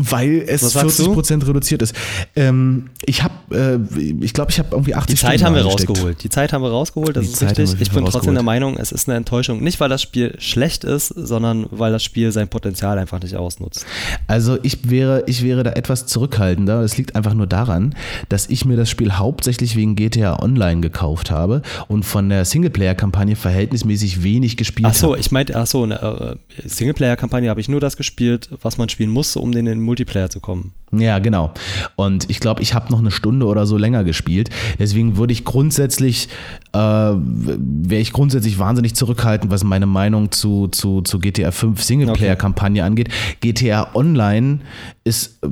weil 0.00 0.44
es 0.46 0.62
Was 0.62 0.72
sagst 0.72 0.96
40 0.96 1.14
Prozent 1.14 1.46
reduziert 1.46 1.82
ist. 1.82 1.94
Ähm, 2.36 2.86
ich 3.04 3.22
habe, 3.22 3.34
äh, 3.52 4.24
ich 4.24 4.32
glaube, 4.32 4.50
ich 4.50 4.58
habe 4.58 4.68
irgendwie 4.72 4.94
80 4.94 5.14
Die 5.14 5.20
Zeit 5.20 5.40
Stunden 5.40 5.44
haben 5.46 5.54
wir 5.54 5.64
reingesteckt. 5.64 5.90
rausgeholt. 5.90 6.24
Die 6.24 6.28
Zeit 6.28 6.52
haben 6.52 6.62
wir 6.62 6.70
rausgeholt, 6.70 7.16
das 7.16 7.26
Die 7.26 7.32
ist 7.32 7.38
Zeit 7.38 7.58
richtig. 7.58 7.80
Ich 7.80 7.90
bin 7.90 8.04
trotzdem 8.06 8.34
der. 8.34 8.42
Meinung, 8.42 8.76
es 8.78 8.92
ist 8.92 9.08
eine 9.08 9.16
Enttäuschung. 9.16 9.62
Nicht, 9.62 9.80
weil 9.80 9.88
das 9.88 10.00
Spiel 10.00 10.34
schlecht 10.38 10.84
ist, 10.84 11.08
sondern 11.08 11.66
weil 11.70 11.92
das 11.92 12.02
Spiel 12.02 12.32
sein 12.32 12.48
Potenzial 12.48 12.98
einfach 12.98 13.20
nicht 13.20 13.36
ausnutzt. 13.36 13.84
Also 14.26 14.58
ich 14.62 14.88
wäre, 14.90 15.24
ich 15.26 15.42
wäre 15.42 15.62
da 15.62 15.72
etwas 15.72 16.06
zurückhaltender. 16.06 16.80
Das 16.80 16.96
liegt 16.96 17.14
einfach 17.16 17.34
nur 17.34 17.46
daran, 17.46 17.94
dass 18.28 18.48
ich 18.48 18.64
mir 18.64 18.76
das 18.76 18.88
Spiel 18.88 19.12
hauptsächlich 19.12 19.76
wegen 19.76 19.96
GTA 19.96 20.40
Online 20.42 20.80
gekauft 20.80 21.30
habe 21.30 21.62
und 21.88 22.04
von 22.04 22.28
der 22.28 22.44
Singleplayer-Kampagne 22.44 23.36
verhältnismäßig 23.36 24.22
wenig 24.22 24.56
gespielt 24.56 25.02
habe. 25.02 25.18
ich 25.18 25.30
meinte, 25.30 25.56
ach 25.56 25.66
so, 25.66 25.82
eine 25.82 26.00
äh, 26.00 26.68
Singleplayer-Kampagne 26.68 27.50
habe 27.50 27.60
ich 27.60 27.68
nur 27.68 27.80
das 27.80 27.96
gespielt, 27.96 28.48
was 28.62 28.78
man 28.78 28.88
spielen 28.88 29.10
musste, 29.10 29.40
um 29.40 29.52
in 29.52 29.64
den 29.66 29.80
Multiplayer 29.90 30.30
zu 30.30 30.38
kommen. 30.38 30.72
Ja, 30.92 31.18
genau. 31.18 31.52
Und 31.96 32.30
ich 32.30 32.38
glaube, 32.38 32.62
ich 32.62 32.74
habe 32.74 32.92
noch 32.92 33.00
eine 33.00 33.10
Stunde 33.10 33.46
oder 33.46 33.66
so 33.66 33.76
länger 33.76 34.04
gespielt. 34.04 34.50
Deswegen 34.78 35.16
würde 35.16 35.32
ich 35.32 35.44
grundsätzlich, 35.44 36.28
äh, 36.72 36.78
wäre 36.78 38.00
ich 38.00 38.12
grundsätzlich 38.12 38.60
wahnsinnig 38.60 38.94
zurückhaltend, 38.94 39.50
was 39.50 39.64
meine 39.64 39.86
Meinung 39.86 40.30
zu, 40.30 40.68
zu, 40.68 41.02
zu 41.02 41.18
GTA 41.18 41.50
5 41.50 41.82
Singleplayer-Kampagne 41.82 42.84
angeht. 42.84 43.08
GTA 43.40 43.90
Online 43.94 44.60
ist 45.02 45.40
äh, 45.42 45.48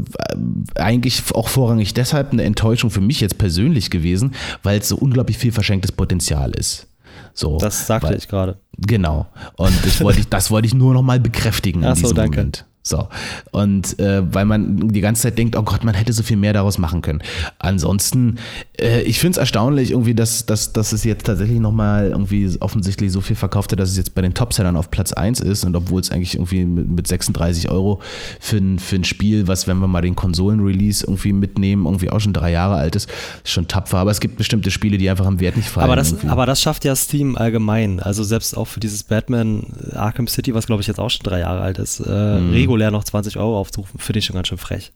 eigentlich 0.80 1.22
auch 1.34 1.48
vorrangig 1.48 1.94
deshalb 1.94 2.32
eine 2.32 2.44
Enttäuschung 2.44 2.90
für 2.90 3.00
mich 3.00 3.20
jetzt 3.20 3.38
persönlich 3.38 3.90
gewesen, 3.90 4.34
weil 4.62 4.78
es 4.78 4.88
so 4.88 4.96
unglaublich 4.96 5.36
viel 5.36 5.50
verschenktes 5.50 5.90
Potenzial 5.90 6.52
ist. 6.52 6.86
So, 7.34 7.58
Das 7.58 7.88
sagte 7.88 8.10
weil, 8.10 8.18
ich 8.18 8.28
gerade. 8.28 8.58
Genau. 8.76 9.26
Und 9.56 9.74
das 9.84 10.00
wollte 10.00 10.20
ich, 10.20 10.28
das 10.28 10.52
wollte 10.52 10.66
ich 10.66 10.74
nur 10.74 10.94
noch 10.94 11.02
mal 11.02 11.18
bekräftigen 11.18 11.82
in 11.82 11.88
Ach 11.88 11.96
so, 11.96 12.02
diesem 12.02 12.16
danke. 12.16 12.38
Moment. 12.38 12.64
So. 12.88 13.08
Und 13.50 13.98
äh, 13.98 14.22
weil 14.32 14.44
man 14.46 14.88
die 14.88 15.00
ganze 15.00 15.22
Zeit 15.22 15.36
denkt, 15.36 15.56
oh 15.56 15.62
Gott, 15.62 15.84
man 15.84 15.94
hätte 15.94 16.12
so 16.12 16.22
viel 16.22 16.36
mehr 16.38 16.52
daraus 16.54 16.78
machen 16.78 17.02
können. 17.02 17.22
Ansonsten, 17.58 18.36
äh, 18.80 19.02
ich 19.02 19.18
finde 19.20 19.32
es 19.32 19.36
erstaunlich 19.36 19.90
irgendwie, 19.90 20.14
dass, 20.14 20.46
dass, 20.46 20.72
dass 20.72 20.92
es 20.92 21.04
jetzt 21.04 21.26
tatsächlich 21.26 21.60
nochmal 21.60 22.08
irgendwie 22.10 22.48
offensichtlich 22.60 23.12
so 23.12 23.20
viel 23.20 23.36
verkauft 23.36 23.72
hat, 23.72 23.78
dass 23.80 23.90
es 23.90 23.96
jetzt 23.96 24.14
bei 24.14 24.22
den 24.22 24.32
Topsellern 24.32 24.76
auf 24.76 24.90
Platz 24.90 25.12
1 25.12 25.40
ist 25.40 25.64
und 25.64 25.76
obwohl 25.76 26.00
es 26.00 26.10
eigentlich 26.10 26.34
irgendwie 26.34 26.64
mit, 26.64 26.88
mit 26.88 27.06
36 27.06 27.70
Euro 27.70 28.00
für 28.40 28.56
ein, 28.56 28.78
für 28.78 28.96
ein 28.96 29.04
Spiel, 29.04 29.46
was, 29.48 29.66
wenn 29.66 29.78
wir 29.78 29.86
mal 29.86 30.00
den 30.00 30.16
Konsolen-Release 30.16 31.04
irgendwie 31.04 31.34
mitnehmen, 31.34 31.84
irgendwie 31.84 32.08
auch 32.10 32.20
schon 32.20 32.32
drei 32.32 32.50
Jahre 32.52 32.76
alt 32.76 32.96
ist, 32.96 33.10
ist 33.44 33.52
schon 33.52 33.68
tapfer. 33.68 33.98
Aber 33.98 34.10
es 34.10 34.20
gibt 34.20 34.36
bestimmte 34.38 34.70
Spiele, 34.70 34.96
die 34.96 35.10
einfach 35.10 35.26
am 35.26 35.40
Wert 35.40 35.56
nicht 35.56 35.68
fallen. 35.68 35.84
Aber 35.84 35.96
das, 35.96 36.12
irgendwie. 36.12 36.28
aber 36.28 36.46
das 36.46 36.62
schafft 36.62 36.84
ja 36.86 36.96
Steam 36.96 37.36
allgemein. 37.36 38.00
Also 38.00 38.24
selbst 38.24 38.56
auch 38.56 38.66
für 38.66 38.80
dieses 38.80 39.02
Batman 39.02 39.64
Arkham 39.92 40.26
City, 40.26 40.54
was 40.54 40.66
glaube 40.66 40.80
ich 40.80 40.86
jetzt 40.88 40.98
auch 41.00 41.10
schon 41.10 41.24
drei 41.24 41.40
Jahre 41.40 41.60
alt 41.60 41.78
ist, 41.78 42.00
äh, 42.00 42.38
Mhm. 42.38 42.52
regulär 42.52 42.77
noch 42.90 43.04
20 43.04 43.36
Euro 43.36 43.58
aufzurufen, 43.58 44.00
finde 44.00 44.18
ich 44.18 44.26
schon 44.26 44.34
ganz 44.34 44.48
schön 44.48 44.58
frech. 44.58 44.92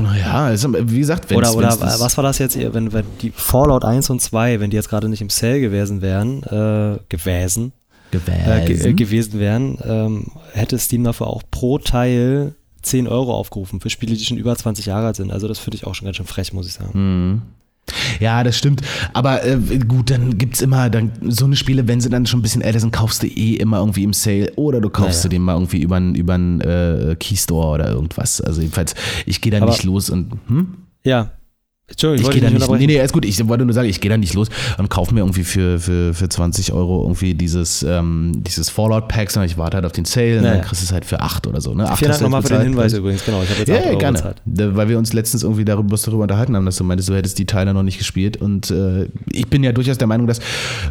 Naja, 0.00 0.44
also, 0.44 0.72
wie 0.72 0.98
gesagt, 0.98 1.28
wenn 1.30 1.38
Oder, 1.38 1.54
oder 1.54 1.80
was 1.80 2.16
war 2.16 2.24
das 2.24 2.38
jetzt, 2.38 2.56
wenn, 2.56 2.92
wenn 2.92 3.04
die 3.20 3.30
Fallout 3.30 3.84
1 3.84 4.10
und 4.10 4.20
2, 4.20 4.60
wenn 4.60 4.70
die 4.70 4.76
jetzt 4.76 4.88
gerade 4.88 5.08
nicht 5.08 5.20
im 5.20 5.30
Sale 5.30 5.60
gewesen 5.60 6.02
wären, 6.02 6.42
äh, 6.44 6.98
gewesen, 7.08 7.72
äh, 8.12 8.64
ge 8.64 8.90
äh, 8.90 8.94
gewesen 8.94 9.40
wären, 9.40 9.78
ähm, 9.84 10.32
hätte 10.52 10.78
Steam 10.78 11.04
dafür 11.04 11.26
auch 11.26 11.42
pro 11.50 11.78
Teil 11.78 12.54
10 12.82 13.08
Euro 13.08 13.34
aufgerufen 13.34 13.80
für 13.80 13.90
Spiele, 13.90 14.14
die 14.14 14.24
schon 14.24 14.38
über 14.38 14.54
20 14.54 14.86
Jahre 14.86 15.08
alt 15.08 15.16
sind. 15.16 15.32
Also 15.32 15.48
das 15.48 15.58
finde 15.58 15.76
ich 15.76 15.86
auch 15.86 15.94
schon 15.94 16.06
ganz 16.06 16.18
schön 16.18 16.26
frech, 16.26 16.52
muss 16.52 16.66
ich 16.66 16.74
sagen. 16.74 16.90
Mhm. 16.94 17.42
Ja, 18.20 18.42
das 18.42 18.56
stimmt. 18.58 18.80
Aber 19.12 19.44
äh, 19.44 19.58
gut, 19.86 20.10
dann 20.10 20.38
gibt 20.38 20.56
es 20.56 20.62
immer 20.62 20.90
dann 20.90 21.12
so 21.28 21.44
eine 21.44 21.54
Spiele, 21.56 21.86
wenn 21.86 22.00
sie 22.00 22.08
dann 22.08 22.26
schon 22.26 22.40
ein 22.40 22.42
bisschen 22.42 22.62
älter 22.62 22.80
sind, 22.80 22.92
kaufst 22.92 23.22
du 23.22 23.26
eh 23.26 23.54
immer 23.54 23.78
irgendwie 23.78 24.02
im 24.04 24.12
Sale 24.12 24.52
oder 24.56 24.80
du 24.80 24.90
kaufst 24.90 25.18
Naja. 25.18 25.22
du 25.24 25.28
den 25.30 25.42
mal 25.42 25.52
irgendwie 25.54 25.80
über 25.82 25.96
einen 25.96 26.14
über 26.14 26.34
einen, 26.34 26.60
äh, 26.60 27.16
Keystore 27.18 27.74
oder 27.74 27.90
irgendwas. 27.90 28.40
Also 28.40 28.60
jedenfalls, 28.60 28.94
ich 29.26 29.40
gehe 29.40 29.52
da 29.52 29.58
Aber- 29.58 29.66
nicht 29.70 29.84
los 29.84 30.10
und 30.10 30.32
hm? 30.48 30.74
Ja. 31.04 31.32
Entschuldigung, 31.88 32.20
ich 32.20 32.26
wollte 32.26 32.40
gehe 32.40 32.58
da 32.58 32.66
nicht. 32.68 32.80
Nee, 32.80 32.86
nee, 32.94 32.98
alles 32.98 33.12
gut. 33.12 33.24
Ich 33.24 33.46
wollte 33.46 33.64
nur 33.64 33.72
sagen, 33.72 33.88
ich 33.88 34.00
gehe 34.00 34.10
da 34.10 34.16
nicht 34.16 34.34
los 34.34 34.48
und 34.76 34.90
kaufe 34.90 35.14
mir 35.14 35.20
irgendwie 35.20 35.44
für, 35.44 35.78
für, 35.78 36.14
für 36.14 36.28
20 36.28 36.72
Euro 36.72 37.02
irgendwie 37.04 37.34
dieses, 37.34 37.84
ähm, 37.84 38.32
dieses 38.44 38.70
Fallout-Pack, 38.70 39.30
sondern 39.30 39.48
ich 39.48 39.56
warte 39.56 39.76
halt 39.76 39.86
auf 39.86 39.92
den 39.92 40.04
Sale 40.04 40.38
und 40.38 40.42
Naja. 40.42 40.54
dann 40.56 40.64
kriegst 40.64 40.82
du 40.82 40.86
es 40.86 40.92
halt 40.92 41.04
für 41.04 41.20
8 41.20 41.46
oder 41.46 41.60
so. 41.60 41.74
Ne? 41.74 41.88
Acht 41.88 41.98
Vielen 42.00 42.10
hast 42.10 42.20
Dank 42.20 42.30
du 42.32 42.36
nochmal 42.36 42.42
für 42.42 42.54
den 42.54 42.62
Hinweis 42.72 42.90
glaub 42.92 43.04
übrigens. 43.04 43.24
Genau, 43.24 43.40
ich 43.44 43.50
habe 43.50 43.60
jetzt 43.60 43.68
ich. 43.68 43.74
Ja, 43.74 43.80
ja, 43.82 43.86
Euro 43.90 43.98
gerne. 43.98 44.18
bezahlt. 44.18 44.42
Weil 44.46 44.88
wir 44.88 44.98
uns 44.98 45.12
letztens 45.12 45.44
irgendwie 45.44 45.64
darüber, 45.64 45.92
was 45.92 46.02
darüber 46.02 46.22
unterhalten 46.24 46.56
haben, 46.56 46.66
dass 46.66 46.74
du 46.76 46.82
meintest, 46.82 47.08
du 47.08 47.14
hättest 47.14 47.38
die 47.38 47.46
Teile 47.46 47.72
noch 47.72 47.84
nicht 47.84 47.98
gespielt. 47.98 48.36
Und 48.36 48.68
äh, 48.72 49.06
ich 49.30 49.46
bin 49.46 49.62
ja 49.62 49.70
durchaus 49.70 49.96
der 49.96 50.08
Meinung, 50.08 50.26
dass 50.26 50.40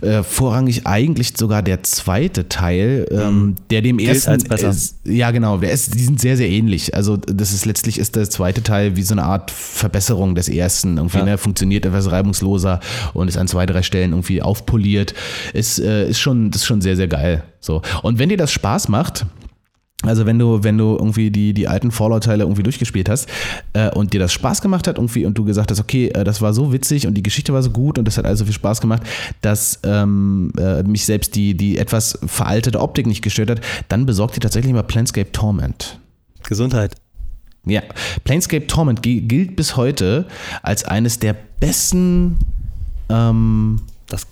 äh, 0.02 0.24
vorrangig 0.24 0.88
eigentlich 0.88 1.34
sogar 1.38 1.62
der 1.62 1.84
zweite 1.84 2.48
Teil, 2.48 3.06
ähm, 3.12 3.56
der 3.70 3.82
dem 3.82 3.98
Mhm. 3.98 4.00
Gilt 4.00 4.10
ersten 4.12 4.30
als 4.32 4.43
besser. 4.46 4.70
ist, 4.70 4.96
ja 5.04 5.32
genau, 5.32 5.58
der 5.58 5.72
ist, 5.72 5.93
die 5.93 6.04
sind 6.04 6.22
sehr, 6.22 6.38
sehr 6.38 6.48
ähnlich. 6.50 6.96
Also 6.96 7.18
das 7.18 7.52
ist 7.52 7.66
letztlich 7.66 8.00
ist 8.00 8.16
der 8.16 8.30
zweite 8.30 8.64
Teil 8.64 8.96
wie 8.96 9.04
so 9.04 9.14
eine 9.14 9.24
Art 9.24 9.52
Verbesserung 9.52 10.36
des 10.36 10.48
ersten. 10.48 10.85
Irgendwie, 10.98 11.18
Ja. 11.18 11.26
ne, 11.26 11.38
funktioniert 11.38 11.86
etwas 11.86 12.12
reibungsloser 12.12 12.80
und 13.14 13.28
ist 13.28 13.38
an 13.38 13.48
zwei, 13.48 13.66
drei 13.66 13.82
Stellen 13.82 14.12
irgendwie 14.12 14.42
aufpoliert. 14.42 15.14
Ist, 15.54 15.80
äh, 15.80 16.08
ist, 16.10 16.20
schon, 16.20 16.52
das 16.52 16.62
ist 16.62 16.68
schon 16.68 16.82
sehr, 16.82 16.96
sehr 16.96 17.08
geil. 17.08 17.44
So. 17.60 17.82
Und 18.04 18.20
wenn 18.20 18.30
dir 18.30 18.38
das 18.38 18.52
Spaß 18.52 18.90
macht, 18.90 19.26
also 20.04 20.26
wenn 20.28 20.38
du, 20.38 20.64
wenn 20.64 20.78
du 20.78 20.96
irgendwie 20.98 21.32
die, 21.32 21.54
die 21.54 21.68
alten 21.68 21.90
Fallout-Teile 21.90 22.44
irgendwie 22.44 22.62
durchgespielt 22.62 23.10
hast 23.10 23.28
äh, 23.74 23.90
und 23.90 24.14
dir 24.14 24.20
das 24.20 24.34
Spaß 24.34 24.62
gemacht 24.62 24.88
hat 24.88 24.98
irgendwie 24.98 25.26
und 25.26 25.36
du 25.38 25.46
gesagt 25.46 25.72
hast, 25.72 25.80
okay, 25.80 26.10
äh, 26.10 26.24
das 26.24 26.42
war 26.42 26.54
so 26.54 26.72
witzig 26.72 27.08
und 27.08 27.16
die 27.16 27.24
Geschichte 27.24 27.54
war 27.54 27.64
so 27.64 27.72
gut 27.72 27.98
und 27.98 28.06
das 28.06 28.18
hat 28.18 28.26
also 28.26 28.46
viel 28.46 28.54
Spaß 28.54 28.82
gemacht, 28.82 29.02
dass 29.42 29.80
ähm, 29.84 30.52
äh, 30.60 30.84
mich 30.84 31.06
selbst 31.06 31.34
die, 31.36 31.56
die 31.58 31.78
etwas 31.80 32.20
veraltete 32.28 32.82
Optik 32.82 33.08
nicht 33.08 33.24
gestört 33.24 33.50
hat, 33.50 33.62
dann 33.88 34.06
besorgt 34.06 34.36
dir 34.36 34.42
tatsächlich 34.42 34.74
mal 34.74 34.84
Planescape 34.84 35.32
Torment. 35.32 36.00
Gesundheit. 36.48 36.96
Ja, 37.66 37.82
Planescape 38.26 38.67
Torment 38.67 39.01
gi- 39.01 39.21
gilt 39.21 39.55
bis 39.55 39.78
heute 39.78 40.26
als 40.63 40.84
eines 40.84 41.19
der 41.19 41.36
besten 41.59 42.36
ähm, 43.09 43.80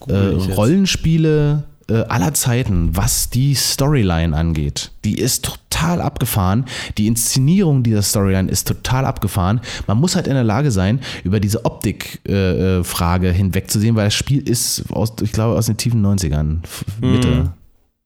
äh. 0.08 0.14
Rollenspiele 0.14 1.64
äh, 1.90 1.94
aller 2.08 2.34
Zeiten, 2.34 2.96
was 2.96 3.30
die 3.30 3.54
Storyline 3.56 4.36
angeht. 4.36 4.92
Die 5.06 5.18
ist 5.20 5.46
total 5.46 6.02
abgefahren. 6.02 6.66
Die 6.98 7.08
Inszenierung 7.08 7.84
dieser 7.84 8.02
Storyline 8.02 8.50
ist 8.50 8.68
total 8.68 9.06
abgefahren. 9.06 9.60
Man 9.88 9.98
muss 10.00 10.16
halt 10.16 10.28
in 10.28 10.34
der 10.34 10.44
Lage 10.46 10.72
sein, 10.72 11.00
über 11.24 11.40
diese 11.40 11.66
Optik-Frage 11.66 12.80
äh, 12.80 12.84
Frage 12.84 13.32
hinwegzusehen, 13.32 13.96
weil 13.96 14.06
das 14.06 14.14
Spiel 14.16 14.48
ist 14.48 14.84
aus, 14.92 15.14
ich 15.22 15.32
glaube, 15.34 15.58
aus 15.58 15.66
den 15.66 15.78
tiefen 15.78 16.04
90ern. 16.06 16.64
F- 16.64 16.86
Mitte. 17.02 17.28
Mhm. 17.28 17.50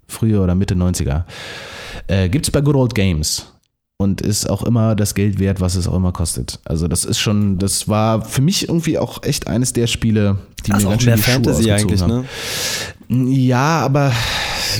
Frühe 0.08 0.40
oder 0.42 0.56
Mitte 0.56 0.74
90er. 0.74 1.24
Äh, 2.08 2.30
Gibt 2.30 2.46
es 2.48 2.52
bei 2.52 2.62
Good 2.62 2.76
Old 2.76 2.96
Games. 2.96 3.46
Und 4.00 4.22
ist 4.22 4.48
auch 4.48 4.62
immer 4.62 4.96
das 4.96 5.16
Geld 5.16 5.40
wert, 5.40 5.60
was 5.60 5.74
es 5.74 5.88
auch 5.88 5.96
immer 5.96 6.12
kostet. 6.12 6.60
Also 6.66 6.88
das 6.88 7.04
ist 7.04 7.18
schon, 7.18 7.58
das 7.58 7.88
war 7.88 8.24
für 8.24 8.44
mich 8.44 8.70
irgendwie 8.70 9.00
auch 9.00 9.24
echt 9.24 9.48
eines 9.48 9.74
der 9.74 9.88
Spiele, 9.88 10.38
die 10.68 10.72
ist 10.72 10.82
mir 10.82 10.86
auch 10.86 10.90
ganz 10.92 11.02
schön 11.02 11.10
mehr 11.10 11.18
die 11.18 11.24
Schuhe 11.24 11.34
Fantasy 11.34 11.72
ausgezogen 11.72 12.12
eigentlich, 12.12 12.28
haben. 13.10 13.26
ne? 13.26 13.36
Ja, 13.40 13.80
aber 13.80 14.12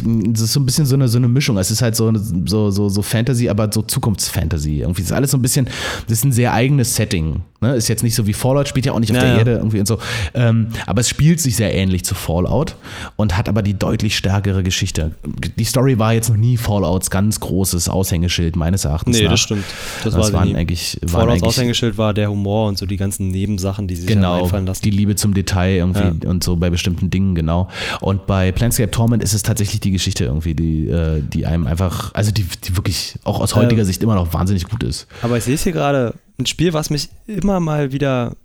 das 0.06 0.42
ist 0.42 0.54
so 0.54 0.60
ein 0.60 0.66
bisschen 0.66 0.86
so 0.86 0.96
eine, 0.96 1.08
so 1.08 1.18
eine 1.18 1.28
Mischung. 1.28 1.58
Es 1.58 1.72
ist 1.72 1.82
halt 1.82 1.96
so, 1.96 2.12
so, 2.46 2.72
so, 2.72 2.90
so 2.90 3.02
Fantasy, 3.02 3.50
aber 3.50 3.70
so 3.72 3.82
Zukunftsfantasy. 3.82 4.80
Irgendwie 4.82 5.02
ist 5.02 5.12
alles 5.12 5.32
so 5.32 5.38
ein 5.38 5.42
bisschen, 5.42 5.66
das 6.08 6.20
ist 6.20 6.26
ein 6.26 6.32
sehr 6.32 6.54
eigenes 6.54 6.96
Setting. 6.96 7.42
Ne? 7.62 7.74
Ist 7.76 7.88
jetzt 7.88 8.04
nicht 8.04 8.14
so 8.16 8.28
wie 8.28 8.34
Fallout, 8.34 8.68
spielt 8.68 8.86
ja 8.86 8.92
auch 8.94 9.00
nicht 9.00 9.10
auf 9.12 9.16
Ja, 9.18 9.22
der 9.24 9.32
ja. 9.34 9.38
Erde 9.40 9.52
irgendwie 9.58 9.80
und 9.80 9.88
so. 9.88 9.98
Ähm, 10.36 10.68
aber 10.86 11.02
es 11.02 11.10
spielt 11.10 11.40
sich 11.42 11.56
sehr 11.56 11.74
ähnlich 11.74 12.06
zu 12.06 12.14
Fallout 12.14 12.76
und 13.16 13.36
hat 13.36 13.50
aber 13.50 13.64
die 13.64 13.74
deutlich 13.74 14.16
stärkere 14.16 14.62
Geschichte. 14.64 15.16
Die 15.58 15.64
Story 15.64 15.98
war 15.98 16.14
jetzt 16.14 16.30
noch 16.30 16.38
nie 16.38 16.58
Fallouts 16.58 17.10
ganz 17.10 17.40
großes 17.40 17.90
Aushängeschild, 17.90 18.56
meines 18.56 18.86
Erachtens. 18.86 19.18
Nee, 19.18 19.24
nach. 19.24 19.32
das 19.32 19.40
stimmt. 19.40 19.64
Das, 20.04 20.14
Das, 20.14 20.32
war 20.32 20.34
waren 20.42 20.50
nie. 20.50 20.56
eigentlich, 20.56 21.00
waren 21.02 21.10
Fallouts 21.10 21.32
eigentlich 21.42 21.44
Aushängeschild 21.48 21.98
war 21.98 22.14
der 22.14 22.30
Humor 22.30 22.68
und 22.68 22.78
so 22.78 22.86
die 22.86 22.98
ganzen 22.98 23.30
Nebensachen, 23.30 23.88
die 23.88 23.96
sich 23.96 24.06
Genau, 24.08 24.44
einfallen 24.44 24.66
lassen. 24.68 24.82
die 24.84 24.92
Liebe 24.92 25.16
zum 25.16 25.34
Detail 25.34 25.78
irgendwie 25.78 26.28
und 26.28 26.44
so 26.44 26.56
bei 26.58 26.70
bestimmten 26.70 27.10
Dingen, 27.10 27.34
genau. 27.34 27.70
Und 28.02 28.28
bei 28.28 28.52
Planescape 28.52 28.92
Torment 28.92 29.24
ist 29.24 29.34
es 29.34 29.42
tatsächlich 29.42 29.80
die 29.80 29.87
Geschichte 29.92 30.26
irgendwie, 30.26 30.56
die, 30.56 30.88
äh, 30.88 31.22
die 31.22 31.46
einem 31.46 31.68
einfach, 31.68 32.14
also 32.14 32.32
die, 32.32 32.44
die 32.44 32.76
wirklich 32.78 33.16
auch 33.24 33.40
aus 33.40 33.56
heutiger 33.56 33.82
Ähm. 33.82 33.86
Sicht 33.86 34.04
immer 34.04 34.16
noch 34.16 34.34
wahnsinnig 34.34 34.66
gut 34.66 34.84
ist. 34.84 35.08
Aber 35.22 35.38
ich 35.38 35.44
sehe 35.44 35.56
es 35.56 35.64
hier 35.64 35.72
gerade, 35.72 36.16
ein 36.40 36.46
Spiel, 36.46 36.74
was 36.74 36.90
mich 36.90 37.10
immer 37.26 37.60
mal 37.60 37.92
wieder 37.92 38.36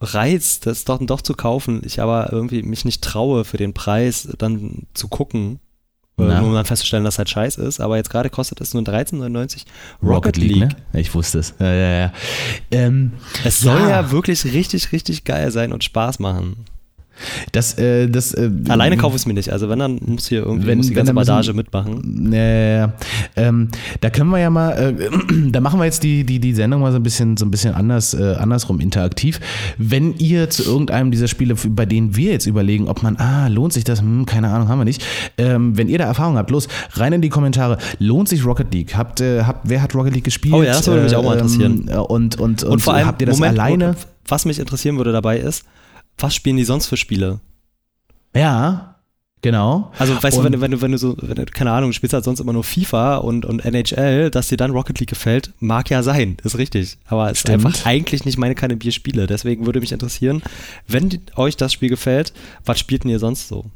reizt, 0.00 0.66
das 0.66 0.84
doch, 0.84 0.98
doch 1.04 1.20
zu 1.22 1.34
kaufen, 1.34 1.82
ich 1.84 2.00
aber 2.00 2.32
irgendwie 2.32 2.62
mich 2.62 2.84
nicht 2.84 3.02
traue, 3.02 3.44
für 3.44 3.56
den 3.56 3.74
Preis 3.74 4.28
dann 4.38 4.86
zu 4.94 5.08
gucken, 5.08 5.60
äh, 6.18 6.22
Na? 6.22 6.40
nur 6.40 6.48
um 6.48 6.54
dann 6.54 6.64
festzustellen, 6.64 7.04
dass 7.04 7.18
halt 7.18 7.28
scheiß 7.28 7.56
ist. 7.56 7.80
Aber 7.80 7.96
jetzt 7.96 8.10
gerade 8.10 8.30
kostet 8.30 8.60
es 8.60 8.74
nur 8.74 8.82
13,99 8.82 9.64
Rocket, 10.02 10.36
League. 10.36 10.56
ne? 10.56 10.68
Ich 10.92 11.14
wusste 11.14 11.38
es. 11.40 11.54
Ja, 11.58 11.72
ja, 11.72 11.90
ja. 11.98 12.12
Ähm, 12.70 13.12
Es 13.44 13.60
soll 13.60 13.80
ja. 13.80 13.88
Ja. 13.88 14.10
wirklich 14.10 14.44
richtig, 14.44 14.92
richtig 14.92 15.24
geil 15.24 15.50
sein 15.50 15.72
und 15.72 15.82
Spaß 15.84 16.18
machen. 16.20 16.64
Das, 17.52 17.78
äh, 17.78 18.08
das, 18.08 18.34
äh, 18.34 18.50
Alleine 18.68 18.96
kaufe 18.96 19.16
ich 19.16 19.22
es 19.22 19.26
mir 19.26 19.34
nicht. 19.34 19.50
Also 19.52 19.68
wenn, 19.68 19.78
dann 19.78 19.98
muss 20.04 20.26
hier 20.28 20.42
irgendwie 20.42 20.66
Wenn- 20.66 20.78
muss 20.78 20.88
die 20.88 20.94
ganze 20.94 21.14
Badage 21.14 21.52
mitmachen. 21.54 22.00
Nee, 22.04 22.86
ähm, 23.36 23.68
da 24.00 24.10
können 24.10 24.30
wir 24.30 24.38
ja 24.38 24.50
mal, 24.50 24.72
äh, 24.72 24.94
da 25.50 25.60
machen 25.60 25.78
wir 25.80 25.84
jetzt 25.84 26.02
die, 26.02 26.24
die, 26.24 26.38
die 26.38 26.54
Sendung 26.54 26.80
mal 26.80 26.90
so 26.92 26.98
ein 26.98 27.02
bisschen, 27.02 27.36
so 27.36 27.44
ein 27.46 27.50
bisschen 27.50 27.74
anders, 27.74 28.14
äh, 28.14 28.34
andersrum 28.34 28.80
interaktiv. 28.80 29.40
Wenn 29.78 30.14
ihr 30.18 30.50
zu 30.50 30.64
irgendeinem 30.64 31.10
dieser 31.10 31.28
Spiele, 31.28 31.54
bei 31.68 31.86
denen 31.86 32.16
wir 32.16 32.32
jetzt 32.32 32.46
überlegen, 32.46 32.88
ob 32.88 33.02
man, 33.02 33.16
ah, 33.16 33.48
lohnt 33.48 33.72
sich 33.72 33.84
das, 33.84 34.00
hm, 34.00 34.26
keine 34.26 34.48
Ahnung, 34.48 34.68
haben 34.68 34.78
wir 34.78 34.84
nicht. 34.84 35.04
Ähm, 35.38 35.76
wenn 35.76 35.88
ihr 35.88 35.98
da 35.98 36.04
Erfahrung 36.04 36.36
habt, 36.36 36.50
los, 36.50 36.68
rein 36.92 37.12
in 37.12 37.22
die 37.22 37.28
Kommentare. 37.28 37.78
Lohnt 37.98 38.28
sich 38.28 38.44
Rocket 38.44 38.72
League? 38.72 38.96
Habt, 38.96 39.20
äh, 39.20 39.42
habt, 39.44 39.68
wer 39.68 39.82
hat 39.82 39.94
Rocket 39.94 40.14
League 40.14 40.24
gespielt? 40.24 40.54
Oh 40.54 40.62
ja, 40.62 40.72
das 40.72 40.86
würde 40.86 41.02
mich 41.02 41.14
auch 41.16 41.24
mal 41.24 41.34
interessieren. 41.34 41.88
Ähm, 41.90 41.98
und, 42.00 42.38
und, 42.40 42.62
und, 42.64 42.64
Und 42.64 42.82
vor 42.82 42.94
allem, 42.94 43.06
habt 43.06 43.20
ihr 43.20 43.26
das 43.26 43.38
Moment, 43.38 43.58
alleine? 43.58 43.94
was 44.28 44.44
mich 44.44 44.58
interessieren 44.58 44.96
würde 44.96 45.12
dabei 45.12 45.38
ist, 45.38 45.64
was 46.18 46.34
spielen 46.34 46.56
die 46.56 46.64
sonst 46.64 46.86
für 46.86 46.96
Spiele? 46.96 47.40
Ja, 48.34 48.96
genau. 49.42 49.92
Also, 49.98 50.20
weißt 50.20 50.36
du, 50.36 50.40
Und- 50.40 50.44
wenn 50.46 50.52
du, 50.52 50.60
wenn 50.60 50.70
du, 50.72 50.80
wenn 50.80 50.92
du 50.92 50.98
so, 50.98 51.16
wenn 51.20 51.36
du, 51.36 51.44
keine 51.46 51.72
Ahnung, 51.72 51.90
du 51.90 51.94
spielst 51.94 52.12
halt 52.14 52.24
sonst 52.24 52.40
immer 52.40 52.52
nur 52.52 52.64
FIFA 52.64 53.16
und, 53.18 53.44
und 53.44 53.64
NHL, 53.64 54.30
dass 54.30 54.48
dir 54.48 54.56
dann 54.56 54.70
Rocket 54.72 54.98
League 55.00 55.08
gefällt, 55.10 55.52
mag 55.60 55.90
ja 55.90 56.02
sein, 56.02 56.36
ist 56.42 56.58
richtig. 56.58 56.98
Aber 57.06 57.30
es 57.30 57.40
Stimmt. 57.40 57.60
ist 57.60 57.66
einfach 57.66 57.86
eigentlich 57.86 58.24
nicht 58.24 58.38
meine 58.38 58.54
keine 58.54 58.76
Bierspiele. 58.76 59.26
Deswegen 59.26 59.66
würde 59.66 59.80
mich 59.80 59.92
interessieren, 59.92 60.42
wenn 60.88 61.08
die, 61.10 61.20
euch 61.36 61.56
das 61.56 61.72
Spiel 61.72 61.88
gefällt, 61.90 62.32
was 62.64 62.78
spielt 62.80 63.04
denn 63.04 63.10
ihr 63.10 63.18
sonst 63.20 63.48
so? 63.48 63.66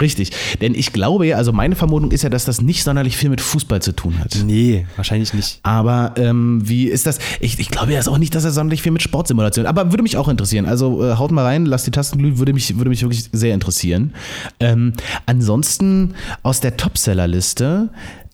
Richtig. 0.00 0.30
Denn 0.60 0.74
ich 0.74 0.92
glaube 0.92 1.26
ja, 1.26 1.36
also 1.36 1.52
meine 1.52 1.74
Vermutung 1.74 2.12
ist 2.12 2.22
ja, 2.22 2.30
dass 2.30 2.44
das 2.44 2.60
nicht 2.60 2.84
sonderlich 2.84 3.16
viel 3.16 3.30
mit 3.30 3.40
Fußball 3.40 3.82
zu 3.82 3.92
tun 3.92 4.18
hat. 4.18 4.36
Nee, 4.44 4.86
wahrscheinlich 4.96 5.34
nicht. 5.34 5.58
Aber 5.62 6.14
ähm, 6.16 6.60
wie 6.64 6.86
ist 6.86 7.06
das? 7.06 7.18
Ich, 7.40 7.58
ich 7.58 7.68
glaube 7.68 7.92
ja 7.92 8.00
auch 8.06 8.18
nicht, 8.18 8.34
dass 8.34 8.44
er 8.44 8.52
sonderlich 8.52 8.82
viel 8.82 8.92
mit 8.92 9.02
Sportsimulation. 9.02 9.66
Aber 9.66 9.90
würde 9.90 10.02
mich 10.02 10.16
auch 10.16 10.28
interessieren. 10.28 10.66
Also 10.66 11.04
äh, 11.04 11.16
haut 11.16 11.32
mal 11.32 11.44
rein, 11.44 11.66
lasst 11.66 11.86
die 11.86 11.90
Tasten 11.90 12.18
glühen, 12.18 12.38
würde 12.38 12.52
mich, 12.52 12.76
würde 12.76 12.90
mich 12.90 13.02
wirklich 13.02 13.28
sehr 13.32 13.54
interessieren. 13.54 14.14
Ähm, 14.60 14.92
ansonsten 15.26 16.14
aus 16.42 16.60
der 16.60 16.76
Topseller-Liste 16.76 17.90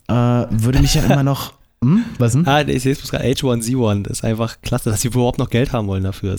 äh, 0.07 0.13
würde 0.13 0.79
mich 0.79 0.95
ja 0.95 1.03
immer 1.03 1.23
noch. 1.23 1.53
Hm? 1.83 2.05
Was 2.17 2.31
denn? 2.31 2.47
Ah, 2.47 2.61
ich 2.61 2.81
sehe 2.81 2.93
es 2.93 3.11
gerade, 3.11 3.25
H1Z1, 3.25 4.03
das 4.03 4.19
ist 4.19 4.23
einfach 4.23 4.59
klasse, 4.61 4.89
dass 4.89 5.01
sie 5.01 5.09
überhaupt 5.09 5.37
noch 5.37 5.49
Geld 5.49 5.73
haben 5.73 5.87
wollen 5.87 6.03
dafür. 6.03 6.35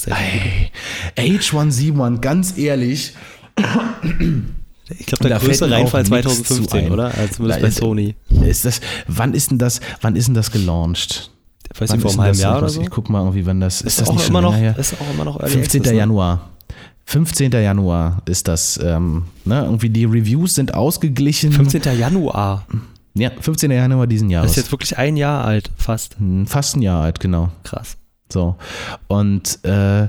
Ey, 1.15 1.39
H1Z1, 1.39 2.19
ganz 2.21 2.57
ehrlich. 2.57 3.13
Ich 4.99 5.07
glaube, 5.07 5.29
der 5.29 5.39
größte 5.39 5.71
Reinfall 5.71 6.03
nichts 6.03 6.13
zu 6.45 6.65
2015, 6.65 6.85
ein. 6.87 6.93
oder? 6.93 7.07
Also 7.07 7.35
zumindest 7.35 7.61
Da 7.61 7.67
bei 7.67 7.71
Sony. 7.71 8.15
Ist 8.47 8.65
das, 8.65 8.81
wann 9.09 9.35
ist 9.35 9.51
denn 9.51 9.59
das, 9.59 9.81
wann 10.01 10.15
ist 10.17 10.29
denn 10.29 10.35
das 10.35 10.51
gelauncht? 10.51 11.31
Ich 11.75 11.81
weiß 11.81 11.91
Wann 11.91 11.97
nicht, 11.99 12.03
vor 12.03 12.11
einem 12.13 12.21
halben 12.21 12.33
das 12.37 12.43
Jahr 12.43 12.59
oder 12.59 12.69
so. 12.69 12.81
Ich 12.81 12.91
guck 12.91 13.11
mal 13.11 13.19
irgendwie, 13.21 13.45
wann 13.45 13.61
das, 13.61 13.81
ist, 13.81 13.87
Ist, 13.99 14.01
das 14.03 14.13
nicht 14.13 14.27
schon 14.27 14.43
noch, 14.43 14.55
her? 14.57 14.77
ist 14.79 14.95
auch 15.01 15.13
immer 15.13 15.25
noch 15.25 15.41
Early 15.41 15.53
15. 15.53 15.81
Access, 15.81 15.93
ne? 15.93 15.99
Januar. 15.99 16.51
15. 17.07 17.53
Januar 17.53 18.23
ist 18.27 18.49
das, 18.49 18.81
ähm, 18.83 19.25
ne, 19.45 19.63
irgendwie 19.65 19.91
die 19.91 20.05
Reviews 20.05 20.55
sind 20.55 20.75
ausgeglichen. 20.75 21.53
15. 21.53 21.83
Januar. 21.99 22.67
Ja, 23.15 23.31
15. 23.41 23.71
Januar 23.71 24.07
diesen 24.07 24.29
Das 24.29 24.33
Jahres. 24.33 24.51
ist 24.53 24.57
jetzt 24.57 24.73
wirklich 24.73 24.97
ein 24.99 25.17
Jahr 25.17 25.45
alt, 25.45 25.71
fast. 25.77 26.17
Hm, 26.19 26.47
Fast 26.47 26.77
ein 26.77 26.83
Jahr 26.83 27.03
alt, 27.03 27.21
genau. 27.21 27.51
Krass. 27.65 27.97
So. 28.33 28.57
Und 29.09 29.59
äh, 29.65 30.09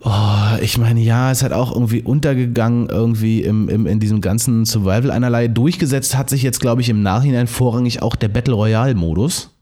oh, 0.00 0.58
ich 0.60 0.78
meine, 0.78 1.00
ja, 1.00 1.30
es 1.30 1.42
hat 1.42 1.52
auch 1.52 1.72
irgendwie 1.72 2.02
untergegangen, 2.02 2.88
irgendwie 2.88 3.42
im, 3.42 3.68
im, 3.68 3.86
in 3.86 4.00
diesem 4.00 4.20
ganzen 4.20 4.64
Survival 4.64 5.10
einerlei. 5.10 5.48
Durchgesetzt 5.48 6.16
hat 6.16 6.30
sich 6.30 6.42
jetzt, 6.42 6.60
glaube 6.60 6.80
ich, 6.80 6.88
im 6.88 7.02
Nachhinein 7.02 7.46
vorrangig 7.46 8.02
auch 8.02 8.16
der 8.16 8.28
Battle 8.28 8.54
Royale-Modus. 8.54 9.55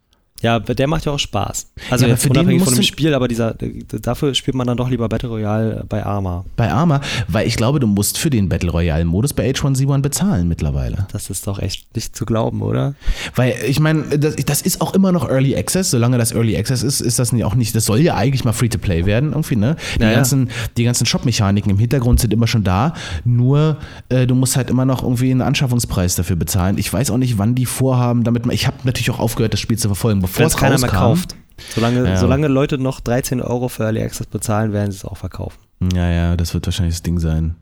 Ja, 0.45 0.61
der 0.61 0.87
macht 0.87 1.07
ja 1.07 1.13
auch 1.13 1.19
Spaß. 1.19 1.71
Also 1.91 2.05
Ja, 2.05 2.13
jetzt 2.13 2.29
unabhängig 2.29 2.63
von 2.63 2.75
dem 2.75 2.83
Spiel, 2.83 3.15
aber 3.15 3.29
dieser, 3.29 3.55
dafür 4.03 4.35
spielt 4.35 4.55
man 4.55 4.67
dann 4.67 4.77
doch 4.77 4.91
lieber 4.91 5.09
Battle 5.09 5.31
Royale 5.31 5.85
bei 5.89 6.05
Arma. 6.05 6.45
Bei 6.57 6.71
Arma, 6.71 7.01
weil 7.29 7.47
ich 7.47 7.57
glaube, 7.57 7.81
du 7.81 7.87
musst 7.87 8.19
für 8.19 8.29
den 8.29 8.51
Battle 8.51 8.71
Royale-Modus 8.71 9.33
bei 9.33 9.51
H1Z1 9.51 10.03
bezahlen 10.03 10.47
mittlerweile. 10.47 11.07
Das 11.13 11.31
ist 11.31 11.47
doch 11.47 11.59
echt 11.59 11.97
nicht 11.97 12.15
zu 12.15 12.27
glauben, 12.27 12.61
oder? 12.61 12.95
Weil 13.35 13.55
ich 13.67 13.81
meine, 13.81 14.19
das, 14.19 14.37
das 14.37 14.61
ist 14.61 14.83
auch 14.83 14.93
immer 14.93 15.13
noch 15.13 15.27
Early 15.29 15.57
Access. 15.57 15.91
Solange 15.91 16.19
das 16.19 16.33
Early 16.33 16.57
Access 16.59 16.83
ist, 16.83 17.01
ist 17.01 17.19
das 17.19 17.33
auch 17.43 17.55
nicht, 17.55 17.75
das 17.75 17.87
soll 17.87 18.01
ja 18.01 18.15
eigentlich 18.15 18.45
mal 18.45 18.53
Free-to-Play 18.53 19.07
werden, 19.07 19.31
irgendwie, 19.31 19.57
ne? 19.57 19.77
Die 19.97 20.03
Ja, 20.03 20.11
ja. 20.11 20.15
ganzen, 20.17 20.51
die 20.77 20.85
ganzen 20.85 21.07
Shop-Mechaniken 21.07 21.71
im 21.71 21.79
Hintergrund 21.79 22.21
sind 22.21 22.35
immer 22.35 22.47
schon 22.47 22.65
da, 22.65 22.93
nur 23.25 23.79
äh, 24.11 24.27
du 24.27 24.35
musst 24.35 24.57
halt 24.57 24.69
immer 24.69 24.85
noch 24.85 25.03
irgendwie 25.03 25.31
einen 25.31 25.41
Anschaffungspreis 25.41 26.17
dafür 26.17 26.37
bezahlen. 26.37 26.77
Ich 26.77 26.93
weiß 26.93 27.11
auch 27.11 27.17
nicht, 27.19 27.39
wann 27.39 27.55
die 27.55 27.65
vorhaben, 27.65 28.25
damit 28.25 28.45
man, 28.45 28.55
ich 28.55 28.67
habe 28.67 28.77
natürlich 28.85 29.11
auch 29.11 29.21
aufgehört, 29.21 29.55
das 29.55 29.61
Spiel 29.61 29.79
zu 29.79 29.89
verfolgen, 29.89 30.21
bevor 30.21 30.34
Wenn 30.37 30.47
es 30.47 30.57
keiner 30.57 30.79
mehr 30.79 30.89
kauft. 30.91 31.35
Solange, 31.75 32.05
Ja. 32.09 32.17
solange 32.17 32.49
Leute 32.49 32.79
noch 32.79 33.01
13 33.01 33.41
Euro 33.41 33.69
für 33.69 33.85
Early 33.85 34.03
Access 34.03 34.27
bezahlen, 34.27 34.73
werden 34.73 34.91
sie 34.91 34.99
es 34.99 35.05
auch 35.05 35.17
verkaufen. 35.17 35.59
Ja, 35.95 36.09
ja, 36.11 36.37
das 36.37 36.55
wird 36.55 36.67
wahrscheinlich 36.67 36.95
das 36.95 37.03
Ding 37.03 37.19
sein. 37.21 37.57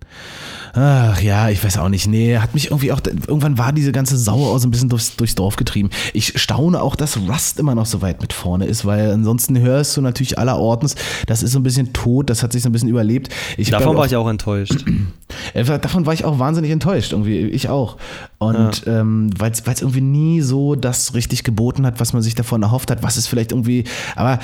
Ach 0.74 1.20
ja, 1.20 1.50
ich 1.50 1.62
weiß 1.62 1.76
auch 1.78 1.88
nicht. 1.88 2.06
Nee, 2.06 2.38
hat 2.38 2.54
mich 2.54 2.66
irgendwie 2.66 2.92
auch, 2.92 3.00
irgendwann 3.04 3.58
war 3.58 3.72
diese 3.72 3.92
ganze 3.92 4.16
Sauer 4.16 4.52
auch 4.54 4.58
so 4.58 4.68
ein 4.68 4.70
bisschen 4.70 4.88
durchs, 4.88 5.16
durchs 5.16 5.34
Dorf 5.34 5.56
getrieben. 5.56 5.90
Ich 6.14 6.40
staune 6.40 6.80
auch, 6.80 6.96
dass 6.96 7.18
Rust 7.18 7.58
immer 7.58 7.74
noch 7.74 7.84
so 7.86 8.00
weit 8.00 8.22
mit 8.22 8.32
vorne 8.32 8.66
ist, 8.66 8.86
weil 8.86 9.10
ansonsten 9.10 9.58
hörst 9.58 9.96
du 9.96 10.00
natürlich 10.00 10.38
allerortens, 10.38 10.94
das 11.26 11.42
ist 11.42 11.52
so 11.52 11.58
ein 11.58 11.62
bisschen 11.62 11.92
tot, 11.92 12.30
das 12.30 12.42
hat 12.42 12.52
sich 12.52 12.62
so 12.62 12.68
ein 12.68 12.72
bisschen 12.72 12.88
überlebt. 12.88 13.28
Ich 13.58 13.70
Davon 13.70 13.96
war 13.96 14.02
auch- 14.02 14.06
ich 14.06 14.16
auch 14.16 14.28
enttäuscht. 14.28 14.84
äh, 15.54 15.64
Davon 15.64 16.06
war 16.06 16.14
ich 16.14 16.24
auch 16.24 16.38
wahnsinnig 16.38 16.70
enttäuscht, 16.70 17.12
irgendwie. 17.12 17.40
Ich 17.40 17.68
auch. 17.68 17.96
Und 18.42 18.84
ähm, 18.86 19.30
weil 19.38 19.52
es 19.52 19.62
irgendwie 19.80 20.00
nie 20.00 20.40
so 20.40 20.74
das 20.74 21.14
richtig 21.14 21.44
geboten 21.44 21.86
hat, 21.86 22.00
was 22.00 22.12
man 22.12 22.22
sich 22.22 22.34
davon 22.34 22.62
erhofft 22.62 22.90
hat, 22.90 23.02
was 23.02 23.16
es 23.16 23.26
vielleicht 23.26 23.52
irgendwie, 23.52 23.84
aber 24.16 24.38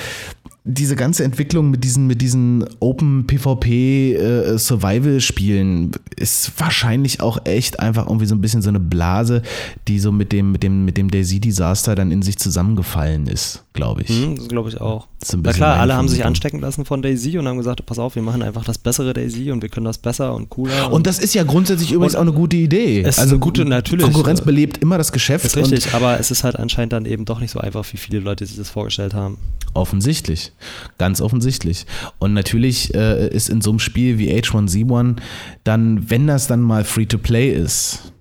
diese 0.65 0.95
ganze 0.95 1.23
Entwicklung 1.23 1.71
mit 1.71 1.83
diesen, 1.83 2.05
mit 2.05 2.21
diesen 2.21 2.65
Open 2.79 3.25
PvP 3.25 4.13
äh, 4.13 4.57
Survival-Spielen 4.57 5.91
ist 6.15 6.51
wahrscheinlich 6.57 7.21
auch 7.21 7.45
echt 7.45 7.79
einfach 7.79 8.05
irgendwie 8.05 8.25
so 8.25 8.35
ein 8.35 8.41
bisschen 8.41 8.61
so 8.61 8.69
eine 8.69 8.79
Blase, 8.79 9.41
die 9.87 9.99
so 9.99 10.11
mit 10.11 10.31
dem, 10.31 10.51
mit 10.51 10.61
dem, 10.61 10.85
mit 10.85 10.97
dem 10.97 11.09
Daisy-Desaster 11.09 11.95
dann 11.95 12.11
in 12.11 12.21
sich 12.21 12.37
zusammengefallen 12.37 13.27
ist, 13.27 13.63
glaube 13.79 14.03
ich. 14.03 14.09
Hm, 14.09 14.35
das 14.35 14.47
glaube 14.47 14.69
ich 14.69 14.79
auch. 14.79 15.07
Na 15.41 15.51
klar, 15.53 15.77
alle 15.79 15.95
haben 15.95 16.07
sich 16.07 16.23
anstecken 16.25 16.59
lassen 16.59 16.85
von 16.85 17.01
Daisy 17.01 17.37
und 17.37 17.47
haben 17.47 17.57
gesagt, 17.57 17.85
pass 17.85 17.99
auf, 17.99 18.15
wir 18.15 18.21
machen 18.21 18.41
einfach 18.41 18.63
das 18.63 18.77
bessere 18.77 19.13
Daisy 19.13 19.51
und 19.51 19.61
wir 19.61 19.69
können 19.69 19.85
das 19.85 19.97
besser 19.97 20.33
und 20.35 20.49
cooler. 20.49 20.91
Und 20.91 21.07
das 21.07 21.19
ist 21.19 21.33
ja 21.33 21.43
grundsätzlich 21.43 21.91
übrigens 21.91 22.13
Und 22.15 22.19
auch 22.19 22.23
eine 22.23 22.33
gute 22.33 22.55
Idee. 22.57 23.01
es 23.01 23.17
ist 23.17 23.23
eine 23.29 23.39
gute- 23.39 23.65
natürlich. 23.65 24.03
Konkurrenz 24.05 24.41
belebt 24.41 24.77
immer 24.77 24.97
das 24.97 25.11
Geschäft. 25.11 25.45
ist 25.45 25.57
richtig, 25.57 25.93
aber 25.93 26.19
es 26.19 26.31
ist 26.31 26.43
halt 26.43 26.55
anscheinend 26.57 26.93
dann 26.93 27.05
eben 27.05 27.25
doch 27.25 27.39
nicht 27.39 27.51
so 27.51 27.59
einfach, 27.59 27.85
wie 27.91 27.97
viele 27.97 28.19
Leute 28.19 28.45
sich 28.45 28.57
das 28.57 28.69
vorgestellt 28.69 29.13
haben. 29.13 29.37
Offensichtlich. 29.73 30.51
Ganz 30.97 31.21
offensichtlich. 31.21 31.85
Und 32.19 32.33
natürlich 32.33 32.93
äh, 32.95 33.27
ist 33.29 33.49
in 33.49 33.61
so 33.61 33.69
einem 33.71 33.79
Spiel 33.79 34.17
wie 34.17 34.31
H1Z1 34.33 35.15
dann, 35.63 36.09
wenn 36.09 36.27
das 36.27 36.47
dann 36.47 36.61
mal 36.61 36.83
Free-to-Play 36.83 37.51
ist, 37.51 38.11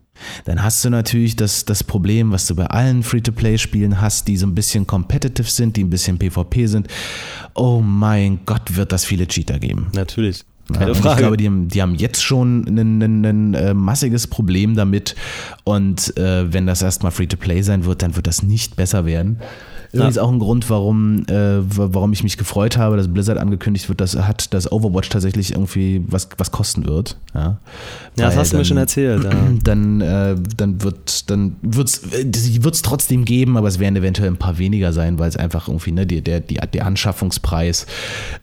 dann 0.45 0.63
hast 0.63 0.85
du 0.85 0.91
natürlich 0.91 1.37
das, 1.37 1.65
das 1.65 1.85
Problem, 1.85 2.33
was 2.33 2.47
du 2.47 2.55
bei 2.55 2.67
allen 2.67 3.03
Free-to-Play-Spielen 3.03 4.01
hast, 4.01 4.29
die 4.29 4.37
so 4.37 4.47
ein 4.47 4.55
bisschen 4.55 4.87
competitive 4.87 5.49
sind, 5.49 5.77
die 5.77 5.85
ein 5.85 5.91
bisschen 5.91 6.19
PvP 6.19 6.67
sind. 6.67 6.89
Oh 7.55 7.81
mein 7.81 8.41
Gott, 8.47 8.77
wird 8.77 8.93
das 8.93 9.05
viele 9.05 9.27
Cheater 9.27 9.59
geben. 9.59 9.89
Natürlich. 9.95 10.45
Keine 10.73 10.95
Frage. 10.95 11.15
Ich 11.15 11.19
glaube, 11.19 11.37
die 11.39 11.47
haben, 11.47 11.69
die 11.69 11.81
haben 11.81 11.95
jetzt 11.95 12.23
schon 12.23 12.65
ein, 12.65 13.03
ein, 13.03 13.25
ein, 13.25 13.55
äh, 13.55 13.75
massiges 13.75 14.27
Problem 14.27 14.77
damit. 14.77 15.15
Und 15.65 16.17
äh, 16.19 16.53
wenn 16.53 16.67
das 16.67 16.83
erstmal 16.83 17.11
Free-to-Play 17.11 17.63
sein 17.63 17.85
wird, 17.85 18.03
dann 18.03 18.17
wird 18.17 18.27
das 18.27 18.43
nicht 18.43 18.77
besser 18.77 19.07
werden. 19.07 19.41
Übrigens 19.93 20.17
Ja. 20.17 20.23
auch 20.23 20.31
ein 20.31 20.39
Grund, 20.39 20.69
warum, 20.71 21.25
äh, 21.29 21.33
wa- 21.61 21.89
warum 21.93 22.13
ich 22.13 22.23
mich 22.23 22.37
gefreut 22.37 22.77
habe, 22.77 22.97
dass 22.97 23.09
Blizzard 23.09 23.39
angekündigt 23.39 23.89
wird, 23.89 24.01
dass 24.01 24.17
hat, 24.17 24.53
dass 24.53 24.71
Overwatch 24.71 25.09
tatsächlich 25.09 25.53
irgendwie 25.53 26.05
was, 26.09 26.29
was 26.37 26.51
kosten 26.51 26.87
wird. 26.87 27.17
Ja, 27.35 27.59
Ja, 28.19 28.27
das 28.27 28.37
hast 28.37 28.53
du 28.53 28.57
mir 28.57 28.63
dann- 28.63 28.67
schon 28.69 28.77
erzählt. 28.77 29.25
Ja. 29.25 29.31
Dann, 29.65 30.01
äh, 30.01 30.35
dann 30.57 30.83
wird 30.83 31.31
dann 31.31 31.57
wird's 31.63 32.83
trotzdem 32.83 33.25
geben, 33.25 33.57
aber 33.57 33.69
es 33.69 33.79
werden 33.79 33.97
eventuell 33.97 34.29
ein 34.29 34.37
paar 34.37 34.59
weniger 34.59 34.93
sein, 34.93 35.19
weil 35.19 35.29
es 35.29 35.37
einfach 35.37 35.69
irgendwie 35.69 35.93
ne, 35.93 36.07
die, 36.07 36.21
der, 36.23 36.41
die, 36.41 36.59
der 36.73 36.87
Anschaffungspreis 36.87 37.87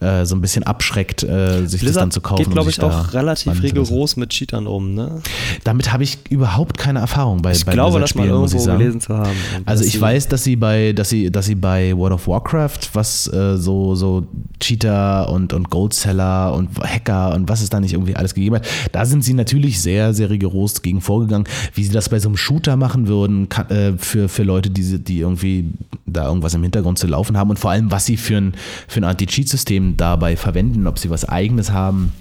äh, 0.02 0.26
so 0.26 0.36
ein 0.36 0.41
bisschen 0.41 0.64
abschreckt, 0.64 1.24
äh, 1.24 1.66
sich 1.68 1.82
das 1.82 1.93
dann 1.93 2.10
Blizzard 2.10 2.14
zu 2.14 2.22
kaufen. 2.22 2.43
geht, 2.46 2.54
glaube 2.54 2.70
ich, 2.70 2.82
auch 2.82 3.14
relativ 3.14 3.62
rigoros 3.64 4.16
mit 4.18 4.30
Cheatern 4.30 4.68
um. 4.68 4.93
Ne? 4.93 5.22
Damit 5.64 5.91
habe 5.93 6.04
ich 6.04 6.20
überhaupt 6.30 6.78
keine 6.78 7.00
Erfahrung 7.00 7.41
bei, 7.41 7.52
Ich 7.52 7.66
bei 7.66 7.74
glaube, 7.74 8.00
das 8.00 8.16
mal 8.16 8.28
irgendwo 8.28 8.64
gelesen 8.64 9.02
zu 9.02 9.16
haben. 9.18 9.36
Also 9.66 9.84
ich 9.84 10.00
weiß, 10.00 10.28
dass 10.28 10.43
sie 10.43 10.56
bei, 10.56 10.93
dass 10.93 11.10
sie, 11.10 11.32
dass 11.36 11.45
sie 11.47 11.55
bei 11.55 11.95
World 11.95 12.13
of 12.13 12.27
Warcraft, 12.27 12.79
was 12.93 13.27
äh, 13.33 13.57
so, 13.57 13.95
so 13.95 14.25
Cheater 14.59 15.29
und, 15.29 15.53
und 15.53 15.69
Goldseller 15.69 16.53
und 16.53 16.69
Hacker 16.79 17.33
und 17.36 17.49
was 17.49 17.61
es 17.61 17.69
da 17.69 17.79
nicht 17.79 17.93
irgendwie 17.93 18.15
alles 18.15 18.33
gegeben 18.33 18.55
hat, 18.55 18.67
da 18.91 19.05
sind 19.05 19.23
sie 19.23 19.33
natürlich 19.33 19.81
sehr, 19.81 20.13
sehr 20.13 20.29
rigoros 20.29 20.81
gegen 20.81 21.01
vorgegangen. 21.01 21.47
Wie 21.73 21.83
sie 21.83 21.91
das 21.91 22.09
bei 22.09 22.19
so 22.19 22.29
einem 22.29 22.38
Shooter 22.38 22.77
machen 22.77 23.07
würden, 23.07 23.49
kann, 23.49 23.69
äh, 23.69 23.93
für, 23.97 24.29
für 24.29 24.43
Leute, 24.43 24.69
die, 24.69 24.83
sie- 24.83 24.99
die 24.99 25.19
irgendwie 25.19 25.69
da 26.05 26.27
irgendwas 26.27 26.53
im 26.53 26.63
Hintergrund 26.63 26.97
zu 26.99 27.07
laufen 27.07 27.38
haben 27.38 27.49
und 27.49 27.59
vor 27.59 27.71
allem, 27.71 27.91
was 27.91 28.05
sie 28.05 28.17
für 28.17 28.38
ein, 28.38 28.53
für 28.88 29.01
ein 29.01 29.03
Anti-Cheat-System 29.03 29.97
dabei 29.97 30.38
verwenden, 30.38 30.88
ob 30.88 30.97
sie 30.99 31.09
was 31.09 31.27
eigenes 31.27 31.71
haben 31.71 32.13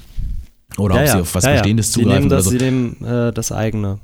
oder 0.78 0.96
ob 0.96 1.00
sie 1.08 1.20
auf 1.20 1.34
was 1.34 1.44
Bestehendes 1.54 1.92
sie 1.92 2.00
zugreifen 2.02 2.20
nehmen 2.22 2.30
das, 2.30 2.44
so. 2.44 2.50
Sie 2.50 2.58
nehmen 2.58 2.96
äh, 3.04 3.32
das 3.32 3.52
eigene. 3.52 3.98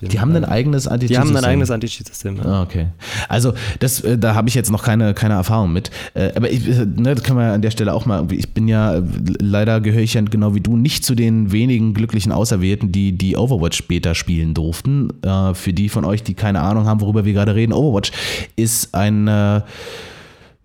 Die 0.00 0.20
haben 0.20 0.34
ein 0.34 0.44
eigenes 0.44 0.88
Anti-Cheat-System. 0.88 1.30
Die 1.32 1.36
haben 1.36 1.44
ein 1.44 1.50
eigenes 1.50 1.70
Anti-Cheat-System. 1.70 2.36
Ja. 2.36 2.44
Ah, 2.44 2.62
okay. 2.62 2.88
Also 3.28 3.54
das, 3.78 4.00
äh, 4.00 4.18
da 4.18 4.34
habe 4.34 4.48
ich 4.48 4.54
jetzt 4.54 4.70
noch 4.70 4.82
keine, 4.82 5.14
keine 5.14 5.34
Erfahrung 5.34 5.72
mit. 5.72 5.90
Äh, 6.14 6.32
Aber 6.34 6.50
ich, 6.50 6.66
äh, 6.68 6.86
ne, 6.86 7.14
das 7.14 7.22
können 7.22 7.38
wir 7.38 7.52
an 7.52 7.62
der 7.62 7.70
Stelle 7.70 7.94
auch 7.94 8.06
mal. 8.06 8.26
Ich 8.32 8.52
bin 8.52 8.68
ja, 8.68 8.96
äh, 8.96 9.02
leider 9.40 9.80
gehöre 9.80 10.02
ich 10.02 10.14
ja 10.14 10.22
genau 10.22 10.54
wie 10.54 10.60
du 10.60 10.76
nicht 10.76 11.04
zu 11.04 11.14
den 11.14 11.52
wenigen 11.52 11.94
glücklichen 11.94 12.32
Auserwählten, 12.32 12.90
die 12.90 13.16
die 13.16 13.36
Overwatch 13.36 13.76
später 13.78 14.14
spielen 14.14 14.54
durften. 14.54 15.10
Äh, 15.22 15.54
Für 15.54 15.72
die 15.72 15.88
von 15.88 16.04
euch, 16.04 16.22
die 16.22 16.34
keine 16.34 16.60
Ahnung 16.60 16.86
haben, 16.86 17.00
worüber 17.00 17.24
wir 17.24 17.32
gerade 17.32 17.54
reden, 17.54 17.72
Overwatch 17.72 18.10
ist 18.56 18.94
ein, 18.94 19.28
äh, 19.28 19.60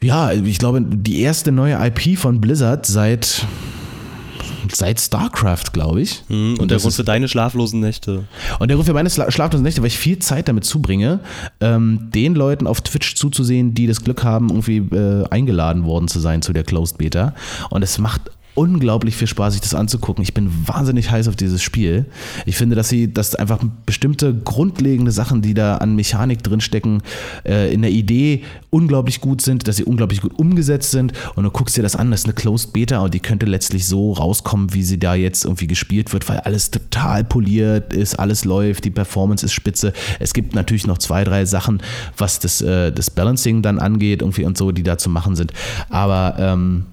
ja, 0.03 0.31
ich 0.31 0.57
glaube, 0.57 0.81
die 0.81 1.21
erste 1.21 1.51
neue 1.51 1.77
IP 1.85 2.17
von 2.17 2.41
Blizzard 2.41 2.85
seit 2.87 3.45
seit 4.73 4.99
StarCraft, 4.99 5.71
glaube 5.73 6.01
ich. 6.01 6.23
Mhm, 6.29 6.57
Und, 6.59 6.69
der 6.71 6.75
das 6.77 6.83
Grund 6.83 6.95
für 6.95 7.03
deine 7.03 7.27
schlaflosen 7.27 7.79
Nächte. 7.79 8.25
und 8.59 8.67
der 8.67 8.75
Grund 8.75 8.87
für 8.87 8.93
meine 8.93 9.09
Schla- 9.09 9.31
schlaflosen 9.31 9.63
Nächte, 9.63 9.81
weil 9.81 9.87
ich 9.87 9.97
viel 9.97 10.19
Zeit 10.19 10.47
damit 10.47 10.65
zubringe, 10.65 11.19
ähm, 11.59 12.09
den 12.13 12.35
Leuten 12.35 12.67
auf 12.67 12.81
Twitch 12.81 13.15
zuzusehen, 13.15 13.73
die 13.73 13.87
das 13.87 14.03
Glück 14.03 14.23
haben, 14.23 14.49
irgendwie 14.49 14.77
äh, 14.95 15.25
eingeladen 15.29 15.85
worden 15.85 16.07
zu 16.07 16.19
sein 16.19 16.41
zu 16.41 16.53
der 16.53 16.63
Closed 16.63 16.97
Beta. 16.97 17.33
Und 17.69 17.81
es 17.83 17.97
macht 17.97 18.21
unglaublich 18.55 19.15
viel 19.15 19.27
Spaß, 19.27 19.53
sich 19.53 19.61
das 19.61 19.73
anzugucken. 19.73 20.23
Ich 20.23 20.33
bin 20.33 20.51
wahnsinnig 20.67 21.09
heiß 21.09 21.27
auf 21.27 21.35
dieses 21.35 21.61
Spiel. 21.61 22.05
Ich 22.45 22.57
finde, 22.57 22.75
dass 22.75 22.89
sie, 22.89 23.11
dass 23.11 23.35
einfach 23.35 23.63
bestimmte 23.85 24.33
grundlegende 24.33 25.11
Sachen, 25.11 25.41
die 25.41 25.53
da 25.53 25.77
an 25.77 25.95
Mechanik 25.95 26.43
drinstecken, 26.43 27.01
äh, 27.45 27.73
in 27.73 27.81
der 27.81 27.91
Idee 27.91 28.43
unglaublich 28.69 29.21
gut 29.21 29.41
sind, 29.41 29.67
dass 29.67 29.77
sie 29.77 29.85
unglaublich 29.85 30.21
gut 30.21 30.37
umgesetzt 30.37 30.91
sind. 30.91 31.13
Und 31.35 31.43
du 31.43 31.51
guckst 31.51 31.77
dir 31.77 31.83
das 31.83 31.95
an, 31.95 32.11
das 32.11 32.21
ist 32.21 32.25
eine 32.25 32.33
Closed 32.33 32.73
Beta 32.73 32.99
und 32.99 33.13
die 33.13 33.19
könnte 33.19 33.45
letztlich 33.45 33.87
so 33.87 34.13
rauskommen, 34.13 34.73
wie 34.73 34.83
sie 34.83 34.99
da 34.99 35.15
jetzt 35.15 35.45
irgendwie 35.45 35.67
gespielt 35.67 36.11
wird, 36.11 36.27
weil 36.27 36.39
alles 36.39 36.71
total 36.71 37.23
poliert 37.23 37.93
ist, 37.93 38.19
alles 38.19 38.43
läuft, 38.43 38.83
die 38.85 38.91
Performance 38.91 39.45
ist 39.45 39.53
spitze. 39.53 39.93
Es 40.19 40.33
gibt 40.33 40.55
natürlich 40.55 40.87
noch 40.87 40.97
zwei, 40.97 41.23
drei 41.23 41.45
Sachen, 41.45 41.81
was 42.17 42.39
das, 42.39 42.61
äh, 42.61 42.91
das 42.91 43.09
Balancing 43.09 43.61
dann 43.61 43.79
angeht, 43.79 44.21
irgendwie 44.21 44.43
und 44.43 44.57
so, 44.57 44.71
die 44.71 44.83
da 44.83 44.97
zu 44.97 45.09
machen 45.09 45.35
sind. 45.35 45.53
Aber 45.89 46.35
ähm, 46.37 46.85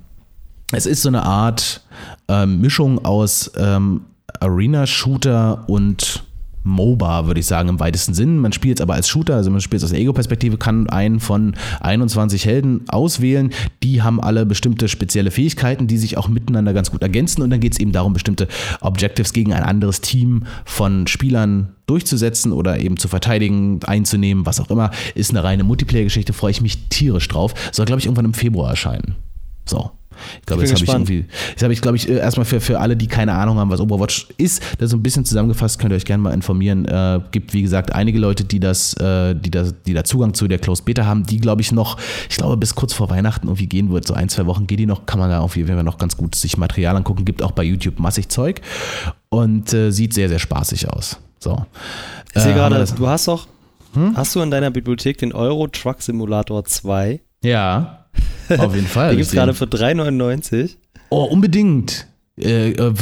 es 0.73 0.87
ist 0.87 1.03
so 1.03 1.09
eine 1.09 1.23
Art 1.23 1.83
ähm, 2.29 2.61
Mischung 2.61 3.05
aus 3.05 3.51
ähm, 3.57 4.03
Arena-Shooter 4.41 5.64
und 5.69 6.25
MOBA, 6.64 7.27
würde 7.27 7.41
ich 7.41 7.47
sagen, 7.47 7.69
im 7.69 7.81
weitesten 7.81 8.14
Sinn. 8.14 8.39
Man 8.39 8.53
spielt 8.53 8.79
es 8.79 8.83
aber 8.83 8.95
als 8.95 9.09
Shooter, 9.09 9.37
also 9.37 9.51
man 9.51 9.61
spielt 9.61 9.79
es 9.79 9.85
aus 9.85 9.91
der 9.91 10.01
Ego-Perspektive, 10.01 10.59
kann 10.59 10.89
einen 10.89 11.19
von 11.19 11.55
21 11.81 12.45
Helden 12.45 12.85
auswählen. 12.89 13.53
Die 13.83 14.03
haben 14.03 14.21
alle 14.21 14.45
bestimmte 14.45 14.89
spezielle 14.89 15.31
Fähigkeiten, 15.31 15.87
die 15.87 15.97
sich 15.97 16.19
auch 16.19 16.29
miteinander 16.29 16.75
ganz 16.75 16.91
gut 16.91 17.03
ergänzen. 17.03 17.43
Und 17.43 17.51
dann 17.51 17.61
geht 17.61 17.73
es 17.73 17.81
eben 17.81 17.93
darum, 17.93 18.12
bestimmte 18.12 18.49
Objectives 18.81 19.33
gegen 19.33 19.53
ein 19.55 19.62
anderes 19.62 20.03
Team 20.03 20.45
von 20.64 21.07
Spielern 21.07 21.75
durchzusetzen 21.87 22.53
oder 22.53 22.79
eben 22.79 22.99
zu 22.99 23.09
verteidigen, 23.09 23.81
einzunehmen, 23.85 24.45
was 24.45 24.61
auch 24.61 24.71
immer. 24.71 24.91
Ist 25.14 25.31
eine 25.31 25.43
reine 25.43 25.64
Multiplayer-Geschichte, 25.64 26.35
freue 26.35 26.51
ich 26.51 26.61
mich 26.61 26.89
tierisch 26.89 27.29
drauf. 27.29 27.55
Soll, 27.73 27.87
glaube 27.87 28.01
ich, 28.01 28.07
irgendwann 28.07 28.27
im 28.27 28.35
Februar 28.35 28.71
erscheinen. 28.71 29.14
So. 29.64 29.93
Ich 30.41 30.47
glaube, 30.47 30.64
Ich 30.64 30.71
jetzt 30.71 30.81
habe 30.81 30.85
ich 30.85 30.93
irgendwie, 30.93 31.25
jetzt 31.51 31.62
habe 31.62 31.73
ich, 31.73 31.81
glaube 31.81 31.97
ich, 31.97 32.09
äh, 32.09 32.19
erstmal 32.19 32.45
für, 32.45 32.61
für 32.61 32.81
alle, 32.81 32.97
die 32.97 33.07
keine 33.07 33.33
Ahnung 33.33 33.59
haben, 33.59 33.71
was 33.71 33.81
Overwatch 33.81 34.29
ist, 34.37 34.62
das 34.79 34.91
so 34.91 34.97
ein 34.97 35.03
bisschen 35.03 35.25
zusammengefasst, 35.25 35.79
könnt 35.79 35.93
ihr 35.93 35.97
euch 35.97 36.05
gerne 36.05 36.23
mal 36.23 36.33
informieren. 36.33 36.85
Äh, 36.87 37.21
gibt, 37.31 37.53
wie 37.53 37.62
gesagt, 37.62 37.93
einige 37.93 38.19
Leute, 38.19 38.45
die 38.45 38.61
das, 38.61 38.95
äh, 38.95 39.35
die 39.35 39.51
das, 39.51 39.75
die 39.87 39.95
da 39.95 40.05
Zugang 40.05 40.35
zu 40.35 40.49
der 40.49 40.59
Closed 40.59 40.85
Beta 40.85 41.05
haben, 41.05 41.25
die, 41.25 41.39
glaube 41.39 41.62
ich, 41.62 41.73
noch, 41.73 41.99
ich 42.29 42.37
glaube, 42.37 42.57
bis 42.57 42.75
kurz 42.75 42.93
vor 42.93 43.11
Weihnachten 43.11 43.47
irgendwie 43.47 43.66
gehen 43.66 43.91
wird. 43.91 44.07
So 44.07 44.14
ein, 44.14 44.29
zwei 44.29 44.47
Wochen 44.47 44.66
geht 44.66 44.79
die 44.79 44.87
noch, 44.87 45.07
kann 45.07 45.19
man 45.19 45.31
da 45.31 45.41
auf 45.41 45.57
jeden 45.57 45.69
Fall 45.69 45.83
noch 45.83 45.99
ganz 45.99 46.16
gut 46.16 46.35
sich 46.35 46.57
Material 46.57 46.97
angucken. 46.97 47.25
Gibt 47.25 47.43
auch 47.43 47.53
bei 47.53 47.62
YouTube 47.64 47.99
massig 47.99 48.29
Zeug 48.29 48.61
und 49.29 49.73
äh, 49.73 49.91
sieht 49.91 50.14
sehr, 50.14 50.29
sehr 50.29 50.39
spaßig 50.39 50.89
aus. 50.91 51.19
So. 51.39 51.64
Ich 52.35 52.43
sehe 52.43 52.53
Äh, 52.53 52.55
gerade, 52.55 52.85
du 52.97 53.09
hast 53.09 53.29
doch, 53.29 53.47
hast 54.14 54.35
du 54.35 54.41
in 54.41 54.51
deiner 54.51 54.71
Bibliothek 54.71 55.19
den 55.19 55.33
Euro 55.33 55.66
Truck 55.69 56.03
Simulator 56.03 56.64
2? 56.64 57.21
Ja, 57.43 58.07
auf 58.59 58.75
jeden 58.75 58.87
Fall. 58.87 59.11
Den 59.11 59.19
gibt 59.19 59.29
es 59.29 59.35
gerade 59.35 59.55
für 59.55 59.66
3,99. 59.66 60.77
Oh, 61.11 61.25
unbedingt. 61.25 62.07
Äh, 62.39 62.71
äh, 62.71 62.73
äh, 62.73 62.93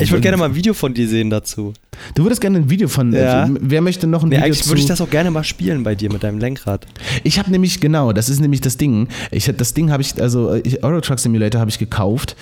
Ich 0.00 0.10
würde 0.10 0.20
gerne 0.20 0.36
mal 0.36 0.46
ein 0.46 0.54
Video 0.54 0.74
von 0.74 0.94
dir 0.94 1.08
sehen 1.08 1.30
dazu. 1.30 1.74
Du 2.14 2.24
würdest 2.24 2.40
gerne 2.40 2.58
ein 2.58 2.70
Video 2.70 2.88
von. 2.88 3.12
Ja. 3.12 3.46
Äh, 3.46 3.50
wer 3.60 3.80
möchte 3.80 4.06
noch 4.06 4.22
ein 4.22 4.28
Nee, 4.28 4.36
Video 4.36 4.46
eigentlich 4.46 4.62
zu? 4.62 4.70
würde 4.70 4.80
ich 4.80 4.86
das 4.86 5.00
auch 5.00 5.10
gerne 5.10 5.30
mal 5.30 5.44
spielen 5.44 5.82
bei 5.82 5.94
dir 5.94 6.12
mit 6.12 6.22
deinem 6.22 6.38
Lenkrad. 6.38 6.86
Ich 7.24 7.38
habe 7.38 7.50
nämlich 7.50 7.80
genau, 7.80 8.12
das 8.12 8.28
ist 8.28 8.40
nämlich 8.40 8.60
das 8.60 8.76
Ding. 8.76 9.08
Ich 9.30 9.46
das 9.56 9.74
Ding 9.74 9.90
habe 9.90 10.02
ich 10.02 10.20
also 10.20 10.54
ich, 10.54 10.82
Euro 10.84 11.00
Truck 11.00 11.18
Simulator 11.18 11.60
habe 11.60 11.70
ich 11.70 11.78
gekauft, 11.78 12.36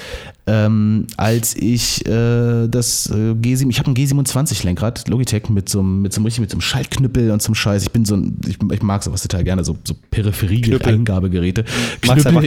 ähm, 0.47 1.07
als 1.17 1.55
ich 1.57 2.07
äh, 2.07 2.69
das 2.69 3.11
äh, 3.11 3.33
G7, 3.33 3.69
ich 3.71 3.79
habe 3.79 3.91
ein 3.91 3.95
G27 3.95 4.65
Lenkrad 4.65 5.09
Logitech 5.09 5.49
mit 5.49 5.69
so 5.69 5.81
einem 5.81 6.03
mit 6.03 6.13
so 6.13 6.21
einem 6.21 6.25
mit 6.25 6.51
so 6.51 6.55
einem 6.55 6.61
Schaltknüppel 6.61 7.31
und 7.31 7.43
so 7.43 7.49
einem 7.49 7.55
Scheiß. 7.55 7.83
Ich 7.83 7.91
bin 7.91 8.05
so 8.05 8.17
ein, 8.17 8.39
ich, 8.47 8.59
ich 8.73 8.83
mag 8.83 9.03
sowas 9.03 9.23
total 9.23 9.45
gerne 9.45 9.65
so 9.65 9.77
so 9.85 9.95
Peripherie 10.11 10.61
Knüppel. 10.63 10.93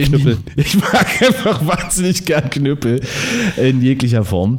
Knüppel. 0.06 0.38
Ich 0.56 0.74
mag 0.76 1.06
einfach 1.22 1.66
wahnsinnig 1.66 2.24
gern 2.24 2.48
Knüppel 2.50 3.00
in 3.56 3.82
jeglicher 3.82 4.24
Form. 4.24 4.58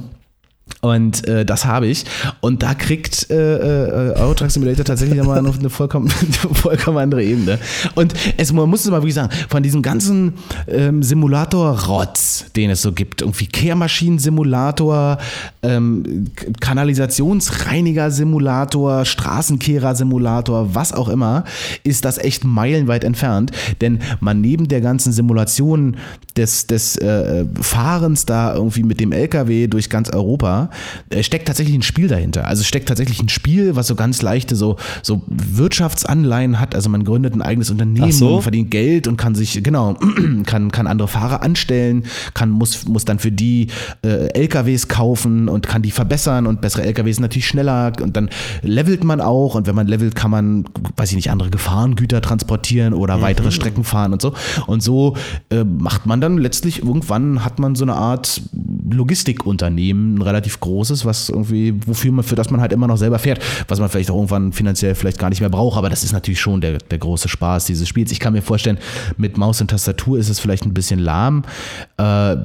Und 0.84 1.28
äh, 1.30 1.46
das 1.46 1.66
habe 1.66 1.88
ich. 1.88 2.04
Und 2.42 2.62
da 2.62 2.74
kriegt 2.74 3.30
äh, 3.30 3.56
äh, 3.56 4.16
Euro 4.16 4.36
Simulator 4.50 4.84
tatsächlich 4.84 5.18
nochmal 5.18 5.42
noch 5.42 5.58
eine 5.58 5.70
vollkommen, 5.70 6.10
vollkommen 6.10 6.98
andere 6.98 7.24
Ebene. 7.24 7.58
Und 7.96 8.14
es, 8.36 8.52
man 8.52 8.70
muss 8.70 8.84
es 8.84 8.92
mal 8.92 8.98
wirklich 8.98 9.14
sagen, 9.14 9.30
von 9.48 9.64
diesem 9.64 9.82
ganzen 9.82 10.34
ähm, 10.68 11.02
Simulator-Rotz, 11.02 12.48
den 12.58 12.70
es 12.70 12.82
so 12.82 12.92
gibt, 12.92 13.22
irgendwie 13.22 13.46
Kehrmaschinen-Simulator, 13.46 15.20
ähm, 15.62 16.28
Kanalisationsreiniger-Simulator, 16.60 19.06
Straßenkehrer-Simulator, 19.06 20.76
was 20.76 20.92
auch 20.92 21.08
immer, 21.08 21.46
ist 21.86 22.04
das 22.04 22.18
echt 22.18 22.44
meilenweit 22.44 23.06
entfernt. 23.06 23.54
Denn 23.80 24.00
man 24.20 24.42
neben 24.42 24.68
der 24.68 24.82
ganzen 24.82 25.14
Simulation 25.14 25.96
des, 26.36 26.68
des 26.68 26.98
äh, 26.98 27.46
Fahrens 27.62 28.26
da 28.26 28.54
irgendwie 28.54 28.84
mit 28.84 29.00
dem 29.00 29.14
LKW 29.14 29.68
durch 29.68 29.90
ganz 29.90 30.10
Europa, 30.10 30.53
äh, 31.10 31.24
steckt 31.24 31.48
tatsächlich 31.48 31.76
ein 31.76 31.82
Spiel 31.82 32.08
dahinter. 32.08 32.48
Also 32.48 32.64
steckt 32.64 32.88
tatsächlich 32.88 33.22
ein 33.22 33.30
Spiel, 33.30 33.76
was 33.76 33.88
so 33.88 33.96
ganz 33.96 34.22
leichte 34.22 34.56
so, 34.56 34.78
so 35.02 35.22
Wirtschaftsanleihen 35.28 36.60
hat. 36.60 36.76
Also 36.76 36.90
man 36.90 37.04
gründet 37.04 37.36
ein 37.36 37.42
eigenes 37.42 37.70
Unternehmen 37.70 38.12
so? 38.12 38.42
verdient 38.42 38.72
Geld 38.72 39.08
und 39.08 39.18
kann 39.18 39.36
sich, 39.36 39.64
genau, 39.64 39.98
kann, 40.46 40.72
kann 40.72 40.88
andere 40.88 41.08
Fahrer 41.08 41.42
anstellen, 41.42 42.04
kann, 42.34 42.50
muss, 42.50 42.86
muss 42.88 43.06
dann 43.06 43.20
für 43.20 43.32
die 43.32 43.68
äh, 44.04 44.28
LKWs 44.34 44.88
kaufen 44.88 45.50
und 45.50 45.68
kann 45.68 45.82
die 45.82 45.92
verbessern 45.92 46.48
und 46.48 46.62
bessere 46.62 46.84
LKWs 46.84 47.20
natürlich 47.20 47.48
schneller 47.48 47.94
und 48.02 48.16
dann 48.16 48.30
levelt 48.62 49.04
man 49.04 49.22
auch 49.22 49.56
und 49.56 49.68
wenn 49.68 49.76
man 49.76 49.88
levelt, 49.88 50.16
kann 50.16 50.32
man, 50.32 50.66
weiß 50.98 51.10
ich 51.10 51.16
nicht, 51.16 51.32
andere 51.32 51.50
Gefahrengüter 51.50 52.22
transportieren 52.22 52.94
oder 52.94 53.22
weitere 53.22 53.52
Strecken 53.52 53.84
fahren 53.84 54.14
und 54.14 54.22
so. 54.22 54.34
Und 54.68 54.84
so 54.84 55.16
äh, 55.50 55.64
macht 55.64 56.06
man 56.06 56.22
dann 56.22 56.38
letztlich 56.38 56.84
irgendwann 56.84 57.44
hat 57.46 57.60
man 57.60 57.76
so 57.76 57.86
eine 57.86 57.96
Art 57.96 58.42
Logistikunternehmen, 58.90 60.16
ein 60.16 60.22
relativ 60.22 60.43
relativ 60.44 60.60
großes, 60.60 61.06
was 61.06 61.30
irgendwie, 61.30 61.74
wofür 61.86 62.12
man, 62.12 62.24
für 62.24 62.36
das 62.36 62.50
man 62.50 62.60
halt 62.60 62.74
immer 62.74 62.88
noch 62.88 62.98
selber 62.98 63.20
fährt, 63.20 63.40
was 63.68 63.80
man 63.80 63.90
vielleicht 63.90 64.12
auch 64.12 64.16
irgendwann 64.16 64.52
finanziell 64.52 64.96
vielleicht 64.96 65.18
gar 65.18 65.30
nicht 65.30 65.40
mehr 65.40 65.50
braucht, 65.50 65.78
aber 65.78 65.90
das 65.90 66.04
ist 66.04 66.12
natürlich 66.12 66.42
schon 66.42 66.60
der, 66.60 66.78
der 66.80 66.98
große 66.98 67.30
Spaß 67.30 67.66
dieses 67.66 67.88
Spiels. 67.88 68.12
Ich 68.12 68.20
kann 68.20 68.34
mir 68.34 68.42
vorstellen, 68.42 68.78
mit 69.18 69.38
Maus 69.38 69.62
und 69.62 69.70
Tastatur 69.70 70.20
ist 70.20 70.30
es 70.30 70.40
vielleicht 70.40 70.66
ein 70.66 70.74
bisschen 70.74 71.00
lahm. 71.00 71.44
Äh, 71.98 72.36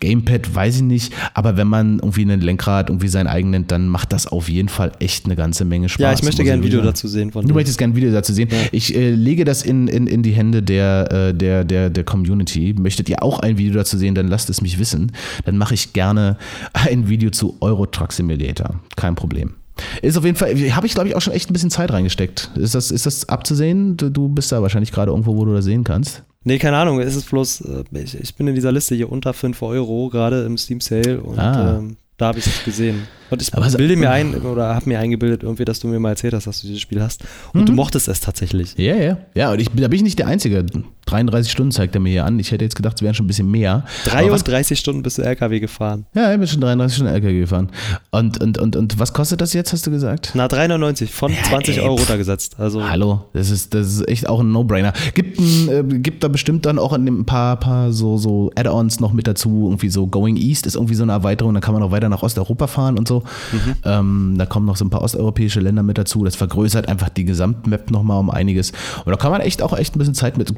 Gamepad 0.00 0.54
weiß 0.54 0.76
ich 0.76 0.82
nicht, 0.82 1.12
aber 1.34 1.56
wenn 1.56 1.68
man 1.68 1.98
irgendwie 1.98 2.22
ein 2.22 2.40
Lenkrad 2.40 2.88
irgendwie 2.88 3.08
sein 3.08 3.26
eigen 3.26 3.50
nennt, 3.50 3.70
dann 3.70 3.88
macht 3.88 4.12
das 4.12 4.26
auf 4.26 4.48
jeden 4.48 4.68
Fall 4.68 4.92
echt 4.98 5.26
eine 5.26 5.36
ganze 5.36 5.64
Menge 5.64 5.88
Spaß. 5.88 6.00
Ja, 6.00 6.12
ich 6.12 6.22
möchte 6.22 6.42
gerne 6.42 6.62
ein 6.62 6.64
Video 6.64 6.80
dazu 6.80 7.06
sehen 7.06 7.30
von 7.32 7.46
Du 7.46 7.54
möchtest 7.54 7.78
gerne 7.78 7.92
ein 7.92 7.96
Video 7.96 8.12
dazu 8.12 8.32
sehen. 8.32 8.48
Ja. 8.50 8.56
Ich 8.72 8.94
äh, 8.94 9.10
lege 9.10 9.44
das 9.44 9.62
in, 9.62 9.88
in, 9.88 10.06
in 10.06 10.22
die 10.22 10.32
Hände 10.32 10.62
der, 10.62 11.12
äh, 11.12 11.34
der, 11.34 11.64
der, 11.64 11.90
der 11.90 12.04
Community. 12.04 12.74
Möchtet 12.78 13.08
ihr 13.08 13.22
auch 13.22 13.40
ein 13.40 13.58
Video 13.58 13.74
dazu 13.74 13.98
sehen, 13.98 14.14
dann 14.14 14.28
lasst 14.28 14.48
es 14.48 14.62
mich 14.62 14.78
wissen. 14.78 15.12
Dann 15.44 15.58
mache 15.58 15.74
ich 15.74 15.92
gerne 15.92 16.36
ein 16.72 17.08
Video 17.08 17.09
zu 17.30 17.56
Euro 17.60 17.86
Truck 17.86 18.12
Simulator. 18.12 18.80
Kein 18.96 19.14
Problem. 19.14 19.54
Ist 20.02 20.16
auf 20.16 20.24
jeden 20.24 20.36
Fall, 20.36 20.54
habe 20.72 20.86
ich 20.86 20.94
glaube 20.94 21.08
ich 21.08 21.16
auch 21.16 21.20
schon 21.20 21.32
echt 21.32 21.50
ein 21.50 21.52
bisschen 21.52 21.70
Zeit 21.70 21.92
reingesteckt. 21.92 22.50
Ist 22.56 22.74
das, 22.74 22.90
ist 22.90 23.06
das 23.06 23.28
abzusehen? 23.28 23.96
Du, 23.96 24.10
du 24.10 24.28
bist 24.28 24.52
da 24.52 24.62
wahrscheinlich 24.62 24.92
gerade 24.92 25.10
irgendwo, 25.10 25.36
wo 25.36 25.44
du 25.44 25.54
das 25.54 25.64
sehen 25.64 25.84
kannst. 25.84 26.22
Nee, 26.44 26.58
keine 26.58 26.76
Ahnung. 26.78 27.00
Es 27.00 27.16
ist 27.16 27.30
bloß, 27.30 27.60
äh, 27.62 27.84
ich, 28.02 28.18
ich 28.18 28.34
bin 28.34 28.46
in 28.46 28.54
dieser 28.54 28.72
Liste 28.72 28.94
hier 28.94 29.10
unter 29.10 29.32
5 29.32 29.60
Euro, 29.62 30.08
gerade 30.08 30.44
im 30.44 30.56
Steam 30.56 30.80
Sale 30.80 31.20
und 31.20 31.38
ah. 31.38 31.78
ähm, 31.78 31.96
da 32.16 32.28
habe 32.28 32.38
ich 32.38 32.46
es 32.46 32.64
gesehen. 32.64 33.06
Und 33.30 33.42
ich 33.42 33.54
Aber 33.54 33.68
bilde 33.70 33.96
mir 33.96 34.10
ein 34.10 34.34
oder 34.42 34.74
habe 34.74 34.88
mir 34.88 34.98
eingebildet, 34.98 35.42
irgendwie, 35.42 35.64
dass 35.64 35.80
du 35.80 35.88
mir 35.88 35.98
mal 35.98 36.10
erzählt 36.10 36.34
hast, 36.34 36.46
dass 36.46 36.60
du 36.60 36.66
dieses 36.66 36.80
Spiel 36.80 37.02
hast. 37.02 37.22
Und 37.52 37.62
mhm. 37.62 37.66
du 37.66 37.72
mochtest 37.72 38.08
es 38.08 38.20
tatsächlich. 38.20 38.74
Ja, 38.76 38.96
ja. 38.96 39.18
Ja, 39.34 39.52
und 39.52 39.60
ich, 39.60 39.68
da 39.68 39.88
bin 39.88 39.96
ich 39.96 40.02
nicht 40.02 40.18
der 40.18 40.26
Einzige. 40.26 40.64
33 41.06 41.50
Stunden 41.50 41.72
zeigt 41.72 41.94
er 41.94 42.00
mir 42.00 42.10
hier 42.10 42.24
an. 42.24 42.38
Ich 42.38 42.52
hätte 42.52 42.64
jetzt 42.64 42.76
gedacht, 42.76 42.96
es 42.96 43.02
wären 43.02 43.14
schon 43.14 43.24
ein 43.24 43.28
bisschen 43.28 43.50
mehr. 43.50 43.84
33 44.04 44.78
Stunden 44.78 45.02
bist 45.02 45.18
du 45.18 45.22
LKW 45.22 45.58
gefahren. 45.58 46.06
Ja, 46.14 46.32
ich 46.32 46.38
bin 46.38 46.46
schon 46.46 46.60
33 46.60 46.96
Stunden 46.96 47.12
LKW 47.12 47.40
gefahren. 47.40 47.70
Und, 48.10 48.40
und, 48.40 48.58
und, 48.58 48.76
und 48.76 48.98
was 48.98 49.12
kostet 49.12 49.40
das 49.40 49.52
jetzt, 49.52 49.72
hast 49.72 49.86
du 49.86 49.90
gesagt? 49.90 50.32
Na, 50.34 50.46
3,99 50.46 51.08
von 51.08 51.32
ja, 51.32 51.42
20 51.42 51.78
ey, 51.78 51.82
Euro 51.82 51.96
runtergesetzt. 51.96 52.56
Also 52.58 52.88
Hallo, 52.88 53.24
das 53.32 53.50
ist, 53.50 53.74
das 53.74 53.86
ist 53.88 54.08
echt 54.08 54.28
auch 54.28 54.40
ein 54.40 54.52
No-Brainer. 54.52 54.92
Gibt, 55.14 55.40
äh, 55.40 55.82
gibt 55.82 56.22
da 56.22 56.28
bestimmt 56.28 56.66
dann 56.66 56.78
auch 56.78 56.92
ein 56.92 57.24
paar, 57.24 57.56
paar 57.58 57.92
so, 57.92 58.16
so 58.16 58.52
Add-ons 58.54 59.00
noch 59.00 59.12
mit 59.12 59.26
dazu. 59.26 59.66
Irgendwie 59.66 59.90
so 59.90 60.06
Going 60.06 60.36
East 60.36 60.66
ist 60.66 60.76
irgendwie 60.76 60.94
so 60.94 61.02
eine 61.02 61.12
Erweiterung. 61.12 61.54
Da 61.54 61.60
kann 61.60 61.74
man 61.74 61.82
auch 61.82 61.90
weiter 61.90 62.08
nach 62.08 62.22
Osteuropa 62.22 62.66
fahren 62.68 62.98
und 62.98 63.08
so. 63.08 63.19
Mhm. 63.52 63.74
Ähm, 63.84 64.34
da 64.38 64.46
kommen 64.46 64.66
noch 64.66 64.76
so 64.76 64.84
ein 64.84 64.90
paar 64.90 65.02
osteuropäische 65.02 65.60
Länder 65.60 65.82
mit 65.82 65.98
dazu. 65.98 66.24
Das 66.24 66.36
vergrößert 66.36 66.88
einfach 66.88 67.08
die 67.08 67.24
Gesamtmap 67.24 67.90
nochmal 67.90 68.18
um 68.18 68.30
einiges. 68.30 68.72
Und 69.04 69.10
da 69.10 69.16
kann 69.16 69.30
man 69.30 69.40
echt 69.40 69.62
auch 69.62 69.76
echt 69.76 69.94
ein 69.94 69.98
bisschen 69.98 70.14
Zeit 70.14 70.38
mit. 70.38 70.52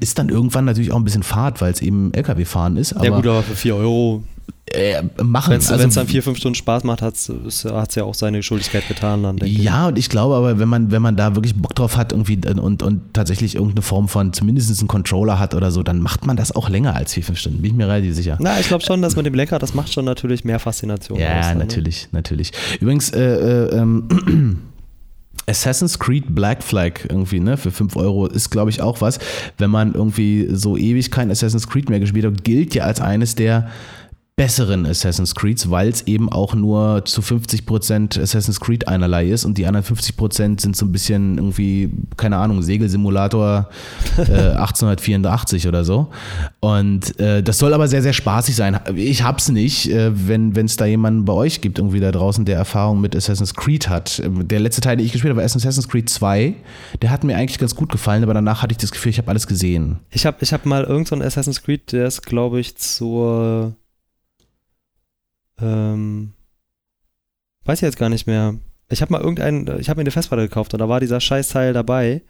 Ist 0.00 0.18
dann 0.18 0.28
irgendwann 0.28 0.64
natürlich 0.64 0.92
auch 0.92 0.96
ein 0.96 1.04
bisschen 1.04 1.22
Fahrt, 1.22 1.60
weil 1.60 1.72
es 1.72 1.80
eben 1.80 2.12
LKW-Fahren 2.14 2.76
ist. 2.76 2.94
Aber, 2.94 3.04
ja 3.04 3.10
gut, 3.14 3.26
aber 3.26 3.42
für 3.42 3.56
4 3.56 3.76
Euro 3.76 4.22
äh, 4.72 5.02
machen. 5.22 5.52
Wenn 5.52 5.58
es 5.58 5.70
also, 5.70 5.88
dann 5.88 6.08
vier, 6.08 6.22
fünf 6.22 6.38
Stunden 6.38 6.56
Spaß 6.56 6.82
macht, 6.84 7.00
hat 7.00 7.14
es 7.14 7.62
ja 7.94 8.04
auch 8.04 8.14
seine 8.14 8.42
Schuldigkeit 8.42 8.86
getan. 8.88 9.22
Dann, 9.22 9.38
ja, 9.38 9.82
ich. 9.82 9.88
und 9.88 9.98
ich 9.98 10.08
glaube 10.08 10.34
aber, 10.34 10.58
wenn 10.58 10.68
man, 10.68 10.90
wenn 10.90 11.02
man 11.02 11.16
da 11.16 11.36
wirklich 11.36 11.54
Bock 11.54 11.74
drauf 11.74 11.96
hat 11.96 12.12
irgendwie 12.12 12.40
und, 12.48 12.82
und 12.82 13.14
tatsächlich 13.14 13.54
irgendeine 13.54 13.82
Form 13.82 14.08
von 14.08 14.32
zumindest 14.32 14.76
einen 14.80 14.88
Controller 14.88 15.38
hat 15.38 15.54
oder 15.54 15.70
so, 15.70 15.82
dann 15.82 16.00
macht 16.00 16.26
man 16.26 16.36
das 16.36 16.54
auch 16.54 16.68
länger 16.68 16.96
als 16.96 17.14
vier, 17.14 17.22
fünf 17.22 17.38
Stunden. 17.38 17.62
Bin 17.62 17.72
ich 17.72 17.76
mir 17.76 17.86
relativ 17.86 18.14
sicher. 18.14 18.38
Na, 18.40 18.58
ich 18.58 18.66
glaube 18.66 18.84
schon, 18.84 19.02
dass 19.02 19.14
mit 19.14 19.26
dem 19.26 19.34
Lenkrad, 19.34 19.62
das 19.62 19.74
macht 19.74 19.92
schon 19.92 20.04
natürlich 20.04 20.44
mehr 20.44 20.58
Faszination. 20.58 21.18
Ja, 21.18 21.40
aus, 21.40 21.46
ne? 21.48 21.56
natürlich, 21.56 22.04
ne? 22.04 22.08
natürlich. 22.18 22.50
Übrigens, 22.80 23.10
äh, 23.10 23.22
äh, 23.22 23.76
ähm, 23.76 24.62
Assassin's 25.48 26.00
Creed 26.00 26.34
Black 26.34 26.64
Flag 26.64 27.04
irgendwie, 27.08 27.38
ne, 27.38 27.56
für 27.56 27.70
5 27.70 27.94
Euro 27.94 28.26
ist, 28.26 28.50
glaube 28.50 28.70
ich, 28.70 28.82
auch 28.82 29.00
was. 29.00 29.20
Wenn 29.58 29.70
man 29.70 29.94
irgendwie 29.94 30.48
so 30.50 30.76
ewig 30.76 31.12
kein 31.12 31.30
Assassin's 31.30 31.68
Creed 31.68 31.88
mehr 31.88 32.00
gespielt 32.00 32.24
hat, 32.24 32.42
gilt 32.42 32.74
ja 32.74 32.82
als 32.82 33.00
eines 33.00 33.36
der 33.36 33.70
besseren 34.36 34.84
Assassin's 34.84 35.34
Creeds, 35.34 35.70
weil 35.70 35.88
es 35.88 36.06
eben 36.06 36.30
auch 36.30 36.54
nur 36.54 37.06
zu 37.06 37.22
50% 37.22 38.20
Assassin's 38.20 38.60
Creed 38.60 38.86
einerlei 38.86 39.30
ist 39.30 39.46
und 39.46 39.56
die 39.56 39.64
anderen 39.64 39.86
50% 39.86 40.60
sind 40.60 40.76
so 40.76 40.84
ein 40.84 40.92
bisschen 40.92 41.38
irgendwie, 41.38 41.90
keine 42.18 42.36
Ahnung, 42.36 42.62
Segelsimulator 42.62 43.70
äh, 44.18 44.50
1884 44.50 45.66
oder 45.66 45.86
so. 45.86 46.08
Und 46.60 47.18
äh, 47.18 47.42
das 47.42 47.56
soll 47.58 47.72
aber 47.72 47.88
sehr, 47.88 48.02
sehr 48.02 48.12
spaßig 48.12 48.54
sein. 48.54 48.78
Ich 48.94 49.22
hab's 49.22 49.48
nicht, 49.48 49.90
äh, 49.90 50.10
wenn 50.14 50.54
es 50.54 50.76
da 50.76 50.84
jemanden 50.84 51.24
bei 51.24 51.32
euch 51.32 51.62
gibt, 51.62 51.78
irgendwie 51.78 52.00
da 52.00 52.12
draußen, 52.12 52.44
der 52.44 52.58
Erfahrung 52.58 53.00
mit 53.00 53.16
Assassin's 53.16 53.54
Creed 53.54 53.88
hat. 53.88 54.22
Der 54.22 54.60
letzte 54.60 54.82
Teil, 54.82 54.98
den 54.98 55.06
ich 55.06 55.12
gespielt 55.12 55.30
habe, 55.30 55.38
war 55.38 55.46
Assassin's 55.46 55.88
Creed 55.88 56.10
2. 56.10 56.54
Der 57.00 57.08
hat 57.08 57.24
mir 57.24 57.38
eigentlich 57.38 57.58
ganz 57.58 57.74
gut 57.74 57.90
gefallen, 57.90 58.22
aber 58.22 58.34
danach 58.34 58.60
hatte 58.60 58.72
ich 58.72 58.78
das 58.78 58.90
Gefühl, 58.90 59.10
ich 59.10 59.18
habe 59.18 59.30
alles 59.30 59.46
gesehen. 59.46 60.00
Ich 60.10 60.26
habe 60.26 60.36
ich 60.42 60.52
hab 60.52 60.66
mal 60.66 60.84
irgendeinen 60.84 61.22
so 61.22 61.26
Assassin's 61.26 61.62
Creed, 61.62 61.92
der 61.92 62.06
ist, 62.06 62.26
glaube 62.26 62.60
ich, 62.60 62.76
zur 62.76 63.74
ähm, 65.60 66.32
weiß 67.64 67.78
ich 67.78 67.82
jetzt 67.82 67.98
gar 67.98 68.08
nicht 68.08 68.26
mehr. 68.26 68.54
Ich 68.88 69.02
habe 69.02 69.12
mal 69.12 69.20
irgendeinen, 69.20 69.80
ich 69.80 69.88
habe 69.88 69.98
mir 69.98 70.02
eine 70.02 70.10
Festplatte 70.10 70.42
gekauft 70.42 70.72
und 70.74 70.80
da 70.80 70.88
war 70.88 71.00
dieser 71.00 71.20
Scheißteil 71.20 71.72
dabei. 71.72 72.22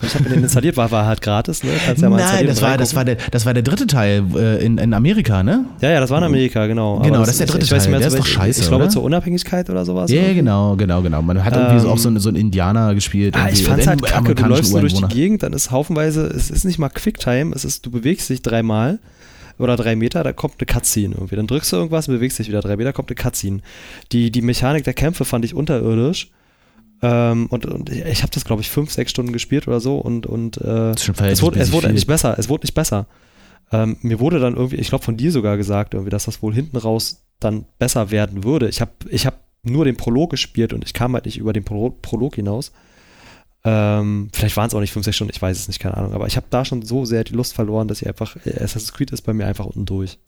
Ich 0.00 0.14
habe 0.14 0.24
mir 0.24 0.30
den 0.30 0.44
installiert, 0.44 0.76
war, 0.76 0.92
war 0.92 1.06
halt 1.06 1.20
gratis, 1.22 1.64
ne? 1.64 1.72
Kannst 1.84 2.02
ja 2.02 2.08
mal 2.08 2.18
Nein, 2.18 2.46
das 2.46 2.62
war, 2.62 2.78
das, 2.78 2.94
war 2.94 3.04
der, 3.04 3.16
das 3.32 3.46
war 3.46 3.52
der 3.52 3.64
dritte 3.64 3.86
Teil 3.88 4.24
äh, 4.36 4.64
in, 4.64 4.78
in 4.78 4.94
Amerika, 4.94 5.42
ne? 5.42 5.64
Ja, 5.80 5.90
ja, 5.90 5.98
das 5.98 6.10
war 6.10 6.18
in 6.18 6.24
Amerika, 6.24 6.68
genau. 6.68 7.00
Genau, 7.00 7.18
das, 7.18 7.30
ist 7.30 7.40
der 7.40 7.46
dritte 7.48 7.64
ich, 7.64 7.72
ich 7.72 7.78
Teil, 7.78 7.90
mehr, 7.90 7.98
der 7.98 8.08
ist 8.08 8.18
doch 8.18 8.24
scheiße, 8.24 8.60
Ich 8.60 8.68
glaube 8.68 8.84
oder? 8.84 8.92
zur 8.92 9.02
Unabhängigkeit 9.02 9.68
oder 9.70 9.84
sowas. 9.84 10.10
Ja, 10.12 10.22
yeah, 10.22 10.34
genau, 10.34 10.76
genau, 10.76 11.02
genau. 11.02 11.20
Man 11.20 11.44
hat 11.44 11.56
irgendwie 11.56 11.80
so 11.80 11.88
auch 11.88 11.98
so, 11.98 12.16
so 12.18 12.28
einen 12.28 12.36
Indianer 12.36 12.94
gespielt. 12.94 13.34
Ah, 13.36 13.48
ich 13.50 13.64
fand's 13.64 13.88
halt 13.88 14.00
kacke, 14.02 14.36
du 14.36 14.44
läufst 14.44 14.70
so 14.70 14.78
durch 14.78 14.94
die 14.94 15.08
Gegend, 15.08 15.42
dann 15.42 15.52
ist 15.52 15.72
haufenweise, 15.72 16.28
es 16.28 16.48
ist 16.48 16.64
nicht 16.64 16.78
mal 16.78 16.90
Quicktime, 16.90 17.52
es 17.54 17.64
ist, 17.64 17.84
du 17.84 17.90
bewegst 17.90 18.30
dich 18.30 18.40
dreimal 18.40 19.00
oder 19.58 19.76
drei 19.76 19.96
Meter, 19.96 20.22
da 20.22 20.32
kommt 20.32 20.54
eine 20.58 20.66
Cutscene 20.66 21.14
irgendwie. 21.14 21.36
Dann 21.36 21.46
drückst 21.46 21.72
du 21.72 21.76
irgendwas, 21.76 22.06
bewegst 22.06 22.38
dich 22.38 22.48
wieder 22.48 22.60
drei 22.60 22.76
Meter, 22.76 22.92
kommt 22.92 23.10
eine 23.10 23.16
Cutscene. 23.16 23.60
Die, 24.12 24.30
die 24.30 24.42
Mechanik 24.42 24.84
der 24.84 24.94
Kämpfe 24.94 25.24
fand 25.24 25.44
ich 25.44 25.54
unterirdisch. 25.54 26.30
Ähm, 27.00 27.46
und, 27.46 27.66
und, 27.66 27.90
ich 27.90 28.22
habe 28.22 28.32
das, 28.32 28.44
glaube 28.44 28.62
ich, 28.62 28.70
fünf, 28.70 28.90
sechs 28.90 29.10
Stunden 29.10 29.32
gespielt 29.32 29.68
oder 29.68 29.80
so 29.80 29.98
und, 29.98 30.26
und 30.26 30.56
äh, 30.58 30.90
es 30.90 31.42
wurde, 31.42 31.60
es 31.60 31.72
wurde 31.72 31.92
nicht 31.92 32.06
besser. 32.06 32.36
Es 32.38 32.48
wurde 32.48 32.64
nicht 32.64 32.74
besser. 32.74 33.06
Ähm, 33.70 33.96
mir 34.02 34.18
wurde 34.18 34.40
dann 34.40 34.56
irgendwie, 34.56 34.76
ich 34.76 34.88
glaube 34.88 35.04
von 35.04 35.16
dir 35.16 35.30
sogar 35.30 35.56
gesagt, 35.56 35.94
irgendwie, 35.94 36.10
dass 36.10 36.24
das 36.24 36.42
wohl 36.42 36.54
hinten 36.54 36.76
raus 36.76 37.24
dann 37.38 37.66
besser 37.78 38.10
werden 38.10 38.42
würde. 38.44 38.68
Ich 38.68 38.80
habe 38.80 38.92
ich 39.08 39.26
hab 39.26 39.44
nur 39.62 39.84
den 39.84 39.96
Prolog 39.96 40.30
gespielt 40.30 40.72
und 40.72 40.84
ich 40.84 40.94
kam 40.94 41.14
halt 41.14 41.26
nicht 41.26 41.38
über 41.38 41.52
den 41.52 41.64
Pro 41.64 41.90
Prolog 41.90 42.34
hinaus. 42.36 42.72
Ähm, 43.70 44.30
vielleicht 44.32 44.56
waren 44.56 44.68
es 44.68 44.74
auch 44.74 44.80
nicht 44.80 44.92
5, 44.92 45.04
6 45.04 45.16
Stunden, 45.16 45.32
ich 45.34 45.42
weiß 45.42 45.58
es 45.58 45.68
nicht, 45.68 45.78
keine 45.78 45.96
Ahnung. 45.96 46.14
Aber 46.14 46.26
ich 46.26 46.36
habe 46.36 46.46
da 46.48 46.64
schon 46.64 46.82
so 46.82 47.04
sehr 47.04 47.22
die 47.24 47.34
Lust 47.34 47.54
verloren, 47.54 47.86
dass 47.86 48.00
ich 48.00 48.08
einfach, 48.08 48.36
äh, 48.46 48.54
Assassin's 48.62 48.94
Creed 48.94 49.10
ist 49.10 49.22
bei 49.22 49.34
mir 49.34 49.46
einfach 49.46 49.66
unten 49.66 49.84
durch. 49.84 50.18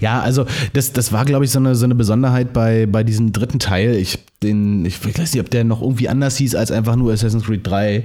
Ja, 0.00 0.20
also 0.20 0.46
das, 0.72 0.92
das 0.92 1.12
war, 1.12 1.24
glaube 1.24 1.44
ich, 1.44 1.50
so 1.50 1.58
eine, 1.58 1.74
so 1.74 1.84
eine 1.84 1.94
Besonderheit 1.94 2.52
bei, 2.52 2.86
bei 2.86 3.02
diesem 3.02 3.32
dritten 3.32 3.58
Teil. 3.58 3.94
Ich, 3.96 4.18
den, 4.42 4.84
ich 4.84 5.04
weiß 5.04 5.34
nicht, 5.34 5.42
ob 5.42 5.50
der 5.50 5.64
noch 5.64 5.82
irgendwie 5.82 6.08
anders 6.08 6.36
hieß 6.36 6.54
als 6.54 6.70
einfach 6.70 6.94
nur 6.94 7.12
Assassin's 7.12 7.44
Creed 7.44 7.66
3. 7.66 8.04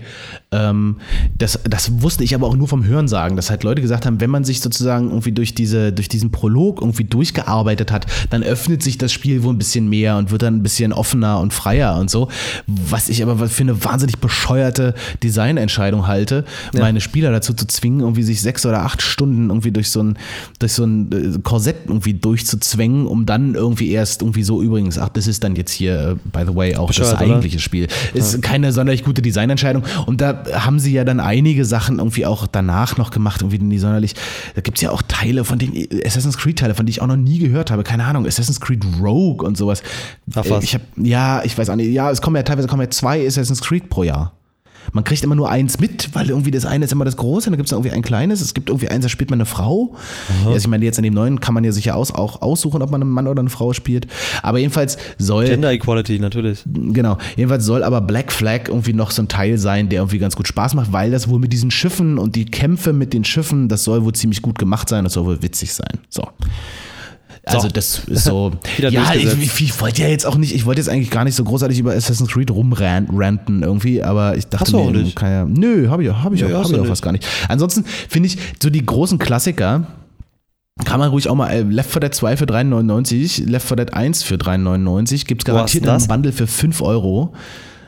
Ähm, 0.51 0.97
das, 1.37 1.59
das 1.63 2.01
wusste 2.01 2.23
ich 2.23 2.33
aber 2.33 2.47
auch 2.47 2.55
nur 2.55 2.67
vom 2.67 2.83
Hörensagen, 2.83 3.35
dass 3.35 3.51
halt 3.51 3.63
Leute 3.63 3.83
gesagt 3.83 4.07
haben, 4.07 4.19
wenn 4.19 4.31
man 4.31 4.43
sich 4.43 4.59
sozusagen 4.59 5.09
irgendwie 5.09 5.31
durch, 5.31 5.53
diese, 5.53 5.93
durch 5.93 6.09
diesen 6.09 6.31
Prolog 6.31 6.81
irgendwie 6.81 7.03
durchgearbeitet 7.03 7.91
hat, 7.91 8.07
dann 8.31 8.41
öffnet 8.41 8.81
sich 8.81 8.97
das 8.97 9.11
Spiel 9.11 9.43
wohl 9.43 9.53
ein 9.53 9.59
bisschen 9.59 9.87
mehr 9.89 10.17
und 10.17 10.31
wird 10.31 10.41
dann 10.41 10.55
ein 10.55 10.63
bisschen 10.63 10.91
offener 10.91 11.39
und 11.39 11.53
freier 11.53 11.97
und 11.97 12.09
so. 12.09 12.29
Was 12.65 13.09
ich 13.09 13.21
aber 13.21 13.47
für 13.47 13.61
eine 13.61 13.83
wahnsinnig 13.83 14.17
bescheuerte 14.17 14.95
Designentscheidung 15.21 16.07
halte, 16.07 16.45
ja. 16.73 16.79
meine 16.79 16.99
Spieler 16.99 17.31
dazu 17.31 17.53
zu 17.53 17.67
zwingen, 17.67 17.99
irgendwie 17.99 18.23
sich 18.23 18.41
sechs 18.41 18.65
oder 18.65 18.81
acht 18.81 19.03
Stunden 19.03 19.49
irgendwie 19.49 19.71
durch 19.71 19.91
so 19.91 20.01
ein, 20.01 20.17
durch 20.57 20.73
so 20.73 20.83
ein 20.83 21.11
äh, 21.11 21.39
Korsett 21.43 21.75
irgendwie 21.85 22.15
durchzuzwängen, 22.15 23.05
um 23.05 23.27
dann 23.27 23.53
irgendwie 23.53 23.91
erst 23.91 24.23
irgendwie 24.23 24.43
so 24.43 24.63
übrigens, 24.63 24.97
ach, 24.97 25.09
das 25.09 25.27
ist 25.27 25.43
dann 25.43 25.55
jetzt 25.55 25.71
hier, 25.71 26.17
by 26.31 26.43
the 26.45 26.55
way, 26.55 26.75
auch 26.75 26.87
Bescheid, 26.87 27.05
das 27.05 27.15
eigentliche 27.15 27.55
oder? 27.55 27.61
Spiel. 27.61 27.87
Ist 28.13 28.33
ja. 28.33 28.39
keine 28.39 28.71
sonderlich 28.71 29.03
gute 29.03 29.21
Designentscheidung. 29.21 29.83
Und 30.05 30.21
da 30.21 30.43
haben 30.53 30.79
sie 30.79 30.93
ja 30.93 31.03
dann 31.03 31.19
einige 31.19 31.65
Sachen 31.65 31.99
irgendwie 31.99 32.25
auch 32.25 32.47
danach 32.47 32.97
noch 32.97 33.11
gemacht, 33.11 33.41
irgendwie 33.41 33.59
nie 33.59 33.79
sonderlich. 33.79 34.15
Da 34.55 34.61
gibt 34.61 34.77
es 34.77 34.81
ja 34.81 34.91
auch 34.91 35.01
Teile 35.07 35.43
von 35.43 35.59
den 35.59 35.87
Assassin's 36.05 36.37
Creed-Teile, 36.37 36.75
von 36.75 36.85
denen 36.85 36.91
ich 36.91 37.01
auch 37.01 37.07
noch 37.07 37.15
nie 37.15 37.39
gehört 37.39 37.71
habe. 37.71 37.83
Keine 37.83 38.05
Ahnung, 38.05 38.25
Assassin's 38.25 38.59
Creed 38.59 38.85
Rogue 39.01 39.45
und 39.45 39.57
sowas. 39.57 39.83
Ach 40.35 40.45
was. 40.49 40.63
Ich 40.63 40.75
hab, 40.75 40.81
ja, 40.97 41.43
ich 41.43 41.57
weiß 41.57 41.69
auch 41.69 41.75
nicht. 41.75 41.91
Ja, 41.91 42.11
es 42.11 42.21
kommen 42.21 42.35
ja 42.35 42.43
teilweise 42.43 42.67
kommen 42.67 42.81
ja 42.81 42.89
zwei 42.89 43.25
Assassin's 43.25 43.61
Creed 43.61 43.89
pro 43.89 44.03
Jahr 44.03 44.33
man 44.91 45.03
kriegt 45.03 45.23
immer 45.23 45.35
nur 45.35 45.49
eins 45.49 45.79
mit, 45.79 46.09
weil 46.13 46.29
irgendwie 46.29 46.51
das 46.51 46.65
eine 46.65 46.85
ist 46.85 46.91
immer 46.91 47.05
das 47.05 47.17
große, 47.17 47.49
dann 47.49 47.57
gibt 47.57 47.67
es 47.67 47.71
irgendwie 47.71 47.91
ein 47.91 48.01
kleines, 48.01 48.41
es 48.41 48.53
gibt 48.53 48.69
irgendwie 48.69 48.89
eins, 48.89 49.03
da 49.03 49.09
spielt 49.09 49.29
man 49.29 49.37
eine 49.37 49.45
Frau. 49.45 49.95
Ja, 50.43 50.47
also 50.47 50.57
ich 50.57 50.67
meine, 50.67 50.83
jetzt 50.85 50.97
in 50.97 51.03
dem 51.03 51.13
neuen 51.13 51.39
kann 51.39 51.53
man 51.53 51.63
ja 51.63 51.71
sicher 51.71 51.95
aus, 51.95 52.13
auch 52.13 52.41
aussuchen, 52.41 52.81
ob 52.81 52.91
man 52.91 53.01
einen 53.01 53.11
Mann 53.11 53.27
oder 53.27 53.39
eine 53.39 53.49
Frau 53.49 53.73
spielt. 53.73 54.07
Aber 54.41 54.59
jedenfalls 54.59 54.97
soll. 55.17 55.45
Gender 55.45 55.71
Equality, 55.71 56.19
natürlich. 56.19 56.63
Genau. 56.65 57.17
Jedenfalls 57.35 57.65
soll 57.65 57.83
aber 57.83 58.01
Black 58.01 58.31
Flag 58.31 58.67
irgendwie 58.67 58.93
noch 58.93 59.11
so 59.11 59.21
ein 59.21 59.27
Teil 59.27 59.57
sein, 59.57 59.89
der 59.89 60.01
irgendwie 60.01 60.19
ganz 60.19 60.35
gut 60.35 60.47
Spaß 60.47 60.75
macht, 60.75 60.91
weil 60.91 61.11
das 61.11 61.29
wohl 61.29 61.39
mit 61.39 61.53
diesen 61.53 61.71
Schiffen 61.71 62.17
und 62.17 62.35
die 62.35 62.45
Kämpfe 62.45 62.93
mit 62.93 63.13
den 63.13 63.23
Schiffen, 63.23 63.69
das 63.69 63.83
soll 63.83 64.03
wohl 64.03 64.13
ziemlich 64.13 64.41
gut 64.41 64.59
gemacht 64.59 64.89
sein, 64.89 65.03
das 65.03 65.13
soll 65.13 65.25
wohl 65.25 65.41
witzig 65.41 65.73
sein. 65.73 65.99
So. 66.09 66.27
Also 67.45 67.67
so. 67.67 67.73
das 67.73 67.99
ist 68.05 68.23
so. 68.23 68.51
ja, 68.77 69.13
ich, 69.13 69.61
ich, 69.61 69.81
wollte 69.81 70.01
ja 70.01 70.07
jetzt 70.07 70.25
auch 70.25 70.37
nicht, 70.37 70.55
ich 70.55 70.65
wollte 70.65 70.79
jetzt 70.79 70.87
eigentlich 70.87 71.09
gar 71.09 71.25
nicht 71.25 71.35
so 71.35 71.43
großartig 71.43 71.77
über 71.77 71.93
Assassin's 71.93 72.31
Creed 72.31 72.49
rumranten 72.51 73.63
irgendwie, 73.63 74.01
aber 74.01 74.37
ich 74.37 74.47
dachte 74.47 74.73
mir, 74.75 74.91
nicht. 74.91 75.15
Kann 75.15 75.29
ja, 75.29 75.45
nö, 75.45 75.89
habe 75.89 76.03
ich, 76.03 76.09
hab 76.09 76.33
ich, 76.33 76.39
ja, 76.39 76.47
hab 76.47 76.69
ich 76.69 76.79
auch 76.79 76.85
fast 76.85 77.01
gar 77.01 77.11
nicht. 77.11 77.27
Ansonsten 77.49 77.83
finde 77.83 78.27
ich 78.27 78.37
so 78.61 78.69
die 78.69 78.85
großen 78.85 79.19
Klassiker, 79.19 79.87
Kann 80.85 80.99
man 80.99 81.09
ruhig 81.09 81.29
auch 81.29 81.35
mal, 81.35 81.49
äh, 81.49 81.61
Left 81.63 81.91
4 81.91 81.99
Dead 81.99 82.13
2 82.13 82.37
für 82.37 82.45
3,99, 82.45 83.49
Left 83.49 83.67
4 83.67 83.77
Dead 83.77 83.93
1 83.93 84.23
für 84.23 84.35
3,99, 84.35 85.25
gibt 85.25 85.41
es 85.41 85.45
garantiert 85.45 85.87
einen 85.87 86.07
Bundle 86.07 86.31
für 86.31 86.47
5 86.47 86.81
Euro. 86.81 87.33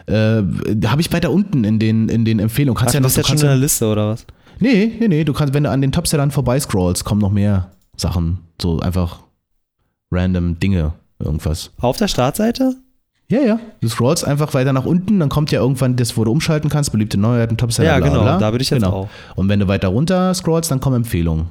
Äh, 0.07 0.43
Habe 0.85 0.99
ich 0.99 1.11
weiter 1.13 1.31
unten 1.31 1.63
in 1.63 1.79
den, 1.79 2.09
in 2.09 2.25
den 2.25 2.39
Empfehlungen. 2.39 2.77
Kannst 2.77 2.91
Ach, 2.91 2.95
ja 2.95 2.99
noch, 2.99 3.09
du 3.09 3.15
jetzt 3.15 3.27
schon 3.27 3.37
in 3.37 3.43
der 3.43 3.55
Liste 3.55 3.87
oder 3.87 4.09
was? 4.09 4.25
Nee, 4.59 4.91
nee, 4.99 5.07
nee, 5.07 5.23
du 5.23 5.33
kannst, 5.33 5.53
wenn 5.53 5.63
du 5.63 5.71
an 5.71 5.81
den 5.81 5.93
Topsellern 5.93 6.31
vorbeiscrollst, 6.31 7.05
kommen 7.05 7.21
noch 7.21 7.31
mehr 7.31 7.71
Sachen. 7.97 8.39
So 8.61 8.79
einfach 8.79 9.24
random 10.11 10.59
Dinge, 10.59 10.93
irgendwas. 11.19 11.71
Auf 11.79 11.97
der 11.97 12.07
Startseite? 12.07 12.75
Ja, 13.27 13.41
ja. 13.41 13.59
Du 13.81 13.87
scrollst 13.87 14.25
einfach 14.25 14.53
weiter 14.53 14.71
nach 14.71 14.85
unten, 14.85 15.19
dann 15.19 15.29
kommt 15.29 15.51
ja 15.51 15.59
irgendwann 15.59 15.95
das, 15.95 16.15
wo 16.15 16.23
du 16.23 16.31
umschalten 16.31 16.69
kannst, 16.69 16.91
beliebte 16.91 17.17
Neuheiten, 17.17 17.57
Topseller. 17.57 17.89
Ja, 17.89 17.99
genau, 17.99 18.21
bla, 18.21 18.23
bla. 18.23 18.37
da 18.37 18.51
bin 18.51 18.61
ich 18.61 18.69
jetzt 18.69 18.83
genau. 18.83 18.93
auch. 18.93 19.09
Und 19.35 19.49
wenn 19.49 19.59
du 19.59 19.67
weiter 19.67 19.87
runter 19.87 20.33
scrollst, 20.33 20.69
dann 20.69 20.79
kommen 20.79 20.97
Empfehlungen. 20.97 21.47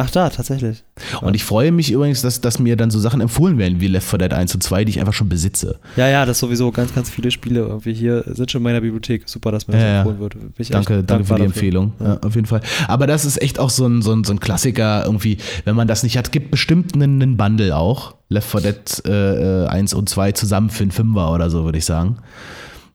Ach 0.00 0.10
da, 0.12 0.30
tatsächlich. 0.30 0.84
Und 1.22 1.34
ich 1.34 1.42
freue 1.42 1.72
mich 1.72 1.90
übrigens, 1.90 2.22
dass, 2.22 2.40
dass 2.40 2.60
mir 2.60 2.76
dann 2.76 2.88
so 2.88 3.00
Sachen 3.00 3.20
empfohlen 3.20 3.58
werden 3.58 3.80
wie 3.80 3.88
Left 3.88 4.08
4 4.08 4.20
Dead 4.20 4.32
1 4.32 4.54
und 4.54 4.62
2, 4.62 4.84
die 4.84 4.90
ich 4.90 5.00
einfach 5.00 5.12
schon 5.12 5.28
besitze. 5.28 5.80
Ja, 5.96 6.06
ja, 6.06 6.24
das 6.24 6.38
sowieso 6.38 6.70
ganz, 6.70 6.94
ganz 6.94 7.10
viele 7.10 7.32
Spiele 7.32 7.62
irgendwie 7.62 7.94
hier 7.94 8.22
sind 8.28 8.48
schon 8.48 8.60
in 8.60 8.62
meiner 8.62 8.80
Bibliothek. 8.80 9.28
Super, 9.28 9.50
dass 9.50 9.66
mir 9.66 9.74
das 9.74 9.82
ja, 9.82 9.98
empfohlen 10.02 10.20
wird. 10.20 10.36
danke, 10.70 11.02
danke 11.02 11.24
für 11.24 11.34
die 11.34 11.38
dafür. 11.38 11.44
Empfehlung. 11.46 11.92
Ja. 11.98 12.06
Ja, 12.06 12.20
auf 12.20 12.36
jeden 12.36 12.46
Fall. 12.46 12.60
Aber 12.86 13.08
das 13.08 13.24
ist 13.24 13.42
echt 13.42 13.58
auch 13.58 13.70
so 13.70 13.86
ein, 13.86 14.00
so, 14.00 14.12
ein, 14.12 14.22
so 14.22 14.32
ein 14.32 14.38
Klassiker 14.38 15.04
irgendwie, 15.04 15.38
wenn 15.64 15.74
man 15.74 15.88
das 15.88 16.04
nicht 16.04 16.16
hat, 16.16 16.30
gibt 16.30 16.52
bestimmt 16.52 16.94
einen, 16.94 17.20
einen 17.20 17.36
Bundle 17.36 17.76
auch. 17.76 18.14
Left 18.28 18.48
4 18.48 18.60
Dead 18.60 19.02
äh, 19.04 19.66
1 19.66 19.94
und 19.94 20.08
2 20.08 20.30
zusammen 20.30 20.70
für 20.70 20.84
einen 20.84 20.92
Fünfer 20.92 21.32
oder 21.32 21.50
so, 21.50 21.64
würde 21.64 21.78
ich 21.78 21.84
sagen. 21.84 22.18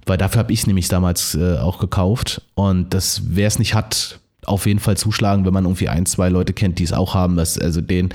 Weil 0.06 0.18
dafür 0.18 0.40
habe 0.40 0.54
ich 0.54 0.60
es 0.62 0.68
nämlich 0.68 0.88
damals 0.88 1.36
äh, 1.36 1.58
auch 1.58 1.80
gekauft. 1.80 2.44
Und 2.56 2.94
das, 2.94 3.24
wer 3.26 3.48
es 3.48 3.60
nicht 3.60 3.74
hat, 3.74 4.20
auf 4.46 4.66
jeden 4.66 4.80
Fall 4.80 4.98
zuschlagen, 4.98 5.46
wenn 5.46 5.54
man 5.54 5.66
irgendwie 5.66 5.90
ein, 5.90 6.06
zwei 6.06 6.30
Leute 6.30 6.54
kennt, 6.54 6.80
die 6.80 6.84
es 6.84 6.94
auch 6.94 7.14
haben. 7.14 7.36
Das, 7.36 7.58
also 7.58 7.82
den 7.82 8.10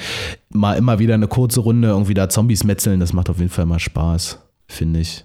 mal 0.50 0.74
immer 0.74 0.98
wieder 0.98 1.14
eine 1.14 1.28
kurze 1.28 1.60
Runde 1.60 1.88
irgendwie 1.88 2.14
da 2.14 2.28
Zombies 2.28 2.64
metzeln, 2.64 3.00
das 3.00 3.12
macht 3.12 3.30
auf 3.30 3.38
jeden 3.38 3.50
Fall 3.50 3.66
mal 3.66 3.78
Spaß, 3.78 4.38
finde 4.66 5.00
ich. 5.00 5.24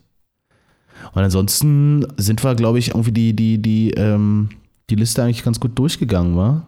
Und 1.13 1.21
ansonsten 1.21 2.05
sind 2.17 2.43
wir, 2.43 2.55
glaube 2.55 2.79
ich, 2.79 2.89
irgendwie 2.89 3.11
die, 3.11 3.35
die, 3.35 3.61
die, 3.61 3.91
ähm, 3.91 4.49
die 4.89 4.95
Liste 4.95 5.23
eigentlich 5.23 5.43
ganz 5.43 5.59
gut 5.59 5.77
durchgegangen, 5.77 6.35
war. 6.35 6.67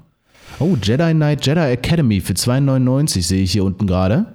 Oh, 0.59 0.77
Jedi 0.81 1.13
Knight 1.13 1.45
Jedi 1.45 1.59
Academy 1.59 2.21
für 2.21 2.33
2,99 2.33 3.21
sehe 3.21 3.43
ich 3.43 3.51
hier 3.51 3.63
unten 3.63 3.88
gerade. 3.88 4.25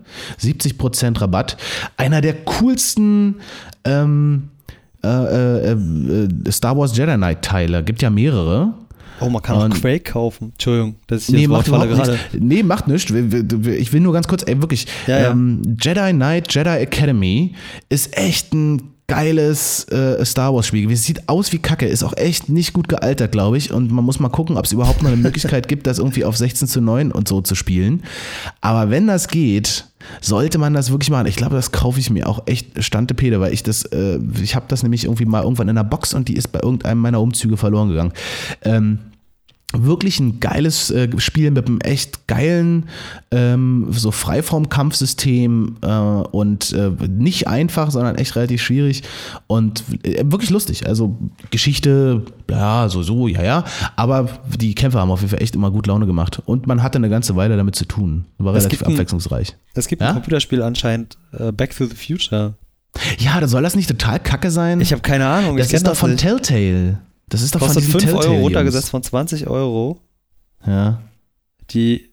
70% 0.41 1.21
Rabatt. 1.21 1.57
Einer 1.97 2.21
der 2.21 2.35
coolsten 2.45 3.37
ähm, 3.85 4.51
äh, 5.03 5.09
äh, 5.09 5.73
äh, 5.73 6.51
Star 6.51 6.77
Wars 6.77 6.97
Jedi 6.97 7.15
Knight 7.15 7.43
Teile. 7.43 7.83
Gibt 7.83 8.03
ja 8.03 8.11
mehrere. 8.11 8.75
Oh, 9.21 9.29
man 9.29 9.43
kann 9.43 9.57
auch 9.57 9.81
Quake 9.81 10.13
kaufen. 10.13 10.53
Entschuldigung, 10.53 10.97
das 11.07 11.23
ist 11.23 11.31
nee, 11.31 11.47
macht 11.47 11.67
gerade. 11.67 12.19
Nee, 12.33 12.63
macht 12.63 12.89
nichts. 12.89 13.11
Ich 13.11 13.93
will 13.93 14.01
nur 14.01 14.13
ganz 14.13 14.27
kurz, 14.29 14.45
ey, 14.47 14.61
wirklich. 14.61 14.87
Ja, 15.07 15.21
ja. 15.21 15.31
Ähm, 15.31 15.63
Jedi 15.81 16.13
Knight, 16.13 16.53
Jedi 16.53 16.71
Academy 16.71 17.55
ist 17.89 18.17
echt 18.17 18.53
ein 18.55 18.91
geiles 19.11 19.85
äh, 19.89 20.25
Star 20.25 20.55
Wars 20.55 20.69
Spiel 20.69 20.83
gewesen. 20.83 21.03
Sieht 21.03 21.29
aus 21.29 21.53
wie 21.53 21.59
Kacke, 21.59 21.87
ist 21.87 22.05
auch 22.05 22.17
echt 22.17 22.49
nicht 22.49 22.73
gut 22.73 22.89
gealtert, 22.89 23.33
glaube 23.33 23.59
ich. 23.59 23.73
Und 23.73 23.91
man 23.91 24.05
muss 24.05 24.21
mal 24.21 24.29
gucken, 24.29 24.57
ob 24.57 24.65
es 24.65 24.73
überhaupt 24.73 25.03
noch 25.03 25.11
eine 25.11 25.21
Möglichkeit 25.21 25.67
gibt, 25.67 25.89
das 25.89 25.99
irgendwie 25.99 26.25
auf 26.25 26.37
16 26.37 26.69
zu 26.69 26.81
9 26.81 27.11
und 27.11 27.27
so 27.27 27.41
zu 27.41 27.57
spielen. 27.57 28.05
Aber 28.61 28.91
wenn 28.91 29.09
das 29.09 29.27
geht, 29.27 29.87
sollte 30.21 30.59
man 30.59 30.75
das 30.75 30.93
wirklich 30.93 31.11
machen. 31.11 31.27
Ich 31.27 31.37
glaube, 31.37 31.57
das 31.57 31.73
kaufe 31.73 31.99
ich 31.99 32.09
mir 32.11 32.29
auch 32.29 32.47
echt 32.47 32.83
Stantepede, 32.83 33.41
weil 33.41 33.53
ich 33.53 33.65
das, 33.65 33.85
äh, 33.87 34.21
ich 34.41 34.55
habe 34.55 34.67
das 34.69 34.85
nämlich 34.85 35.05
irgendwie 35.05 35.25
mal 35.25 35.43
irgendwann 35.43 35.69
in 35.69 35.77
der 35.77 35.85
Box 35.85 36.15
und 36.15 36.29
die 36.29 36.37
ist 36.37 36.49
bei 36.49 36.61
irgendeinem 36.63 37.01
meiner 37.01 37.21
Umzüge 37.21 37.57
verloren 37.57 37.89
gegangen. 37.89 38.13
Ähm, 38.63 39.01
wirklich 39.73 40.19
ein 40.19 40.41
geiles 40.41 40.91
äh, 40.91 41.09
Spiel 41.19 41.51
mit 41.51 41.67
einem 41.67 41.81
echt 41.81 42.27
geilen 42.27 42.89
ähm, 43.31 43.87
so 43.91 44.11
Freiform-Kampfsystem 44.11 45.77
äh, 45.83 45.89
und 45.89 46.73
äh, 46.73 46.91
nicht 47.09 47.47
einfach, 47.47 47.91
sondern 47.91 48.17
echt 48.17 48.35
relativ 48.35 48.63
schwierig 48.63 49.03
und 49.47 49.85
äh, 50.03 50.25
wirklich 50.25 50.51
lustig. 50.51 50.87
Also 50.87 51.17
Geschichte, 51.51 52.23
ja, 52.51 52.89
so, 52.89 53.03
so, 53.03 53.29
ja, 53.29 53.43
ja, 53.43 53.65
aber 53.97 54.29
die 54.59 54.75
Kämpfer 54.75 55.01
haben 55.01 55.11
auf 55.11 55.21
jeden 55.21 55.31
Fall 55.31 55.43
echt 55.43 55.55
immer 55.55 55.71
gut 55.71 55.87
Laune 55.87 56.07
gemacht 56.07 56.43
und 56.47 56.67
man 56.67 56.83
hatte 56.83 56.99
eine 56.99 57.09
ganze 57.09 57.37
Weile 57.37 57.57
damit 57.57 57.77
zu 57.77 57.85
tun. 57.85 58.25
War 58.39 58.55
es 58.55 58.65
relativ 58.65 58.83
abwechslungsreich. 58.83 59.57
es 59.75 59.87
gibt 59.87 60.03
ja? 60.03 60.09
ein 60.09 60.15
Computerspiel 60.15 60.63
anscheinend, 60.63 61.17
äh, 61.33 61.53
Back 61.53 61.77
to 61.77 61.87
the 61.87 61.95
Future. 61.95 62.55
Ja, 63.19 63.47
soll 63.47 63.63
das 63.63 63.77
nicht 63.77 63.89
total 63.89 64.19
kacke 64.19 64.51
sein? 64.51 64.81
Ich 64.81 64.91
habe 64.93 65.01
keine 65.01 65.27
Ahnung. 65.29 65.57
Das 65.57 65.73
ist 65.73 65.87
doch 65.87 65.95
von 65.95 66.11
nicht. 66.11 66.23
Telltale. 66.23 66.99
Das 67.31 67.43
ist 67.43 67.55
doch 67.55 67.61
Kostet 67.61 67.85
von 67.85 68.01
5 68.01 68.15
Euro 68.15 68.41
runtergesetzt 68.41 68.91
von 68.91 69.03
20 69.03 69.47
Euro. 69.47 70.01
Ja. 70.67 71.01
Die 71.71 72.11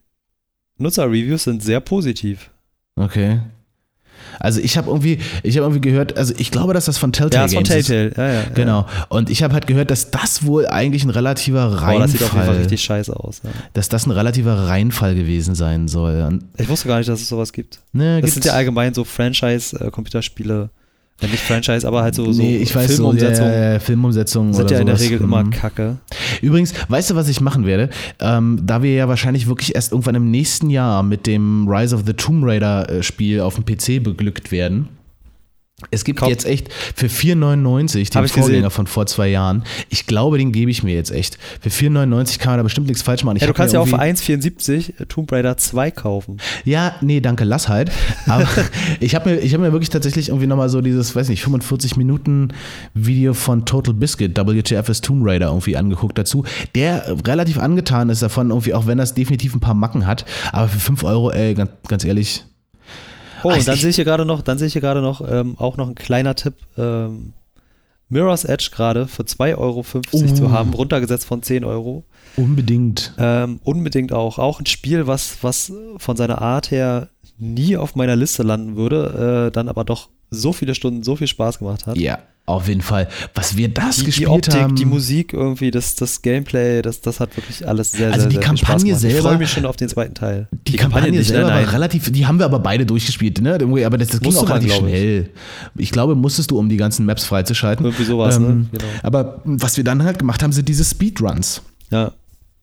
Nutzerreviews 0.77 1.43
sind 1.43 1.61
sehr 1.61 1.81
positiv. 1.81 2.51
Okay. 2.95 3.41
Also 4.39 4.59
ich 4.59 4.77
habe 4.77 4.87
irgendwie, 4.89 5.19
ich 5.43 5.57
habe 5.57 5.65
irgendwie 5.65 5.81
gehört, 5.81 6.17
also 6.17 6.33
ich 6.37 6.51
glaube, 6.51 6.73
dass 6.73 6.85
das 6.85 6.97
von 6.97 7.11
Telltale 7.11 7.41
ja, 7.41 7.45
ist. 7.45 7.53
Ja, 7.53 7.59
von 7.59 7.63
Telltale, 7.65 8.13
ja, 8.15 8.33
ja. 8.33 8.43
Genau. 8.53 8.85
Und 9.09 9.29
ich 9.29 9.41
habe 9.41 9.53
halt 9.53 9.67
gehört, 9.67 9.89
dass 9.89 10.11
das 10.11 10.45
wohl 10.45 10.67
eigentlich 10.67 11.03
ein 11.03 11.09
relativer 11.09 11.65
Reinfall. 11.65 11.95
Oh, 11.95 11.99
das 11.99 12.11
sieht 12.11 12.23
auf 12.23 12.33
jeden 12.33 12.45
Fall 12.45 12.57
richtig 12.57 12.81
scheiße 12.81 13.15
aus. 13.15 13.41
Ja. 13.43 13.49
Dass 13.73 13.89
das 13.89 14.05
ein 14.05 14.11
relativer 14.11 14.67
Reinfall 14.67 15.15
gewesen 15.15 15.55
sein 15.55 15.87
soll. 15.87 16.21
Und 16.21 16.45
ich 16.57 16.69
wusste 16.69 16.87
gar 16.87 16.97
nicht, 16.97 17.09
dass 17.09 17.21
es 17.21 17.29
sowas 17.29 17.53
gibt. 17.53 17.79
Ne, 17.93 18.21
das 18.21 18.33
sind 18.33 18.45
ja 18.45 18.53
allgemein 18.53 18.93
so 18.93 19.03
Franchise-Computerspiele. 19.03 20.69
Ja, 21.21 21.27
nicht 21.27 21.41
Franchise, 21.41 21.87
aber 21.87 22.03
halt 22.03 22.13
so, 22.13 22.31
so 22.31 22.41
nee, 22.41 22.57
ich 22.57 22.75
weiß, 22.75 22.95
Filmumsetzungen. 22.95 23.51
So, 23.51 23.57
ja, 23.57 23.73
ja, 23.73 23.79
Filmumsetzungen 23.79 24.53
sind 24.53 24.69
ja 24.69 24.79
in 24.79 24.85
der 24.85 24.99
Regel 24.99 25.19
immer 25.19 25.43
mhm. 25.43 25.49
kacke. 25.49 25.97
Übrigens, 26.41 26.73
weißt 26.89 27.09
du, 27.09 27.15
was 27.15 27.27
ich 27.27 27.41
machen 27.41 27.65
werde? 27.65 27.89
Ähm, 28.19 28.61
da 28.63 28.83
wir 28.83 28.93
ja 28.93 29.07
wahrscheinlich 29.07 29.47
wirklich 29.47 29.73
erst 29.73 29.93
irgendwann 29.93 30.13
im 30.13 30.29
nächsten 30.29 30.69
Jahr 30.69 31.01
mit 31.01 31.25
dem 31.25 31.67
Rise 31.67 31.95
of 31.95 32.03
the 32.05 32.13
Tomb 32.13 32.43
Raider 32.45 32.87
äh, 32.89 33.03
Spiel 33.03 33.41
auf 33.41 33.55
dem 33.55 33.65
PC 33.65 34.03
beglückt 34.03 34.51
werden, 34.51 34.89
es 35.91 36.03
gibt 36.03 36.21
Kauf. 36.21 36.29
jetzt 36.29 36.45
echt 36.45 36.73
für 36.73 37.05
4,99 37.05 38.11
den 38.11 38.27
Vorgänger 38.27 38.71
von 38.71 38.87
vor 38.87 39.05
zwei 39.05 39.27
Jahren. 39.27 39.63
Ich 39.89 40.07
glaube, 40.07 40.39
den 40.39 40.51
gebe 40.51 40.71
ich 40.71 40.81
mir 40.81 40.95
jetzt 40.95 41.11
echt. 41.11 41.37
Für 41.61 41.69
4,99 41.69 42.39
kann 42.39 42.53
man 42.53 42.57
da 42.57 42.63
bestimmt 42.63 42.87
nichts 42.87 43.03
falsch 43.03 43.23
machen. 43.23 43.37
Ich 43.37 43.41
ja, 43.41 43.47
du 43.47 43.53
kannst 43.53 43.75
ja 43.75 43.79
auch 43.79 43.87
für 43.87 43.99
1,74 43.99 45.05
Tomb 45.07 45.31
Raider 45.31 45.55
2 45.55 45.91
kaufen. 45.91 46.37
Ja, 46.65 46.95
nee, 47.01 47.21
danke, 47.21 47.43
lass 47.43 47.69
halt. 47.69 47.91
Aber 48.25 48.47
ich 48.99 49.13
habe 49.13 49.29
mir, 49.29 49.39
hab 49.39 49.61
mir 49.61 49.71
wirklich 49.71 49.91
tatsächlich 49.91 50.29
irgendwie 50.29 50.47
nochmal 50.47 50.69
so 50.69 50.81
dieses, 50.81 51.15
weiß 51.15 51.29
nicht, 51.29 51.43
45 51.43 51.95
Minuten 51.95 52.53
Video 52.95 53.35
von 53.35 53.65
Total 53.65 53.93
Biscuit, 53.93 54.35
WTF 54.35 54.89
ist 54.89 55.05
Tomb 55.05 55.27
Raider 55.27 55.49
irgendwie 55.49 55.77
angeguckt 55.77 56.17
dazu, 56.17 56.43
der 56.73 57.17
relativ 57.27 57.59
angetan 57.59 58.09
ist 58.09 58.23
davon, 58.23 58.49
irgendwie, 58.49 58.73
auch 58.73 58.87
wenn 58.87 58.97
das 58.97 59.13
definitiv 59.13 59.53
ein 59.53 59.59
paar 59.59 59.75
Macken 59.75 60.07
hat. 60.07 60.25
Aber 60.51 60.69
für 60.69 60.79
5 60.79 61.03
Euro, 61.03 61.29
ey, 61.29 61.53
ganz, 61.53 61.69
ganz 61.87 62.03
ehrlich, 62.03 62.45
Oh, 63.47 63.53
und 63.53 63.67
dann 63.67 63.77
sehe 63.77 63.89
ich 63.89 63.95
hier 63.95 64.05
gerade 64.05 64.25
noch, 64.25 64.41
dann 64.41 64.57
sehe 64.57 64.67
ich 64.67 64.73
hier 64.73 64.81
gerade 64.81 65.01
noch 65.01 65.21
ähm, 65.27 65.55
auch 65.57 65.77
noch 65.77 65.87
ein 65.87 65.95
kleiner 65.95 66.35
Tipp. 66.35 66.55
Ähm, 66.77 67.33
Mirror's 68.09 68.45
Edge 68.45 68.69
gerade 68.71 69.07
für 69.07 69.23
2,50 69.23 69.57
Euro 69.57 69.79
uh. 69.79 70.33
zu 70.33 70.51
haben, 70.51 70.73
runtergesetzt 70.73 71.25
von 71.25 71.43
10 71.43 71.65
Euro. 71.65 72.05
Unbedingt. 72.37 73.13
Ähm, 73.17 73.59
unbedingt 73.63 74.13
auch. 74.13 74.39
Auch 74.39 74.59
ein 74.59 74.65
Spiel, 74.65 75.07
was, 75.07 75.37
was 75.41 75.73
von 75.97 76.15
seiner 76.15 76.41
Art 76.41 76.71
her 76.71 77.09
nie 77.37 77.75
auf 77.77 77.95
meiner 77.95 78.15
Liste 78.15 78.43
landen 78.43 78.75
würde, 78.75 79.47
äh, 79.47 79.51
dann 79.51 79.69
aber 79.69 79.83
doch 79.83 80.09
so 80.29 80.53
viele 80.53 80.75
Stunden, 80.75 81.03
so 81.03 81.15
viel 81.15 81.27
Spaß 81.27 81.59
gemacht 81.59 81.85
hat. 81.85 81.97
Ja, 81.97 82.19
auf 82.47 82.69
jeden 82.69 82.81
Fall. 82.81 83.09
Was 83.35 83.57
wir 83.57 83.67
das 83.67 83.97
die, 83.97 84.05
gespielt 84.05 84.29
die 84.29 84.31
Optik, 84.31 84.53
haben. 84.53 84.75
Die 84.75 84.85
Musik 84.85 85.33
irgendwie, 85.33 85.69
das, 85.69 85.95
das 85.95 86.21
Gameplay, 86.21 86.81
das, 86.81 87.01
das 87.01 87.19
hat 87.19 87.35
wirklich 87.35 87.67
alles 87.67 87.91
sehr, 87.91 88.07
also 88.07 88.21
sehr, 88.21 88.29
die 88.29 88.35
sehr 88.35 88.43
Kampagne 88.43 88.95
selber. 88.95 89.17
Ich 89.17 89.21
freue 89.21 89.37
mich 89.37 89.51
schon 89.51 89.65
auf 89.65 89.75
den 89.75 89.89
zweiten 89.89 90.15
Teil. 90.15 90.47
Die, 90.51 90.71
die 90.71 90.77
Kampagne, 90.77 91.07
Kampagne 91.07 91.23
selber 91.25 91.49
war 91.49 91.73
relativ, 91.73 92.09
die 92.09 92.25
haben 92.25 92.39
wir 92.39 92.45
aber 92.45 92.59
beide 92.59 92.85
durchgespielt, 92.85 93.41
ne? 93.41 93.59
Aber 93.85 93.97
das, 93.97 94.07
das 94.07 94.21
ging 94.21 94.33
auch 94.33 94.49
relativ 94.49 94.75
schnell. 94.75 95.29
Ich. 95.75 95.81
ich. 95.83 95.91
glaube, 95.91 96.15
musstest 96.15 96.49
du, 96.49 96.57
um 96.57 96.69
die 96.69 96.77
ganzen 96.77 97.05
Maps 97.05 97.25
freizuschalten. 97.25 97.85
Irgendwie 97.85 98.05
sowas, 98.05 98.39
ne? 98.39 98.45
ähm, 98.45 98.59
ne? 98.59 98.67
Genau. 98.71 98.85
Aber 99.03 99.41
was 99.43 99.75
wir 99.75 99.83
dann 99.83 100.03
halt 100.03 100.17
gemacht 100.17 100.41
haben, 100.41 100.53
sind 100.53 100.69
diese 100.69 100.85
Speedruns. 100.85 101.61
Ja 101.91 102.13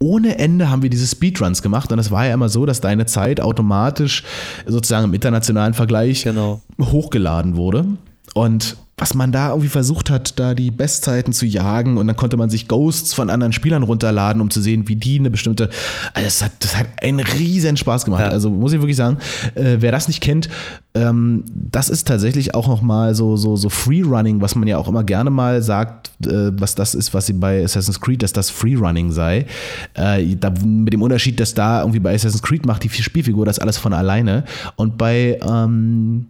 ohne 0.01 0.39
Ende 0.39 0.69
haben 0.69 0.83
wir 0.83 0.91
diese 0.91 1.07
Speedruns 1.07 1.63
gemacht 1.63 1.91
und 1.91 1.99
es 1.99 2.11
war 2.11 2.27
ja 2.27 2.35
immer 2.35 2.51
so, 2.51 2.67
dass 2.67 2.83
deine 2.83 3.07
Zeit 3.07 3.41
automatisch 3.41 4.23
sozusagen 4.67 5.07
im 5.07 5.15
internationalen 5.15 5.73
Vergleich 5.73 6.25
genau. 6.25 6.61
hochgeladen 6.79 7.57
wurde. 7.57 7.87
Und 8.35 8.77
was 8.97 9.15
man 9.15 9.33
da 9.33 9.49
irgendwie 9.49 9.69
versucht 9.69 10.09
hat, 10.09 10.39
da 10.39 10.55
die 10.55 10.71
Bestzeiten 10.71 11.33
zu 11.33 11.47
jagen 11.47 11.99
und 11.99 12.07
dann 12.07 12.15
konnte 12.15 12.37
man 12.37 12.49
sich 12.49 12.69
Ghosts 12.69 13.13
von 13.13 13.29
anderen 13.29 13.53
Spielern 13.53 13.83
runterladen, 13.83 14.41
um 14.41 14.51
zu 14.51 14.61
sehen, 14.61 14.87
wie 14.87 14.95
die 14.95 15.19
eine 15.19 15.31
bestimmte. 15.31 15.69
Also 16.13 16.27
das 16.27 16.43
hat, 16.43 16.53
das 16.61 16.77
hat 16.77 16.87
einen 17.03 17.21
riesen 17.21 17.77
Spaß 17.77 18.05
gemacht. 18.05 18.23
Ja. 18.23 18.29
Also 18.29 18.51
muss 18.51 18.73
ich 18.73 18.81
wirklich 18.81 18.97
sagen, 18.97 19.19
äh, 19.57 19.77
wer 19.81 19.91
das 19.91 20.07
nicht 20.07 20.21
kennt, 20.21 20.49
ähm, 20.95 21.43
das 21.53 21.89
ist 21.89 22.07
tatsächlich 22.07 22.55
auch 22.55 22.69
nochmal 22.69 23.17
so, 23.17 23.37
so, 23.37 23.57
so 23.57 23.69
Freerunning, 23.69 24.41
was 24.41 24.55
man 24.55 24.69
ja 24.69 24.79
auch 24.79 24.87
immer 24.87 25.03
gerne 25.03 25.31
mal 25.31 25.61
sagt, 25.61 26.11
äh, 26.25 26.53
was 26.53 26.77
das 26.77 26.95
ist, 26.95 27.13
was 27.13 27.27
sie 27.27 27.33
bei 27.33 27.65
Assassin's 27.65 28.01
Creed, 28.01 28.23
dass 28.23 28.33
das 28.33 28.51
Freerunning 28.51 29.11
sei. 29.11 29.47
Äh, 29.95 30.37
da, 30.37 30.53
mit 30.65 30.93
dem 30.93 31.03
Unterschied, 31.03 31.41
dass 31.41 31.53
da 31.53 31.81
irgendwie 31.81 31.99
bei 31.99 32.15
Assassin's 32.15 32.43
Creed 32.43 32.65
macht 32.65 32.85
die 32.85 32.91
Spielfigur 32.91 33.45
das 33.45 33.59
alles 33.59 33.77
von 33.77 33.93
alleine 33.93 34.45
und 34.77 34.97
bei 34.97 35.41
ähm, 35.43 36.27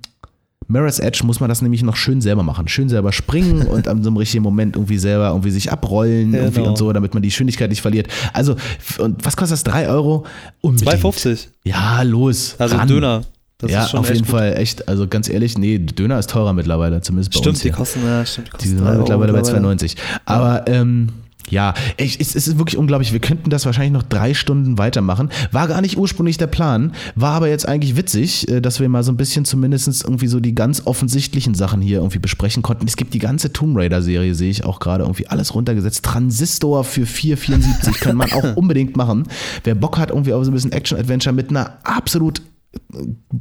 Mirror's 0.69 0.99
Edge 0.99 1.21
muss 1.25 1.41
man 1.41 1.49
das 1.49 1.63
nämlich 1.63 1.83
noch 1.83 1.97
schön 1.97 2.21
selber 2.21 2.43
machen. 2.43 2.69
Schön 2.69 2.89
selber 2.89 3.13
springen 3.13 3.63
und 3.67 3.89
an 3.89 4.03
so 4.03 4.11
einem 4.11 4.17
richtigen 4.17 4.43
Moment 4.43 4.77
irgendwie 4.77 4.99
selber 4.99 5.29
irgendwie 5.29 5.51
sich 5.51 5.71
abrollen 5.73 6.33
Genau. 6.33 6.45
irgendwie 6.45 6.61
und 6.63 6.79
so, 6.79 6.93
damit 6.93 7.15
man 7.15 7.23
die 7.23 7.29
Geschwindigkeit 7.29 7.71
nicht 7.71 7.83
verliert. 7.83 8.09
Also, 8.33 8.57
und 8.99 9.25
was 9.25 9.37
kostet 9.37 9.55
das? 9.55 9.65
3 9.65 9.89
Euro? 9.89 10.25
Unbedingt. 10.61 10.91
2,50. 11.03 11.49
Ja, 11.65 12.03
los. 12.03 12.55
Also 12.59 12.77
ran. 12.77 12.89
Döner. 12.89 13.23
Das 13.59 13.71
ja, 13.71 13.85
ist 13.85 13.91
schon 13.91 14.01
auf 14.01 14.09
jeden 14.09 14.23
gut. 14.23 14.31
Fall 14.31 14.57
echt. 14.57 14.89
Also 14.89 15.07
ganz 15.07 15.29
ehrlich, 15.29 15.57
nee, 15.57 15.79
Döner 15.79 16.19
ist 16.19 16.29
teurer 16.29 16.53
mittlerweile, 16.53 17.01
zumindest 17.01 17.33
bei 17.33 17.39
uns. 17.39 17.43
Stimmt, 17.45 17.59
die 17.59 17.63
hier. 17.69 17.73
kosten, 17.73 18.01
ja, 18.05 18.27
stimmt, 18.27 18.49
die 18.49 18.51
Die 18.51 18.57
kosten 18.57 18.69
sind 18.71 18.81
3 18.85 18.91
Euro 18.91 18.99
mittlerweile 19.01 19.33
bei 19.33 19.39
mittlerweile. 19.39 19.75
2,90. 19.77 19.97
Aber 20.25 20.65
ähm, 20.67 21.09
ja, 21.51 21.75
ich, 21.97 22.21
es, 22.21 22.35
ist 22.35 22.59
wirklich 22.59 22.77
unglaublich. 22.79 23.13
Wir 23.13 23.21
könnten 23.21 23.51
das 23.51 23.67
wahrscheinlich 23.67 23.93
noch 23.93 24.03
drei 24.03 24.35
Stunden 24.35 24.79
weitermachen. 24.79 25.31
War 25.53 25.69
gar 25.69 25.81
nicht 25.81 25.99
ursprünglich 25.99 26.39
der 26.39 26.47
Plan, 26.47 26.93
war 27.15 27.33
aber 27.33 27.49
jetzt 27.49 27.69
eigentlich 27.69 27.97
witzig, 27.97 28.49
äh, 28.49 28.61
dass 28.61 28.81
wir 28.81 28.89
mal 28.89 29.03
so 29.03 29.13
ein 29.13 29.17
bisschen 29.17 29.45
zumindest 29.45 30.05
irgendwie 30.05 30.27
so 30.27 30.41
die 30.41 30.55
ganz 30.55 30.87
offensichtlichen 30.87 31.55
Sachen 31.55 31.81
hier 31.81 31.99
irgendwie 31.99 32.19
besprechen 32.19 32.63
konnten. 32.63 32.87
Es 32.87 32.97
gibt 32.97 33.15
die 33.15 33.19
ganze 33.19 33.53
Tomb 33.53 33.77
Raider-Serie, 33.77 34.35
sehe 34.35 34.51
ich 34.51 34.65
auch 34.65 34.81
gerade 34.81 35.05
irgendwie 35.05 35.27
alles 35.27 35.55
runtergesetzt. 35.55 36.05
Transistor 36.05 36.85
für 36.85 37.05
4,74 37.05 37.99
kann 38.01 38.17
man 38.17 38.33
auch 38.33 38.57
unbedingt 38.57 38.97
machen. 38.97 39.25
Wer 39.65 39.75
Bock 39.75 39.99
hat, 39.99 40.11
irgendwie 40.11 40.33
auf 40.33 40.45
so 40.45 40.51
ein 40.51 40.55
bisschen 40.55 40.73
Action-Adventure 40.73 41.35
mit 41.35 41.51
einer 41.51 41.79
absolut 41.85 42.43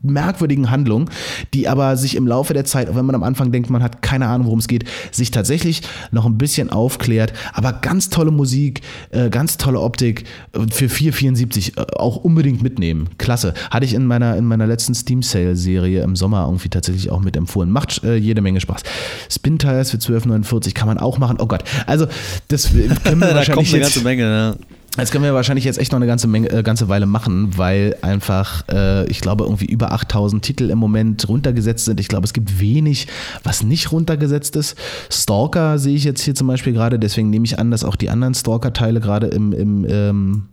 merkwürdigen 0.02 0.72
Handlung, 0.72 1.10
die 1.54 1.68
aber 1.68 1.98
sich 1.98 2.16
im 2.16 2.28
Laufe 2.28 2.54
der 2.54 2.66
Zeit, 2.66 2.90
auch 2.90 2.96
wenn 2.96 3.06
man 3.06 3.16
am 3.16 3.24
Anfang 3.24 3.52
denkt, 3.52 3.70
man 3.70 3.84
hat 3.84 4.02
keine 4.02 4.28
Ahnung, 4.28 4.48
worum 4.48 4.60
es 4.60 4.68
geht, 4.68 4.86
sich 5.12 5.32
tatsächlich 5.32 5.82
noch 6.12 6.26
ein 6.26 6.38
bisschen 6.38 6.70
aufklärt. 6.70 7.34
Aber 7.54 7.74
ganz 7.74 8.10
tolle 8.10 8.32
Musik, 8.32 8.82
äh, 9.12 9.30
ganz 9.30 9.58
tolle 9.58 9.80
Optik 9.80 10.26
äh, 10.54 10.60
für 10.72 10.86
4,74 10.86 11.78
äh, 11.78 11.96
auch 11.96 12.18
unbedingt 12.18 12.62
mitnehmen. 12.62 13.10
Klasse. 13.18 13.54
Hatte 13.70 13.86
ich 13.86 13.94
in 13.94 14.06
meiner, 14.06 14.38
in 14.38 14.46
meiner 14.46 14.68
letzten 14.68 14.96
Steam 14.96 15.22
Sale 15.22 15.56
Serie 15.56 16.04
im 16.04 16.16
Sommer 16.16 16.46
irgendwie 16.46 16.70
tatsächlich 16.70 17.10
auch 17.12 17.22
mit 17.22 17.36
empfohlen. 17.36 17.72
Macht 17.72 18.04
äh, 18.04 18.16
jede 18.16 18.42
Menge 18.42 18.62
Spaß. 18.62 18.84
Spin 19.30 19.60
Tires 19.60 19.92
für 19.92 19.98
12,49 19.98 20.74
kann 20.74 20.88
man 20.88 20.98
auch 20.98 21.18
machen. 21.18 21.38
Oh 21.40 21.48
Gott. 21.48 21.64
Also, 21.86 22.08
das 22.48 22.70
können 23.04 23.20
wir 23.20 23.34
da 23.34 23.46
kommt 23.46 23.48
wahrscheinlich 23.48 23.74
eine 23.74 23.84
jetzt, 23.84 23.94
ganze 23.94 24.04
Menge, 24.04 24.24
ne? 24.24 24.58
das 24.98 25.10
können 25.10 25.24
wir 25.24 25.34
wahrscheinlich 25.34 25.66
jetzt 25.66 25.80
echt 25.80 25.92
noch 25.92 25.98
eine 25.98 26.06
ganze, 26.06 26.28
Menge, 26.28 26.50
äh, 26.52 26.62
ganze 26.62 26.88
Weile 26.88 27.08
machen, 27.08 27.58
weil 27.58 27.98
einfach, 28.02 28.64
äh, 28.70 29.06
ich 29.08 29.22
glaube, 29.22 29.43
irgendwie 29.44 29.66
über 29.66 29.92
8000 29.92 30.44
Titel 30.44 30.70
im 30.70 30.78
Moment 30.78 31.28
runtergesetzt 31.28 31.86
sind. 31.86 32.00
Ich 32.00 32.08
glaube, 32.08 32.26
es 32.26 32.34
gibt 32.34 32.60
wenig, 32.60 33.08
was 33.44 33.64
nicht 33.64 33.92
runtergesetzt 33.92 34.56
ist. 34.56 34.76
Stalker 35.10 35.80
sehe 35.80 35.96
ich 35.96 36.04
jetzt 36.04 36.22
hier 36.22 36.36
zum 36.36 36.48
Beispiel 36.48 36.74
gerade, 36.74 37.00
deswegen 37.00 37.30
nehme 37.30 37.46
ich 37.46 37.60
an, 37.60 37.72
dass 37.72 37.84
auch 37.84 37.96
die 37.96 38.10
anderen 38.10 38.34
Stalker-Teile 38.34 39.00
gerade 39.00 39.28
im, 39.28 39.54
im, 39.54 39.86
ähm, 39.90 40.44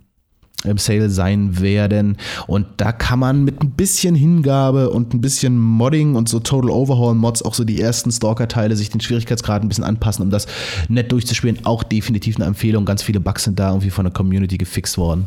im 0.65 0.79
Sale 0.79 1.11
sein 1.11 1.61
werden. 1.61 2.17
Und 2.47 2.67
da 2.77 2.93
kann 2.93 3.19
man 3.19 3.45
mit 3.45 3.63
ein 3.63 3.71
bisschen 3.71 4.15
Hingabe 4.15 4.91
und 4.91 5.15
ein 5.15 5.21
bisschen 5.21 5.59
Modding 5.59 6.17
und 6.17 6.29
so 6.29 6.41
Total 6.41 6.71
Overhaul 6.71 7.15
Mods 7.15 7.43
auch 7.43 7.55
so 7.55 7.65
die 7.65 7.81
ersten 7.81 8.11
Stalker-Teile 8.11 8.77
sich 8.77 8.91
den 8.91 9.01
Schwierigkeitsgrad 9.01 9.63
ein 9.63 9.69
bisschen 9.69 9.85
anpassen, 9.85 10.23
um 10.23 10.31
das 10.31 10.47
nett 10.89 11.13
durchzuspielen. 11.13 11.65
Auch 11.65 11.83
definitiv 11.83 12.37
eine 12.37 12.47
Empfehlung. 12.47 12.85
Ganz 12.85 13.03
viele 13.03 13.21
Bugs 13.21 13.45
sind 13.45 13.59
da 13.59 13.71
irgendwie 13.71 13.91
von 13.91 14.05
der 14.05 14.13
Community 14.13 14.59
gefixt 14.59 14.99
worden. 14.99 15.27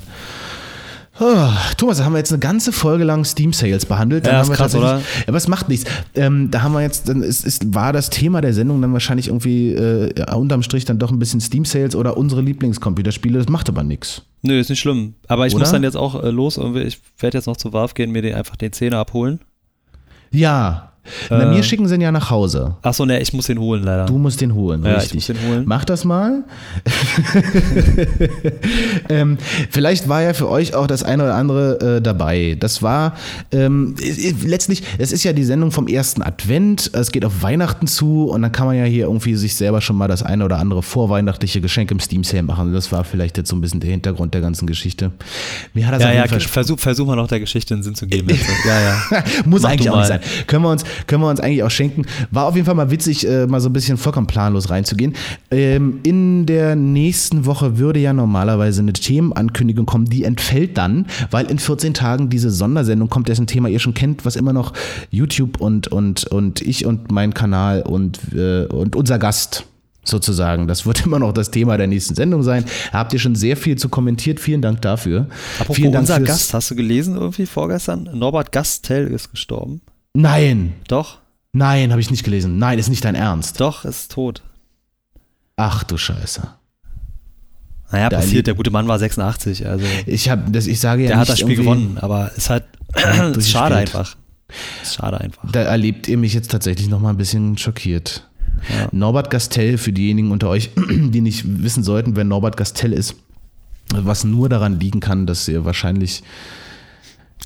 Thomas, 1.77 1.97
da 1.99 2.05
haben 2.05 2.13
wir 2.13 2.17
jetzt 2.17 2.31
eine 2.31 2.39
ganze 2.39 2.71
Folge 2.71 3.03
lang 3.03 3.23
Steam 3.23 3.53
Sales 3.53 3.85
behandelt. 3.85 4.25
Dann 4.25 4.33
Ja, 4.33 4.41
ist 4.41 4.51
krass, 4.51 4.73
oder? 4.73 5.01
Aber 5.27 5.37
es 5.37 5.47
macht 5.47 5.69
nichts. 5.69 5.89
Ähm, 6.15 6.49
da 6.49 6.63
haben 6.63 6.73
wir 6.73 6.81
jetzt, 6.81 7.07
dann 7.07 7.21
ist, 7.21 7.45
ist, 7.45 7.75
war 7.75 7.93
das 7.93 8.09
Thema 8.09 8.41
der 8.41 8.53
Sendung 8.53 8.81
dann 8.81 8.93
wahrscheinlich 8.93 9.27
irgendwie 9.27 9.73
äh, 9.73 10.11
ja, 10.17 10.33
unterm 10.33 10.63
Strich 10.63 10.85
dann 10.85 10.97
doch 10.97 11.11
ein 11.11 11.19
bisschen 11.19 11.39
Steam 11.39 11.65
Sales 11.65 11.95
oder 11.95 12.17
unsere 12.17 12.41
Lieblingscomputerspiele. 12.41 13.37
Das 13.37 13.47
macht 13.47 13.69
aber 13.69 13.83
nichts. 13.83 14.23
Nö, 14.41 14.59
ist 14.59 14.69
nicht 14.69 14.79
schlimm. 14.79 15.13
Aber 15.27 15.45
ich 15.45 15.53
Oder? 15.53 15.61
muss 15.61 15.71
dann 15.71 15.83
jetzt 15.83 15.95
auch 15.95 16.21
äh, 16.21 16.29
los. 16.31 16.57
Irgendwie. 16.57 16.81
Ich 16.81 16.99
werde 17.19 17.37
jetzt 17.37 17.45
noch 17.45 17.57
zur 17.57 17.73
Valve 17.73 17.93
gehen, 17.93 18.11
mir 18.11 18.21
den, 18.23 18.33
einfach 18.33 18.55
den 18.55 18.73
Zehner 18.73 18.97
abholen. 18.97 19.39
Ja. 20.31 20.92
Na, 21.29 21.43
Äh. 21.43 21.55
mir 21.55 21.63
schicken 21.63 21.87
sie 21.87 21.95
ihn 21.95 22.01
ja 22.01 22.11
nach 22.11 22.29
Hause. 22.29 22.75
Achso, 22.81 23.05
ne, 23.05 23.21
ich 23.21 23.33
muss 23.33 23.47
den 23.47 23.59
holen 23.59 23.83
leider. 23.83 24.05
Du 24.05 24.17
musst 24.17 24.41
den 24.41 24.53
holen, 24.55 24.83
Ja, 24.83 24.91
ich 24.91 24.97
richtig. 25.13 25.15
muss 25.15 25.25
den 25.27 25.49
holen. 25.49 25.63
Mach 25.65 25.85
das 25.85 26.05
mal. 26.05 26.43
ähm, 29.09 29.37
vielleicht 29.69 30.07
war 30.07 30.21
ja 30.21 30.33
für 30.33 30.49
euch 30.49 30.75
auch 30.75 30.87
das 30.87 31.03
eine 31.03 31.23
oder 31.23 31.35
andere 31.35 31.97
äh, 31.97 32.01
dabei. 32.01 32.55
Das 32.59 32.81
war 32.81 33.15
ähm, 33.51 33.95
i- 34.01 34.35
letztlich, 34.45 34.83
es 34.97 35.11
ist 35.11 35.23
ja 35.23 35.33
die 35.33 35.43
Sendung 35.43 35.71
vom 35.71 35.87
ersten 35.87 36.21
Advent. 36.21 36.91
Es 36.93 37.11
geht 37.11 37.25
auf 37.25 37.41
Weihnachten 37.43 37.87
zu 37.87 38.25
und 38.29 38.41
dann 38.41 38.51
kann 38.51 38.67
man 38.67 38.77
ja 38.77 38.85
hier 38.85 39.05
irgendwie 39.05 39.35
sich 39.35 39.55
selber 39.55 39.81
schon 39.81 39.95
mal 39.97 40.07
das 40.07 40.23
eine 40.23 40.45
oder 40.45 40.57
andere 40.59 40.83
vorweihnachtliche 40.83 41.61
Geschenk 41.61 41.91
im 41.91 41.99
Steam 41.99 42.23
Sale 42.23 42.43
machen. 42.43 42.73
Das 42.73 42.91
war 42.91 43.03
vielleicht 43.03 43.37
jetzt 43.37 43.49
so 43.49 43.55
ein 43.55 43.61
bisschen 43.61 43.79
der 43.79 43.91
Hintergrund 43.91 44.33
der 44.33 44.41
ganzen 44.41 44.67
Geschichte. 44.67 45.11
Mir 45.73 45.87
hat 45.87 45.95
das 45.95 46.03
ja, 46.03 46.13
ja, 46.13 46.27
versuch, 46.27 46.79
versuch 46.79 47.05
mal 47.07 47.15
noch 47.15 47.27
der 47.27 47.39
Geschichte 47.39 47.73
einen 47.73 47.83
Sinn 47.83 47.95
zu 47.95 48.07
geben. 48.07 48.29
Ja, 48.65 48.79
ja. 48.81 49.23
Muss 49.45 49.63
Mach 49.63 49.71
eigentlich 49.71 49.89
auch 49.89 49.97
nicht 49.97 50.07
sein. 50.07 50.19
Können 50.47 50.63
wir, 50.63 50.69
uns, 50.69 50.83
können 51.07 51.21
wir 51.21 51.29
uns 51.29 51.39
eigentlich 51.39 51.63
auch 51.63 51.71
schenken. 51.71 52.05
War 52.31 52.45
auf 52.45 52.55
jeden 52.55 52.65
Fall 52.65 52.75
mal 52.75 52.91
witzig, 52.91 53.27
äh, 53.27 53.47
mal 53.47 53.61
so 53.61 53.69
ein 53.69 53.73
bisschen 53.73 53.97
vollkommen 53.97 54.27
planlos 54.27 54.69
reinzugehen. 54.69 55.13
Ähm, 55.51 55.99
in 56.03 56.45
der 56.45 56.75
nächsten 56.75 57.45
Woche 57.45 57.77
würde 57.77 57.99
ja 57.99 58.13
normalerweise 58.13 58.81
eine 58.81 58.93
Themenankündigung 58.93 59.85
kommen, 59.85 60.05
die 60.05 60.23
entfällt 60.23 60.77
dann, 60.77 61.07
weil 61.31 61.45
in 61.47 61.59
14 61.59 61.93
Tagen 61.93 62.29
diese 62.29 62.51
Sondersendung 62.51 63.09
kommt, 63.09 63.27
dessen 63.27 63.47
Thema 63.47 63.69
ihr 63.69 63.79
schon 63.79 63.93
kennt, 63.93 64.25
was 64.25 64.35
immer 64.35 64.53
noch 64.53 64.73
YouTube 65.09 65.59
und, 65.61 65.87
und, 65.87 66.25
und 66.27 66.61
ich 66.61 66.85
und 66.85 67.11
mein 67.11 67.33
Kanal 67.33 67.81
und, 67.81 68.19
äh, 68.33 68.65
und 68.65 68.95
unser 68.95 69.19
Gast 69.19 69.65
sozusagen. 70.03 70.67
Das 70.67 70.85
wird 70.85 71.05
immer 71.05 71.19
noch 71.19 71.33
das 71.33 71.51
Thema 71.51 71.77
der 71.77 71.87
nächsten 71.87 72.15
Sendung 72.15 72.43
sein. 72.43 72.65
Da 72.91 72.99
habt 72.99 73.13
ihr 73.13 73.19
schon 73.19 73.35
sehr 73.35 73.57
viel 73.57 73.77
zu 73.77 73.89
kommentiert. 73.89 74.39
Vielen 74.39 74.61
Dank 74.61 74.81
dafür. 74.81 75.27
Apropos 75.55 75.75
Vielen 75.77 75.91
Dank 75.91 76.03
unser 76.03 76.19
Gast, 76.19 76.53
hast 76.53 76.71
du 76.71 76.75
gelesen 76.75 77.15
irgendwie 77.15 77.45
vorgestern? 77.45 78.09
Norbert 78.13 78.51
Gastel 78.51 79.07
ist 79.07 79.31
gestorben. 79.31 79.81
Nein, 80.13 80.73
Doch, 80.87 81.19
nein, 81.53 81.91
habe 81.91 82.01
ich 82.01 82.11
nicht 82.11 82.23
gelesen. 82.23 82.57
Nein, 82.57 82.77
ist 82.79 82.89
nicht 82.89 83.03
dein 83.03 83.15
Ernst. 83.15 83.59
doch, 83.59 83.83
ist 83.85 84.11
tot. 84.11 84.43
Ach 85.55 85.83
du 85.83 85.97
Scheiße. 85.97 86.47
Naja, 87.91 88.09
Da 88.09 88.17
passiert, 88.17 88.47
der 88.47 88.55
gute 88.55 88.71
Mann 88.71 88.87
war 88.87 88.97
86, 88.97 89.67
also 89.67 89.85
Ich 90.07 90.29
habe 90.29 90.49
das, 90.51 90.65
ich 90.65 90.79
sage 90.79 91.03
ja 91.03 91.09
der 91.09 91.17
hat 91.19 91.29
das 91.29 91.39
Spiel 91.39 91.55
gewonnen, 91.55 91.97
aber 92.01 92.31
ist 92.35 92.49
halt 92.49 92.63
ist 92.95 93.03
durchgespielt. 93.05 93.45
schade 93.45 93.75
einfach. 93.75 94.15
Ist 94.81 94.95
schade 94.95 95.19
einfach. 95.21 95.51
Da 95.51 95.61
erlebt 95.61 96.07
ihr 96.07 96.17
mich 96.17 96.33
jetzt 96.33 96.49
tatsächlich 96.51 96.89
noch 96.89 96.99
mal 96.99 97.09
ein 97.11 97.17
bisschen 97.17 97.57
schockiert. 97.57 98.27
Ja. 98.69 98.87
Norbert 98.91 99.29
Gastel, 99.29 99.77
für 99.77 99.93
diejenigen 99.93 100.31
unter 100.31 100.49
euch, 100.49 100.71
die 100.89 101.21
nicht 101.21 101.43
wissen 101.63 101.83
sollten, 101.83 102.15
wer 102.15 102.23
Norbert 102.23 102.57
Gastel 102.57 102.93
ist, 102.93 103.15
was 103.93 104.23
nur 104.23 104.49
daran 104.49 104.79
liegen 104.79 104.99
kann, 104.99 105.27
dass 105.27 105.47
ihr 105.47 105.65
wahrscheinlich 105.65 106.23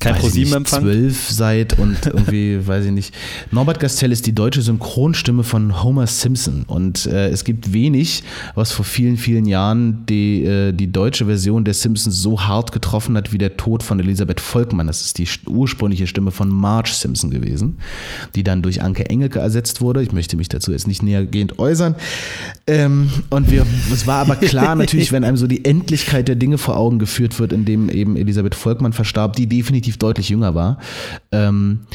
Kein 0.00 0.14
ProSieben-Empfang. 0.14 0.82
zwölf 0.82 1.28
seid 1.28 1.78
und 1.78 2.06
irgendwie, 2.06 2.66
weiß 2.66 2.84
ich 2.86 2.92
nicht. 2.92 3.14
Norbert 3.50 3.80
Gastel 3.80 4.12
ist 4.12 4.26
die 4.26 4.34
deutsche 4.34 4.62
Synchronstimme 4.62 5.42
von 5.42 5.82
Homer 5.82 6.06
Simpson 6.06 6.64
und 6.66 7.06
äh, 7.06 7.28
es 7.30 7.44
gibt 7.44 7.72
wenig, 7.72 8.22
was 8.54 8.72
vor 8.72 8.84
vielen, 8.84 9.16
vielen 9.16 9.46
Jahren 9.46 10.06
die, 10.06 10.44
äh, 10.44 10.72
die 10.72 10.92
deutsche 10.92 11.26
Version 11.26 11.64
der 11.64 11.74
Simpsons 11.74 12.22
so 12.22 12.40
hart 12.40 12.72
getroffen 12.72 13.16
hat 13.16 13.32
wie 13.32 13.38
der 13.38 13.56
Tod 13.56 13.82
von 13.82 13.98
Elisabeth 13.98 14.40
Volkmann. 14.40 14.86
Das 14.86 15.02
ist 15.02 15.18
die 15.18 15.26
ursprüngliche 15.46 16.06
Stimme 16.06 16.30
von 16.30 16.48
Marge 16.48 16.90
Simpson 16.92 17.30
gewesen, 17.30 17.78
die 18.34 18.44
dann 18.44 18.62
durch 18.62 18.82
Anke 18.82 19.08
Engelke 19.10 19.40
ersetzt 19.40 19.80
wurde. 19.80 20.02
Ich 20.02 20.12
möchte 20.12 20.36
mich 20.36 20.48
dazu 20.48 20.70
jetzt 20.70 20.86
nicht 20.86 21.02
nähergehend 21.02 21.58
äußern. 21.58 21.96
Ähm, 22.66 23.10
und 23.30 23.50
wir, 23.50 23.66
es 23.92 24.06
war 24.06 24.20
aber 24.20 24.36
klar 24.36 24.74
natürlich, 24.76 25.10
wenn 25.10 25.24
einem 25.24 25.36
so 25.36 25.46
die 25.46 25.64
Endlichkeit 25.64 26.28
der 26.28 26.36
Dinge 26.36 26.58
vor 26.58 26.76
Augen 26.76 26.98
geführt 26.98 27.38
wird, 27.40 27.52
indem 27.52 27.88
eben 27.88 28.16
Elisabeth 28.16 28.54
Volkmann 28.54 28.92
verstarb, 28.92 29.34
die 29.36 29.46
definitiv 29.46 29.87
deutlich 29.96 30.28
jünger 30.28 30.54
war, 30.54 30.78
ähm, 31.32 31.86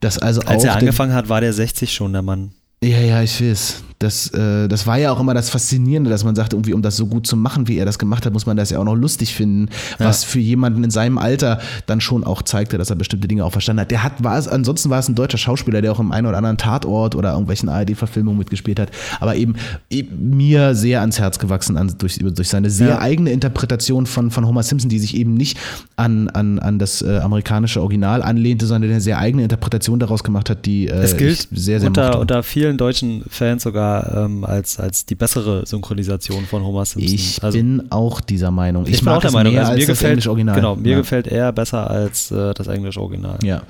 dass 0.00 0.18
also 0.18 0.40
Als 0.42 0.64
er 0.64 0.76
angefangen 0.76 1.12
hat, 1.12 1.28
war 1.28 1.40
der 1.40 1.52
60 1.52 1.92
schon, 1.92 2.12
der 2.12 2.22
Mann. 2.22 2.52
ja, 2.82 3.00
ja, 3.00 3.22
ich 3.22 3.40
weiß. 3.40 3.84
Das, 4.02 4.28
äh, 4.34 4.68
das 4.68 4.86
war 4.86 4.98
ja 4.98 5.12
auch 5.12 5.20
immer 5.20 5.34
das 5.34 5.50
Faszinierende, 5.50 6.10
dass 6.10 6.24
man 6.24 6.34
sagt, 6.34 6.52
irgendwie, 6.52 6.72
um 6.74 6.82
das 6.82 6.96
so 6.96 7.06
gut 7.06 7.26
zu 7.26 7.36
machen, 7.36 7.68
wie 7.68 7.76
er 7.78 7.84
das 7.86 7.98
gemacht 7.98 8.26
hat, 8.26 8.32
muss 8.32 8.46
man 8.46 8.56
das 8.56 8.70
ja 8.70 8.78
auch 8.78 8.84
noch 8.84 8.94
lustig 8.96 9.34
finden, 9.34 9.68
was 9.98 10.24
für 10.24 10.40
jemanden 10.40 10.84
in 10.84 10.90
seinem 10.90 11.18
Alter 11.18 11.60
dann 11.86 12.00
schon 12.00 12.24
auch 12.24 12.42
zeigte, 12.42 12.78
dass 12.78 12.90
er 12.90 12.96
bestimmte 12.96 13.28
Dinge 13.28 13.44
auch 13.44 13.52
verstanden 13.52 13.80
hat. 13.82 13.90
Der 13.90 14.02
hat, 14.02 14.22
war 14.24 14.36
es, 14.38 14.48
ansonsten 14.48 14.90
war 14.90 14.98
es 14.98 15.08
ein 15.08 15.14
deutscher 15.14 15.38
Schauspieler, 15.38 15.80
der 15.82 15.92
auch 15.92 16.00
im 16.00 16.12
einen 16.12 16.26
oder 16.26 16.36
anderen 16.38 16.56
Tatort 16.58 17.14
oder 17.14 17.32
irgendwelchen 17.32 17.68
ARD-Verfilmungen 17.68 18.38
mitgespielt 18.38 18.80
hat, 18.80 18.90
aber 19.20 19.36
eben, 19.36 19.54
eben 19.90 20.36
mir 20.36 20.74
sehr 20.74 21.00
ans 21.00 21.18
Herz 21.18 21.38
gewachsen 21.38 21.76
an, 21.76 21.94
durch, 21.98 22.18
durch 22.18 22.48
seine 22.48 22.70
sehr 22.70 22.88
Ja. 22.88 22.98
eigene 23.00 23.30
Interpretation 23.30 24.06
von, 24.06 24.30
von 24.30 24.46
Homer 24.46 24.62
Simpson, 24.62 24.88
die 24.90 24.98
sich 24.98 25.16
eben 25.16 25.34
nicht 25.34 25.58
an, 25.96 26.28
an, 26.30 26.58
an 26.58 26.78
das 26.78 27.02
äh, 27.02 27.18
amerikanische 27.18 27.80
Original 27.80 28.22
anlehnte, 28.22 28.66
sondern 28.66 28.90
eine 28.90 29.00
sehr 29.00 29.18
eigene 29.18 29.42
Interpretation 29.44 29.98
daraus 30.00 30.24
gemacht 30.24 30.50
hat, 30.50 30.66
die 30.66 30.88
äh, 30.88 30.92
Es 31.02 31.16
gilt 31.16 31.48
sehr, 31.52 31.78
sehr 31.80 31.88
unter, 31.88 32.06
mochte. 32.06 32.18
unter 32.20 32.42
vielen 32.42 32.76
deutschen 32.78 33.22
Fans 33.28 33.62
sogar 33.62 33.91
ähm, 34.00 34.44
als, 34.44 34.78
als 34.78 35.06
die 35.06 35.14
bessere 35.14 35.66
Synchronisation 35.66 36.44
von 36.46 36.62
Homer 36.64 36.84
Simpson. 36.84 37.14
Ich 37.14 37.42
also, 37.42 37.58
bin 37.58 37.84
auch 37.90 38.20
dieser 38.20 38.50
Meinung. 38.50 38.86
ich, 38.86 39.00
bin 39.00 39.08
auch 39.08 39.20
der 39.20 39.32
Meinung, 39.32 39.52
mehr 39.52 39.62
also 39.62 39.72
als 39.72 39.80
mir 39.80 39.86
das 39.86 39.98
gefällt, 39.98 40.10
englische 40.12 40.30
Original. 40.30 40.54
genau, 40.54 40.76
mir 40.76 40.92
ja. 40.92 40.98
gefällt 40.98 41.26
er 41.26 41.52
besser 41.52 41.90
als 41.90 42.30
äh, 42.30 42.54
das 42.54 42.66
englische 42.66 43.00
Original. 43.00 43.38
Ja. 43.42 43.62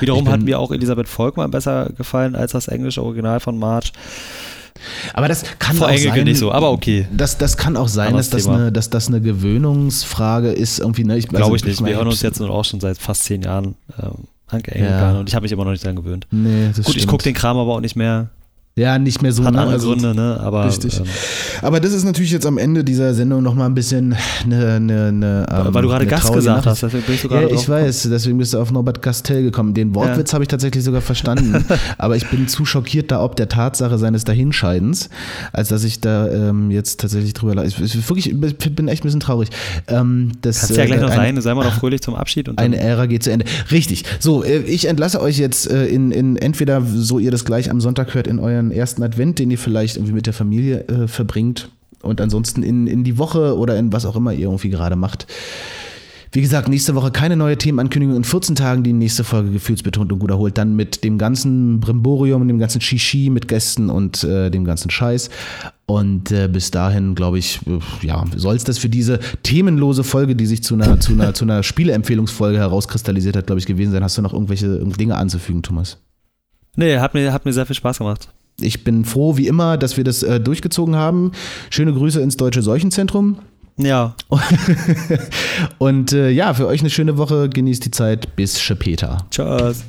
Wiederum 0.00 0.20
Ich 0.20 0.24
bin- 0.24 0.32
hat 0.32 0.42
mir 0.42 0.58
auch 0.58 0.70
Elisabeth 0.70 1.08
Volkmann 1.08 1.50
besser 1.50 1.90
gefallen 1.96 2.34
als 2.34 2.52
das 2.52 2.68
englische 2.68 3.02
Original 3.02 3.40
von 3.40 3.58
Marge. 3.58 3.90
Aber 5.14 5.28
das 5.28 5.44
kann 5.58 5.76
Vor 5.76 5.88
auch 5.88 5.96
sein. 5.96 6.24
nicht 6.24 6.38
so, 6.38 6.52
aber 6.52 6.70
okay. 6.72 7.06
Das, 7.16 7.38
das 7.38 7.56
kann 7.56 7.76
auch 7.76 7.88
sein, 7.88 8.14
dass 8.16 8.30
das, 8.30 8.44
Thema. 8.44 8.56
eine, 8.56 8.72
dass 8.72 8.90
das 8.90 9.08
eine 9.08 9.20
Gewöhnungsfrage 9.20 10.50
ist. 10.52 10.80
Irgendwie, 10.80 11.04
ne? 11.04 11.16
ich, 11.16 11.28
Glaube 11.28 11.44
also 11.44 11.54
ich 11.56 11.64
nicht. 11.64 11.80
meine, 11.80 11.92
Wir 11.92 11.98
hören 11.98 12.08
uns 12.08 12.22
jetzt 12.22 12.40
auch 12.40 12.64
schon 12.64 12.80
seit 12.80 12.98
fast 12.98 13.24
zehn 13.24 13.42
Jahren. 13.42 13.76
Ähm, 14.02 14.24
Hank 14.48 14.68
Engelgarten. 14.68 15.20
Und 15.20 15.28
ich 15.28 15.34
habe 15.34 15.44
mich 15.44 15.52
immer 15.52 15.64
noch 15.64 15.70
nicht 15.70 15.84
dran 15.84 15.96
gewöhnt. 15.96 16.26
Nee, 16.30 16.68
das 16.68 16.76
Gut, 16.84 16.88
ich 16.88 17.02
stimmt. 17.02 17.10
gucke 17.10 17.24
den 17.24 17.34
Kram 17.34 17.56
aber 17.56 17.72
auch 17.74 17.80
nicht 17.80 17.96
mehr. 17.96 18.28
Ja, 18.76 18.98
nicht 18.98 19.22
mehr 19.22 19.30
so 19.30 19.42
Hat 19.44 19.54
andere 19.54 19.74
Also- 19.74 19.90
Gründe, 19.90 20.16
ne? 20.16 20.36
Aber 20.40 20.66
Richtig. 20.66 20.98
ähm, 20.98 21.04
Aber 21.62 21.78
das 21.78 21.92
ist 21.92 22.02
natürlich 22.04 22.32
jetzt 22.32 22.44
am 22.44 22.58
Ende 22.58 22.82
dieser 22.82 23.14
Sendung 23.14 23.40
nochmal 23.40 23.66
ein 23.68 23.74
bisschen 23.74 24.16
eine. 24.42 24.72
eine, 24.74 25.06
eine 25.06 25.46
ähm, 25.48 25.72
weil 25.74 25.82
du 25.82 25.88
gerade 25.88 26.00
eine 26.02 26.10
Gast 26.10 26.32
gesagt 26.32 26.44
Nachricht. 26.44 26.66
hast, 26.66 26.82
deswegen 26.82 27.04
bin 27.04 27.14
ich 27.14 27.20
so 27.20 27.28
Ja, 27.28 27.40
gerade 27.42 27.54
ich 27.54 27.68
weiß, 27.68 28.08
deswegen 28.10 28.36
bist 28.36 28.52
du 28.52 28.58
auf 28.58 28.72
Norbert 28.72 29.00
Castell 29.00 29.44
gekommen. 29.44 29.74
Den 29.74 29.94
Wortwitz 29.94 30.34
habe 30.34 30.42
ich 30.42 30.48
tatsächlich 30.48 30.82
sogar 30.82 31.02
verstanden, 31.02 31.64
aber 31.98 32.16
ich 32.16 32.28
bin 32.30 32.48
zu 32.48 32.64
schockiert 32.64 33.12
da 33.12 33.22
ob 33.22 33.36
der 33.36 33.48
Tatsache 33.48 33.96
seines 33.96 34.24
Dahinscheidens, 34.24 35.08
als 35.52 35.68
dass 35.68 35.84
ich 35.84 36.00
da 36.00 36.26
ähm, 36.28 36.72
jetzt 36.72 36.98
tatsächlich 37.00 37.32
drüber 37.32 37.54
la- 37.54 37.64
ich, 37.64 37.80
ich, 37.80 38.08
wirklich, 38.08 38.32
ich 38.32 38.74
bin 38.74 38.88
echt 38.88 39.04
ein 39.04 39.06
bisschen 39.06 39.20
traurig. 39.20 39.50
Ähm, 39.86 40.32
das, 40.42 40.58
Kannst 40.62 40.76
ja 40.76 40.86
gleich 40.86 41.00
noch 41.00 41.10
ein- 41.10 41.16
sein, 41.16 41.40
sei 41.40 41.54
mal 41.54 41.62
noch 41.64 41.74
fröhlich 41.78 42.00
zum 42.02 42.16
Abschied 42.16 42.48
und 42.48 42.58
eine 42.58 42.76
Ära 42.80 43.06
geht 43.06 43.22
zu 43.22 43.30
Ende. 43.30 43.46
Richtig. 43.70 44.02
So, 44.18 44.42
äh, 44.42 44.58
ich 44.62 44.86
entlasse 44.88 45.20
euch 45.20 45.38
jetzt 45.38 45.70
äh, 45.70 45.86
in, 45.86 46.10
in 46.10 46.34
entweder, 46.36 46.82
so 46.84 47.20
ihr 47.20 47.30
das 47.30 47.44
gleich 47.44 47.70
am 47.70 47.80
Sonntag 47.80 48.14
hört, 48.14 48.26
in 48.26 48.40
euren 48.40 48.63
ersten 48.70 49.02
Advent, 49.02 49.38
den 49.38 49.50
ihr 49.50 49.58
vielleicht 49.58 49.96
irgendwie 49.96 50.14
mit 50.14 50.26
der 50.26 50.32
Familie 50.32 50.86
äh, 50.88 51.08
verbringt 51.08 51.70
und 52.02 52.20
ansonsten 52.20 52.62
in, 52.62 52.86
in 52.86 53.04
die 53.04 53.18
Woche 53.18 53.56
oder 53.56 53.78
in 53.78 53.92
was 53.92 54.06
auch 54.06 54.16
immer 54.16 54.32
ihr 54.32 54.46
irgendwie 54.46 54.70
gerade 54.70 54.96
macht. 54.96 55.26
Wie 56.34 56.40
gesagt, 56.40 56.68
nächste 56.68 56.96
Woche 56.96 57.12
keine 57.12 57.36
neue 57.36 57.56
Themenankündigung. 57.56 58.16
In 58.16 58.24
14 58.24 58.56
Tagen 58.56 58.82
die 58.82 58.92
nächste 58.92 59.22
Folge 59.22 59.52
gefühlsbetont 59.52 60.12
und 60.12 60.18
gut 60.18 60.32
erholt. 60.32 60.58
Dann 60.58 60.74
mit 60.74 61.04
dem 61.04 61.16
ganzen 61.16 61.78
Brimborium 61.78 62.48
dem 62.48 62.58
ganzen 62.58 62.80
Shishi 62.80 63.30
mit 63.30 63.46
Gästen 63.46 63.88
und 63.88 64.24
äh, 64.24 64.50
dem 64.50 64.64
ganzen 64.64 64.90
Scheiß. 64.90 65.30
Und 65.86 66.32
äh, 66.32 66.48
bis 66.48 66.72
dahin, 66.72 67.14
glaube 67.14 67.38
ich, 67.38 67.60
äh, 67.68 67.78
ja, 68.04 68.24
soll 68.34 68.56
es 68.56 68.64
das 68.64 68.78
für 68.78 68.88
diese 68.88 69.20
themenlose 69.44 70.02
Folge, 70.02 70.34
die 70.34 70.46
sich 70.46 70.64
zu 70.64 70.74
einer, 70.74 70.98
zu 70.98 71.12
einer, 71.12 71.34
zu 71.34 71.44
einer 71.44 71.62
Spieleempfehlungsfolge 71.62 72.58
herauskristallisiert 72.58 73.36
hat, 73.36 73.46
glaube 73.46 73.60
ich, 73.60 73.66
gewesen 73.66 73.92
sein. 73.92 74.02
Hast 74.02 74.18
du 74.18 74.22
noch 74.22 74.32
irgendwelche 74.32 74.66
Dinge 74.66 75.14
anzufügen, 75.14 75.62
Thomas? 75.62 75.98
Nee, 76.74 76.98
hat 76.98 77.14
mir, 77.14 77.32
hat 77.32 77.44
mir 77.44 77.52
sehr 77.52 77.66
viel 77.66 77.76
Spaß 77.76 77.98
gemacht. 77.98 78.28
Ich 78.60 78.84
bin 78.84 79.04
froh, 79.04 79.36
wie 79.36 79.46
immer, 79.46 79.76
dass 79.76 79.96
wir 79.96 80.04
das 80.04 80.22
äh, 80.22 80.40
durchgezogen 80.40 80.96
haben. 80.96 81.32
Schöne 81.70 81.92
Grüße 81.92 82.20
ins 82.20 82.36
Deutsche 82.36 82.62
Seuchenzentrum. 82.62 83.38
Ja, 83.76 84.14
Und 85.78 86.12
äh, 86.12 86.30
ja, 86.30 86.54
für 86.54 86.66
euch 86.68 86.80
eine 86.80 86.90
schöne 86.90 87.16
Woche. 87.18 87.48
Genießt 87.48 87.84
die 87.84 87.90
Zeit. 87.90 88.36
Bis 88.36 88.60
später. 88.60 89.26
tschüss. 89.30 89.82